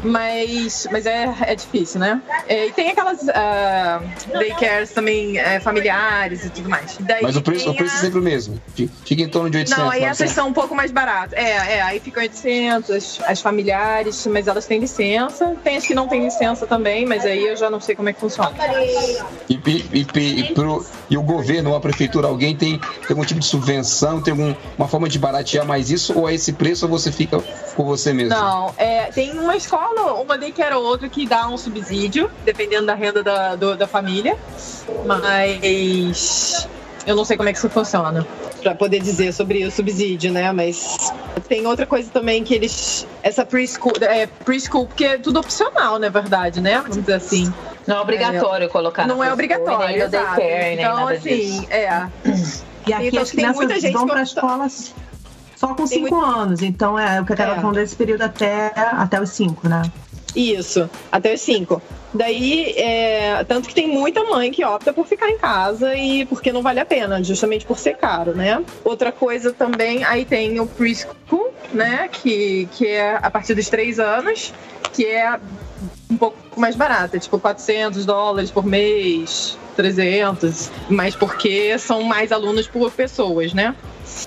mas, 0.04 0.88
mas 0.92 1.06
é, 1.06 1.34
é 1.42 1.56
difícil, 1.56 2.00
né? 2.00 2.22
É, 2.48 2.68
e 2.68 2.72
tem 2.72 2.90
aquelas 2.90 3.22
uh, 3.24 4.38
daycares 4.38 4.92
também 4.92 5.38
é, 5.38 5.60
familiares 5.60 6.46
e 6.46 6.50
tudo 6.50 6.69
mais. 6.69 6.98
Daí 7.00 7.24
mas 7.24 7.36
o 7.36 7.42
preço, 7.42 7.69
o 7.69 7.76
preço 7.76 7.96
a... 7.96 7.98
é 7.98 8.02
sempre 8.02 8.19
o 8.19 8.21
mesmo. 8.21 8.62
Fica 9.06 9.21
em 9.21 9.30
torno 9.30 9.50
de 9.50 9.58
800. 9.58 9.84
Não, 9.84 9.90
aí 9.90 10.04
essas 10.04 10.32
são 10.32 10.48
um 10.50 10.54
pouco 10.54 10.76
mais 10.76 10.92
baratas. 10.92 11.34
É, 11.34 11.78
é, 11.78 11.82
aí 11.82 12.00
ficam 12.00 12.21
800, 12.21 12.90
as, 12.90 13.19
as, 13.26 13.42
familiares, 13.42 14.26
mas 14.28 14.48
elas 14.48 14.65
têm 14.65 14.80
licença. 14.80 15.56
Tem 15.63 15.78
as 15.78 15.86
que 15.86 15.94
não 15.94 16.08
têm 16.08 16.24
licença 16.24 16.65
também, 16.65 17.06
mas 17.06 17.26
aí 17.26 17.46
eu 17.46 17.56
já 17.56 17.69
não 17.69 17.80
sei 17.80 17.96
como 17.96 18.10
é 18.10 18.13
que 18.13 18.19
funciona. 18.19 18.52
E, 19.50 19.54
e, 19.67 20.08
e, 20.15 20.40
e, 20.40 20.54
pro, 20.54 20.86
e 21.10 21.17
o 21.17 21.21
governo 21.21 21.76
a 21.76 21.80
prefeitura, 21.80 22.28
alguém 22.28 22.56
tem, 22.56 22.80
tem 22.80 23.10
algum 23.10 23.26
tipo 23.26 23.40
de 23.40 23.46
subvenção, 23.46 24.21
tem 24.21 24.32
alguma 24.32 24.88
forma 24.88 25.10
de 25.10 25.17
baratear 25.19 25.65
mais 25.65 25.90
isso? 25.90 26.17
Ou 26.17 26.30
é 26.30 26.34
esse 26.34 26.54
preço 26.54 26.86
ou 26.86 26.92
você 26.92 27.12
fica 27.12 27.40
por 27.76 27.86
você 27.86 28.13
mesmo? 28.13 28.36
Não, 28.36 28.74
é, 28.78 29.06
tem 29.12 29.32
uma 29.38 29.56
escola 29.56 29.87
uma 29.96 30.38
daycare 30.38 30.75
ou 30.75 30.83
outra 30.83 31.08
que 31.10 31.25
dá 31.25 31.48
um 31.48 31.58
subsídio, 31.58 32.29
dependendo 32.46 32.85
da 32.88 32.94
renda 32.96 33.23
da, 33.23 33.56
do, 33.56 33.75
da 33.75 33.88
família. 33.88 34.38
Mas 35.06 36.67
Eu 37.06 37.15
não 37.15 37.23
sei 37.23 37.38
como 37.38 37.48
é 37.50 37.54
que 37.54 37.58
isso 37.58 37.69
funciona. 37.69 38.25
Pra 38.62 38.75
poder 38.75 39.00
dizer 39.00 39.31
sobre 39.33 39.63
o 39.63 39.71
subsídio, 39.71 40.31
né? 40.31 40.52
Mas 40.52 40.98
tem 41.48 41.65
outra 41.65 41.85
coisa 41.85 42.10
também 42.12 42.44
que 42.44 42.54
eles. 42.54 43.08
Essa 43.23 43.46
preschool, 43.46 43.94
é, 44.02 44.25
preschool 44.25 44.85
porque 44.88 45.06
é 45.06 45.17
tudo 45.17 45.40
opcional, 45.40 45.98
na 46.00 46.10
verdade, 46.10 46.60
né? 46.60 46.79
Vamos 46.81 46.98
dizer 46.98 47.13
assim. 47.13 47.54
Não 47.85 47.98
é 47.98 48.02
obrigatório 48.02 48.67
colocar 48.69 49.08
Não 49.08 49.23
é 49.23 49.31
obrigatório, 49.31 49.88
nem 49.88 49.98
exato. 49.98 50.12
daycare, 50.35 50.75
nem 50.75 50.79
Então, 50.85 50.96
nada 50.98 51.12
assim, 51.13 51.29
disso. 51.29 51.67
é. 51.71 52.08
E 52.88 52.94
aqui 52.94 53.08
Então, 53.08 53.21
as 53.23 53.31
tem 53.31 53.52
muita 53.54 53.79
gente 53.79 53.94
vão 53.94 54.06
que 54.06 54.12
para 54.12 54.19
a 54.19 54.23
opta- 54.23 54.40
escola 54.42 54.67
só 55.58 55.70
com 55.70 55.86
Tem 55.88 56.06
5 56.06 56.16
anos. 56.16 56.62
Então 56.62 56.98
é 56.98 57.20
o 57.20 57.26
que 57.26 57.34
a 57.34 57.36
Carol 57.36 57.56
É. 57.56 57.58
falou 57.58 57.74
desse 57.74 57.96
período 57.96 58.22
até, 58.22 58.72
até 58.76 59.20
os 59.20 59.30
5, 59.32 59.68
né? 59.68 59.82
Isso, 60.36 60.88
até 61.12 61.34
os 61.34 61.42
5. 61.42 61.82
Daí, 62.14 62.74
é, 62.78 63.44
tanto 63.46 63.68
que 63.68 63.74
tem 63.74 63.88
muita 63.88 64.24
mãe 64.24 64.52
que 64.52 64.64
opta 64.64 64.94
por 64.94 65.06
ficar 65.08 65.30
em 65.30 65.38
casa 65.38 65.96
e 65.96 66.26
porque 66.26 66.52
não 66.54 66.62
vale 66.62 66.80
a 66.80 66.86
pena, 66.86 67.24
justamente 67.24 67.66
por 67.66 67.78
ser 67.80 67.98
caro, 67.98 68.34
né? 68.36 68.64
Outra 68.84 69.12
coisa 69.12 69.52
também, 69.52 70.04
aí 70.04 70.26
tem 70.26 70.60
o 70.60 70.68
preschool, 70.68 71.52
né? 71.74 72.08
Que, 72.12 72.70
que 72.74 72.88
é 72.88 73.18
a 73.22 73.30
partir 73.32 73.56
dos 73.56 73.68
três 73.68 74.00
anos, 74.00 74.54
que 74.94 75.06
é 75.06 75.40
um 76.10 76.18
pouco 76.18 76.38
mais 76.56 76.76
barata, 76.76 77.18
tipo 77.20 77.40
400 77.40 78.06
dólares 78.06 78.52
por 78.52 78.66
mês, 78.66 79.58
300, 79.76 80.72
mas 80.90 81.16
porque 81.16 81.78
são 81.80 82.04
mais 82.04 82.32
alunos 82.32 82.68
por 82.68 82.92
pessoas, 82.92 83.54
né? 83.54 83.76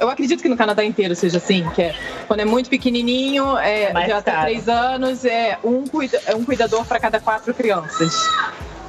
Eu 0.01 0.09
acredito 0.09 0.43
que 0.43 0.49
no 0.49 0.57
Canadá 0.57 0.85
inteiro 0.85 1.15
seja 1.15 1.39
assim, 1.39 1.69
que 1.75 1.83
é 1.83 1.95
quando 2.27 2.41
é 2.41 2.45
muito 2.45 2.71
pequenininho, 2.71 3.57
é, 3.59 3.85
É 3.85 4.05
de 4.07 4.13
até 4.13 4.41
três 4.43 4.69
anos, 4.69 5.25
é 5.25 5.59
um, 5.65 5.85
cuida, 5.87 6.21
é 6.27 6.35
um 6.35 6.45
cuidador 6.45 6.85
para 6.85 6.99
cada 6.99 7.21
quatro 7.21 7.53
crianças. 7.53 8.15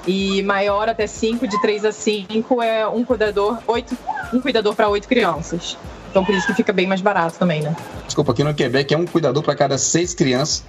E 0.08 0.42
maior 0.44 0.90
até 0.90 1.06
cinco, 1.06 1.48
de 1.48 1.60
três 1.62 1.86
a 1.86 1.92
cinco, 1.92 2.62
é 2.62 2.88
um 2.88 3.04
cuidador, 3.04 3.60
oito, 3.68 3.96
um 4.34 4.40
cuidador 4.40 4.76
para 4.76 4.90
oito 4.90 5.08
crianças. 5.08 5.78
Então 6.10 6.26
por 6.26 6.34
isso 6.36 6.48
que 6.48 6.54
fica 6.54 6.74
bem 6.74 6.88
mais 6.88 7.02
barato 7.02 7.38
também, 7.38 7.62
né? 7.62 7.76
Desculpa, 8.06 8.32
aqui 8.32 8.44
no 8.44 8.54
Quebec 8.54 8.94
é 8.94 8.98
um 8.98 9.06
cuidador 9.06 9.44
para 9.44 9.56
cada 9.56 9.78
seis 9.78 10.14
crianças 10.14 10.64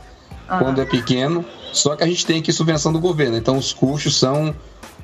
Ah. 0.49 0.59
quando 0.59 0.81
é 0.81 0.85
pequeno. 0.85 1.45
Só 1.73 1.97
que 1.97 2.05
a 2.05 2.07
gente 2.07 2.27
tem 2.27 2.41
aqui 2.41 2.53
subvenção 2.53 2.93
do 2.93 3.01
governo, 3.01 3.37
então 3.37 3.57
os 3.57 3.73
custos 3.73 4.19
são 4.19 4.55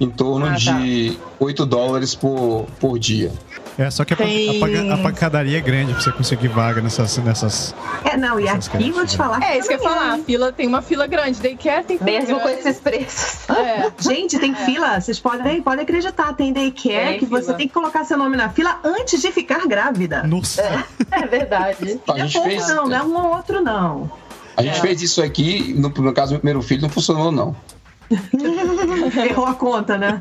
em 0.00 0.08
torno 0.10 0.46
Ah, 0.46 0.50
tá. 0.50 0.56
de 0.56 1.18
8 1.40 1.66
dólares 1.66 2.14
por, 2.14 2.66
por 2.78 2.98
dia. 2.98 3.32
É, 3.76 3.88
só 3.92 4.04
que 4.04 4.12
a, 4.12 4.16
a 4.16 4.94
a 4.94 4.98
pancadaria 4.98 5.58
é 5.58 5.60
grande 5.60 5.92
pra 5.92 6.02
você 6.02 6.10
conseguir 6.10 6.48
vaga 6.48 6.80
nessas. 6.80 7.16
nessas... 7.18 7.72
É, 8.04 8.16
não, 8.16 8.40
e 8.40 8.48
aqui 8.48 8.90
vou 8.90 9.06
te 9.06 9.16
falar. 9.16 9.40
É 9.40 9.56
isso 9.56 9.68
que 9.68 9.74
eu 9.74 9.78
ia 9.78 9.84
falar. 9.84 10.14
A 10.14 10.18
fila 10.18 10.50
tem 10.52 10.66
uma 10.66 10.82
fila 10.82 11.06
grande. 11.06 11.40
Daycare 11.40 11.84
tem 11.84 11.96
fila 11.98 12.10
Mesmo 12.10 12.40
com 12.40 12.44
grande. 12.46 12.60
esses 12.60 12.80
preços. 12.80 13.48
É. 13.50 13.88
Gente, 14.02 14.36
tem 14.40 14.52
fila, 14.52 15.00
vocês 15.00 15.20
podem, 15.20 15.62
podem 15.62 15.82
acreditar, 15.84 16.32
tem 16.32 16.52
daycare 16.52 17.10
Tem 17.10 17.18
que 17.20 17.26
você 17.26 17.44
fila. 17.46 17.56
tem 17.56 17.68
que 17.68 17.74
colocar 17.74 18.04
seu 18.04 18.18
nome 18.18 18.36
na 18.36 18.48
fila 18.48 18.80
antes 18.82 19.20
de 19.22 19.30
ficar 19.30 19.64
grávida. 19.68 20.24
Nossa! 20.24 20.84
É 21.12 21.26
verdade. 21.26 22.00
A 22.08 22.18
gente 22.18 22.32
Pouco 22.32 22.48
fez, 22.48 22.68
não, 22.68 22.88
não 22.88 22.96
é 22.96 23.02
um 23.04 23.16
ou 23.16 23.36
outro, 23.36 23.60
não. 23.62 24.10
a 24.56 24.62
gente 24.62 24.78
É. 24.78 24.80
fez 24.80 25.02
isso 25.02 25.22
aqui, 25.22 25.72
no, 25.78 25.88
no 25.88 26.12
caso 26.12 26.30
do 26.30 26.32
meu 26.32 26.40
primeiro 26.40 26.62
filho, 26.62 26.82
não 26.82 26.88
funcionou, 26.88 27.30
não. 27.30 27.54
Errou 29.30 29.46
a 29.46 29.54
conta, 29.54 29.98
né? 29.98 30.20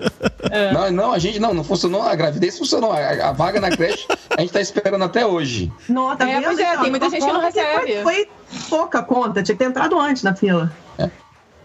É. 0.51 0.71
Não, 0.73 0.91
não, 0.91 1.11
a 1.13 1.19
gente 1.19 1.39
não, 1.39 1.53
não 1.53 1.63
funcionou. 1.63 2.01
A 2.01 2.15
gravidez 2.15 2.57
funcionou. 2.57 2.91
A, 2.91 3.29
a 3.29 3.31
vaga 3.31 3.59
na 3.59 3.69
creche 3.69 4.05
a 4.35 4.41
gente 4.41 4.51
tá 4.53 4.61
esperando 4.61 5.03
até 5.03 5.25
hoje. 5.25 5.71
Não, 5.87 6.15
tá 6.15 6.29
É, 6.29 6.41
pois 6.41 6.59
é, 6.59 6.71
Então, 6.71 6.81
tem 6.81 6.89
muita 6.91 7.09
gente 7.09 7.25
que 7.25 7.31
não 7.33 7.41
recebe. 7.41 8.01
Foi, 8.03 8.03
foi 8.03 8.29
pouca 8.69 9.01
conta, 9.03 9.41
tinha 9.43 9.55
que 9.55 9.63
ter 9.63 9.69
entrado 9.69 9.99
antes 9.99 10.23
na 10.23 10.35
fila. 10.35 10.71
É, 10.97 11.09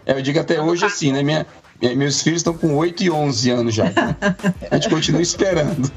eu 0.07 0.21
digo 0.21 0.39
até 0.39 0.61
hoje 0.61 0.85
assim, 0.85 1.11
né? 1.11 1.23
Minha, 1.23 1.45
minha- 1.81 1.95
meus 1.95 2.21
filhos 2.21 2.39
estão 2.39 2.53
com 2.53 2.75
8 2.75 3.03
e 3.03 3.09
11 3.11 3.49
anos 3.49 3.73
já. 3.73 3.85
né? 3.85 4.15
A 4.71 4.75
gente 4.75 4.89
continua 4.89 5.21
esperando. 5.21 5.91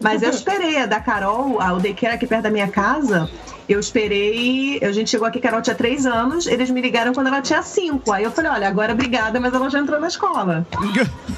Mas 0.00 0.22
eu 0.22 0.30
esperei, 0.30 0.78
a 0.78 0.86
da 0.86 1.00
Carol, 1.00 1.60
a- 1.60 1.72
daycare 1.74 2.14
aqui 2.14 2.26
perto 2.26 2.42
da 2.42 2.50
minha 2.50 2.68
casa, 2.68 3.28
eu 3.68 3.80
esperei. 3.80 4.78
A 4.82 4.92
gente 4.92 5.10
chegou 5.10 5.26
aqui, 5.26 5.38
a 5.38 5.42
Carol 5.42 5.62
tinha 5.62 5.74
três 5.74 6.04
anos, 6.06 6.46
eles 6.46 6.68
me 6.70 6.80
ligaram 6.80 7.12
quando 7.14 7.28
ela 7.28 7.40
tinha 7.40 7.62
cinco. 7.62 8.12
Aí 8.12 8.22
eu 8.24 8.30
falei, 8.30 8.50
olha, 8.50 8.68
agora 8.68 8.92
obrigada, 8.92 9.40
mas 9.40 9.54
ela 9.54 9.70
já 9.70 9.78
entrou 9.78 9.98
na 9.98 10.08
escola. 10.08 10.66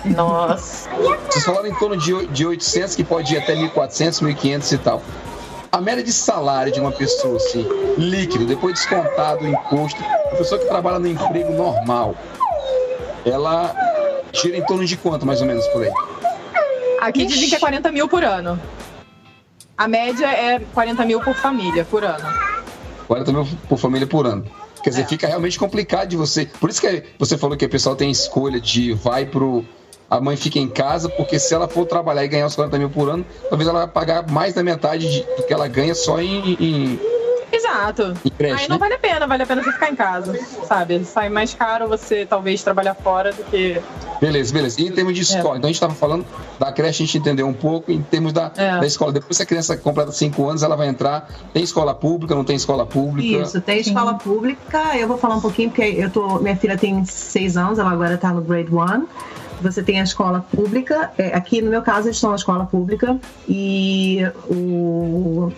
Nossa. 0.04 0.88
Vocês 1.30 1.44
falaram 1.44 1.66
em 1.68 1.74
torno 1.74 1.96
de, 1.96 2.26
de 2.26 2.46
800, 2.46 2.96
que 2.96 3.04
pode 3.04 3.32
ir 3.34 3.38
até 3.38 3.54
1.400, 3.54 4.22
1.500 4.34 4.72
e 4.72 4.78
tal. 4.78 5.02
A 5.70 5.80
média 5.80 6.02
de 6.02 6.12
salário 6.12 6.72
de 6.72 6.80
uma 6.80 6.90
pessoa, 6.90 7.36
assim, 7.36 7.66
líquido, 7.98 8.44
depois 8.46 8.74
descontado 8.74 9.44
o 9.44 9.48
imposto, 9.48 10.02
uma 10.02 10.36
pessoa 10.38 10.58
que 10.60 10.66
trabalha 10.66 10.98
no 10.98 11.06
emprego 11.06 11.52
normal, 11.52 12.14
ela 13.24 13.74
gira 14.32 14.56
em 14.56 14.64
torno 14.64 14.84
de 14.84 14.96
quanto, 14.96 15.26
mais 15.26 15.40
ou 15.40 15.46
menos, 15.46 15.66
por 15.68 15.82
aí? 15.82 15.90
Aqui 17.00 17.26
dizem 17.26 17.48
que 17.48 17.54
é 17.56 17.58
40 17.58 17.92
mil 17.92 18.08
por 18.08 18.24
ano. 18.24 18.60
A 19.76 19.86
média 19.86 20.26
é 20.26 20.58
40 20.58 21.04
mil 21.04 21.20
por 21.20 21.34
família, 21.34 21.84
por 21.84 22.04
ano. 22.04 22.24
40 23.06 23.32
mil 23.32 23.48
por 23.68 23.78
família 23.78 24.06
por 24.06 24.26
ano. 24.26 24.44
Quer 24.82 24.90
dizer, 24.90 25.06
fica 25.06 25.26
realmente 25.26 25.58
complicado 25.58 26.08
de 26.08 26.16
você. 26.16 26.46
Por 26.46 26.70
isso 26.70 26.80
que 26.80 27.04
você 27.18 27.36
falou 27.38 27.56
que 27.56 27.64
o 27.64 27.68
pessoal 27.68 27.94
tem 27.96 28.10
escolha 28.10 28.60
de 28.60 28.92
vai 28.92 29.24
pro. 29.26 29.64
A 30.10 30.20
mãe 30.20 30.36
fica 30.36 30.58
em 30.58 30.68
casa, 30.68 31.08
porque 31.08 31.38
se 31.38 31.52
ela 31.54 31.68
for 31.68 31.84
trabalhar 31.84 32.24
e 32.24 32.28
ganhar 32.28 32.46
os 32.46 32.54
40 32.54 32.78
mil 32.78 32.88
por 32.88 33.10
ano, 33.10 33.26
talvez 33.50 33.68
ela 33.68 33.80
vai 33.80 33.88
pagar 33.88 34.26
mais 34.30 34.54
da 34.54 34.62
metade 34.62 35.06
de- 35.10 35.20
do 35.36 35.42
que 35.42 35.52
ela 35.52 35.68
ganha 35.68 35.94
só 35.94 36.18
em, 36.20 36.54
em, 36.58 37.00
Exato. 37.50 38.14
creche, 38.36 38.62
Aí 38.62 38.68
não 38.68 38.76
né? 38.76 38.80
vale 38.80 38.94
a 38.94 38.98
pena, 38.98 39.26
vale 39.26 39.42
a 39.42 39.46
pena 39.46 39.62
você 39.62 39.72
ficar 39.72 39.90
em 39.90 39.96
casa, 39.96 40.38
sabe? 40.66 41.04
Sai 41.04 41.28
mais 41.28 41.54
caro 41.54 41.88
você 41.88 42.26
talvez 42.26 42.62
trabalhar 42.62 42.94
fora 42.94 43.32
do 43.32 43.42
que. 43.44 43.80
Beleza, 44.20 44.52
beleza. 44.52 44.80
E 44.80 44.86
em 44.86 44.92
termos 44.92 45.14
de 45.14 45.22
escola, 45.22 45.56
então 45.56 45.68
a 45.68 45.72
gente 45.72 45.76
estava 45.76 45.94
falando 45.94 46.26
da 46.58 46.72
creche, 46.72 47.02
a 47.02 47.06
gente 47.06 47.18
entendeu 47.18 47.46
um 47.46 47.52
pouco, 47.52 47.90
em 47.92 48.02
termos 48.02 48.32
da, 48.32 48.50
É. 48.56 48.78
da 48.80 48.86
escola. 48.86 49.12
Depois 49.12 49.36
que 49.36 49.42
a 49.42 49.46
criança 49.46 49.76
completa 49.76 50.12
5 50.12 50.48
anos, 50.48 50.62
ela 50.62 50.76
vai 50.76 50.88
entrar. 50.88 51.28
Tem 51.52 51.62
escola 51.62 51.94
pública, 51.94 52.34
não 52.34 52.44
tem 52.44 52.56
escola 52.56 52.84
pública? 52.84 53.42
Isso, 53.42 53.60
tem 53.60 53.78
escola 53.80 54.14
pública. 54.14 54.96
Eu 54.96 55.06
vou 55.08 55.16
falar 55.18 55.36
um 55.36 55.40
pouquinho, 55.40 55.70
porque 55.70 55.82
eu 55.82 56.10
tô. 56.10 56.38
Minha 56.40 56.56
filha 56.56 56.76
tem 56.76 57.04
seis 57.04 57.56
anos, 57.56 57.78
ela 57.78 57.90
agora 57.90 58.16
tá 58.18 58.32
no 58.32 58.40
grade 58.42 58.74
one. 58.74 59.04
Você 59.60 59.82
tem 59.82 60.00
a 60.00 60.04
escola 60.04 60.44
pública. 60.54 61.10
é, 61.18 61.34
aqui 61.34 61.60
no 61.60 61.70
meu 61.70 61.82
caso, 61.82 62.06
eles 62.06 62.16
estão 62.16 62.30
na 62.30 62.36
escola 62.36 62.66
pública. 62.66 63.18
E 63.48 64.22
o. 64.48 65.50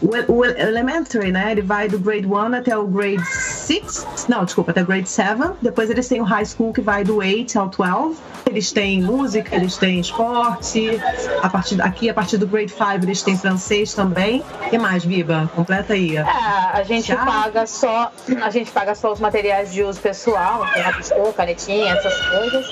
O, 0.00 0.32
o 0.32 0.44
elementary, 0.44 1.32
né? 1.32 1.52
Ele 1.52 1.62
vai 1.62 1.88
do 1.88 1.98
grade 1.98 2.26
1 2.26 2.54
até 2.54 2.76
o 2.76 2.86
grade 2.86 3.24
6. 3.24 4.06
Não, 4.28 4.44
desculpa, 4.44 4.70
até 4.70 4.82
o 4.82 4.86
grade 4.86 5.08
7. 5.08 5.40
Depois 5.60 5.90
eles 5.90 6.06
têm 6.08 6.20
o 6.20 6.24
high 6.24 6.44
school 6.44 6.72
que 6.72 6.80
vai 6.80 7.02
do 7.02 7.16
8 7.16 7.58
ao 7.58 7.68
12. 7.68 8.20
Eles 8.46 8.72
têm 8.72 9.02
música, 9.02 9.54
eles 9.54 9.76
têm 9.76 10.00
esporte. 10.00 11.00
A 11.42 11.50
partir, 11.50 11.82
aqui, 11.82 12.08
a 12.08 12.14
partir 12.14 12.38
do 12.38 12.46
grade 12.46 12.72
5, 12.72 13.04
eles 13.04 13.22
têm 13.22 13.36
francês 13.36 13.92
também. 13.92 14.42
O 14.66 14.70
que 14.70 14.78
mais, 14.78 15.04
Biba? 15.04 15.50
Completa 15.54 15.92
aí. 15.94 16.16
É, 16.16 16.22
a 16.22 16.82
gente 16.82 17.08
Já? 17.08 17.24
paga 17.24 17.66
só, 17.66 18.12
a 18.40 18.50
gente 18.50 18.70
paga 18.70 18.94
só 18.94 19.12
os 19.12 19.20
materiais 19.20 19.72
de 19.72 19.82
uso 19.82 20.00
pessoal, 20.00 20.64
tem 20.72 21.32
canetinha, 21.32 21.92
essas 21.92 22.14
coisas. 22.26 22.66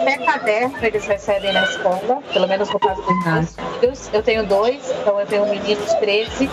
Até 0.00 0.18
caderno 0.18 0.74
eles 0.80 1.04
recebem 1.04 1.52
na 1.52 1.64
escola, 1.64 2.22
pelo 2.32 2.46
menos 2.46 2.70
no 2.70 2.78
caso 2.78 3.02
dos 3.02 3.24
meus 3.24 3.56
filhos. 3.80 4.10
Eu 4.12 4.22
tenho 4.22 4.46
dois, 4.46 4.90
então 5.00 5.18
eu 5.20 5.26
tenho 5.26 5.44
um 5.44 5.50
menino 5.50 5.80
de 5.84 6.00
13 6.00 6.48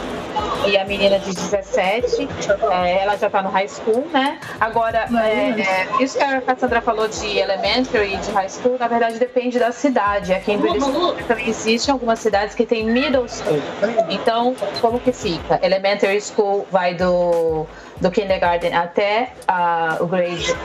e 0.68 0.78
a 0.78 0.86
menina 0.86 1.20
de 1.20 1.34
17. 1.34 2.28
É, 2.72 3.04
ela 3.04 3.16
já 3.16 3.30
tá 3.30 3.41
no 3.41 3.50
high 3.50 3.68
school, 3.68 4.08
né? 4.12 4.39
Agora, 4.60 5.08
é, 5.24 5.62
é, 5.62 6.04
isso 6.04 6.18
que 6.18 6.24
a 6.24 6.41
Cassandra 6.41 6.82
falou 6.82 7.08
de 7.08 7.38
elementary 7.38 8.14
e 8.14 8.18
de 8.18 8.32
high 8.32 8.50
school, 8.50 8.78
na 8.80 8.88
verdade 8.88 9.20
depende 9.20 9.60
da 9.60 9.72
cidade. 9.72 10.34
Aqui 10.34 10.54
em 10.54 10.58
British 10.58 10.86
também 11.28 11.50
existem 11.50 11.91
algumas 11.91 12.20
cidades 12.20 12.56
que 12.56 12.66
tem 12.66 12.86
middle 12.86 13.28
school. 13.28 13.62
Então, 14.10 14.56
como 14.82 15.00
que 15.00 15.12
fica? 15.12 15.60
Elementary 15.62 16.20
school 16.22 16.68
vai 16.72 16.93
do, 16.93 17.66
do 18.02 18.12
kindergarten 18.12 18.74
até 18.74 19.32
ah, 19.48 19.98
o 20.00 20.06
grade 20.08 20.46
5. 20.46 20.56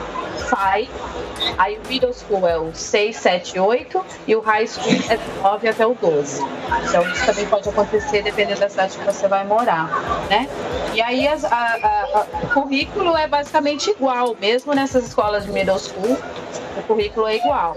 Aí 1.57 1.77
o 1.83 1.87
middle 1.87 2.13
school 2.13 2.47
é 2.47 2.57
o 2.57 2.71
6, 2.73 3.15
7, 3.15 3.59
8 3.59 4.05
e 4.27 4.35
o 4.35 4.41
high 4.41 4.67
school 4.67 4.91
é 5.09 5.17
do 5.17 5.41
9 5.43 5.67
até 5.69 5.85
o 5.87 5.93
12. 5.95 6.41
Então 6.87 7.01
isso 7.09 7.25
também 7.25 7.45
pode 7.47 7.69
acontecer 7.69 8.21
dependendo 8.21 8.59
da 8.59 8.69
cidade 8.69 8.97
que 8.97 9.03
você 9.05 9.27
vai 9.27 9.45
morar, 9.45 9.89
né? 10.29 10.47
E 10.93 11.01
aí 11.01 11.27
as- 11.27 11.45
a- 11.45 11.47
a- 11.51 12.19
a- 12.19 12.25
o 12.43 12.47
currículo 12.49 13.15
é 13.17 13.27
basicamente 13.27 13.89
igual, 13.91 14.35
mesmo 14.39 14.73
nessas 14.73 15.07
escolas 15.07 15.45
de 15.45 15.51
middle 15.51 15.79
school, 15.79 16.17
o 16.77 16.81
currículo 16.83 17.27
é 17.27 17.37
igual. 17.37 17.75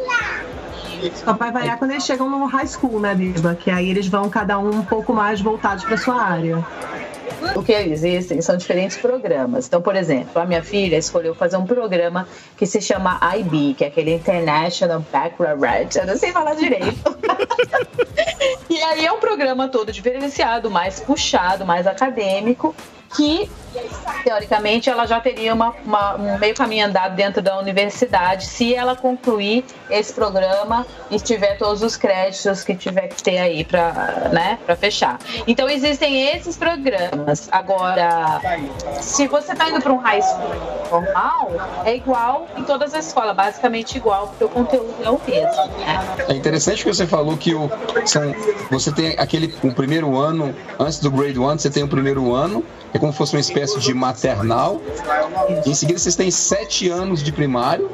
Só 1.14 1.32
vai 1.34 1.50
variar 1.50 1.78
quando 1.78 1.90
eles 1.92 2.04
chegam 2.04 2.28
no 2.30 2.46
high 2.46 2.66
school, 2.66 2.98
né, 3.00 3.14
Biba? 3.14 3.54
Que 3.54 3.70
aí 3.70 3.90
eles 3.90 4.08
vão 4.08 4.28
cada 4.28 4.58
um 4.58 4.70
um 4.70 4.84
pouco 4.84 5.12
mais 5.12 5.40
voltados 5.40 5.84
para 5.84 5.96
sua 5.96 6.20
área. 6.22 6.64
O 7.54 7.62
que 7.62 7.72
existem 7.72 8.40
são 8.42 8.56
diferentes 8.56 8.96
programas. 8.96 9.66
Então, 9.66 9.80
por 9.80 9.94
exemplo, 9.96 10.40
a 10.40 10.44
minha 10.44 10.62
filha 10.62 10.96
escolheu 10.96 11.34
fazer 11.34 11.56
um 11.56 11.66
programa 11.66 12.26
que 12.56 12.66
se 12.66 12.80
chama 12.80 13.20
IB, 13.36 13.74
que 13.74 13.84
é 13.84 13.88
aquele 13.88 14.14
International 14.14 15.04
Baccalaureate. 15.12 15.98
Eu 15.98 16.06
não 16.06 16.16
sei 16.16 16.32
falar 16.32 16.54
direito. 16.54 17.16
e 18.68 18.82
aí 18.82 19.06
é 19.06 19.12
um 19.12 19.20
programa 19.20 19.68
todo 19.68 19.92
diferenciado, 19.92 20.70
mais 20.70 21.00
puxado, 21.00 21.64
mais 21.64 21.86
acadêmico, 21.86 22.74
que 23.16 23.50
teoricamente 24.22 24.88
ela 24.88 25.06
já 25.06 25.20
teria 25.20 25.52
uma, 25.52 25.74
uma, 25.84 26.14
um 26.16 26.38
meio 26.38 26.54
caminho 26.54 26.86
andado 26.86 27.14
dentro 27.14 27.42
da 27.42 27.58
universidade 27.58 28.46
se 28.46 28.74
ela 28.74 28.96
concluir 28.96 29.64
esse 29.90 30.12
programa 30.12 30.86
e 31.10 31.18
tiver 31.18 31.58
todos 31.58 31.82
os 31.82 31.96
créditos 31.96 32.64
que 32.64 32.74
tiver 32.74 33.08
que 33.08 33.22
ter 33.22 33.38
aí 33.38 33.64
para 33.64 34.30
né, 34.32 34.58
fechar. 34.78 35.18
Então 35.46 35.68
existem 35.68 36.28
esses 36.28 36.56
programas. 36.56 37.48
Agora, 37.50 38.40
se 39.00 39.26
você 39.26 39.52
está 39.52 39.68
indo 39.68 39.80
para 39.80 39.92
um 39.92 39.98
high 39.98 40.22
school 40.22 40.54
normal, 40.90 41.50
é 41.84 41.96
igual 41.96 42.46
em 42.56 42.62
todas 42.62 42.94
as 42.94 43.06
escolas, 43.06 43.36
basicamente 43.36 43.96
igual, 43.96 44.28
porque 44.28 44.44
o 44.44 44.48
conteúdo 44.48 44.94
é 45.02 45.10
o 45.10 45.20
mesmo. 45.26 45.66
Né? 45.78 46.26
É 46.28 46.34
interessante 46.34 46.82
que 46.82 46.92
você 46.92 47.06
falou 47.06 47.36
que 47.36 47.54
o, 47.54 47.70
são, 48.06 48.34
você 48.70 48.92
tem 48.92 49.16
aquele 49.18 49.54
o 49.62 49.72
primeiro 49.72 50.16
ano, 50.16 50.54
antes 50.78 51.00
do 51.00 51.10
grade 51.10 51.38
one, 51.38 51.58
você 51.58 51.70
tem 51.70 51.82
o 51.82 51.88
primeiro 51.88 52.32
ano, 52.32 52.64
é 52.92 52.98
como 53.04 53.12
se 53.12 53.18
fosse 53.18 53.34
uma 53.34 53.40
espécie 53.40 53.78
de 53.78 53.92
maternal. 53.92 54.80
Em 55.66 55.74
seguida, 55.74 55.98
vocês 55.98 56.16
têm 56.16 56.30
sete 56.30 56.88
anos 56.88 57.22
de 57.22 57.30
primário. 57.32 57.90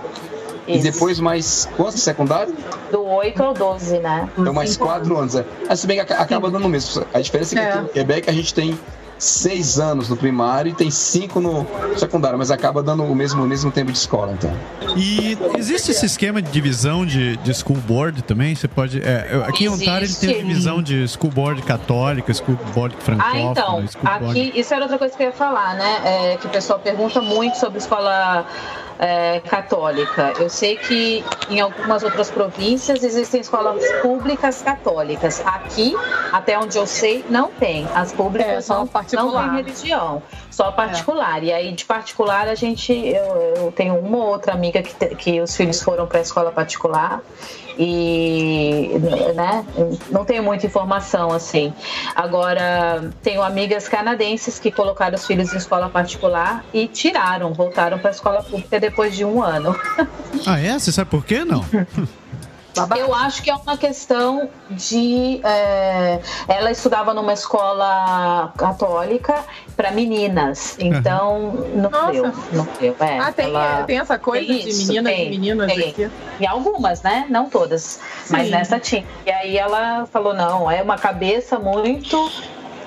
Isso. 0.69 0.79
E 0.79 0.83
depois 0.83 1.19
mais 1.19 1.69
quantos 1.77 1.97
de 1.97 2.01
secundário? 2.01 2.55
Do 2.93 3.05
8 3.05 3.43
ao 3.43 3.53
12, 3.53 3.99
né? 3.99 4.29
Então 4.39 4.53
mais 4.53 4.77
quatro 4.77 5.19
anos. 5.19 5.35
É. 5.35 5.45
se 5.75 5.85
bem 5.85 6.05
que 6.05 6.13
acaba 6.13 6.49
dando 6.49 6.67
o 6.67 6.69
mesmo. 6.69 7.05
A 7.13 7.21
diferença 7.21 7.59
é 7.59 7.59
que 7.59 7.65
é. 7.65 7.73
aqui 7.73 7.85
em 7.85 7.89
Quebec 7.89 8.31
a 8.31 8.33
gente 8.33 8.55
tem 8.55 8.79
seis 9.21 9.79
anos 9.79 10.09
no 10.09 10.17
primário 10.17 10.71
e 10.71 10.75
tem 10.75 10.91
cinco 10.91 11.41
no 11.41 11.67
secundário, 11.97 12.39
mas 12.39 12.51
acaba 12.51 12.83
dando 12.83 13.05
o 13.05 13.15
mesmo, 13.15 13.45
o 13.45 13.47
mesmo 13.47 13.71
tempo 13.71 13.93
de 13.93 13.99
escola, 13.99 14.33
então. 14.33 14.51
E 14.97 15.37
existe 15.59 15.91
esse 15.91 16.07
esquema 16.07 16.41
de 16.41 16.51
divisão 16.51 17.05
de, 17.05 17.37
de 17.37 17.55
school 17.55 17.77
board 17.77 18.23
também? 18.23 18.55
Você 18.55 18.67
pode. 18.67 19.01
É, 19.01 19.45
aqui 19.47 19.65
existe. 19.65 19.65
em 19.65 19.69
Ontário 19.69 20.07
ele 20.07 20.15
tem 20.15 20.41
a 20.41 20.43
divisão 20.43 20.83
de 20.83 21.07
school 21.07 21.31
board 21.31 21.63
católica, 21.63 22.33
school 22.33 22.59
board 22.75 22.97
francófona. 22.99 23.39
Ah, 23.39 23.51
então. 23.51 23.85
Aqui, 24.03 24.25
board... 24.25 24.53
isso 24.59 24.75
era 24.75 24.83
outra 24.85 24.99
coisa 24.99 25.15
que 25.15 25.23
eu 25.23 25.27
ia 25.27 25.33
falar, 25.33 25.75
né? 25.75 26.01
É, 26.05 26.37
que 26.39 26.47
o 26.47 26.51
pessoal 26.51 26.79
pergunta 26.79 27.21
muito 27.21 27.59
sobre 27.59 27.79
escola 27.79 28.47
é, 29.01 29.41
católica. 29.41 30.35
Eu 30.39 30.51
sei 30.51 30.77
que 30.77 31.25
em 31.49 31.59
algumas 31.59 32.03
outras 32.03 32.31
províncias 32.31 33.03
existem 33.03 33.41
escolas 33.41 33.83
públicas 34.03 34.61
católicas. 34.61 35.41
Aqui, 35.47 35.95
até 36.31 36.59
onde 36.59 36.77
eu 36.77 36.87
sei, 36.87 37.25
não 37.31 37.49
tem. 37.49 37.89
As 37.95 38.13
públicas 38.13 38.53
é, 38.53 38.61
são 38.61 38.89
não 39.13 39.33
tem 39.33 39.57
religião, 39.57 40.23
só 40.51 40.71
particular. 40.71 41.43
É. 41.43 41.47
E 41.47 41.53
aí, 41.53 41.73
de 41.73 41.87
particular, 41.87 42.47
a 42.47 42.55
gente. 42.55 42.93
Eu, 42.93 43.55
eu 43.57 43.73
tenho 43.73 43.99
uma 43.99 44.19
ou 44.19 44.27
outra 44.27 44.53
amiga 44.53 44.83
que, 44.83 44.95
que 45.17 45.41
os 45.41 45.57
filhos 45.57 45.83
foram 45.83 46.07
para 46.07 46.19
a 46.19 46.23
escola 46.23 46.53
particular 46.53 47.23
e 47.79 48.91
né, 49.35 49.65
não 50.11 50.23
tenho 50.23 50.43
muita 50.43 50.67
informação 50.67 51.33
assim. 51.33 51.73
Agora, 52.15 53.11
tenho 53.23 53.43
amigas 53.43 53.89
canadenses 53.89 54.59
que 54.59 54.71
colocaram 54.71 55.15
os 55.15 55.27
filhos 55.27 55.53
em 55.55 55.57
escola 55.57 55.89
particular 55.89 56.63
e 56.75 56.87
tiraram, 56.87 57.55
voltaram 57.55 57.99
para 57.99 58.11
a 58.11 58.13
escola 58.13 58.43
pública 58.43 58.79
depois 58.91 59.17
de 59.17 59.25
um 59.25 59.43
ano. 59.43 59.75
Ah, 60.47 60.59
é? 60.59 60.79
Você 60.79 60.91
sabe 60.91 61.11
por 61.11 61.25
quê? 61.25 61.45
Não. 61.45 61.63
Eu 62.97 63.15
acho 63.15 63.43
que 63.43 63.51
é 63.51 63.55
uma 63.55 63.77
questão 63.77 64.49
de. 64.71 65.41
É, 65.45 66.21
ela 66.49 66.71
estudava 66.71 67.13
numa 67.13 67.33
escola 67.33 68.53
católica 68.57 69.45
para 69.77 69.91
meninas, 69.91 70.77
então 70.79 71.67
não 71.75 71.91
Nossa. 71.91 72.13
deu. 72.13 72.33
Não 72.53 72.69
deu. 72.81 72.97
É, 73.01 73.19
ah, 73.19 73.33
tem, 73.33 73.47
ela, 73.47 73.83
tem 73.83 73.99
essa 73.99 74.19
coisa 74.19 74.47
tem 74.47 74.65
de 74.65 74.73
meninas 74.73 75.13
tem, 75.13 75.27
e 75.27 75.31
meninos 75.31 75.67
tem. 75.67 75.91
aqui? 75.91 76.11
E 76.39 76.47
algumas, 76.47 77.03
né? 77.03 77.27
Não 77.29 77.51
todas, 77.51 78.01
Sim. 78.25 78.33
mas 78.33 78.51
nessa 78.51 78.79
tinha. 78.79 79.05
E 79.27 79.31
aí 79.31 79.59
ela 79.59 80.07
falou: 80.07 80.33
não, 80.33 80.71
é 80.71 80.81
uma 80.81 80.97
cabeça 80.97 81.59
muito 81.59 82.31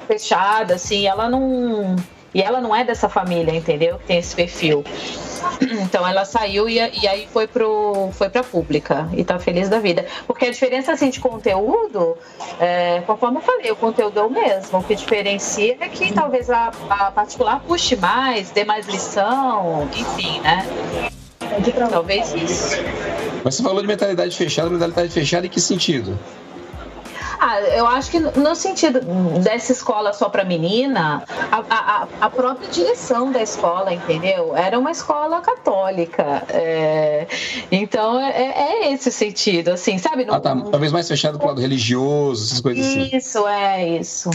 fechada, 0.08 0.76
assim, 0.76 1.06
ela 1.06 1.30
não. 1.30 1.96
E 2.34 2.42
ela 2.42 2.60
não 2.60 2.76
é 2.76 2.84
dessa 2.84 3.08
família, 3.08 3.54
entendeu? 3.54 4.00
Tem 4.08 4.18
esse 4.18 4.36
perfil. 4.36 4.84
Então 5.84 6.08
ela 6.08 6.26
saiu 6.26 6.68
e, 6.70 6.76
e 6.76 7.08
aí 7.08 7.28
foi 7.32 7.48
pro 7.48 8.10
foi 8.14 8.30
para 8.30 8.44
pública 8.44 9.10
e 9.14 9.24
tá 9.24 9.38
feliz 9.40 9.70
da 9.70 9.80
vida. 9.80 10.06
Porque 10.26 10.46
a 10.46 10.52
diferença 10.52 10.92
assim 10.92 11.10
de 11.10 11.20
conteúdo, 11.20 12.18
é, 12.60 13.02
conforme 13.06 13.38
eu 13.38 13.42
falei, 13.42 13.72
o 13.72 13.76
conteúdo 13.76 14.20
é 14.20 14.24
o 14.24 14.30
mesmo. 14.30 14.80
O 14.80 14.84
que 14.84 14.96
diferencia 14.96 15.78
é 15.80 15.90
que 15.90 16.14
talvez 16.14 16.50
a, 16.50 16.72
a 16.90 17.12
particular 17.12 17.60
puxe 17.62 17.96
mais, 17.96 18.52
dê 18.52 18.64
mais 18.64 18.88
lição, 18.88 19.88
enfim, 19.96 20.40
né? 20.42 20.66
Talvez 21.90 22.34
isso. 22.34 22.78
Mas 23.44 23.56
você 23.56 23.64
falou 23.64 23.82
de 23.82 23.88
mentalidade 23.88 24.36
fechada, 24.36 24.70
mentalidade 24.70 25.10
fechada 25.10 25.46
em 25.46 25.50
que 25.50 25.62
sentido? 25.62 26.18
Ah, 27.46 27.60
eu 27.60 27.86
acho 27.86 28.10
que 28.10 28.20
no 28.22 28.56
sentido 28.56 29.02
dessa 29.44 29.74
escola 29.74 30.14
só 30.14 30.30
para 30.30 30.46
menina, 30.46 31.22
a, 31.52 31.58
a, 31.70 32.08
a, 32.22 32.30
própria 32.30 32.70
direção 32.70 33.34
da 33.34 33.42
escola, 33.42 33.94
entendeu? 33.94 34.56
Era 34.56 34.80
uma 34.80 34.92
escola 34.92 35.42
católica. 35.42 36.24
É, 36.48 37.28
então 37.70 38.18
é, 38.18 38.86
é, 38.86 38.94
esse 38.94 39.10
o 39.10 39.12
sentido, 39.12 39.72
assim, 39.72 39.98
sabe? 39.98 40.24
No, 40.24 40.34
ah, 40.36 40.40
tá. 40.40 40.56
Talvez 40.56 40.94
mais 40.94 41.06
fechado 41.06 41.38
pro 41.38 41.48
lado 41.48 41.60
religioso, 41.60 42.46
essas 42.46 42.62
coisas 42.62 42.86
isso, 42.86 43.00
assim. 43.00 43.18
Isso, 43.18 43.48
é 43.50 44.00
isso. 44.00 44.30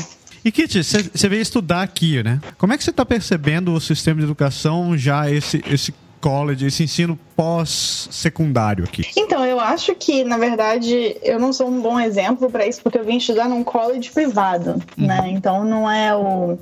E 0.44 0.52
Kit, 0.52 0.84
você 0.84 1.28
veio 1.30 1.40
estudar 1.40 1.80
aqui, 1.80 2.22
né? 2.22 2.38
Como 2.58 2.74
é 2.74 2.76
que 2.76 2.84
você 2.84 2.90
está 2.90 3.06
percebendo 3.06 3.72
o 3.72 3.80
sistema 3.80 4.18
de 4.18 4.24
educação 4.24 4.98
já 4.98 5.30
esse, 5.30 5.64
esse 5.66 5.94
college, 6.20 6.66
esse 6.66 6.82
ensino 6.82 7.18
pós-secundário 7.34 8.84
aqui? 8.84 9.06
Então, 9.16 9.44
eu 9.44 9.58
acho 9.58 9.94
que, 9.94 10.24
na 10.24 10.36
verdade, 10.36 11.16
eu 11.22 11.38
não 11.38 11.52
sou 11.52 11.68
um 11.68 11.80
bom 11.80 11.98
exemplo 11.98 12.50
para 12.50 12.66
isso, 12.66 12.82
porque 12.82 12.98
eu 12.98 13.04
vim 13.04 13.16
estudar 13.16 13.48
num 13.48 13.64
college 13.64 14.10
privado, 14.10 14.82
uhum. 14.96 15.06
né? 15.06 15.30
Então, 15.30 15.64
não 15.64 15.90
é 15.90 16.14
o, 16.14 16.58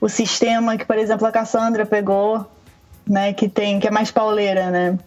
o 0.00 0.08
sistema 0.08 0.76
que, 0.76 0.84
por 0.84 0.98
exemplo, 0.98 1.26
a 1.26 1.32
Cassandra 1.32 1.86
pegou, 1.86 2.46
né? 3.06 3.32
Que 3.32 3.48
tem, 3.48 3.78
que 3.78 3.86
é 3.86 3.90
mais 3.90 4.10
pauleira, 4.10 4.70
né? 4.70 4.98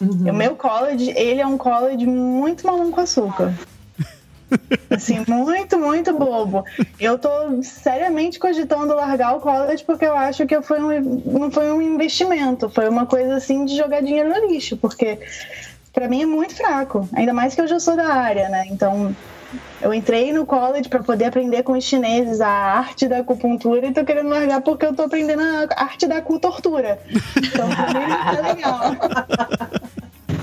Uhum. 0.00 0.30
O 0.30 0.34
meu 0.34 0.54
college, 0.54 1.12
ele 1.16 1.40
é 1.40 1.46
um 1.46 1.58
college 1.58 2.06
muito 2.06 2.66
mamão 2.66 2.90
com 2.90 3.00
açúcar. 3.00 3.52
Assim, 4.90 5.24
muito, 5.28 5.78
muito 5.78 6.12
bobo. 6.14 6.64
Eu 6.98 7.18
tô 7.18 7.62
seriamente 7.62 8.38
cogitando 8.38 8.94
largar 8.94 9.36
o 9.36 9.40
college 9.40 9.84
porque 9.84 10.04
eu 10.04 10.16
acho 10.16 10.46
que 10.46 10.60
foi 10.62 10.80
um, 10.80 11.22
não 11.26 11.50
foi 11.50 11.70
um 11.70 11.82
investimento, 11.82 12.68
foi 12.70 12.88
uma 12.88 13.06
coisa 13.06 13.36
assim 13.36 13.64
de 13.64 13.76
jogar 13.76 14.00
dinheiro 14.00 14.30
no 14.30 14.48
lixo, 14.48 14.76
porque 14.76 15.18
para 15.92 16.08
mim 16.08 16.22
é 16.22 16.26
muito 16.26 16.54
fraco, 16.54 17.08
ainda 17.12 17.32
mais 17.32 17.54
que 17.54 17.60
eu 17.60 17.68
já 17.68 17.78
sou 17.78 17.96
da 17.96 18.06
área, 18.06 18.48
né? 18.48 18.64
Então, 18.70 19.14
eu 19.80 19.94
entrei 19.94 20.32
no 20.32 20.44
college 20.44 20.88
para 20.88 21.02
poder 21.02 21.26
aprender 21.26 21.62
com 21.62 21.72
os 21.72 21.84
chineses 21.84 22.40
a 22.40 22.48
arte 22.48 23.08
da 23.08 23.18
acupuntura 23.18 23.86
e 23.86 23.92
tô 23.92 24.04
querendo 24.04 24.28
largar 24.28 24.60
porque 24.60 24.86
eu 24.86 24.94
tô 24.94 25.02
aprendendo 25.02 25.42
a 25.42 25.82
arte 25.82 26.06
da 26.06 26.18
acutortura. 26.18 26.98
Então, 27.36 27.68
pra 27.68 27.86
mim 27.86 28.36
tá 28.36 28.48
legal. 28.48 28.80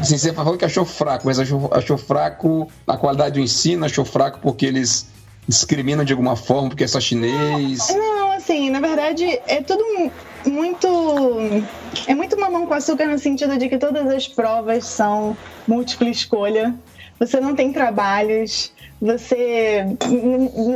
Assim, 0.05 0.19
você 0.19 0.31
falou 0.31 0.55
que 0.55 0.63
achou 0.63 0.85
fraco, 0.85 1.25
mas 1.25 1.39
achou, 1.39 1.67
achou 1.71 1.97
fraco 1.97 2.69
na 2.85 2.95
qualidade 2.95 3.33
do 3.33 3.39
ensino, 3.39 3.85
achou 3.85 4.05
fraco 4.05 4.37
porque 4.39 4.63
eles 4.63 5.07
discriminam 5.47 6.05
de 6.05 6.13
alguma 6.13 6.35
forma, 6.35 6.69
porque 6.69 6.83
é 6.83 6.87
só 6.87 6.99
chinês? 6.99 7.89
Não, 7.89 8.31
assim, 8.31 8.69
na 8.69 8.79
verdade 8.79 9.25
é 9.47 9.63
tudo 9.63 9.83
muito. 10.45 10.87
É 12.05 12.13
muito 12.13 12.39
mamão 12.39 12.67
com 12.67 12.75
açúcar 12.75 13.07
no 13.07 13.17
sentido 13.17 13.57
de 13.57 13.67
que 13.67 13.79
todas 13.79 14.05
as 14.07 14.27
provas 14.27 14.85
são 14.85 15.35
múltipla 15.67 16.07
escolha. 16.07 16.75
Você 17.19 17.39
não 17.39 17.55
tem 17.55 17.71
trabalhos, 17.71 18.73
você 19.01 19.85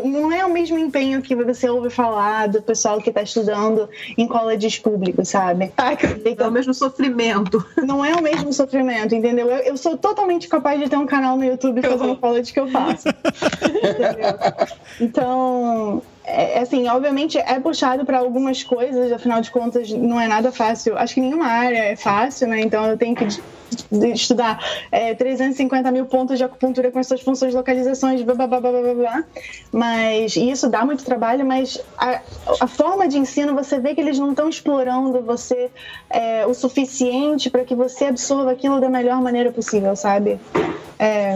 não 0.05 0.31
é 0.31 0.45
o 0.45 0.51
mesmo 0.51 0.77
empenho 0.77 1.21
que 1.21 1.35
você 1.35 1.69
ouve 1.69 1.89
falar 1.89 2.47
do 2.47 2.61
pessoal 2.61 3.01
que 3.01 3.09
está 3.09 3.21
estudando 3.21 3.89
em 4.17 4.27
colleges 4.27 4.77
públicos, 4.77 5.29
sabe? 5.29 5.71
É 6.37 6.47
o 6.47 6.51
mesmo 6.51 6.73
sofrimento. 6.73 7.65
Não 7.83 8.03
é 8.03 8.13
o 8.15 8.21
mesmo 8.21 8.53
sofrimento, 8.53 9.15
entendeu? 9.15 9.47
Eu, 9.47 9.57
eu 9.59 9.77
sou 9.77 9.97
totalmente 9.97 10.47
capaz 10.47 10.79
de 10.79 10.89
ter 10.89 10.97
um 10.97 11.05
canal 11.05 11.37
no 11.37 11.43
YouTube 11.43 11.81
fazendo 11.81 12.15
college 12.17 12.53
que 12.53 12.59
eu 12.59 12.67
faço. 12.67 13.07
então, 14.99 16.01
é, 16.23 16.59
é, 16.59 16.61
assim, 16.61 16.87
obviamente 16.87 17.37
é 17.37 17.59
puxado 17.59 18.05
para 18.05 18.19
algumas 18.19 18.63
coisas, 18.63 19.11
afinal 19.11 19.41
de 19.41 19.49
contas, 19.49 19.91
não 19.91 20.19
é 20.19 20.27
nada 20.27 20.51
fácil. 20.51 20.97
Acho 20.97 21.15
que 21.15 21.21
nenhuma 21.21 21.47
área 21.47 21.77
é 21.77 21.95
fácil, 21.95 22.47
né? 22.47 22.61
Então 22.61 22.85
eu 22.85 22.97
tenho 22.97 23.15
que 23.15 23.25
estudar 24.13 24.59
é, 24.91 25.13
350 25.13 25.91
mil 25.91 26.05
pontos 26.05 26.37
de 26.37 26.43
acupuntura 26.43 26.91
com 26.91 26.99
as 26.99 27.07
suas 27.07 27.21
funções, 27.21 27.53
localizações, 27.53 28.21
blá, 28.21 28.35
blá, 28.35 28.47
blá, 28.47 28.59
blá, 28.59 28.71
blá, 28.71 28.93
blá. 28.93 29.23
Mas 29.71 30.35
isso 30.35 30.69
dá 30.69 30.85
muito 30.85 31.03
trabalho, 31.03 31.45
mas 31.45 31.79
a, 31.97 32.21
a 32.59 32.67
forma 32.67 33.07
de 33.07 33.17
ensino, 33.17 33.53
você 33.53 33.79
vê 33.79 33.95
que 33.95 34.01
eles 34.01 34.17
não 34.17 34.31
estão 34.31 34.49
explorando 34.49 35.21
você 35.21 35.69
é, 36.09 36.45
o 36.45 36.53
suficiente 36.53 37.49
para 37.49 37.63
que 37.63 37.75
você 37.75 38.05
absorva 38.05 38.51
aquilo 38.51 38.79
da 38.79 38.89
melhor 38.89 39.21
maneira 39.21 39.51
possível, 39.51 39.95
sabe? 39.95 40.39
É, 41.01 41.35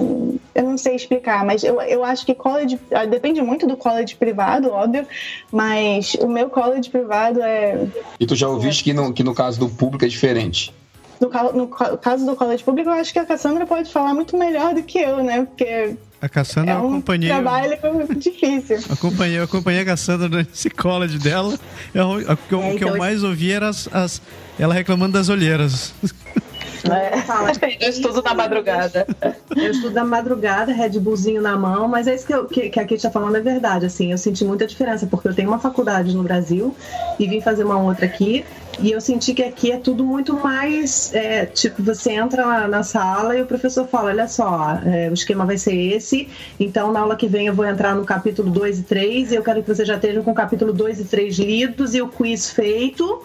eu 0.53 0.63
não 0.63 0.77
sei 0.77 0.93
explicar, 0.93 1.45
mas 1.45 1.63
eu, 1.63 1.81
eu 1.81 2.03
acho 2.03 2.25
que 2.25 2.35
college 2.35 2.77
ah, 2.91 3.05
depende 3.05 3.41
muito 3.41 3.65
do 3.65 3.77
college 3.77 4.15
privado, 4.15 4.69
óbvio, 4.69 5.07
mas 5.49 6.15
o 6.15 6.27
meu 6.27 6.49
college 6.49 6.89
privado 6.89 7.41
é. 7.41 7.87
E 8.19 8.25
tu 8.25 8.35
já 8.35 8.49
ouviste 8.49 8.83
que 8.83 8.91
no, 8.91 9.13
que 9.13 9.23
no 9.23 9.33
caso 9.33 9.57
do 9.57 9.69
público 9.69 10.03
é 10.03 10.07
diferente? 10.09 10.73
No, 11.19 11.29
no 11.53 11.67
caso 11.97 12.25
do 12.25 12.35
college 12.35 12.63
público, 12.63 12.89
eu 12.89 12.93
acho 12.93 13.13
que 13.13 13.19
a 13.19 13.25
Cassandra 13.25 13.65
pode 13.65 13.91
falar 13.91 14.13
muito 14.13 14.37
melhor 14.37 14.73
do 14.73 14.83
que 14.83 14.99
eu, 14.99 15.23
né? 15.23 15.45
Porque 15.45 15.95
A 16.21 16.27
Cassandra 16.29 16.73
É 16.73 16.75
eu 16.75 16.81
um 16.81 16.87
acompanhei. 16.89 17.29
trabalho 17.29 17.77
difícil. 18.17 18.79
Acompanhei, 18.91 19.39
eu 19.39 19.43
acompanhei 19.43 19.81
a 19.81 19.85
Cassandra 19.85 20.27
no 20.29 20.71
college 20.75 21.17
dela. 21.19 21.57
Eu- 21.93 22.09
o 22.09 22.37
que 22.37 22.53
eu, 22.53 22.59
o 22.59 22.77
que 22.77 22.83
eu 22.83 22.87
então- 22.89 22.97
mais 22.97 23.23
ouvi 23.23 23.51
era 23.51 23.69
as, 23.69 23.87
as- 23.93 24.21
ela 24.59 24.73
reclamando 24.73 25.13
das 25.13 25.29
olheiras. 25.29 25.93
Eu 27.79 27.89
estudo 27.89 28.21
na 28.21 28.33
madrugada. 28.33 29.07
Eu 29.55 29.71
estudo 29.71 29.93
na 29.93 30.03
madrugada, 30.03 30.73
Red 30.73 30.99
Bullzinho 30.99 31.41
na 31.41 31.57
mão, 31.57 31.87
mas 31.87 32.07
é 32.07 32.15
isso 32.15 32.25
que, 32.25 32.33
eu, 32.33 32.45
que, 32.45 32.69
que 32.69 32.79
a 32.79 32.83
Kate 32.83 32.95
está 32.95 33.09
falando 33.09 33.35
é 33.35 33.41
verdade. 33.41 33.85
Assim, 33.85 34.11
eu 34.11 34.17
senti 34.17 34.43
muita 34.43 34.67
diferença, 34.67 35.07
porque 35.07 35.27
eu 35.27 35.33
tenho 35.33 35.49
uma 35.49 35.59
faculdade 35.59 36.15
no 36.15 36.23
Brasil 36.23 36.75
e 37.19 37.27
vim 37.27 37.41
fazer 37.41 37.63
uma 37.63 37.77
outra 37.77 38.05
aqui. 38.05 38.43
E 38.79 38.91
eu 38.91 38.99
senti 38.99 39.33
que 39.33 39.43
aqui 39.43 39.71
é 39.71 39.77
tudo 39.77 40.03
muito 40.03 40.33
mais. 40.33 41.13
é, 41.13 41.45
tipo, 41.45 41.81
você 41.83 42.13
entra 42.13 42.45
lá 42.45 42.67
na 42.67 42.83
sala 42.83 43.37
e 43.37 43.41
o 43.41 43.45
professor 43.45 43.87
fala: 43.87 44.09
olha 44.09 44.27
só, 44.27 44.79
é, 44.85 45.09
o 45.09 45.13
esquema 45.13 45.45
vai 45.45 45.57
ser 45.57 45.75
esse. 45.75 46.27
Então, 46.59 46.91
na 46.91 47.01
aula 47.01 47.15
que 47.15 47.27
vem, 47.27 47.47
eu 47.47 47.53
vou 47.53 47.65
entrar 47.65 47.95
no 47.95 48.03
capítulo 48.03 48.49
2 48.49 48.79
e 48.79 48.83
3. 48.83 49.31
E 49.31 49.35
eu 49.35 49.43
quero 49.43 49.61
que 49.61 49.73
você 49.73 49.85
já 49.85 49.95
esteja 49.95 50.21
com 50.21 50.31
o 50.31 50.35
capítulo 50.35 50.73
2 50.73 51.01
e 51.01 51.05
3 51.05 51.37
lidos 51.37 51.93
e 51.93 52.01
o 52.01 52.07
quiz 52.07 52.49
feito 52.49 53.21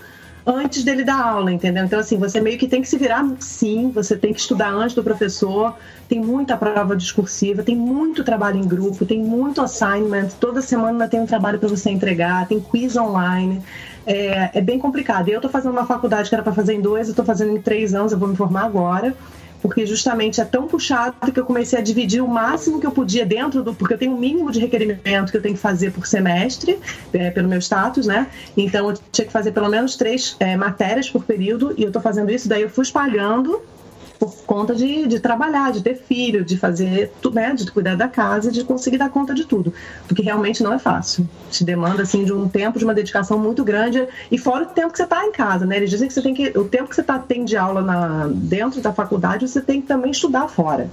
antes 0.49 0.83
dele 0.83 1.05
dar 1.05 1.21
aula, 1.21 1.53
entendeu? 1.53 1.85
Então, 1.85 2.01
assim, 2.01 2.17
você 2.17 2.41
meio 2.41 2.59
que 2.59 2.67
tem 2.67 2.81
que 2.81 2.89
se 2.89 2.97
virar, 2.97 3.23
sim, 3.39 3.91
você 3.91 4.17
tem 4.17 4.33
que 4.33 4.41
estudar 4.41 4.71
antes 4.71 4.95
do 4.95 5.05
professor, 5.05 5.77
tem 6.09 6.19
muita 6.19 6.57
prova 6.57 6.97
discursiva, 6.97 7.63
tem 7.63 7.77
muito 7.77 8.25
trabalho 8.25 8.59
em 8.59 8.67
grupo, 8.67 9.05
tem 9.05 9.23
muito 9.23 9.61
assignment, 9.61 10.29
toda 10.41 10.63
semana 10.63 11.07
tem 11.07 11.21
um 11.21 11.27
trabalho 11.27 11.59
para 11.59 11.69
você 11.69 11.91
entregar, 11.91 12.49
tem 12.49 12.59
quiz 12.59 12.97
online. 12.97 13.63
É, 14.07 14.59
é 14.59 14.61
bem 14.63 14.79
complicado. 14.79 15.29
Eu 15.29 15.39
tô 15.39 15.51
fazendo 15.51 15.73
uma 15.73 15.85
faculdade 15.85 16.31
que 16.31 16.35
era 16.35 16.43
para 16.43 16.55
fazer 16.55 16.73
em 16.73 16.81
dois, 16.81 17.09
eu 17.09 17.15
tô 17.15 17.25
fazendo 17.25 17.55
em 17.55 17.61
três 17.61 17.95
anos, 17.95 18.11
eu 18.11 18.19
vou 18.19 18.29
me 18.29 18.37
formar 18.37 18.65
agora 18.65 19.15
porque 19.61 19.87
justamente 19.87 20.41
é 20.41 20.45
tão 20.45 20.67
puxado 20.67 21.33
que 21.33 21.39
eu 21.39 21.45
comecei 21.45 21.79
a 21.79 21.83
dividir 21.83 22.23
o 22.23 22.29
máximo 22.29 22.81
que 22.81 22.87
eu 22.87 22.91
podia 22.91 23.27
dentro 23.27 23.63
do. 23.63 23.75
Porque 23.75 23.95
eu 23.95 23.99
tenho 23.99 24.13
um 24.13 24.19
mínimo 24.19 24.51
de 24.51 24.61
requerimento 24.61 25.31
que 25.31 25.37
eu 25.37 25.43
tenho 25.43 25.55
que 25.55 25.61
fazer 25.61 25.93
por 25.93 26.07
semestre, 26.07 26.79
é, 27.13 27.31
pelo 27.31 27.49
meu 27.49 27.59
status, 27.59 28.07
né? 28.07 28.29
Então 28.57 28.91
eu 28.91 28.99
tinha 29.11 29.27
que 29.27 29.33
fazer 29.33 29.53
pelo 29.53 29.69
menos 29.69 29.97
três 29.97 30.37
é, 30.41 30.57
matérias 30.57 31.11
por 31.11 31.25
período, 31.25 31.75
e 31.77 31.83
eu 31.83 31.93
tô 31.93 32.01
fazendo 32.01 32.31
isso, 32.31 32.49
daí 32.49 32.63
eu 32.63 32.71
fui 32.71 32.83
espalhando 32.83 33.61
por 34.19 34.35
conta 34.45 34.75
de, 34.75 35.07
de 35.07 35.21
trabalhar, 35.21 35.71
de 35.71 35.81
ter 35.81 35.95
filho, 35.95 36.45
de 36.45 36.57
fazer 36.57 37.13
tudo, 37.23 37.37
né? 37.37 37.55
De 37.55 37.71
cuidar 37.71 37.95
da 37.95 38.09
casa, 38.09 38.51
de 38.51 38.65
conseguir 38.65 38.99
dar 38.99 39.11
conta 39.11 39.33
de 39.33 39.45
tudo. 39.45 39.73
Porque 40.07 40.23
realmente 40.23 40.63
não 40.63 40.73
é 40.73 40.79
fácil. 40.79 41.29
Te 41.51 41.65
demanda, 41.65 42.03
assim, 42.03 42.25
de 42.25 42.33
um 42.33 42.49
tempo, 42.49 42.79
de 42.79 42.85
uma 42.85 42.95
dedicação 42.95 43.39
muito 43.39 43.63
grande. 43.65 44.07
E 44.31 44.37
fora 44.37 44.65
o 44.65 44.67
tempo 44.67 44.91
que 44.91 44.97
você 44.99 45.05
está 45.05 45.25
em 45.25 45.33
casa, 45.33 45.65
né? 45.65 45.77
Eles 45.77 45.91
dizem 45.91 46.09
que 46.09 46.15
você 46.15 46.23
tem 46.23 46.35
que. 46.35 46.59
O 46.59 46.65
tempo 46.65 46.89
que 46.89 46.97
você 46.97 47.03
tá, 47.03 47.19
tem 47.19 47.45
de 47.45 47.57
aula 47.57 47.81
na, 47.81 48.29
dentro 48.29 48.81
da 48.81 48.93
faculdade, 48.93 49.47
você 49.47 49.61
tem 49.61 49.81
que 49.81 49.87
também 49.87 50.11
estudar 50.11 50.49
fora. 50.49 50.91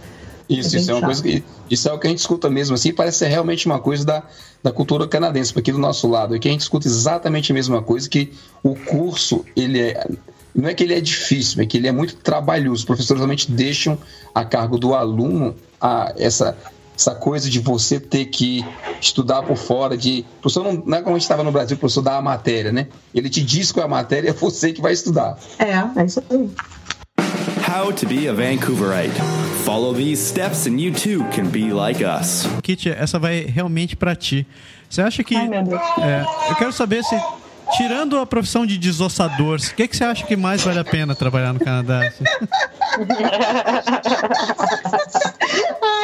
Isso, 0.47 0.75
É 0.75 0.79
isso 0.79 0.91
é 0.91 0.93
uma 0.93 1.01
coisa 1.01 1.23
que. 1.23 1.43
Isso 1.69 1.89
é 1.89 1.93
o 1.93 1.97
que 1.97 2.05
a 2.05 2.09
gente 2.11 2.19
escuta 2.19 2.47
mesmo, 2.49 2.75
assim, 2.75 2.93
parece 2.93 3.17
ser 3.17 3.27
realmente 3.27 3.65
uma 3.65 3.79
coisa 3.79 4.05
da, 4.05 4.23
da 4.61 4.71
cultura 4.71 5.07
canadense, 5.07 5.51
porque 5.51 5.71
do 5.71 5.79
nosso 5.79 6.07
lado 6.07 6.35
aqui 6.35 6.47
a 6.47 6.51
gente 6.51 6.61
escuta 6.61 6.87
exatamente 6.87 7.51
a 7.51 7.55
mesma 7.55 7.81
coisa, 7.81 8.07
que 8.07 8.31
o 8.63 8.75
curso, 8.75 9.43
ele 9.55 9.79
é. 9.79 10.07
Não 10.55 10.69
é 10.69 10.73
que 10.73 10.83
ele 10.83 10.93
é 10.93 11.01
difícil, 11.01 11.61
é 11.61 11.65
que 11.65 11.77
ele 11.77 11.87
é 11.87 11.91
muito 11.91 12.15
trabalhoso. 12.15 12.75
Os 12.75 12.85
professores 12.85 13.19
realmente 13.19 13.51
deixam 13.51 13.97
a 14.33 14.45
cargo 14.45 14.77
do 14.77 14.95
aluno 14.95 15.53
a, 15.81 16.13
essa, 16.17 16.57
essa 16.97 17.13
coisa 17.13 17.49
de 17.49 17.59
você 17.59 17.99
ter 17.99 18.25
que 18.25 18.65
estudar 19.01 19.43
por 19.43 19.57
fora, 19.57 19.97
de. 19.97 20.25
O 20.39 20.41
professor 20.41 20.63
não, 20.63 20.73
não 20.73 20.97
é 20.97 21.01
como 21.01 21.15
a 21.15 21.19
gente 21.19 21.23
estava 21.23 21.43
no 21.43 21.51
Brasil, 21.51 21.75
o 21.75 21.79
professor 21.79 22.01
dá 22.01 22.17
a 22.17 22.21
matéria, 22.21 22.71
né? 22.71 22.87
Ele 23.13 23.29
te 23.29 23.43
diz 23.43 23.71
qual 23.71 23.83
é 23.83 23.85
a 23.85 23.89
matéria, 23.89 24.29
é 24.31 24.33
você 24.33 24.71
que 24.71 24.81
vai 24.81 24.93
estudar. 24.93 25.37
É, 25.59 25.99
é 25.99 26.05
isso 26.05 26.23
aí. 26.29 26.49
How 27.67 27.91
to 27.91 28.07
be 28.07 28.29
a 28.29 28.33
Vancouverite. 28.33 29.19
Follow 29.65 29.93
these 29.93 30.21
steps 30.21 30.67
and 30.67 30.79
you 30.79 30.93
too 30.93 31.25
can 31.35 31.49
be 31.49 31.73
like 31.73 32.03
us. 32.03 32.47
Kit, 32.61 32.87
essa 32.87 33.19
vai 33.19 33.41
realmente 33.41 33.95
pra 33.95 34.15
ti. 34.15 34.47
Você 34.89 35.01
acha 35.01 35.23
que. 35.23 35.35
Ai, 35.35 35.47
meu 35.47 35.63
Deus. 35.63 35.81
É, 35.99 36.23
eu 36.49 36.55
quero 36.55 36.71
saber 36.71 37.03
se, 37.03 37.19
tirando 37.77 38.17
a 38.19 38.25
profissão 38.25 38.65
de 38.65 38.77
desossador, 38.77 39.59
o 39.59 39.75
que, 39.75 39.87
que 39.87 39.95
você 39.95 40.03
acha 40.03 40.25
que 40.25 40.35
mais 40.35 40.61
vale 40.63 40.79
a 40.79 40.83
pena 40.83 41.13
trabalhar 41.15 41.53
no 41.53 41.59
Canadá? 41.59 42.01
Ai, 42.01 42.11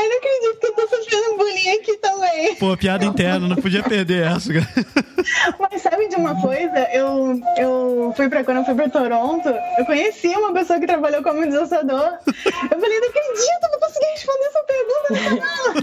não 0.08 0.18
acredito 0.18 0.60
que 0.60 0.68
eu 0.68 0.74
tô 0.74 0.82
sofrendo 0.88 1.38
bullying 1.38 1.70
aqui 1.80 1.98
também. 1.98 2.56
Pô, 2.56 2.76
piada 2.78 3.06
interna, 3.06 3.48
não 3.48 3.56
podia 3.56 3.82
perder 3.84 4.26
essa. 4.28 4.54
cara. 4.54 4.68
Mas 5.60 5.82
sabe 5.82 6.08
de 6.08 6.16
uma 6.16 6.40
coisa? 6.42 6.80
Eu, 6.92 7.40
eu 7.58 8.14
fui 8.16 8.30
pra 8.30 8.44
quando 8.44 8.58
eu 8.58 8.66
fui 8.66 8.76
pra 8.76 8.90
Toronto, 8.90 9.50
eu 9.78 9.86
conheci 9.86 10.28
uma 10.30 10.54
pessoa 10.54 10.80
que 10.80 10.88
trabalhou 10.88 11.22
como 11.24 11.46
desossador. 11.46 12.12
Eu 12.26 12.80
falei, 12.80 13.00
não 13.00 13.10
acredito, 13.10 13.70
não 13.72 13.80
consegui 13.80 14.06
responder 14.12 14.46
essa 14.46 14.64
pergunta 14.64 15.14
no 15.14 15.20
canal. 15.40 15.74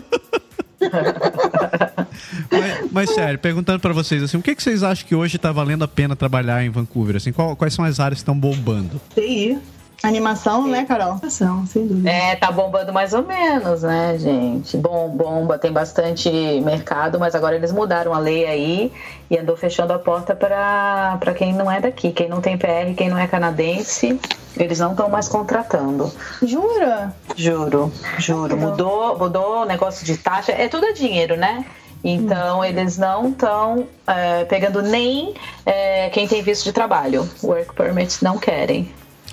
Mas, 2.50 2.90
mas, 2.92 3.10
sério, 3.14 3.38
perguntando 3.38 3.80
pra 3.80 3.92
vocês, 3.92 4.22
assim, 4.22 4.36
o 4.36 4.42
que, 4.42 4.54
que 4.54 4.62
vocês 4.62 4.82
acham 4.82 5.06
que 5.06 5.14
hoje 5.14 5.38
tá 5.38 5.52
valendo 5.52 5.84
a 5.84 5.88
pena 5.88 6.16
trabalhar 6.16 6.64
em 6.64 6.70
Vancouver? 6.70 7.16
Assim, 7.16 7.32
qual- 7.32 7.54
quais 7.56 7.74
são 7.74 7.84
as 7.84 8.00
áreas 8.00 8.18
que 8.18 8.22
estão 8.22 8.38
bombando? 8.38 9.00
TI, 9.14 9.58
Animação, 10.02 10.66
né, 10.68 10.84
Carol? 10.84 11.18
ação, 11.22 11.66
sem 11.66 11.86
dúvida. 11.86 12.08
É, 12.08 12.36
tá 12.36 12.52
bombando 12.52 12.92
mais 12.92 13.12
ou 13.12 13.24
menos, 13.24 13.82
né, 13.82 14.16
gente? 14.16 14.76
Bom, 14.76 15.08
bomba, 15.08 15.58
tem 15.58 15.72
bastante 15.72 16.30
mercado, 16.60 17.18
mas 17.18 17.34
agora 17.34 17.56
eles 17.56 17.72
mudaram 17.72 18.14
a 18.14 18.18
lei 18.18 18.46
aí 18.46 18.92
e 19.28 19.36
andou 19.36 19.56
fechando 19.56 19.92
a 19.92 19.98
porta 19.98 20.36
para 20.36 21.34
quem 21.36 21.52
não 21.52 21.70
é 21.70 21.80
daqui, 21.80 22.12
quem 22.12 22.28
não 22.28 22.40
tem 22.40 22.56
PR, 22.56 22.94
quem 22.96 23.08
não 23.08 23.18
é 23.18 23.26
canadense, 23.26 24.20
eles 24.56 24.78
não 24.78 24.92
estão 24.92 25.08
mais 25.08 25.28
contratando. 25.28 26.12
Jura? 26.42 27.12
Juro, 27.36 27.92
juro. 28.18 28.56
Mudou, 28.56 29.18
mudou 29.18 29.62
o 29.62 29.64
negócio 29.64 30.06
de 30.06 30.16
taxa, 30.16 30.52
é 30.52 30.68
tudo 30.68 30.86
é 30.86 30.92
dinheiro, 30.92 31.36
né? 31.36 31.64
Então 32.04 32.64
eles 32.64 32.96
não 32.96 33.30
estão 33.30 33.88
pegando 34.48 34.80
nem 34.80 35.34
é, 35.66 36.08
quem 36.10 36.28
tem 36.28 36.40
visto 36.40 36.64
de 36.64 36.72
trabalho. 36.72 37.28
Work 37.42 37.74
permits 37.74 38.20
não 38.20 38.38
querem. 38.38 38.88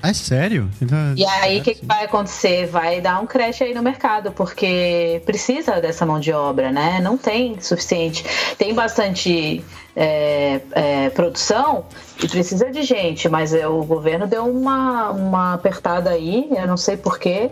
Ah, 0.06 0.10
é 0.10 0.14
sério? 0.14 0.70
Então, 0.80 1.16
E 1.18 1.26
aí, 1.26 1.60
o 1.60 1.64
que, 1.64 1.74
que 1.74 1.84
vai 1.84 2.06
acontecer? 2.06 2.68
Vai 2.68 3.02
dar 3.02 3.20
um 3.20 3.26
crash 3.26 3.64
aí 3.64 3.74
no 3.74 3.82
mercado, 3.82 4.32
porque 4.32 5.20
precisa 5.26 5.82
dessa 5.82 6.06
mão 6.06 6.20
de 6.20 6.32
obra, 6.32 6.72
né? 6.72 7.00
Não 7.02 7.18
tem 7.18 7.60
suficiente. 7.60 8.24
Tem 8.56 8.72
bastante 8.76 9.66
é, 9.96 10.62
é, 10.74 11.10
produção 11.10 11.86
e 12.24 12.28
precisa 12.28 12.70
de 12.70 12.84
gente, 12.84 13.28
mas 13.28 13.52
é, 13.52 13.68
o 13.68 13.84
governo 13.84 14.28
deu 14.28 14.46
uma, 14.46 15.10
uma 15.10 15.54
apertada 15.56 16.12
aí, 16.12 16.50
eu 16.52 16.68
não 16.68 16.78
sei 16.78 16.96
porquê. 16.98 17.50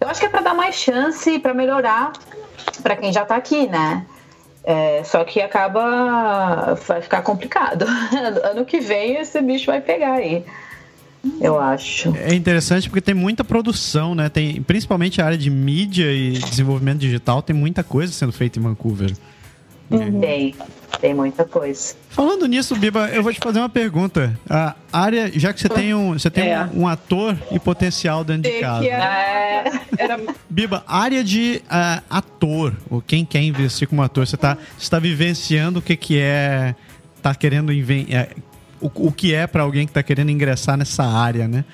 Eu 0.00 0.08
acho 0.08 0.18
que 0.18 0.26
é 0.26 0.28
para 0.28 0.40
dar 0.40 0.54
mais 0.54 0.74
chance, 0.74 1.38
para 1.38 1.54
melhorar 1.54 2.12
para 2.82 2.96
quem 2.96 3.12
já 3.12 3.22
está 3.22 3.36
aqui, 3.36 3.68
né? 3.68 4.04
É, 4.64 5.04
só 5.04 5.22
que 5.22 5.40
acaba. 5.40 6.74
vai 6.74 7.00
ficar 7.00 7.22
complicado. 7.22 7.86
ano 8.42 8.64
que 8.64 8.80
vem 8.80 9.14
esse 9.14 9.40
bicho 9.40 9.66
vai 9.66 9.80
pegar 9.80 10.14
aí. 10.14 10.44
Eu 11.40 11.58
acho. 11.58 12.14
É 12.16 12.34
interessante 12.34 12.88
porque 12.88 13.00
tem 13.00 13.14
muita 13.14 13.42
produção, 13.44 14.14
né? 14.14 14.28
Tem, 14.28 14.60
principalmente 14.62 15.20
a 15.22 15.26
área 15.26 15.38
de 15.38 15.50
mídia 15.50 16.12
e 16.12 16.32
desenvolvimento 16.32 16.98
digital, 16.98 17.42
tem 17.42 17.54
muita 17.54 17.82
coisa 17.82 18.12
sendo 18.12 18.32
feita 18.32 18.58
em 18.58 18.62
Vancouver. 18.62 19.12
Tem, 20.20 20.54
tem 21.00 21.14
muita 21.14 21.44
coisa. 21.44 21.94
Falando 22.08 22.46
nisso, 22.46 22.74
Biba, 22.74 23.08
eu 23.08 23.22
vou 23.22 23.32
te 23.32 23.38
fazer 23.38 23.58
uma 23.58 23.68
pergunta. 23.68 24.38
A 24.48 24.74
área, 24.92 25.30
já 25.38 25.52
que 25.52 25.60
você 25.60 25.68
tem 25.68 25.94
um, 25.94 26.14
você 26.14 26.30
tem 26.30 26.48
É. 26.48 26.64
um, 26.72 26.82
um 26.82 26.88
ator 26.88 27.36
e 27.52 27.58
potencial 27.58 28.24
dentro 28.24 28.42
de 28.42 28.50
Que 28.56 28.60
casa. 28.60 28.86
era, 28.86 29.80
era 29.98 30.20
Biba, 30.48 30.82
área 30.86 31.22
de 31.22 31.62
ah, 31.68 32.02
ator, 32.08 32.74
ou 32.90 33.00
quem 33.02 33.24
quer 33.24 33.42
investir 33.42 33.86
como 33.86 34.02
ator, 34.02 34.26
você 34.26 34.36
está 34.36 34.56
tá 34.90 34.98
vivenciando 34.98 35.78
o 35.80 35.82
que, 35.82 35.96
que 35.96 36.18
é, 36.18 36.74
tá 37.22 37.34
querendo 37.34 37.70
é, 37.72 38.28
o, 38.80 38.90
o 38.94 39.12
que 39.12 39.34
é 39.34 39.46
para 39.46 39.62
alguém 39.62 39.86
que 39.86 39.90
está 39.90 40.02
querendo 40.02 40.30
ingressar 40.30 40.76
nessa 40.76 41.04
área, 41.04 41.48
né? 41.48 41.64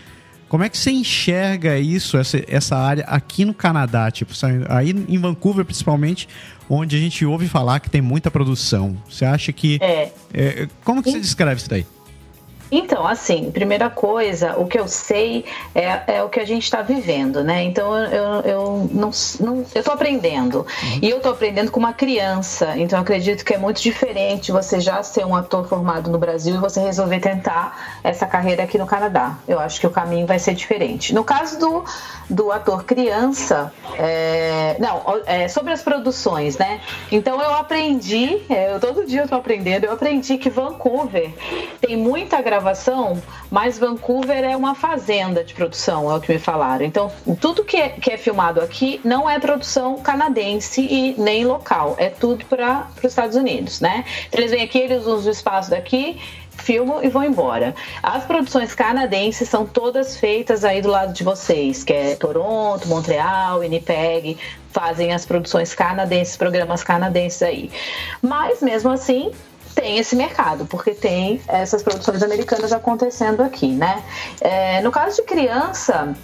Como 0.48 0.64
é 0.64 0.68
que 0.68 0.76
você 0.76 0.90
enxerga 0.90 1.78
isso, 1.78 2.18
essa, 2.18 2.42
essa 2.48 2.76
área 2.76 3.04
aqui 3.04 3.44
no 3.44 3.54
Canadá? 3.54 4.10
Tipo, 4.10 4.32
aí 4.68 4.90
em 4.90 5.16
Vancouver, 5.16 5.64
principalmente, 5.64 6.28
onde 6.68 6.96
a 6.96 6.98
gente 6.98 7.24
ouve 7.24 7.46
falar 7.46 7.78
que 7.78 7.88
tem 7.88 8.00
muita 8.00 8.32
produção. 8.32 8.96
Você 9.08 9.24
acha 9.24 9.52
que. 9.52 9.78
É. 9.80 10.10
é, 10.34 10.68
como 10.82 11.04
que 11.04 11.12
você 11.12 11.20
descreve 11.20 11.60
isso 11.60 11.70
daí? 11.70 11.86
Então, 12.70 13.06
assim, 13.06 13.50
primeira 13.50 13.90
coisa, 13.90 14.56
o 14.58 14.66
que 14.66 14.78
eu 14.78 14.86
sei 14.86 15.44
é, 15.74 16.14
é 16.18 16.22
o 16.22 16.28
que 16.28 16.38
a 16.38 16.44
gente 16.44 16.62
está 16.62 16.82
vivendo, 16.82 17.42
né? 17.42 17.64
Então, 17.64 17.96
eu, 17.96 18.40
eu, 18.42 18.90
não, 18.92 19.10
não 19.40 19.64
eu 19.74 19.82
tô 19.82 19.90
aprendendo. 19.90 20.66
E 21.02 21.10
eu 21.10 21.20
tô 21.20 21.30
aprendendo 21.30 21.70
com 21.70 21.80
uma 21.80 21.92
criança. 21.92 22.74
Então, 22.76 22.98
eu 22.98 23.02
acredito 23.02 23.44
que 23.44 23.54
é 23.54 23.58
muito 23.58 23.80
diferente 23.80 24.52
você 24.52 24.80
já 24.80 25.02
ser 25.02 25.26
um 25.26 25.34
ator 25.34 25.66
formado 25.68 26.10
no 26.10 26.18
Brasil 26.18 26.54
e 26.54 26.58
você 26.58 26.80
resolver 26.80 27.20
tentar 27.20 27.98
essa 28.04 28.26
carreira 28.26 28.62
aqui 28.62 28.78
no 28.78 28.86
Canadá. 28.86 29.36
Eu 29.48 29.58
acho 29.58 29.80
que 29.80 29.86
o 29.86 29.90
caminho 29.90 30.26
vai 30.26 30.38
ser 30.38 30.54
diferente. 30.54 31.14
No 31.14 31.24
caso 31.24 31.58
do, 31.58 31.84
do 32.30 32.52
ator 32.52 32.84
criança, 32.84 33.72
é, 33.98 34.76
não, 34.78 35.02
é, 35.26 35.48
sobre 35.48 35.72
as 35.72 35.82
produções, 35.82 36.56
né? 36.56 36.80
Então, 37.10 37.40
eu 37.42 37.54
aprendi, 37.54 38.42
é, 38.48 38.72
eu, 38.72 38.80
todo 38.80 39.04
dia 39.04 39.22
eu 39.22 39.28
tô 39.28 39.34
aprendendo, 39.34 39.84
eu 39.84 39.92
aprendi 39.92 40.38
que 40.38 40.48
Vancouver 40.48 41.32
tem 41.80 41.96
muita 41.96 42.40
gravação 42.40 43.20
mas 43.50 43.78
Vancouver 43.78 44.44
é 44.44 44.56
uma 44.56 44.74
fazenda 44.74 45.42
de 45.42 45.52
produção, 45.54 46.10
é 46.10 46.14
o 46.14 46.20
que 46.20 46.32
me 46.32 46.38
falaram. 46.38 46.84
Então, 46.84 47.10
tudo 47.40 47.64
que 47.64 47.76
é, 47.76 47.88
que 47.88 48.12
é 48.12 48.16
filmado 48.16 48.60
aqui 48.60 49.00
não 49.04 49.28
é 49.28 49.38
produção 49.38 49.98
canadense 49.98 50.80
e 50.80 51.20
nem 51.20 51.44
local, 51.44 51.96
é 51.98 52.08
tudo 52.08 52.44
para 52.44 52.88
os 52.98 53.04
Estados 53.04 53.36
Unidos, 53.36 53.80
né? 53.80 54.04
Então, 54.28 54.40
eles 54.40 54.52
vêm 54.52 54.62
aqui, 54.62 54.78
eles 54.78 55.04
usam 55.04 55.28
o 55.28 55.30
espaço 55.30 55.70
daqui, 55.70 56.20
filmam 56.62 57.02
e 57.02 57.08
vão 57.08 57.24
embora. 57.24 57.74
As 58.02 58.24
produções 58.24 58.74
canadenses 58.74 59.48
são 59.48 59.66
todas 59.66 60.16
feitas 60.16 60.64
aí 60.64 60.80
do 60.80 60.88
lado 60.88 61.12
de 61.12 61.24
vocês, 61.24 61.82
que 61.84 61.92
é 61.92 62.16
Toronto, 62.16 62.88
Montreal, 62.88 63.60
Winnipeg, 63.60 64.38
fazem 64.72 65.12
as 65.12 65.24
produções 65.26 65.74
canadenses, 65.74 66.36
programas 66.36 66.82
canadenses 66.82 67.42
aí. 67.42 67.70
Mas 68.22 68.60
mesmo 68.60 68.90
assim, 68.90 69.30
tem 69.74 69.98
esse 69.98 70.16
mercado, 70.16 70.66
porque 70.66 70.92
tem 70.92 71.40
essas 71.48 71.82
produções 71.82 72.22
americanas 72.22 72.72
acontecendo 72.72 73.42
aqui, 73.42 73.68
né? 73.68 74.02
É, 74.40 74.80
no 74.82 74.90
caso 74.90 75.16
de 75.16 75.22
criança, 75.22 76.14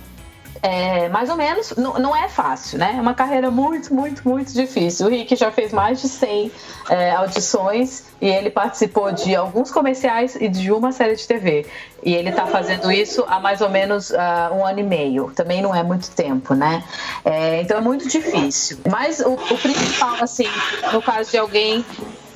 é, 0.67 1.09
mais 1.09 1.31
ou 1.31 1.37
menos, 1.37 1.75
não, 1.77 2.17
é 2.17 2.29
fácil, 2.29 2.77
né? 2.77 2.97
É 2.99 3.01
uma 3.01 3.15
carreira 3.15 3.53
muito, 3.53 3.95
muito, 3.95 4.29
muito 4.29 4.53
difícil. 4.53 5.07
O 5.07 5.09
Rick 5.09 5.37
já 5.37 5.53
fez 5.53 5.73
mais 5.73 6.01
de 6.01 6.09
100 6.09 6.51
é, 6.91 7.13
audições 7.13 8.07
e 8.21 8.27
ele 8.27 8.51
participou 8.51 9.13
de 9.13 9.37
alguns 9.37 9.71
comerciais 9.71 10.35
e 10.35 10.49
de 10.49 10.73
uma 10.73 10.91
série 10.91 11.15
de 11.15 11.25
TV. 11.25 11.67
E 12.03 12.13
ele 12.13 12.31
está 12.31 12.47
fazendo 12.47 12.91
isso 12.91 13.25
há 13.29 13.39
mais 13.39 13.61
ou 13.61 13.71
menos 13.71 14.11
uh, 14.11 14.55
um 14.55 14.67
ano 14.67 14.81
e 14.81 14.83
meio. 14.83 15.31
Também 15.37 15.63
não 15.63 15.73
é 15.73 15.85
muito 15.85 16.11
tempo, 16.11 16.53
né? 16.53 16.83
É, 17.25 17.61
então 17.61 17.79
é 17.79 17.81
muito 17.81 18.09
difícil. 18.09 18.79
Mas 18.91 19.21
o, 19.21 19.35
o 19.35 19.59
principal, 19.59 20.17
assim, 20.21 20.49
no 20.93 21.01
caso 21.01 21.31
de 21.31 21.39
alguém 21.39 21.85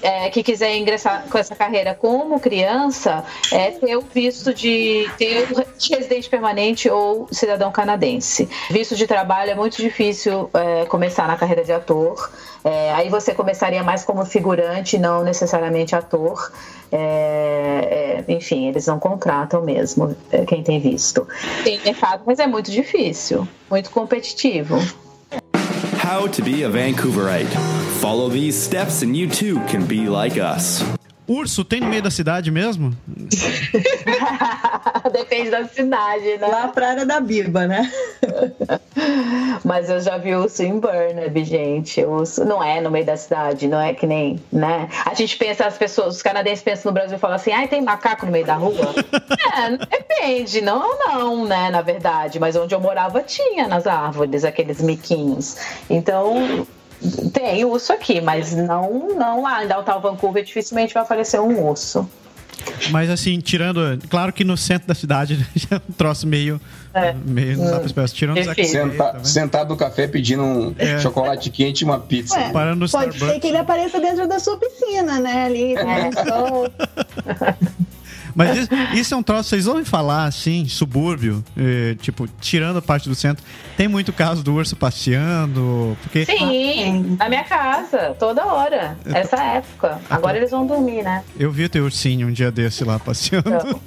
é, 0.02 0.30
que 0.30 0.42
quiser 0.42 0.76
ingressar 0.76 1.24
com 1.30 1.38
essa 1.38 1.54
carreira 1.54 1.94
como 1.94 2.40
criança 2.40 3.24
é 3.52 3.70
ter 3.70 3.96
o 3.96 4.00
visto 4.00 4.52
de 4.54 5.08
ter 5.18 5.48
residente 5.90 6.28
permanente 6.28 6.88
ou 6.88 7.28
cidadão 7.30 7.70
canadense. 7.70 8.48
Visto 8.70 8.94
de 8.96 9.06
trabalho 9.06 9.50
é 9.50 9.54
muito 9.54 9.76
difícil 9.76 10.50
é, 10.54 10.84
começar 10.86 11.26
na 11.26 11.36
carreira 11.36 11.64
de 11.64 11.72
ator. 11.72 12.30
É, 12.62 12.92
aí 12.92 13.08
você 13.08 13.34
começaria 13.34 13.82
mais 13.82 14.04
como 14.04 14.24
figurante, 14.24 14.98
não 14.98 15.22
necessariamente 15.22 15.94
ator. 15.94 16.52
É, 16.92 18.24
é, 18.28 18.32
enfim, 18.32 18.68
eles 18.68 18.86
não 18.86 18.98
contratam 18.98 19.62
mesmo 19.62 20.16
é, 20.30 20.44
quem 20.44 20.62
tem 20.62 20.80
visto. 20.80 21.26
Tem 21.64 21.80
mercado, 21.80 22.22
mas 22.26 22.38
é 22.38 22.46
muito 22.46 22.70
difícil, 22.70 23.46
muito 23.70 23.90
competitivo. 23.90 24.76
How 26.00 26.26
to 26.28 26.42
be 26.42 26.62
a 26.62 26.70
Vancouverite. 26.70 27.52
Follow 28.00 28.30
these 28.30 28.60
steps 28.60 29.02
and 29.02 29.14
you 29.14 29.28
too 29.28 29.56
can 29.66 29.86
be 29.86 30.08
like 30.08 30.38
us. 30.38 30.82
Urso 31.26 31.64
tem 31.64 31.80
no 31.80 31.86
meio 31.86 32.02
da 32.02 32.10
cidade 32.10 32.50
mesmo? 32.50 32.94
Depende 35.12 35.50
da 35.50 35.66
cidade, 35.66 36.38
né? 36.38 36.46
Lá 36.46 36.68
pra 36.68 36.90
área 36.90 37.06
da 37.06 37.20
Biba, 37.20 37.66
né? 37.66 37.90
Mas 39.64 39.88
eu 39.88 40.00
já 40.00 40.18
vi 40.18 40.34
urso 40.34 40.62
em 40.62 40.78
Burnaby, 40.78 41.44
gente. 41.44 42.04
Urso 42.04 42.44
não 42.44 42.62
é 42.62 42.80
no 42.80 42.90
meio 42.90 43.06
da 43.06 43.16
cidade, 43.16 43.68
não 43.68 43.80
é 43.80 43.94
que 43.94 44.06
nem, 44.06 44.40
né? 44.52 44.88
A 45.06 45.14
gente 45.14 45.36
pensa, 45.36 45.66
as 45.66 45.78
pessoas, 45.78 46.16
os 46.16 46.22
canadenses 46.22 46.62
pensam 46.62 46.90
no 46.90 46.94
Brasil 46.94 47.16
e 47.16 47.20
falam 47.20 47.36
assim, 47.36 47.52
ai, 47.52 47.68
tem 47.68 47.80
macaco 47.80 48.26
no 48.26 48.32
meio 48.32 48.46
da 48.46 48.54
rua? 48.54 48.74
é, 49.56 49.76
depende, 49.76 50.60
não, 50.60 50.98
não, 50.98 51.46
né, 51.46 51.70
na 51.70 51.82
verdade. 51.82 52.40
Mas 52.40 52.56
onde 52.56 52.74
eu 52.74 52.80
morava 52.80 53.22
tinha 53.22 53.68
nas 53.68 53.86
árvores 53.86 54.44
aqueles 54.44 54.80
miquinhos. 54.80 55.56
Então, 55.88 56.66
tem 57.32 57.64
urso 57.64 57.92
aqui, 57.92 58.20
mas 58.20 58.54
não, 58.54 59.08
não 59.16 59.42
lá 59.42 59.64
em 59.64 59.68
Downtown 59.68 60.00
Vancouver 60.00 60.44
dificilmente 60.44 60.92
vai 60.94 61.02
aparecer 61.02 61.40
um 61.40 61.66
urso. 61.68 62.08
Mas 62.90 63.08
assim, 63.08 63.38
tirando. 63.40 63.98
Claro 64.10 64.32
que 64.34 64.44
no 64.44 64.54
centro 64.54 64.86
da 64.88 64.94
cidade 64.94 65.46
já 65.56 65.76
é 65.76 65.80
um 65.88 65.92
troço 65.92 66.26
meio. 66.26 66.60
É. 66.92 67.14
meio 67.24 67.56
não 67.56 67.70
dá 67.70 67.76
pra 67.78 67.86
esperar. 67.86 68.08
Tirando 68.10 68.38
os 68.38 68.48
aqui. 68.48 68.64
Senta, 68.64 69.18
sentado 69.24 69.68
no 69.70 69.76
café 69.76 70.06
pedindo 70.06 70.42
um 70.42 70.74
É. 70.76 70.98
chocolate 70.98 71.48
quente 71.50 71.80
e 71.82 71.84
uma 71.84 71.98
pizza. 72.00 72.34
Ué, 72.36 72.50
Parando 72.50 72.80
no 72.84 72.90
pode 72.90 73.14
Starbucks. 73.14 73.34
ser 73.34 73.40
que 73.40 73.46
ele 73.46 73.56
apareça 73.56 73.98
dentro 74.00 74.28
da 74.28 74.38
sua 74.38 74.58
piscina, 74.58 75.18
né? 75.20 75.44
Ali, 75.46 75.74
né? 75.74 76.10
Sol. 76.12 76.68
Mas 78.40 78.56
isso, 78.56 78.70
isso 78.94 79.14
é 79.14 79.16
um 79.16 79.22
troço, 79.22 79.50
vocês 79.50 79.66
ouvem 79.66 79.84
falar 79.84 80.24
assim, 80.24 80.66
subúrbio, 80.66 81.44
eh, 81.56 81.96
tipo, 82.00 82.26
tirando 82.40 82.78
a 82.78 82.82
parte 82.82 83.08
do 83.08 83.14
centro, 83.14 83.44
tem 83.76 83.86
muito 83.86 84.12
caso 84.12 84.42
do 84.42 84.54
urso 84.54 84.74
passeando, 84.76 85.96
porque 86.02 86.24
Sim, 86.24 87.16
na 87.18 87.28
minha 87.28 87.44
casa, 87.44 88.14
toda 88.18 88.46
hora. 88.46 88.96
Essa 89.04 89.36
época. 89.36 90.00
Agora 90.08 90.36
eles 90.36 90.50
vão 90.50 90.66
dormir, 90.66 91.02
né? 91.02 91.22
eu 91.38 91.50
vi 91.50 91.64
o 91.64 91.68
teu 91.68 91.84
ursinho 91.84 92.28
um 92.28 92.32
dia 92.32 92.50
desse 92.50 92.84
lá 92.84 92.98
passeando. 92.98 93.80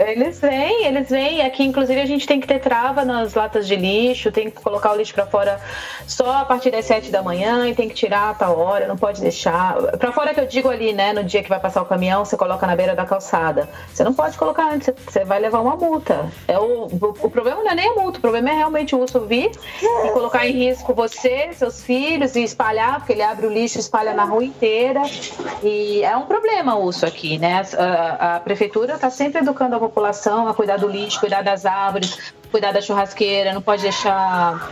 Eles 0.00 0.40
vêm, 0.40 0.86
eles 0.86 1.10
vêm. 1.10 1.42
Aqui, 1.42 1.62
inclusive, 1.62 2.00
a 2.00 2.06
gente 2.06 2.26
tem 2.26 2.40
que 2.40 2.46
ter 2.46 2.58
trava 2.58 3.04
nas 3.04 3.34
latas 3.34 3.68
de 3.68 3.76
lixo, 3.76 4.32
tem 4.32 4.50
que 4.50 4.62
colocar 4.62 4.92
o 4.92 4.96
lixo 4.96 5.12
pra 5.12 5.26
fora 5.26 5.60
só 6.06 6.38
a 6.38 6.44
partir 6.44 6.70
das 6.70 6.86
7 6.86 7.10
da 7.10 7.22
manhã 7.22 7.68
e 7.68 7.74
tem 7.74 7.86
que 7.86 7.94
tirar 7.94 8.30
a 8.30 8.34
tal 8.34 8.58
hora, 8.58 8.88
não 8.88 8.96
pode 8.96 9.20
deixar. 9.20 9.74
Pra 9.98 10.10
fora 10.10 10.32
que 10.32 10.40
eu 10.40 10.46
digo 10.46 10.70
ali, 10.70 10.94
né, 10.94 11.12
no 11.12 11.22
dia 11.22 11.42
que 11.42 11.50
vai 11.50 11.60
passar 11.60 11.82
o 11.82 11.84
caminhão, 11.84 12.24
você 12.24 12.34
coloca 12.34 12.66
na 12.66 12.74
beira 12.74 12.94
da 12.94 13.04
calçada. 13.04 13.68
Você 13.92 14.02
não 14.02 14.14
pode 14.14 14.38
colocar 14.38 14.72
antes, 14.72 14.90
você 15.06 15.22
vai 15.24 15.38
levar 15.38 15.60
uma 15.60 15.76
multa. 15.76 16.30
É 16.48 16.58
o, 16.58 16.86
o, 16.86 17.14
o 17.20 17.30
problema 17.30 17.62
não 17.62 17.70
é 17.70 17.74
nem 17.74 17.90
a 17.90 17.94
multa, 17.94 18.18
o 18.18 18.22
problema 18.22 18.50
é 18.50 18.54
realmente 18.54 18.94
o 18.94 19.00
urso 19.00 19.20
vir 19.20 19.50
e 19.82 20.10
colocar 20.12 20.46
em 20.46 20.52
risco 20.52 20.94
você, 20.94 21.50
seus 21.52 21.82
filhos 21.82 22.34
e 22.36 22.42
espalhar, 22.42 23.00
porque 23.00 23.12
ele 23.12 23.22
abre 23.22 23.46
o 23.46 23.52
lixo 23.52 23.76
e 23.76 23.80
espalha 23.80 24.14
na 24.14 24.24
rua 24.24 24.44
inteira. 24.44 25.02
E 25.62 26.02
é 26.02 26.16
um 26.16 26.22
problema 26.22 26.74
o 26.76 26.86
urso 26.86 27.04
aqui, 27.04 27.36
né? 27.36 27.62
A, 27.76 28.36
a 28.36 28.40
prefeitura 28.40 28.94
está 28.94 29.10
sempre 29.10 29.42
educando 29.42 29.76
a 29.76 29.78
população 29.78 29.89
a 30.48 30.54
cuidar 30.54 30.76
do 30.78 30.88
lixo, 30.88 31.20
cuidar 31.20 31.42
das 31.42 31.66
árvores, 31.66 32.32
cuidar 32.50 32.72
da 32.72 32.80
churrasqueira, 32.80 33.52
não 33.52 33.62
pode 33.62 33.82
deixar 33.82 34.70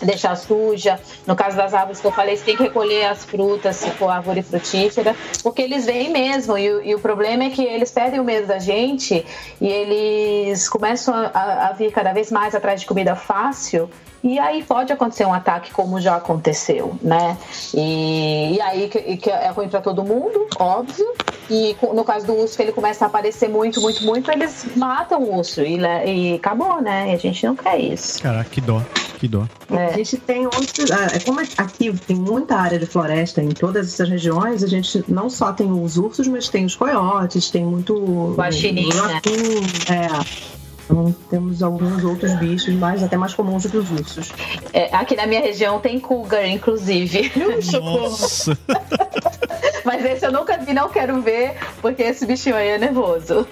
deixar 0.00 0.34
suja. 0.34 0.98
No 1.26 1.36
caso 1.36 1.56
das 1.56 1.72
árvores 1.72 2.00
que 2.00 2.06
eu 2.08 2.10
falei, 2.10 2.36
você 2.36 2.44
tem 2.44 2.56
que 2.56 2.62
recolher 2.64 3.04
as 3.06 3.24
frutas, 3.24 3.76
se 3.76 3.88
for 3.92 4.08
árvore 4.10 4.42
frutífera, 4.42 5.14
porque 5.44 5.62
eles 5.62 5.86
vêm 5.86 6.10
mesmo. 6.10 6.58
E, 6.58 6.68
o- 6.72 6.82
e 6.84 6.92
o 6.94 6.98
problema 6.98 7.44
é 7.44 7.50
que 7.50 7.62
eles 7.62 7.90
perdem 7.92 8.18
o 8.18 8.24
medo 8.24 8.48
da 8.48 8.58
gente 8.58 9.24
e 9.60 9.66
eles 9.68 10.68
começam 10.68 11.14
a, 11.14 11.68
a 11.68 11.72
vir 11.72 11.92
cada 11.92 12.12
vez 12.12 12.32
mais 12.32 12.52
atrás 12.52 12.80
de 12.80 12.86
comida 12.86 13.14
fácil. 13.14 13.88
E 14.24 14.38
aí 14.38 14.62
pode 14.62 14.92
acontecer 14.92 15.24
um 15.26 15.34
ataque 15.34 15.72
como 15.72 16.00
já 16.00 16.16
aconteceu, 16.16 16.96
né? 17.02 17.36
E, 17.74 18.54
e 18.54 18.60
aí 18.60 18.88
que, 18.88 19.16
que 19.16 19.30
é 19.30 19.48
ruim 19.48 19.68
para 19.68 19.80
todo 19.80 20.04
mundo, 20.04 20.46
óbvio. 20.58 21.06
E 21.50 21.76
no 21.92 22.04
caso 22.04 22.26
do 22.26 22.34
urso, 22.34 22.56
que 22.56 22.62
ele 22.62 22.72
começa 22.72 23.04
a 23.04 23.08
aparecer 23.08 23.48
muito, 23.48 23.80
muito, 23.80 24.04
muito, 24.04 24.30
eles 24.30 24.64
matam 24.76 25.20
o 25.22 25.38
urso 25.38 25.60
e, 25.62 25.78
e 26.06 26.34
acabou, 26.36 26.80
né? 26.80 27.10
E 27.10 27.14
a 27.14 27.18
gente 27.18 27.44
não 27.44 27.56
quer 27.56 27.78
isso. 27.80 28.22
Caraca, 28.22 28.48
que 28.48 28.60
dó, 28.60 28.80
que 29.18 29.26
dó. 29.26 29.44
A 29.68 29.96
gente 29.96 30.16
tem 30.18 30.46
outros. 30.46 30.90
ah, 30.92 31.08
Como 31.24 31.40
aqui 31.40 31.92
tem 32.06 32.16
muita 32.16 32.56
área 32.56 32.78
de 32.78 32.86
floresta 32.86 33.42
em 33.42 33.48
todas 33.50 33.88
essas 33.88 34.08
regiões, 34.08 34.62
a 34.62 34.68
gente 34.68 35.04
não 35.08 35.28
só 35.28 35.52
tem 35.52 35.70
os 35.70 35.96
ursos, 35.96 36.28
mas 36.28 36.48
tem 36.48 36.64
os 36.64 36.76
coiotes, 36.76 37.50
tem 37.50 37.64
muito. 37.64 38.34
Guaxinim, 38.36 38.86
né? 38.86 38.92
joaquim, 38.92 39.92
É. 39.92 40.61
Então, 40.84 41.14
temos 41.30 41.62
alguns 41.62 42.04
outros 42.04 42.34
bichos, 42.34 42.74
mais, 42.74 43.02
até 43.02 43.16
mais 43.16 43.34
comuns 43.34 43.62
do 43.62 43.70
que 43.70 43.76
os 43.76 43.90
ursos. 43.90 44.32
É, 44.72 44.94
aqui 44.94 45.16
na 45.16 45.26
minha 45.26 45.40
região 45.40 45.80
tem 45.80 45.98
cougar, 45.98 46.46
inclusive. 46.46 47.32
Nossa. 47.72 48.58
Mas 49.84 50.04
esse 50.04 50.24
eu 50.24 50.32
nunca 50.32 50.58
vi, 50.58 50.72
não 50.72 50.88
quero 50.88 51.20
ver, 51.22 51.56
porque 51.80 52.02
esse 52.02 52.24
bichinho 52.26 52.56
aí 52.56 52.68
é 52.68 52.78
nervoso. 52.78 53.46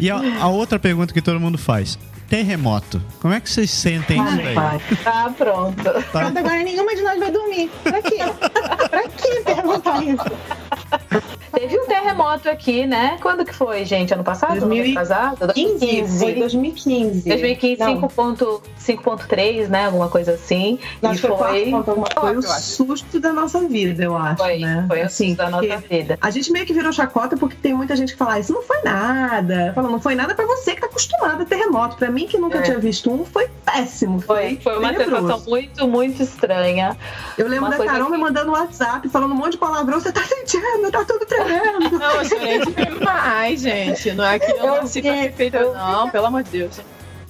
E 0.00 0.10
a, 0.10 0.18
a 0.40 0.48
outra 0.48 0.78
pergunta 0.78 1.12
que 1.12 1.20
todo 1.20 1.38
mundo 1.38 1.58
faz: 1.58 1.98
terremoto. 2.28 3.02
Como 3.20 3.34
é 3.34 3.40
que 3.40 3.50
vocês 3.50 3.70
sentem 3.70 4.22
isso 4.22 4.36
daí? 4.36 4.54
Tá 5.04 5.34
pronto. 5.36 5.82
Pronto, 6.10 6.38
agora 6.38 6.62
nenhuma 6.62 6.94
de 6.94 7.02
nós 7.02 7.18
vai 7.18 7.30
dormir. 7.30 7.70
Pra 7.82 8.00
quê? 8.00 8.18
pra 8.88 9.08
que 9.08 9.40
perguntar 9.44 10.02
isso? 10.02 11.39
Teve 11.52 11.78
um 11.78 11.86
terremoto 11.86 12.48
aqui, 12.48 12.86
né? 12.86 13.18
Quando 13.20 13.44
que 13.44 13.54
foi, 13.54 13.84
gente? 13.84 14.14
Ano 14.14 14.22
passado? 14.24 14.52
Ano 14.52 14.60
2015, 14.68 14.94
passado? 14.94 15.36
Foi 15.38 15.46
2015. 16.34 17.28
2015, 17.28 17.80
Não. 17.80 18.00
5.3, 18.08 18.60
5.3, 18.78 19.68
né? 19.68 19.86
Alguma 19.86 20.08
coisa 20.08 20.32
assim. 20.32 20.78
Acho 21.02 21.26
e 21.26 21.28
foi, 21.28 21.36
foi. 21.36 21.94
foi 22.20 22.36
o 22.36 22.42
susto 22.42 23.18
da 23.20 23.32
nossa 23.32 23.60
vida, 23.66 24.04
eu 24.04 24.16
acho, 24.16 24.36
Foi, 24.42 24.58
né? 24.58 24.84
foi 24.88 25.02
assim, 25.02 25.34
da 25.34 25.50
nossa 25.50 25.76
vida. 25.78 26.18
A 26.20 26.30
gente 26.30 26.50
meio 26.52 26.64
que 26.66 26.72
virou 26.72 26.92
chacota 26.92 27.36
porque 27.36 27.56
tem 27.56 27.74
muita 27.74 27.96
gente 27.96 28.12
que 28.12 28.18
fala, 28.18 28.34
"Ah, 28.34 28.40
isso 28.40 28.52
não 28.52 28.62
foi 28.62 28.80
nada. 28.82 29.72
Fala, 29.74 29.88
não 29.88 30.00
foi 30.00 30.14
nada 30.14 30.34
pra 30.34 30.46
você 30.46 30.74
que 30.74 30.80
tá 30.80 30.86
acostumado 30.86 31.42
a 31.42 31.44
terremoto. 31.44 31.96
Pra 31.96 32.10
mim, 32.10 32.26
que 32.26 32.38
nunca 32.38 32.58
É. 32.58 32.62
tinha 32.62 32.78
visto 32.78 33.10
um, 33.12 33.24
foi 33.24 33.48
péssimo. 33.64 34.20
Foi, 34.20 34.56
foi 34.62 34.78
uma 34.78 34.92
tenebroso. 34.92 35.26
sensação 35.26 35.50
muito, 35.50 35.88
muito 35.88 36.22
estranha. 36.22 36.96
Eu 37.36 37.48
lembro 37.48 37.66
uma 37.68 37.76
da 37.78 37.84
Carol 37.84 38.06
que- 38.06 38.12
me 38.12 38.18
mandando 38.18 38.52
WhatsApp, 38.52 39.08
falando 39.08 39.32
um 39.32 39.36
monte 39.36 39.52
de 39.52 39.58
palavrão, 39.58 40.00
você 40.00 40.12
tá 40.12 40.22
sentindo, 40.22 40.90
tá 40.90 41.04
tudo 41.04 41.26
tremendo. 41.44 41.98
Não, 41.98 42.12
eu 42.12 42.24
chorei 42.24 42.60
demais, 42.60 43.60
gente. 43.60 44.12
Não 44.12 44.24
é 44.24 44.38
que 44.38 44.50
eu 44.50 44.66
não 44.66 44.86
fica 44.86 45.12
vi, 45.12 45.20
perfeita, 45.20 45.60
não, 45.72 46.10
pelo 46.10 46.26
amor 46.26 46.42
de 46.42 46.50
Deus. 46.50 46.80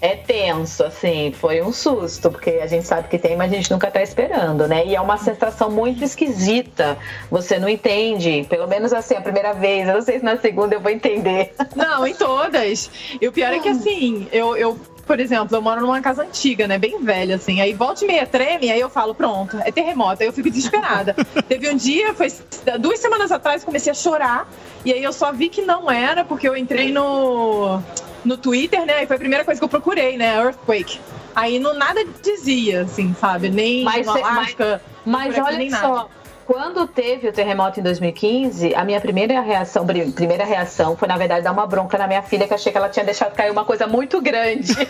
É 0.03 0.17
tenso, 0.17 0.83
assim, 0.83 1.31
foi 1.31 1.61
um 1.61 1.71
susto, 1.71 2.31
porque 2.31 2.51
a 2.53 2.67
gente 2.67 2.87
sabe 2.87 3.09
que 3.09 3.19
tem, 3.19 3.37
mas 3.37 3.53
a 3.53 3.57
gente 3.57 3.71
nunca 3.71 3.91
tá 3.91 4.03
esperando, 4.03 4.67
né? 4.67 4.87
E 4.87 4.97
é 4.97 5.01
uma 5.01 5.19
sensação 5.19 5.71
muito 5.71 6.03
esquisita. 6.03 6.97
Você 7.31 7.59
não 7.59 7.69
entende, 7.69 8.47
pelo 8.49 8.67
menos 8.67 8.95
assim, 8.95 9.15
a 9.15 9.21
primeira 9.21 9.53
vez, 9.53 9.87
eu 9.87 9.95
não 9.95 10.01
sei 10.01 10.19
se 10.19 10.25
na 10.25 10.39
segunda 10.39 10.75
eu 10.75 10.81
vou 10.81 10.91
entender. 10.91 11.53
Não, 11.77 12.07
em 12.07 12.15
todas. 12.15 12.91
E 13.21 13.29
o 13.29 13.33
pior 13.33 13.53
é 13.53 13.59
que 13.59 13.69
assim, 13.69 14.27
eu, 14.33 14.57
eu 14.57 14.81
por 15.07 15.19
exemplo, 15.21 15.57
eu 15.57 15.63
moro 15.63 15.81
numa 15.81 16.01
casa 16.01 16.23
antiga, 16.23 16.67
né? 16.67 16.79
Bem 16.79 17.03
velha, 17.03 17.37
assim. 17.37 17.61
Aí 17.61 17.73
volta 17.75 18.05
e 18.05 18.07
meia 18.07 18.27
treme, 18.27 18.71
aí 18.71 18.81
eu 18.81 18.89
falo, 18.91 19.15
pronto, 19.15 19.59
é 19.65 19.71
terremoto. 19.73 20.23
Aí 20.23 20.29
eu 20.29 20.33
fico 20.33 20.51
desesperada. 20.51 21.15
Teve 21.49 21.69
um 21.71 21.77
dia, 21.77 22.15
foi 22.15 22.33
duas 22.79 23.01
semanas 23.01 23.33
atrás, 23.33 23.65
comecei 23.65 23.91
a 23.91 23.95
chorar. 23.95 24.49
E 24.85 24.93
aí 24.93 25.03
eu 25.03 25.13
só 25.13 25.33
vi 25.33 25.49
que 25.49 25.63
não 25.63 25.91
era, 25.91 26.25
porque 26.25 26.49
eu 26.49 26.57
entrei 26.57 26.93
no, 26.93 27.81
no 28.25 28.37
Twitter, 28.37 28.85
né? 28.87 29.03
E 29.03 29.07
foi 29.07 29.17
a 29.17 29.19
primeira 29.19 29.45
coisa 29.45 29.61
que 29.61 29.65
eu 29.65 29.69
procurei, 29.69 30.17
né? 30.17 30.37
Earthquake. 30.37 30.99
Aí 31.35 31.59
não 31.59 31.75
nada 31.75 32.01
dizia, 32.23 32.83
assim, 32.83 33.15
sabe? 33.21 33.49
Nem 33.51 33.85
Mas 33.85 34.07
cê- 34.07 34.23
Alasca, 34.23 34.83
Mas 35.05 35.39
aqui, 35.39 35.41
olha 35.43 35.71
só, 35.71 35.89
nada. 35.95 36.09
Quando 36.51 36.85
teve 36.85 37.29
o 37.29 37.33
terremoto 37.33 37.79
em 37.79 37.83
2015, 37.85 38.75
a 38.75 38.85
minha 38.85 39.01
primeira 39.01 39.41
reação, 39.41 39.87
pri- 39.87 40.11
primeira 40.11 40.45
reação 40.45 40.97
foi, 40.97 41.07
na 41.07 41.17
verdade, 41.17 41.45
dar 41.45 41.53
uma 41.53 41.65
bronca 41.65 41.97
na 41.97 42.09
minha 42.09 42.23
filha, 42.23 42.45
que 42.45 42.53
eu 42.53 42.57
achei 42.57 42.73
que 42.73 42.77
ela 42.79 42.89
tinha 42.89 43.05
deixado 43.05 43.37
cair 43.37 43.53
uma 43.53 43.65
coisa 43.65 43.87
muito 43.87 44.21
grande. 44.21 44.73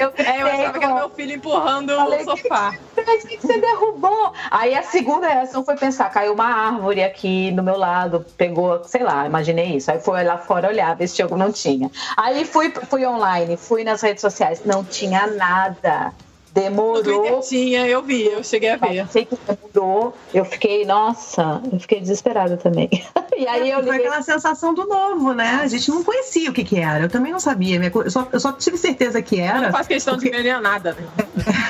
Eu, 0.00 0.12
É, 0.24 0.42
eu 0.42 0.46
achava 0.48 0.78
que 0.78 0.84
era 0.84 0.94
meu 0.94 1.10
filho 1.10 1.32
empurrando 1.34 1.94
Falei, 1.94 2.20
o 2.22 2.24
sofá. 2.24 2.72
Mas 2.96 3.24
o 3.24 3.28
que 3.28 3.36
que 3.36 3.46
você 3.46 3.60
derrubou? 3.60 4.32
Aí 4.50 4.74
a 4.74 4.82
segunda 4.82 5.28
reação 5.28 5.64
foi 5.64 5.76
pensar, 5.76 6.10
caiu 6.10 6.32
uma 6.34 6.44
árvore 6.44 7.02
aqui 7.04 7.50
no 7.52 7.62
meu 7.62 7.76
lado, 7.78 8.24
pegou, 8.36 8.82
sei 8.84 9.02
lá, 9.02 9.26
imaginei 9.26 9.76
isso. 9.76 9.90
Aí 9.90 10.00
foi 10.00 10.24
lá 10.24 10.38
fora 10.38 10.68
olhar, 10.68 10.94
ver 10.96 11.06
se 11.06 11.14
tinha 11.14 11.28
não 11.28 11.52
tinha. 11.52 11.90
Aí 12.16 12.44
fui, 12.44 12.70
fui 12.90 13.06
online, 13.06 13.56
fui 13.56 13.84
nas 13.84 14.02
redes 14.02 14.20
sociais, 14.20 14.62
não 14.64 14.82
tinha 14.84 15.26
nada. 15.28 16.12
Demorou. 16.56 17.40
Tinha, 17.40 17.86
eu 17.86 18.02
vi, 18.02 18.24
eu 18.24 18.42
cheguei 18.42 18.70
a 18.70 18.76
ver. 18.76 19.06
Sei 19.08 19.26
que 19.26 19.36
demorou. 19.46 20.14
Eu 20.32 20.44
fiquei, 20.44 20.84
nossa, 20.86 21.60
eu 21.70 21.78
fiquei 21.78 22.00
desesperada 22.00 22.56
também. 22.56 22.88
E 23.38 23.46
aí 23.46 23.70
eu 23.70 23.82
Foi 23.82 23.92
liguei. 23.92 24.06
aquela 24.06 24.22
sensação 24.22 24.72
do 24.72 24.86
novo, 24.86 25.34
né? 25.34 25.60
A 25.62 25.66
gente 25.66 25.90
não 25.90 26.02
conhecia 26.02 26.48
o 26.48 26.54
que, 26.54 26.64
que 26.64 26.80
era. 26.80 27.04
Eu 27.04 27.08
também 27.10 27.30
não 27.30 27.38
sabia. 27.38 27.78
Eu 27.94 28.10
só, 28.10 28.26
eu 28.32 28.40
só 28.40 28.50
tive 28.50 28.78
certeza 28.78 29.20
que 29.20 29.36
Eu 29.38 29.44
era. 29.44 29.60
não 29.60 29.72
faço 29.72 29.90
questão 29.90 30.16
de 30.16 30.30
ganhar 30.30 30.58
nada. 30.58 30.94
né? 30.94 31.06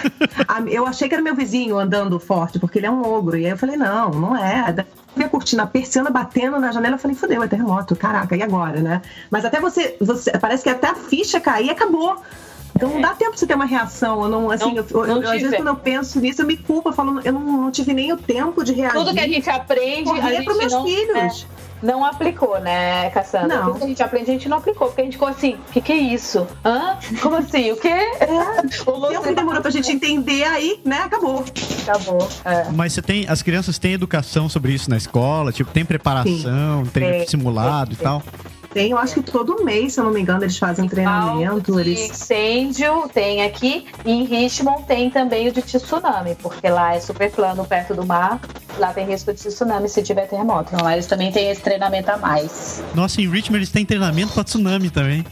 Eu 0.71 0.87
achei 0.87 1.09
que 1.09 1.15
era 1.17 1.23
meu 1.25 1.35
vizinho 1.35 1.77
andando 1.77 2.21
forte, 2.21 2.61
porque 2.61 2.79
ele 2.79 2.87
é 2.87 2.91
um 2.91 3.03
ogro. 3.05 3.37
E 3.37 3.47
aí 3.47 3.51
eu 3.51 3.59
falei, 3.59 3.77
não, 3.77 4.11
não 4.13 4.37
é. 4.37 4.77
Eu 4.79 4.85
vi 5.17 5.25
a 5.25 5.29
cortina, 5.29 5.65
a 5.65 5.67
persiana 5.67 6.09
batendo 6.09 6.61
na 6.61 6.71
janela, 6.71 6.95
eu 6.95 6.99
falei, 7.01 7.17
fudeu, 7.17 7.43
é 7.43 7.49
terremoto, 7.49 7.97
caraca, 7.97 8.37
e 8.37 8.43
agora, 8.45 8.81
né? 8.81 9.03
Mas 9.29 9.45
até 9.45 9.59
você, 9.61 9.97
você 10.01 10.31
parece 10.39 10.63
que 10.63 10.71
até 10.71 10.87
a 10.87 10.95
ficha 10.95 11.41
cair 11.41 11.71
acabou. 11.71 12.17
Então 12.77 12.91
não 12.91 13.01
dá 13.01 13.09
tempo 13.15 13.31
pra 13.31 13.39
você 13.39 13.47
ter 13.47 13.55
uma 13.55 13.65
reação. 13.65 14.23
Eu 14.23 14.29
não, 14.29 14.51
assim, 14.51 14.73
Não- 14.75 14.85
eu- 14.91 15.07
eu- 15.07 15.21
não 15.21 15.31
às 15.31 15.41
vezes 15.41 15.57
quando 15.57 15.69
eu 15.69 15.77
penso 15.77 16.21
nisso, 16.21 16.43
eu 16.43 16.47
me 16.47 16.57
culpo, 16.57 16.91
eu 16.91 16.93
falo, 16.93 17.21
eu 17.25 17.33
não, 17.33 17.41
não 17.41 17.71
tive 17.71 17.93
nem 17.95 18.13
o 18.13 18.17
tempo 18.17 18.63
de 18.63 18.73
reagir. 18.73 18.99
Tudo 18.99 19.13
que 19.15 19.21
a 19.21 19.27
gente 19.29 19.49
aprende, 19.51 20.11
a 20.11 20.15
correr 20.15 20.37
gente 20.37 20.45
pros 20.45 20.59
meus 20.59 20.73
não, 20.73 20.85
filhos. 20.85 21.47
é, 21.83 21.87
não 21.87 22.05
aplicou, 22.05 22.61
né, 22.61 23.09
Cassandra? 23.11 23.57
Não. 23.59 23.67
Tudo 23.67 23.79
que 23.79 23.85
a 23.85 23.89
gente 23.89 24.03
aprende, 24.03 24.31
a 24.31 24.33
gente 24.35 24.49
não 24.49 24.59
aplicou, 24.59 24.89
porque 24.89 25.01
a 25.01 25.05
gente 25.05 25.15
ficou 25.15 25.29
assim, 25.29 25.55
o 25.55 25.73
que, 25.73 25.81
que 25.81 25.93
é 25.93 25.97
isso? 25.97 26.47
Hã? 26.65 26.99
Como 27.23 27.37
assim? 27.37 27.73
O 27.73 27.77
quê? 27.77 27.95
Ou 28.87 28.97
O 29.07 29.09
tempo 29.09 29.23
que 29.25 29.35
demorou 29.35 29.63
pra 29.63 29.71
gente 29.71 29.91
entender, 29.91 30.45
aí, 30.45 30.79
né, 30.85 30.99
acabou. 31.05 31.45
Acabou. 31.83 32.29
É. 32.45 32.67
Mas 32.73 32.93
você 32.93 33.01
tem. 33.03 33.27
As 33.29 33.41
crianças 33.43 33.79
têm 33.79 33.93
educação 33.95 34.49
sobre 34.49 34.73
isso 34.73 34.91
na 34.91 34.97
escola? 34.99 35.51
Tipo, 35.51 35.71
tem 35.71 35.85
preparação, 35.85 36.85
treino 36.93 37.19
Tem, 37.19 37.27
simulado 37.29 37.93
e 37.93 37.97
tal? 37.97 38.23
Tem, 38.77 38.91
eu 38.91 38.99
acho 38.99 39.15
que 39.15 39.23
todo 39.23 39.65
mês, 39.65 39.95
se 39.95 40.01
eu 40.01 40.05
não 40.05 40.13
me 40.13 40.21
engano, 40.21 40.45
eles 40.45 40.59
fazem 40.59 40.87
treinamento. 40.87 41.81
Eles... 41.81 42.11
incêndio 42.11 43.09
tem 43.09 43.43
aqui 43.43 43.87
e 44.05 44.13
em 44.13 44.25
Richmond 44.25 44.83
tem 44.83 45.09
também 45.09 45.49
o 45.49 45.53
de 45.53 45.63
tsunami, 45.63 46.35
porque 46.35 46.69
lá 46.69 46.95
é 46.95 47.01
super 47.01 47.31
plano 47.31 47.65
perto 47.65 47.95
do 47.95 48.05
mar, 48.05 48.39
lá 48.77 48.93
tem 48.93 49.07
risco 49.07 49.33
de 49.33 49.39
tsunami 49.39 49.89
se 49.89 50.03
tiver 50.03 50.27
terremoto. 50.29 50.75
Então 50.75 50.85
lá 50.85 50.93
eles 50.93 51.07
também 51.07 51.33
têm 51.33 51.49
esse 51.49 51.63
treinamento 51.63 52.11
a 52.11 52.19
mais. 52.19 52.85
Nossa, 52.95 53.19
em 53.19 53.31
Richmond 53.31 53.61
eles 53.61 53.71
têm 53.71 53.87
treinamento 53.87 54.35
pra 54.35 54.45
tsunami 54.45 54.91
também. 54.91 55.25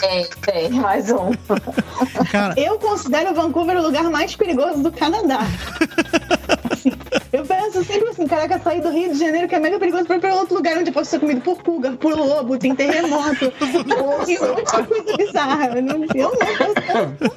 Tem, 0.00 0.26
tem, 0.40 0.70
mais 0.70 1.12
um. 1.12 1.30
Cara, 2.32 2.54
Eu 2.58 2.76
considero 2.80 3.32
Vancouver 3.36 3.76
o 3.76 3.82
lugar 3.82 4.02
mais 4.10 4.34
perigoso 4.34 4.82
do 4.82 4.90
Canadá. 4.90 5.42
Eu 7.32 7.44
penso 7.44 7.84
sempre 7.84 8.08
assim, 8.08 8.26
caraca, 8.26 8.58
sair 8.58 8.80
do 8.80 8.90
Rio 8.90 9.12
de 9.12 9.18
Janeiro, 9.18 9.48
que 9.48 9.54
é 9.54 9.60
mega 9.60 9.78
perigoso, 9.78 10.04
pra 10.04 10.16
ir 10.16 10.20
pra 10.20 10.34
outro 10.34 10.56
lugar 10.56 10.76
onde 10.78 10.90
posso 10.90 11.10
ser 11.10 11.20
comido 11.20 11.40
por 11.40 11.62
pulga, 11.62 11.92
por 11.92 12.16
lobo, 12.16 12.58
tem 12.58 12.74
terremoto, 12.74 13.50
tem 13.52 13.98
um 13.98 14.06
monte 14.06 14.32
de 14.32 14.38
coisa 14.38 15.16
bizarra. 15.16 15.66
Eu 15.76 15.82
não, 15.82 16.04
eu 16.14 16.32
não 16.32 16.38
posso. 16.56 17.30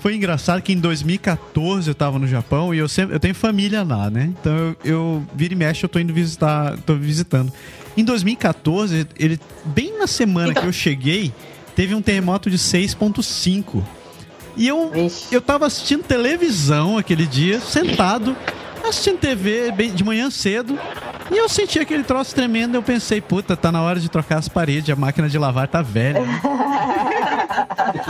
Foi 0.00 0.14
engraçado 0.14 0.62
que 0.62 0.72
em 0.72 0.78
2014 0.78 1.88
eu 1.88 1.94
tava 1.94 2.18
no 2.18 2.26
Japão 2.26 2.74
e 2.74 2.78
eu 2.78 2.88
sempre 2.88 3.14
eu 3.14 3.20
tenho 3.20 3.34
família 3.34 3.82
lá, 3.82 4.10
né? 4.10 4.32
Então 4.40 4.52
eu, 4.52 4.76
eu 4.84 5.26
vira 5.34 5.54
e 5.54 5.56
mexe, 5.56 5.84
eu 5.84 5.88
tô 5.88 5.98
indo 5.98 6.12
visitar, 6.12 6.76
tô 6.84 6.94
visitando. 6.94 7.52
Em 7.96 8.02
2014, 8.02 9.06
ele 9.18 9.38
bem 9.64 9.96
na 9.98 10.06
semana 10.06 10.52
que 10.52 10.66
eu 10.66 10.72
cheguei, 10.72 11.32
teve 11.76 11.94
um 11.94 12.02
terremoto 12.02 12.50
de 12.50 12.58
6.5. 12.58 13.82
E 14.56 14.68
eu 14.68 14.92
eu 15.30 15.40
tava 15.40 15.66
assistindo 15.66 16.04
televisão 16.04 16.96
aquele 16.98 17.26
dia, 17.26 17.60
sentado, 17.60 18.36
assistindo 18.88 19.18
TV 19.18 19.72
bem, 19.72 19.92
de 19.92 20.04
manhã 20.04 20.30
cedo, 20.30 20.78
e 21.30 21.36
eu 21.36 21.48
senti 21.48 21.78
aquele 21.78 22.04
troço 22.04 22.34
tremendo, 22.34 22.74
eu 22.74 22.82
pensei, 22.82 23.20
puta, 23.20 23.56
tá 23.56 23.72
na 23.72 23.82
hora 23.82 23.98
de 23.98 24.08
trocar 24.08 24.38
as 24.38 24.48
paredes, 24.48 24.90
a 24.90 24.96
máquina 24.96 25.28
de 25.28 25.38
lavar 25.38 25.66
tá 25.68 25.82
velha. 25.82 26.22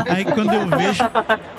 Aí 0.08 0.24
quando 0.24 0.52
eu 0.52 0.66
vejo, 0.66 1.02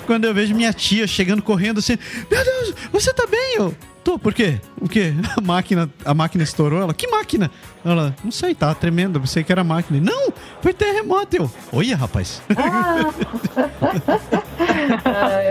quando 0.06 0.24
eu 0.24 0.34
vejo 0.34 0.54
minha 0.54 0.72
tia 0.72 1.06
chegando 1.06 1.42
correndo 1.42 1.78
assim, 1.78 1.96
meu 2.30 2.44
Deus, 2.44 2.74
você 2.92 3.12
tá 3.12 3.26
bem? 3.26 3.56
Eu, 3.56 3.74
tô, 4.04 4.18
por 4.18 4.34
quê? 4.34 4.60
O 4.80 4.88
quê? 4.88 5.14
A 5.36 5.40
máquina, 5.40 5.90
a 6.04 6.14
máquina 6.14 6.44
estourou? 6.44 6.80
Ela, 6.80 6.94
que 6.94 7.08
máquina? 7.08 7.50
Ela, 7.84 8.14
não 8.22 8.30
sei, 8.30 8.54
tava 8.54 8.74
tremendo, 8.74 9.16
eu 9.16 9.20
pensei 9.22 9.42
que 9.42 9.50
era 9.50 9.64
máquina. 9.64 10.00
Não, 10.00 10.32
foi 10.60 10.72
terremoto. 10.74 11.36
Eu, 11.36 11.50
olha, 11.72 11.96
rapaz. 11.96 12.42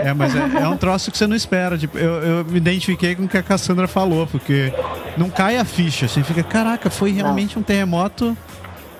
É, 0.04 0.12
mas 0.14 0.34
é, 0.34 0.62
é 0.62 0.68
um 0.68 0.76
troço 0.76 1.10
que 1.10 1.18
você 1.18 1.26
não 1.26 1.36
espera. 1.36 1.76
Tipo, 1.76 1.98
eu, 1.98 2.22
eu 2.22 2.44
me 2.44 2.58
identifiquei 2.58 3.14
com 3.14 3.24
o 3.24 3.28
que 3.28 3.38
a 3.38 3.42
Cassandra 3.42 3.86
falou, 3.88 4.26
porque 4.26 4.72
não 5.16 5.30
cai 5.30 5.56
a 5.56 5.64
ficha. 5.64 6.08
Você 6.08 6.22
fica, 6.22 6.42
caraca, 6.42 6.90
foi 6.90 7.12
realmente 7.12 7.58
um 7.58 7.62
terremoto. 7.62 8.36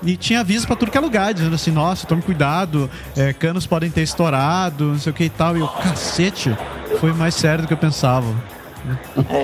E 0.03 0.17
tinha 0.17 0.41
aviso 0.41 0.67
pra 0.67 0.77
tudo 0.77 0.91
que 0.91 0.99
é 0.99 1.01
lugar, 1.01 1.33
dizendo 1.33 1.55
assim, 1.55 1.71
nossa, 1.71 2.07
tome 2.07 2.21
cuidado, 2.21 2.89
é, 3.17 3.33
canos 3.33 3.67
podem 3.67 3.91
ter 3.91 4.03
estourado, 4.03 4.85
não 4.85 4.99
sei 4.99 5.11
o 5.11 5.15
que 5.15 5.25
e 5.25 5.31
tal. 5.31 5.57
E 5.57 5.61
eu, 5.61 5.69
cacete, 5.69 6.57
foi 7.01 7.13
mais 7.13 7.35
sério 7.35 7.63
do 7.63 7.67
que 7.67 7.73
eu 7.73 7.79
pensava. 7.79 8.27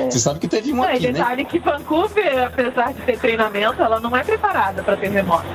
Você 0.09 0.19
sabe 0.19 0.39
que 0.39 0.47
teve 0.47 0.73
um 0.73 0.77
Não, 0.77 0.85
e 0.85 0.89
aqui, 0.89 1.07
né? 1.07 1.13
detalhe 1.15 1.45
que 1.45 1.59
Vancouver, 1.59 2.47
apesar 2.47 2.93
de 2.93 3.01
ter 3.01 3.19
treinamento, 3.19 3.83
ela 3.83 3.99
não 3.99 4.17
é 4.17 4.23
preparada 4.23 4.83
para 4.83 4.97
terremoto. 4.97 5.47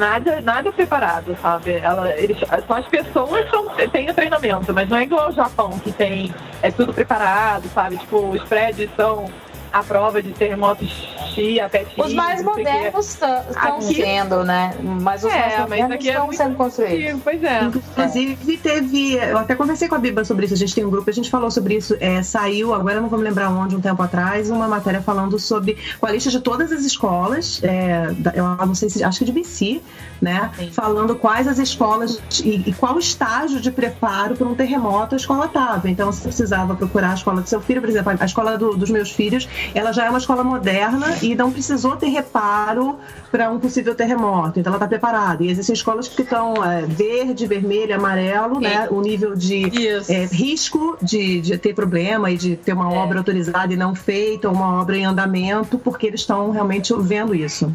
Nada, 0.00 0.40
nada 0.40 0.72
preparado, 0.72 1.36
sabe? 1.42 1.72
Ela, 1.72 2.10
eles, 2.16 2.38
só 2.66 2.78
as 2.78 2.86
pessoas 2.86 3.50
são, 3.50 3.68
têm 3.92 4.08
o 4.08 4.14
treinamento, 4.14 4.72
mas 4.72 4.88
não 4.88 4.96
é 4.96 5.02
igual 5.02 5.26
ao 5.26 5.32
Japão, 5.32 5.78
que 5.78 5.92
tem 5.92 6.34
é 6.62 6.70
tudo 6.70 6.94
preparado, 6.94 7.68
sabe? 7.68 7.98
Tipo, 7.98 8.30
os 8.30 8.42
prédios 8.44 8.90
são 8.96 9.30
à 9.72 9.82
prova 9.82 10.22
de 10.22 10.32
terremotos 10.32 10.88
X 11.34 11.58
até 11.60 11.80
X. 11.80 11.88
Os 11.96 12.12
mais 12.14 12.42
modernos 12.42 13.08
estão 13.08 13.42
Aqui- 13.56 13.94
sendo, 13.94 14.44
né? 14.44 14.74
Mas 14.82 15.24
os 15.24 15.32
É, 15.32 15.38
mais 15.38 15.58
modernos 15.60 15.92
é 16.04 16.08
estão 16.08 16.26
muito 16.26 16.36
sendo 16.36 16.54
construídos. 16.56 17.20
Pois 17.22 17.42
é. 17.42 17.60
Inclusive, 17.64 18.56
teve. 18.58 19.14
Eu 19.14 19.38
até 19.38 19.54
conversei 19.54 19.88
com 19.88 19.94
a 19.94 19.98
Biba 19.98 20.24
sobre 20.24 20.44
isso. 20.46 20.54
A 20.54 20.56
gente 20.56 20.74
tem 20.74 20.84
um 20.84 20.90
grupo, 20.90 21.08
a 21.08 21.12
gente 21.12 21.30
falou 21.30 21.50
sobre 21.50 21.74
isso. 21.76 21.96
É, 22.00 22.22
saiu, 22.22 22.74
agora 22.74 22.94
eu 22.96 23.02
não 23.02 23.08
vou 23.08 23.18
me 23.18 23.24
lembrar 23.24 23.48
onde, 23.50 23.76
um 23.76 23.80
tempo 23.80 24.02
atrás, 24.02 24.50
uma 24.50 24.66
matéria 24.68 25.00
falando 25.00 25.38
sobre. 25.38 25.76
com 26.00 26.06
a 26.06 26.10
lista 26.10 26.30
de 26.30 26.40
todas 26.40 26.72
as 26.72 26.84
escolas. 26.84 27.60
é, 27.62 28.06
eu 28.34 28.44
não 28.66 28.74
sei 28.74 28.88
se. 28.90 29.04
acho 29.04 29.18
que 29.18 29.24
de 29.24 29.32
BC, 29.32 29.80
né? 30.20 30.50
Sim. 30.56 30.70
Falando 30.72 31.14
quais 31.14 31.46
as 31.46 31.58
escolas 31.58 32.20
e, 32.44 32.62
e 32.68 32.72
qual 32.72 32.94
o 32.96 32.98
estágio 32.98 33.60
de 33.60 33.70
preparo 33.70 34.34
para 34.36 34.46
um 34.46 34.54
terremoto 34.54 35.14
a 35.14 35.16
escola 35.16 35.46
estava. 35.46 35.88
Então, 35.88 36.10
você 36.10 36.22
precisava 36.22 36.74
procurar 36.74 37.10
a 37.12 37.14
escola 37.14 37.40
do 37.40 37.48
seu 37.48 37.60
filho, 37.60 37.80
por 37.80 37.88
exemplo, 37.90 38.12
a 38.18 38.24
escola 38.24 38.56
do- 38.58 38.76
dos 38.76 38.90
meus 38.90 39.10
filhos, 39.10 39.48
ela 39.74 39.92
já 39.92 40.06
é 40.06 40.10
uma 40.10 40.18
escola 40.18 40.42
moderna 40.44 41.16
e 41.22 41.34
não 41.34 41.50
precisou 41.50 41.96
ter 41.96 42.08
reparo 42.08 42.98
para 43.30 43.50
um 43.50 43.58
possível 43.58 43.94
terremoto. 43.94 44.58
Então, 44.58 44.70
ela 44.70 44.76
está 44.76 44.88
preparada. 44.88 45.42
E 45.44 45.50
existem 45.50 45.72
escolas 45.74 46.08
que 46.08 46.22
estão 46.22 46.64
é, 46.64 46.82
verde, 46.82 47.46
vermelho, 47.46 47.94
amarelo, 47.94 48.60
né? 48.60 48.88
O 48.90 49.00
nível 49.00 49.34
de 49.36 49.88
é, 50.08 50.24
risco 50.26 50.96
de, 51.00 51.40
de 51.40 51.58
ter 51.58 51.74
problema 51.74 52.30
e 52.30 52.36
de 52.36 52.56
ter 52.56 52.72
uma 52.72 52.92
É. 52.92 52.96
obra 52.98 53.18
autorizada 53.18 53.72
e 53.72 53.76
não 53.76 53.94
feita, 53.94 54.48
ou 54.48 54.54
uma 54.54 54.80
obra 54.80 54.96
em 54.96 55.04
andamento, 55.04 55.78
porque 55.78 56.06
eles 56.06 56.20
estão 56.20 56.50
realmente 56.50 56.92
vendo 56.98 57.34
isso. 57.34 57.72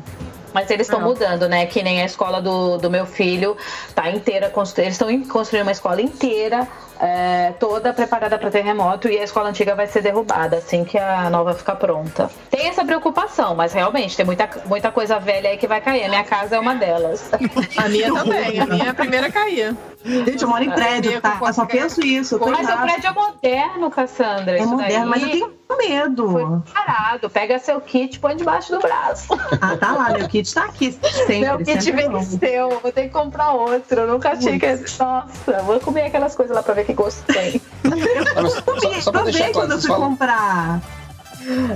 Mas 0.54 0.70
eles 0.70 0.88
estão 0.88 1.02
Não. 1.02 1.10
mudando, 1.10 1.50
né? 1.50 1.66
Que 1.66 1.84
nem 1.84 2.02
a 2.02 2.06
escola 2.06 2.42
do, 2.42 2.78
do 2.78 2.90
meu 2.90 3.06
filho 3.06 3.58
tá 3.94 4.10
inteira. 4.10 4.52
Eles 4.78 4.94
estão 4.94 5.24
construindo 5.24 5.64
uma 5.64 5.72
escola 5.74 6.02
inteira 6.02 6.66
é, 7.00 7.54
toda 7.60 7.94
preparada 7.94 8.38
para 8.38 8.50
terremoto 8.50 9.08
e 9.08 9.18
a 9.18 9.24
escola 9.24 9.50
antiga 9.50 9.76
vai 9.76 9.88
ser 9.88 10.02
derrubada 10.02 10.58
assim 10.58 10.84
que 10.84 10.98
a 10.98 11.30
nova 11.30 11.54
ficar 11.54 11.76
pronta. 11.76 12.30
Tem 12.50 12.68
essa 12.68 12.86
preocupação, 12.86 13.56
mas 13.56 13.74
realmente 13.74 14.16
tem 14.16 14.26
muita, 14.26 14.50
muita 14.66 14.92
coisa 14.92 15.20
velha 15.20 15.50
aí 15.50 15.58
que 15.58 15.68
vai 15.68 15.82
cair. 15.82 16.06
A 16.06 16.10
minha 16.10 16.24
casa 16.24 16.56
é 16.56 16.60
uma 16.60 16.76
delas. 16.76 17.30
A 17.78 17.90
minha 17.90 18.14
também, 18.14 18.60
a 18.60 18.66
minha 18.66 18.86
é 18.86 18.90
a 18.90 18.94
primeira 18.94 19.28
a 19.28 19.32
cair. 19.32 19.76
Gente, 20.04 20.44
eu 20.44 20.48
moro 20.48 20.64
em 20.64 20.70
prédio, 20.70 21.20
tá? 21.20 21.40
Eu 21.42 21.54
só 21.54 21.66
penso 21.66 22.06
isso. 22.06 22.40
Mas 22.40 22.70
o 22.70 22.78
prédio 22.78 23.10
é 23.10 23.14
moderno, 23.14 23.90
Cassandra. 23.90 24.58
É 24.58 24.60
isso 24.60 24.70
moderno, 24.70 25.08
mas 25.08 25.24
eu 25.24 25.30
tenho 25.30 25.54
medo. 25.78 26.64
Parado, 26.74 27.30
pega 27.30 27.58
seu 27.58 27.82
kit 27.82 28.16
e 28.16 28.20
põe 28.20 28.36
debaixo 28.36 28.72
do 28.72 28.80
braço. 28.80 29.28
Ah, 29.60 29.76
tá 29.76 29.92
lá, 29.94 30.12
meu 30.12 30.28
kit 30.28 30.54
tá 30.54 30.66
aqui 30.66 30.92
sempre. 30.92 31.40
Meu 31.40 31.58
kit 31.58 31.84
sempre 31.84 32.08
bom. 32.08 32.20
venceu, 32.20 32.80
vou 32.80 32.92
ter 32.92 33.04
que 33.04 33.10
comprar 33.10 33.52
outro. 33.52 34.02
Eu 34.02 34.08
nunca 34.08 34.32
achei 34.32 34.60
que. 34.60 34.68
Nossa, 35.00 35.64
vou 35.64 35.80
comer 35.80 36.04
aquelas 36.04 36.36
coisas 36.36 36.56
lá 36.56 36.62
pra 36.62 36.76
ver 36.76 36.85
que 36.86 36.94
gosto 36.94 37.24
tem. 37.32 37.62
Só 39.02 39.12
deixar 39.12 39.12
provei 39.12 39.54
quando 39.54 39.72
eu 39.74 39.82
fui 39.82 39.96
comprar. 39.96 40.82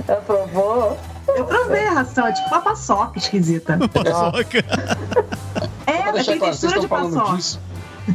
Aprovou? 0.08 0.98
Eu 1.28 1.44
provei 1.44 1.86
a 1.86 1.92
ração, 1.92 2.26
é 2.26 2.32
tipo 2.32 2.48
uma 2.48 2.60
paçoca 2.60 3.18
esquisita. 3.18 3.78
É, 5.86 6.02
Pra 6.02 6.12
deixar 6.12 6.32
tem 6.32 6.38
claro, 6.38 6.54
vocês 6.54 6.72
textura 6.72 6.72
estão 6.72 6.80
de 6.82 6.88
falando 6.88 7.14
paçoca. 7.14 7.36
disso. 7.36 7.60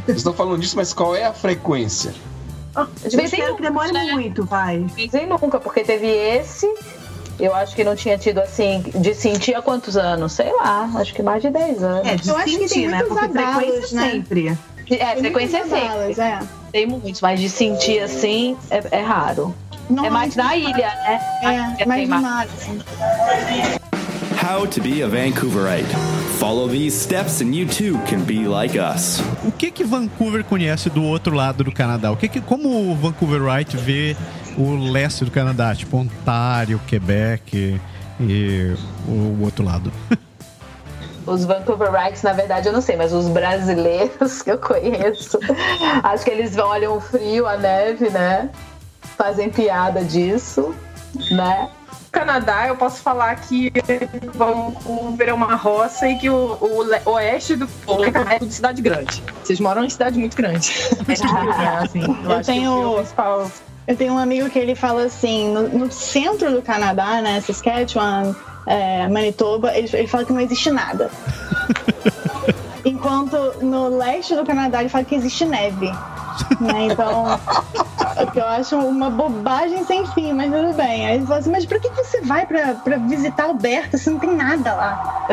Vocês 0.04 0.16
estão 0.18 0.32
falando 0.34 0.60
disso, 0.60 0.76
mas 0.76 0.92
qual 0.94 1.14
é 1.14 1.24
a 1.24 1.32
frequência? 1.32 2.14
De 3.06 3.16
vez 3.16 3.32
em 3.32 3.36
espero 3.36 3.56
que 3.56 3.62
demore 3.62 3.92
muito, 4.12 4.44
vai. 4.44 4.80
De 4.80 4.94
vez 4.94 5.14
em 5.14 5.26
nunca, 5.26 5.58
porque 5.60 5.82
teve 5.84 6.06
esse. 6.06 6.66
Eu 7.38 7.54
acho 7.54 7.74
que 7.76 7.84
não 7.84 7.94
tinha 7.94 8.16
tido 8.16 8.38
assim, 8.38 8.82
de 8.94 9.14
sentir 9.14 9.54
há 9.54 9.60
quantos 9.62 9.96
anos? 9.96 10.32
Sei 10.32 10.50
lá, 10.54 10.90
acho 10.96 11.12
que 11.14 11.22
mais 11.22 11.42
de 11.42 11.50
10 11.50 11.82
anos. 11.82 12.08
É, 12.08 12.14
de 12.16 12.28
Eu 12.28 12.36
acho 12.36 12.44
que 12.46 12.58
tem 12.58 12.68
sentir, 12.68 12.88
né? 12.88 12.98
muitos 12.98 13.18
Porque 13.18 13.38
abalos, 13.38 13.56
frequência 13.56 13.96
né? 14.00 14.10
sempre. 14.10 14.58
É, 14.90 15.16
frequência 15.16 15.64
muitos 15.64 16.16
sempre. 16.16 16.22
é. 16.22 16.38
Tem 16.72 16.86
muitos, 16.86 17.20
mas 17.20 17.40
de 17.40 17.48
sentir 17.48 18.00
assim 18.00 18.56
é, 18.70 18.98
é 18.98 19.00
raro. 19.02 19.54
É 20.04 20.10
mais 20.10 20.34
na 20.34 20.56
ilha, 20.56 20.76
né? 20.76 21.20
Ilha 21.42 21.74
É, 21.78 21.86
mais 21.86 22.08
mar, 22.08 22.46
assim. 22.46 22.80
How 24.42 24.66
to 24.66 24.80
be 24.80 25.02
a 25.02 25.08
Vancouverite. 25.08 25.88
Follow 26.38 26.68
these 26.68 26.94
steps 26.96 27.40
and 27.40 27.54
you 27.54 27.66
too 27.66 27.98
can 28.08 28.20
be 28.20 28.46
like 28.46 28.78
us. 28.78 29.20
O 29.44 29.50
que 29.50 29.70
que 29.70 29.82
Vancouver 29.82 30.44
conhece 30.44 30.90
do 30.90 31.02
outro 31.02 31.34
lado 31.34 31.64
do 31.64 31.72
Canadá? 31.72 32.12
O 32.12 32.16
que 32.16 32.28
que, 32.28 32.40
como 32.40 32.90
o 32.90 32.94
Vancouverite 32.94 33.76
vê 33.76 34.16
o 34.56 34.74
leste 34.92 35.24
do 35.24 35.30
Canadá, 35.30 35.74
tipo 35.74 35.96
Ontário, 35.96 36.80
Quebec 36.86 37.80
e 38.20 38.74
o 39.08 39.42
outro 39.42 39.64
lado? 39.64 39.90
Os 41.26 41.44
Vancouverites, 41.44 42.22
na 42.22 42.32
verdade, 42.32 42.68
eu 42.68 42.72
não 42.72 42.80
sei, 42.80 42.96
mas 42.96 43.12
os 43.12 43.26
brasileiros 43.28 44.40
que 44.42 44.50
eu 44.52 44.58
conheço, 44.58 45.38
acho 46.02 46.24
que 46.24 46.30
eles 46.30 46.56
olham 46.56 46.96
o 46.96 47.00
frio, 47.00 47.46
a 47.46 47.56
neve, 47.56 48.08
né? 48.10 48.48
Fazem 49.18 49.50
piada 49.50 50.04
disso, 50.04 50.74
né? 51.32 51.68
Canadá, 52.12 52.66
eu 52.68 52.76
posso 52.76 53.02
falar 53.02 53.34
que 53.36 53.70
Vancouver 54.34 55.28
é 55.28 55.34
uma 55.34 55.54
roça 55.54 56.08
e 56.08 56.16
que 56.18 56.30
o, 56.30 56.56
o 57.04 57.10
oeste 57.10 57.56
do 57.56 57.66
Canadá 58.12 58.34
é 58.34 58.38
tudo 58.38 58.50
cidade 58.52 58.80
grande. 58.80 59.22
Vocês 59.44 59.60
moram 59.60 59.84
em 59.84 59.90
cidade 59.90 60.18
muito 60.18 60.36
grande. 60.36 60.72
Assim, 61.82 62.00
eu 62.24 62.30
Eu 62.30 62.42
tenho- 62.44 62.72
Eu 63.86 63.96
tenho 63.96 64.14
um 64.14 64.18
amigo 64.18 64.48
que 64.50 64.58
ele 64.58 64.74
fala 64.74 65.04
assim, 65.04 65.52
no, 65.52 65.68
no 65.68 65.92
centro 65.92 66.50
do 66.50 66.60
Canadá, 66.62 67.20
né, 67.22 67.40
Saskatchewan, 67.40 68.34
é, 68.66 69.08
Manitoba, 69.08 69.76
ele, 69.76 69.88
ele 69.92 70.06
fala 70.06 70.24
que 70.24 70.32
não 70.32 70.40
existe 70.40 70.70
nada. 70.70 71.10
Enquanto 72.84 73.36
no 73.62 73.88
leste 73.88 74.34
do 74.34 74.44
Canadá 74.44 74.80
ele 74.80 74.88
fala 74.88 75.04
que 75.04 75.14
existe 75.14 75.44
neve. 75.44 75.90
Né? 76.60 76.86
Então, 76.90 77.38
o 78.22 78.30
que 78.30 78.38
eu 78.38 78.46
acho 78.46 78.76
uma 78.76 79.10
bobagem 79.10 79.84
sem 79.84 80.06
fim, 80.08 80.32
mas 80.32 80.52
tudo 80.52 80.72
bem. 80.74 81.06
Aí 81.06 81.16
ele 81.16 81.26
fala 81.26 81.40
assim, 81.40 81.50
mas 81.50 81.66
pra 81.66 81.78
que 81.78 81.88
você 81.90 82.20
vai 82.22 82.46
pra, 82.46 82.74
pra 82.74 82.96
visitar 82.98 83.44
Alberta 83.44 83.98
se 83.98 84.10
não 84.10 84.18
tem 84.18 84.34
nada 84.34 84.74
lá? 84.74 85.26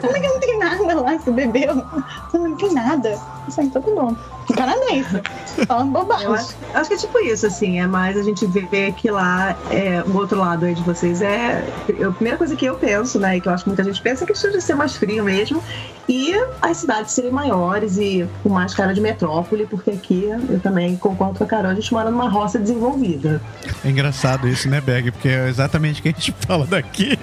Como 0.00 0.16
é 0.16 0.20
que 0.20 0.28
não 0.28 0.40
tem 0.40 0.58
nada 0.58 1.00
lá? 1.00 1.18
Você 1.18 1.30
bebeu? 1.30 1.84
Você 2.30 2.38
não 2.38 2.56
tem 2.56 2.72
nada. 2.72 3.18
Isso 3.48 3.60
aí, 3.60 3.66
então 3.66 3.82
tá 3.82 3.90
bom. 3.90 4.16
Canadense. 4.54 5.22
Falando 5.66 5.92
bobagem. 5.92 6.26
Eu 6.26 6.34
acho, 6.34 6.54
acho 6.74 6.88
que 6.88 6.94
é 6.94 6.98
tipo 6.98 7.18
isso, 7.20 7.46
assim, 7.46 7.80
é 7.80 7.86
mais 7.86 8.16
a 8.16 8.22
gente 8.22 8.46
vê 8.46 8.92
que 8.92 9.10
lá, 9.10 9.56
é, 9.70 10.02
o 10.06 10.16
outro 10.16 10.38
lado 10.38 10.64
aí 10.64 10.74
de 10.74 10.82
vocês 10.82 11.22
é. 11.22 11.64
A 12.06 12.10
primeira 12.12 12.36
coisa 12.36 12.56
que 12.56 12.64
eu 12.64 12.74
penso, 12.76 13.18
né, 13.18 13.36
e 13.36 13.40
que 13.40 13.48
eu 13.48 13.52
acho 13.52 13.64
que 13.64 13.70
muita 13.70 13.84
gente 13.84 14.00
pensa 14.00 14.24
é 14.24 14.26
que 14.26 14.32
de 14.32 14.60
ser 14.60 14.74
mais 14.74 14.96
frio 14.96 15.22
mesmo, 15.22 15.62
e 16.08 16.34
as 16.60 16.78
cidades 16.78 17.12
serem 17.12 17.30
maiores 17.30 17.96
e 17.96 18.28
com 18.42 18.48
mais 18.48 18.74
cara 18.74 18.92
de 18.92 19.00
metrópole, 19.00 19.66
porque 19.66 19.90
aqui 19.90 20.28
eu 20.50 20.60
também 20.60 20.96
concordo 20.96 21.38
com 21.38 21.44
a 21.44 21.46
Carol, 21.46 21.70
a 21.70 21.74
gente 21.74 21.92
mora 21.92 22.10
numa 22.10 22.28
roça 22.28 22.58
desenvolvida. 22.58 23.40
É 23.84 23.88
engraçado 23.88 24.48
isso, 24.48 24.68
né, 24.68 24.80
Berg? 24.80 25.10
Porque 25.10 25.28
é 25.28 25.48
exatamente 25.48 26.00
o 26.00 26.02
que 26.02 26.08
a 26.08 26.12
gente 26.12 26.34
fala 26.46 26.66
daqui. 26.66 27.18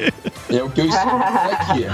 É 0.50 0.64
o 0.64 0.70
que 0.70 0.82
eu 0.82 0.86
escuto 0.86 1.16
aqui. 1.16 1.86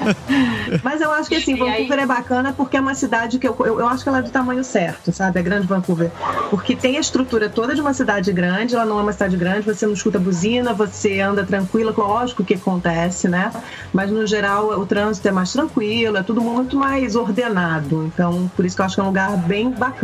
Mas 0.82 1.00
eu 1.00 1.12
acho 1.12 1.28
que 1.28 1.36
assim, 1.36 1.54
Vancouver 1.56 1.98
é 1.98 2.06
bacana 2.06 2.52
porque 2.52 2.76
é 2.76 2.80
uma 2.80 2.94
cidade 2.94 3.38
que 3.38 3.46
eu, 3.46 3.54
eu, 3.60 3.80
eu 3.80 3.88
acho 3.88 4.02
que 4.02 4.08
ela 4.08 4.18
é 4.18 4.22
do 4.22 4.30
tamanho 4.30 4.64
certo, 4.64 5.12
sabe? 5.12 5.38
A 5.38 5.42
grande 5.42 5.66
Vancouver. 5.66 6.10
Porque 6.48 6.74
tem 6.74 6.96
a 6.96 7.00
estrutura 7.00 7.48
toda 7.48 7.74
de 7.74 7.80
uma 7.80 7.92
cidade 7.92 8.32
grande, 8.32 8.74
ela 8.74 8.84
não 8.84 8.98
é 8.98 9.02
uma 9.02 9.12
cidade 9.12 9.36
grande, 9.36 9.62
você 9.62 9.86
não 9.86 9.92
escuta 9.92 10.18
buzina, 10.18 10.72
você 10.72 11.20
anda 11.20 11.44
tranquila, 11.44 11.94
lógico 11.96 12.44
que 12.44 12.54
acontece, 12.54 13.28
né? 13.28 13.52
Mas 13.92 14.10
no 14.10 14.26
geral 14.26 14.68
o 14.68 14.86
trânsito 14.86 15.28
é 15.28 15.32
mais 15.32 15.52
tranquilo, 15.52 16.16
é 16.16 16.22
tudo 16.22 16.40
muito 16.40 16.76
mais 16.76 17.14
ordenado. 17.14 18.04
Então, 18.06 18.50
por 18.56 18.64
isso 18.64 18.74
que 18.74 18.82
eu 18.82 18.86
acho 18.86 18.94
que 18.94 19.00
é 19.00 19.04
um 19.04 19.08
lugar 19.08 19.36
bem 19.36 19.70
bacana. 19.70 19.99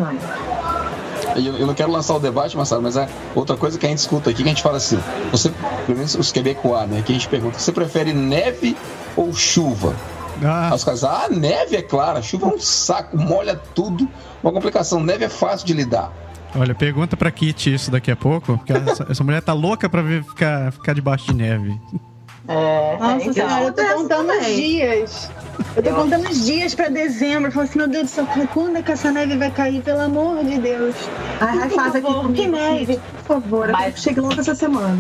Eu, 1.37 1.57
eu 1.59 1.67
não 1.67 1.75
quero 1.75 1.91
lançar 1.91 2.15
o 2.15 2.19
debate, 2.19 2.57
Marcelo, 2.57 2.83
mas 2.83 2.97
é 2.97 3.09
outra 3.35 3.57
coisa 3.57 3.79
que 3.79 3.85
a 3.85 3.89
gente 3.89 3.99
escuta 3.99 4.31
aqui, 4.31 4.43
que 4.43 4.49
a 4.49 4.53
gente 4.53 4.63
fala 4.63 4.79
assim, 4.79 4.99
você, 5.31 5.51
pelo 5.85 5.99
menos 5.99 6.15
os 6.15 6.33
quebecois, 6.33 6.89
né, 6.89 7.03
que 7.05 7.13
a 7.13 7.15
gente 7.15 7.29
pergunta, 7.29 7.59
você 7.59 7.73
prefere 7.73 8.13
neve 8.13 8.77
ou 9.17 9.33
chuva? 9.35 9.95
Ah. 10.43 10.71
Os 10.75 10.85
caras, 10.85 11.05
ah, 11.05 11.29
neve 11.31 11.77
é 11.77 11.83
clara, 11.83 12.23
chuva 12.23 12.47
é 12.47 12.49
um 12.49 12.59
saco, 12.59 13.19
molha 13.19 13.57
tudo, 13.75 14.09
uma 14.43 14.53
complicação, 14.53 15.03
neve 15.03 15.25
é 15.25 15.29
fácil 15.29 15.67
de 15.67 15.73
lidar. 15.75 16.13
Olha, 16.55 16.75
pergunta 16.75 17.17
pra 17.17 17.31
Kitty 17.31 17.75
isso 17.75 17.91
daqui 17.91 18.11
a 18.11 18.17
pouco, 18.17 18.57
porque 18.57 18.73
essa, 18.73 19.07
essa 19.11 19.25
mulher 19.25 19.43
tá 19.43 19.53
louca 19.53 19.89
pra 19.89 20.01
ver 20.01 20.25
ficar, 20.25 20.73
ficar 20.73 20.95
debaixo 20.95 21.27
de 21.27 21.35
neve. 21.35 21.79
É, 22.49 22.97
Nossa 22.99 23.15
então. 23.23 23.33
senhora, 23.33 23.65
eu 23.65 23.73
tô 23.73 23.85
contando 23.95 24.31
os 24.33 24.47
dias. 24.47 25.31
Eu 25.75 25.83
tô 25.83 25.91
contando 25.95 26.29
os 26.29 26.45
dias 26.47 26.75
pra 26.75 26.89
dezembro. 26.89 27.49
Eu 27.49 27.53
falo 27.53 27.65
assim, 27.65 27.79
meu 27.79 27.89
Deus 27.89 28.05
do 28.05 28.09
céu, 28.11 28.27
quando 28.53 28.77
é 28.77 28.83
que 28.83 28.93
essa 28.93 29.11
neve 29.11 29.37
vai 29.37 29.51
cair? 29.51 29.83
Pelo 29.83 30.01
amor 30.01 30.45
de 30.45 30.59
Deus. 30.59 30.95
Ai, 31.41 31.59
ai, 31.61 31.69
Por 31.69 31.77
faz 31.77 31.95
aqui 31.97 32.07
favor, 32.07 32.23
comigo, 32.23 32.43
que 32.43 32.49
neve. 32.49 33.01
Por 33.27 33.41
favor, 33.41 33.69
Mas- 33.73 33.97
eu 33.97 34.03
cheguei 34.03 34.23
logo 34.23 34.41
essa 34.41 34.55
semana. 34.55 34.97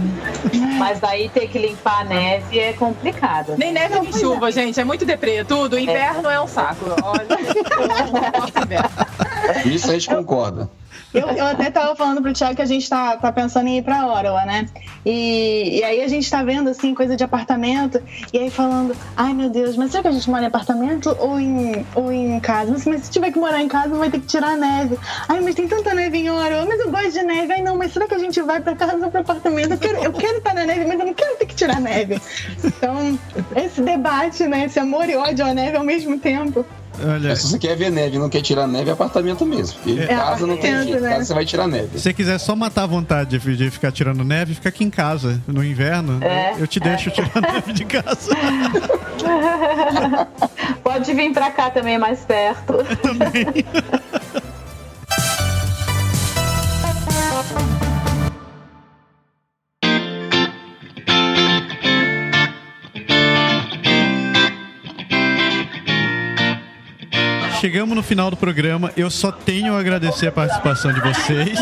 Mas 0.78 0.98
daí 1.00 1.28
ter 1.28 1.48
que 1.48 1.58
limpar 1.58 2.00
a 2.00 2.04
neve 2.04 2.58
é 2.58 2.72
complicado. 2.72 3.54
Nem 3.56 3.72
neve 3.72 4.00
nem 4.00 4.12
chuva, 4.12 4.50
gente. 4.50 4.80
É 4.80 4.84
muito 4.84 5.04
deprê. 5.04 5.44
Tudo. 5.44 5.78
Inverno 5.78 6.28
é 6.28 6.40
um 6.40 6.48
saco. 6.48 6.86
Olha, 7.02 7.26
eu 7.30 7.88
não 7.88 8.30
gosto 8.40 8.58
inverno. 8.64 8.90
Isso 9.74 9.90
a 9.90 9.92
gente 9.94 10.08
concorda. 10.08 10.68
Eu, 11.14 11.28
eu 11.28 11.46
até 11.46 11.70
tava 11.70 11.94
falando 11.96 12.20
pro 12.20 12.32
Thiago 12.32 12.56
que 12.56 12.62
a 12.62 12.66
gente 12.66 12.88
tá, 12.88 13.16
tá 13.16 13.32
pensando 13.32 13.68
em 13.68 13.78
ir 13.78 13.82
pra 13.82 14.06
Ottawa, 14.06 14.44
né? 14.44 14.66
E, 15.04 15.78
e 15.78 15.84
aí 15.84 16.02
a 16.02 16.08
gente 16.08 16.30
tá 16.30 16.42
vendo, 16.42 16.68
assim, 16.68 16.94
coisa 16.94 17.16
de 17.16 17.24
apartamento, 17.24 18.02
e 18.32 18.38
aí 18.38 18.50
falando, 18.50 18.94
ai 19.16 19.32
meu 19.32 19.48
Deus, 19.48 19.76
mas 19.76 19.90
será 19.90 20.02
que 20.02 20.08
a 20.08 20.12
gente 20.12 20.28
mora 20.28 20.42
em 20.42 20.46
apartamento 20.46 21.16
ou 21.18 21.38
em, 21.38 21.86
ou 21.94 22.12
em 22.12 22.38
casa? 22.40 22.72
Mas, 22.72 22.84
mas 22.86 23.04
se 23.04 23.10
tiver 23.10 23.30
que 23.30 23.38
morar 23.38 23.62
em 23.62 23.68
casa, 23.68 23.96
vai 23.96 24.10
ter 24.10 24.20
que 24.20 24.26
tirar 24.26 24.50
a 24.50 24.56
neve. 24.56 24.98
Ai, 25.28 25.40
mas 25.40 25.54
tem 25.54 25.68
tanta 25.68 25.94
neve 25.94 26.18
em 26.18 26.30
Ottawa, 26.30 26.66
mas 26.66 26.80
eu 26.80 26.90
gosto 26.90 27.12
de 27.12 27.22
neve. 27.22 27.52
Ai 27.52 27.62
não, 27.62 27.76
mas 27.76 27.92
será 27.92 28.06
que 28.06 28.14
a 28.14 28.18
gente 28.18 28.40
vai 28.42 28.60
pra 28.60 28.74
casa 28.74 28.96
ou 29.04 29.10
pro 29.10 29.20
apartamento? 29.20 29.72
Eu 29.72 29.78
quero, 29.78 30.02
eu 30.02 30.12
quero 30.12 30.38
estar 30.38 30.54
na 30.54 30.64
neve, 30.64 30.84
mas 30.86 30.98
eu 30.98 31.06
não 31.06 31.14
quero 31.14 31.36
ter 31.36 31.46
que 31.46 31.54
tirar 31.54 31.76
a 31.76 31.80
neve. 31.80 32.20
Então, 32.64 33.18
esse 33.54 33.80
debate, 33.80 34.44
né? 34.46 34.64
Esse 34.64 34.78
amor 34.78 35.08
e 35.08 35.16
ódio 35.16 35.46
à 35.46 35.54
neve 35.54 35.76
ao 35.76 35.84
mesmo 35.84 36.18
tempo. 36.18 36.64
Olha, 37.04 37.36
se 37.36 37.48
você 37.48 37.58
quer 37.58 37.76
ver 37.76 37.90
neve 37.90 38.16
e 38.16 38.18
não 38.18 38.28
quer 38.28 38.42
tirar 38.42 38.66
neve, 38.66 38.90
é 38.90 38.92
apartamento 38.92 39.44
mesmo. 39.44 39.78
Porque 39.82 40.00
É, 40.00 40.06
casa 40.06 40.46
não 40.46 40.56
tem 40.56 40.70
apartamento, 40.72 40.88
jeito, 40.88 41.02
né? 41.02 41.10
casa 41.10 41.24
você 41.24 41.34
vai 41.34 41.44
tirar 41.44 41.66
neve. 41.68 41.88
se 41.94 42.00
você 42.00 42.12
quiser 42.12 42.38
só 42.38 42.56
matar 42.56 42.84
a 42.84 42.86
vontade 42.86 43.38
de, 43.38 43.56
de 43.56 43.70
ficar 43.70 43.92
tirando 43.92 44.24
neve, 44.24 44.54
fica 44.54 44.68
aqui 44.68 44.84
em 44.84 44.90
casa. 44.90 45.40
No 45.46 45.64
inverno, 45.64 46.22
É, 46.22 46.54
eu 46.58 46.66
te 46.66 46.80
deixo 46.80 47.10
tirar 47.10 47.30
neve 47.40 47.72
de 47.72 47.84
casa. 47.84 48.30
Pode 50.82 51.12
vir 51.14 51.32
pra 51.32 51.50
cá 51.50 51.70
também, 51.70 51.94
é 51.94 51.98
mais 51.98 52.20
perto. 52.20 52.74
Chegamos 67.66 67.96
no 67.96 68.02
final 68.04 68.30
do 68.30 68.36
programa. 68.36 68.92
Eu 68.96 69.10
só 69.10 69.32
tenho 69.32 69.74
a 69.74 69.80
agradecer 69.80 70.28
a 70.28 70.30
participação 70.30 70.92
de 70.92 71.00
vocês. 71.00 71.58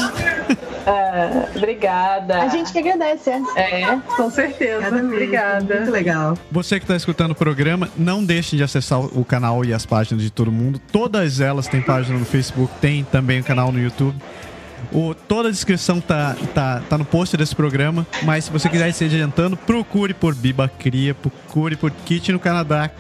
Ah, 0.86 1.48
obrigada. 1.56 2.42
A 2.42 2.48
gente 2.48 2.70
que 2.70 2.78
agradece, 2.78 3.30
é. 3.30 3.80
É. 3.80 3.96
Com 4.14 4.30
certeza. 4.30 4.88
Obrigada 4.88 4.96
mesmo, 4.96 5.12
Obrigada. 5.14 5.76
Muito 5.76 5.90
legal. 5.90 6.38
Você 6.52 6.78
que 6.78 6.84
está 6.84 6.94
escutando 6.94 7.30
o 7.30 7.34
programa, 7.34 7.88
não 7.96 8.22
deixe 8.22 8.54
de 8.54 8.62
acessar 8.62 9.00
o 9.00 9.24
canal 9.24 9.64
e 9.64 9.72
as 9.72 9.86
páginas 9.86 10.22
de 10.22 10.28
todo 10.28 10.52
mundo. 10.52 10.78
Todas 10.92 11.40
elas 11.40 11.68
têm 11.68 11.80
página 11.80 12.18
no 12.18 12.26
Facebook, 12.26 12.70
tem 12.82 13.02
também 13.02 13.40
o 13.40 13.44
canal 13.44 13.72
no 13.72 13.80
YouTube. 13.80 14.14
O, 14.92 15.14
toda 15.14 15.48
a 15.48 15.50
descrição 15.50 16.00
tá, 16.00 16.36
tá, 16.54 16.82
tá 16.88 16.98
no 16.98 17.04
post 17.04 17.36
desse 17.36 17.54
programa, 17.54 18.06
mas 18.22 18.44
se 18.44 18.50
você 18.50 18.68
quiser 18.68 18.88
ir 18.88 18.92
se 18.92 19.04
adiantando, 19.04 19.56
procure 19.56 20.14
por 20.14 20.34
Biba 20.34 20.68
Cria, 20.68 21.14
procure 21.14 21.76
por 21.76 21.90
Kit 21.90 22.32
no 22.32 22.38
Canadá, 22.38 22.90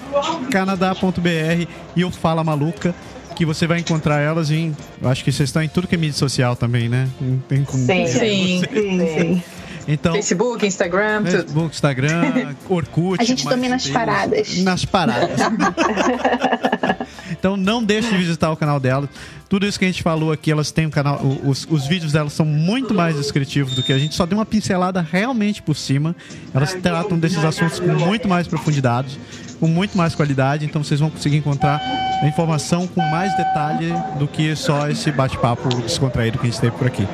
canadá.br 0.50 1.66
e 1.96 2.04
o 2.04 2.10
Fala 2.10 2.42
Maluca, 2.44 2.94
que 3.34 3.44
você 3.44 3.66
vai 3.66 3.80
encontrar 3.80 4.20
elas 4.20 4.50
em. 4.50 4.74
Eu 5.02 5.08
acho 5.08 5.24
que 5.24 5.32
vocês 5.32 5.48
estão 5.48 5.62
em 5.62 5.68
tudo 5.68 5.88
que 5.88 5.94
é 5.94 5.98
mídia 5.98 6.16
social 6.16 6.54
também, 6.54 6.88
né? 6.88 7.08
Não 7.20 7.38
tem 7.38 7.64
como. 7.64 7.84
Sim. 7.84 8.06
Sim. 8.06 8.62
Sim, 8.74 8.98
sim. 9.18 9.42
Então, 9.86 10.14
Facebook, 10.14 10.66
Instagram, 10.66 11.24
tudo. 11.24 11.30
Facebook, 11.30 11.74
Instagram, 11.74 12.54
Orkut. 12.68 13.20
A 13.20 13.24
gente 13.24 13.44
domina 13.44 13.76
as 13.76 13.86
paradas. 13.88 14.58
Nas 14.58 14.84
paradas. 14.84 15.40
então 17.30 17.56
não 17.56 17.82
deixe 17.82 18.10
de 18.10 18.16
visitar 18.16 18.50
o 18.50 18.56
canal 18.56 18.80
dela. 18.80 19.08
Tudo 19.48 19.66
isso 19.66 19.78
que 19.78 19.84
a 19.84 19.88
gente 19.88 20.02
falou 20.02 20.32
aqui, 20.32 20.50
elas 20.50 20.70
têm 20.70 20.86
um 20.86 20.90
canal. 20.90 21.20
Os, 21.44 21.66
os 21.70 21.86
vídeos 21.86 22.12
delas 22.12 22.32
são 22.32 22.46
muito 22.46 22.94
mais 22.94 23.16
descritivos 23.16 23.74
do 23.74 23.82
que 23.82 23.92
a 23.92 23.98
gente 23.98 24.14
só 24.14 24.26
deu 24.26 24.38
uma 24.38 24.46
pincelada 24.46 25.00
realmente 25.00 25.62
por 25.62 25.76
cima. 25.76 26.16
Elas 26.52 26.74
tratam 26.74 27.18
desses 27.18 27.44
assuntos 27.44 27.78
com 27.78 27.92
muito 27.92 28.26
mais 28.26 28.48
profundidade, 28.48 29.18
com 29.64 29.68
muito 29.68 29.96
mais 29.96 30.14
qualidade. 30.14 30.66
Então 30.66 30.84
vocês 30.84 31.00
vão 31.00 31.08
conseguir 31.08 31.38
encontrar 31.38 31.80
a 32.22 32.28
informação 32.28 32.86
com 32.86 33.00
mais 33.00 33.34
detalhe 33.34 33.94
do 34.18 34.28
que 34.28 34.54
só 34.54 34.90
esse 34.90 35.10
bate-papo 35.10 35.70
descontraído 35.80 36.38
que 36.38 36.46
a 36.46 36.50
gente 36.50 36.60
teve 36.60 36.76
por 36.76 36.86
aqui. 36.86 37.08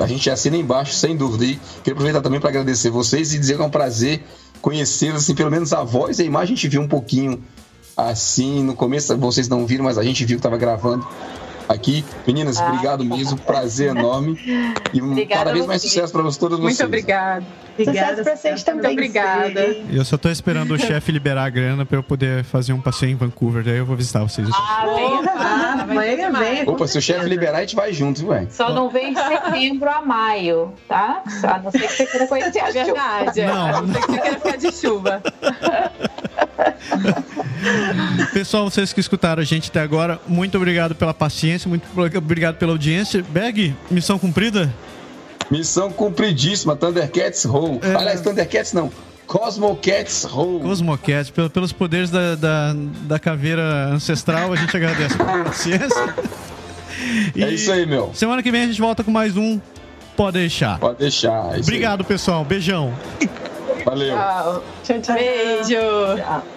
A 0.00 0.06
gente 0.06 0.30
assina 0.30 0.56
embaixo, 0.56 0.94
sem 0.94 1.14
dúvida. 1.14 1.44
E 1.44 1.56
queria 1.82 1.92
aproveitar 1.92 2.22
também 2.22 2.40
para 2.40 2.48
agradecer 2.48 2.88
vocês 2.88 3.34
e 3.34 3.38
dizer 3.38 3.56
que 3.56 3.62
é 3.62 3.66
um 3.66 3.70
prazer 3.70 4.24
conhecê-los, 4.62 5.24
assim, 5.24 5.34
pelo 5.34 5.50
menos 5.50 5.74
a 5.74 5.84
voz 5.84 6.18
e 6.18 6.22
a 6.22 6.24
imagem 6.24 6.54
a 6.54 6.56
gente 6.56 6.68
viu 6.68 6.80
um 6.80 6.88
pouquinho 6.88 7.42
assim 7.94 8.64
no 8.64 8.74
começo, 8.74 9.14
vocês 9.18 9.46
não 9.46 9.66
viram, 9.66 9.84
mas 9.84 9.98
a 9.98 10.02
gente 10.02 10.24
viu 10.24 10.36
que 10.36 10.40
estava 10.40 10.56
gravando 10.56 11.06
aqui. 11.68 12.04
Meninas, 12.26 12.60
Ah. 12.60 12.68
obrigado 12.68 13.04
mesmo, 13.04 13.36
prazer 13.38 13.90
enorme. 13.96 14.38
E 14.92 15.00
um 15.02 15.10
Obrigada 15.12 15.44
parabéns 15.44 15.66
mais 15.66 15.82
sucesso 15.82 16.12
para 16.12 16.22
todos 16.22 16.36
vocês. 16.58 16.60
Muito 16.60 16.84
obrigada. 16.84 17.44
Obrigada. 17.76 18.22
pra 18.22 18.36
vocês 18.36 18.62
também. 18.62 18.92
Obrigada. 18.92 19.66
E 19.90 19.96
eu 19.96 20.04
só 20.04 20.16
tô 20.16 20.28
esperando 20.28 20.72
o 20.74 20.78
chefe 20.78 21.10
liberar 21.10 21.44
a 21.44 21.50
grana 21.50 21.84
para 21.84 21.98
eu 21.98 22.02
poder 22.04 22.44
fazer 22.44 22.72
um 22.72 22.80
passeio 22.80 23.10
em 23.12 23.16
Vancouver. 23.16 23.64
Daí 23.64 23.78
eu 23.78 23.86
vou 23.86 23.96
visitar 23.96 24.20
vocês. 24.22 24.48
Ah. 24.52 24.84
Ah, 25.36 25.84
venha, 25.86 26.30
venha. 26.30 26.70
Opa, 26.70 26.86
se 26.86 26.96
o 26.98 27.02
chefe 27.02 27.28
liberar, 27.28 27.58
a 27.58 27.60
gente 27.62 27.74
vai 27.74 27.92
junto, 27.92 28.20
viu, 28.20 28.28
velho? 28.28 28.48
Só 28.50 28.72
não 28.72 28.88
vem 28.90 29.12
de 29.12 29.20
setembro 29.20 29.90
a 29.90 30.00
maio, 30.02 30.72
tá? 30.88 31.22
A 31.42 31.58
não 31.58 31.70
ser 31.72 31.80
que 31.80 31.88
você 31.88 32.06
queira 32.06 32.26
conhecer 32.28 32.60
a 32.60 32.68
É 32.68 32.72
verdade. 32.72 33.40
é. 33.40 33.46
Não. 33.46 33.66
A 33.66 33.82
não 33.82 33.92
ser 33.92 34.00
que 34.00 34.06
você 34.12 34.20
queira 34.20 34.36
ficar 34.36 34.56
de 34.56 34.72
chuva. 34.72 35.22
Pessoal, 38.32 38.68
vocês 38.70 38.92
que 38.92 39.00
escutaram 39.00 39.40
a 39.42 39.44
gente 39.44 39.70
até 39.70 39.80
agora, 39.80 40.20
muito 40.26 40.56
obrigado 40.56 40.94
pela 40.94 41.14
paciência, 41.14 41.68
muito 41.68 41.84
obrigado 42.16 42.56
pela 42.56 42.72
audiência. 42.72 43.24
Berg, 43.28 43.74
missão 43.90 44.18
cumprida? 44.18 44.72
Missão 45.50 45.90
cumpridíssima, 45.90 46.74
Thundercats 46.76 47.44
Roll. 47.44 47.80
É. 47.82 47.94
Aliás, 47.94 48.20
Thundercats 48.20 48.72
não. 48.72 48.90
Cosmocats 49.26 50.24
Roll. 50.24 50.60
Cosmocat, 50.60 51.32
pelo- 51.32 51.48
pelos 51.50 51.72
poderes 51.72 52.10
da, 52.10 52.34
da, 52.34 52.74
da 53.02 53.18
caveira 53.18 53.86
ancestral, 53.88 54.52
a 54.52 54.56
gente 54.56 54.76
agradece 54.76 55.16
pela 55.16 55.44
paciência. 55.44 56.14
É 57.36 57.50
isso 57.50 57.70
aí, 57.72 57.84
meu. 57.84 58.12
Semana 58.14 58.40
que 58.42 58.50
vem 58.52 58.62
a 58.62 58.66
gente 58.66 58.80
volta 58.80 59.02
com 59.02 59.10
mais 59.10 59.36
um 59.36 59.60
Pode 60.16 60.38
deixar. 60.38 60.78
Pode 60.78 60.98
deixar. 61.00 61.46
é 61.46 61.46
isso 61.48 61.54
aí. 61.54 61.60
Obrigado, 61.60 62.04
pessoal. 62.04 62.44
Beijão. 62.44 62.94
Valeu. 63.84 64.14
Tchau. 64.16 64.62
Tchau, 64.82 65.00
tchau. 65.00 65.14
Beijo. 65.14 66.53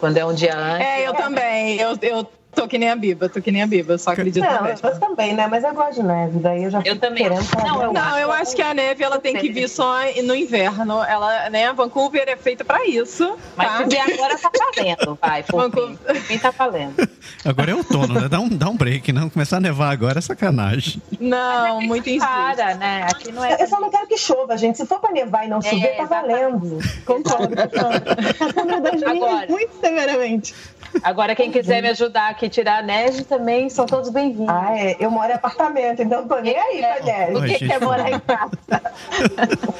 Quando 0.00 0.16
é 0.16 0.24
um 0.24 0.32
dia 0.34 0.56
antes. 0.56 0.86
É, 0.86 1.06
eu 1.06 1.14
também. 1.14 1.76
Eu, 1.76 1.96
eu 2.00 2.26
tô 2.54 2.68
que 2.68 2.78
nem 2.78 2.90
a 2.90 2.96
Biba, 2.96 3.28
tô 3.28 3.40
que 3.40 3.50
nem 3.50 3.62
a 3.62 3.66
Biba, 3.66 3.98
só 3.98 4.10
acredito 4.10 4.42
Não, 4.42 4.52
na 4.52 4.62
neve. 4.62 4.80
você 4.82 5.00
também, 5.00 5.34
né? 5.34 5.46
Mas 5.46 5.64
eu 5.64 5.74
gosto 5.74 5.94
de 5.94 6.02
neve, 6.02 6.38
daí 6.38 6.64
eu 6.64 6.70
já 6.70 6.82
Eu 6.84 6.98
também. 6.98 7.28
Não, 7.28 7.82
eu 7.82 7.92
Não, 7.92 8.18
eu 8.18 8.32
acho 8.32 8.54
que 8.54 8.62
a 8.62 8.74
neve 8.74 9.02
ela 9.02 9.18
tem 9.18 9.36
que 9.36 9.50
vir 9.50 9.68
só 9.68 9.98
no 10.24 10.34
inverno. 10.34 11.02
Ela, 11.02 11.50
né, 11.50 11.72
Vancouver 11.72 12.24
é 12.28 12.36
feita 12.36 12.64
pra 12.64 12.86
isso. 12.86 13.36
Mas 13.56 13.68
tá? 13.68 13.76
se 13.78 13.84
vier 13.84 14.04
agora 14.14 14.38
tá 14.38 14.50
valendo, 14.76 15.18
vai. 15.20 15.42
Vancouver. 15.42 16.26
Quem 16.26 16.38
tá 16.38 16.50
valendo? 16.50 17.08
Agora 17.44 17.70
é 17.70 17.74
outono, 17.74 18.20
né? 18.20 18.28
Dá 18.28 18.40
um, 18.40 18.48
dá 18.48 18.68
um 18.68 18.76
break, 18.76 19.12
não? 19.12 19.30
Começar 19.30 19.58
a 19.58 19.60
nevar 19.60 19.90
agora 19.92 20.18
é 20.18 20.22
sacanagem. 20.22 21.00
Não, 21.18 21.80
muito 21.80 22.08
injusto. 22.08 22.28
Para, 22.30 22.74
né? 22.74 23.06
Aqui 23.10 23.32
não 23.32 23.44
é. 23.44 23.56
Eu 23.60 23.66
só 23.66 23.80
não 23.80 23.90
quero 23.90 24.06
que 24.06 24.16
chova, 24.16 24.56
gente. 24.56 24.78
Se 24.78 24.86
for 24.86 25.00
pra 25.00 25.10
nevar 25.12 25.46
e 25.46 25.48
não 25.48 25.60
chover, 25.62 25.96
tá 25.96 26.02
exatamente. 26.02 26.40
valendo. 26.40 26.78
Concordo. 27.04 27.54
Das 27.54 27.72
minhas 28.64 29.02
Agora. 29.02 29.46
muito 29.48 29.72
severamente. 29.80 30.54
Agora, 31.02 31.34
quem 31.34 31.50
quiser 31.50 31.82
me 31.82 31.88
ajudar 31.88 32.28
aqui 32.40 32.46
a 32.46 32.50
tirar 32.50 32.78
a 32.78 32.82
neve 32.82 33.22
também, 33.24 33.68
são 33.68 33.84
todos 33.84 34.08
bem-vindos. 34.08 34.48
Ah, 34.48 34.74
é. 34.74 34.96
Eu 34.98 35.10
moro 35.10 35.30
em 35.30 35.34
apartamento, 35.34 36.00
então 36.00 36.22
não 36.22 36.28
tô 36.28 36.38
nem 36.40 36.58
aí 36.58 36.78
pra 36.78 37.04
neve. 37.04 37.36
Ai, 37.36 37.48
Quem 37.48 37.58
gente, 37.58 37.68
quer 37.68 37.80
morar 37.80 38.10
em 38.10 38.18
casa? 38.20 38.50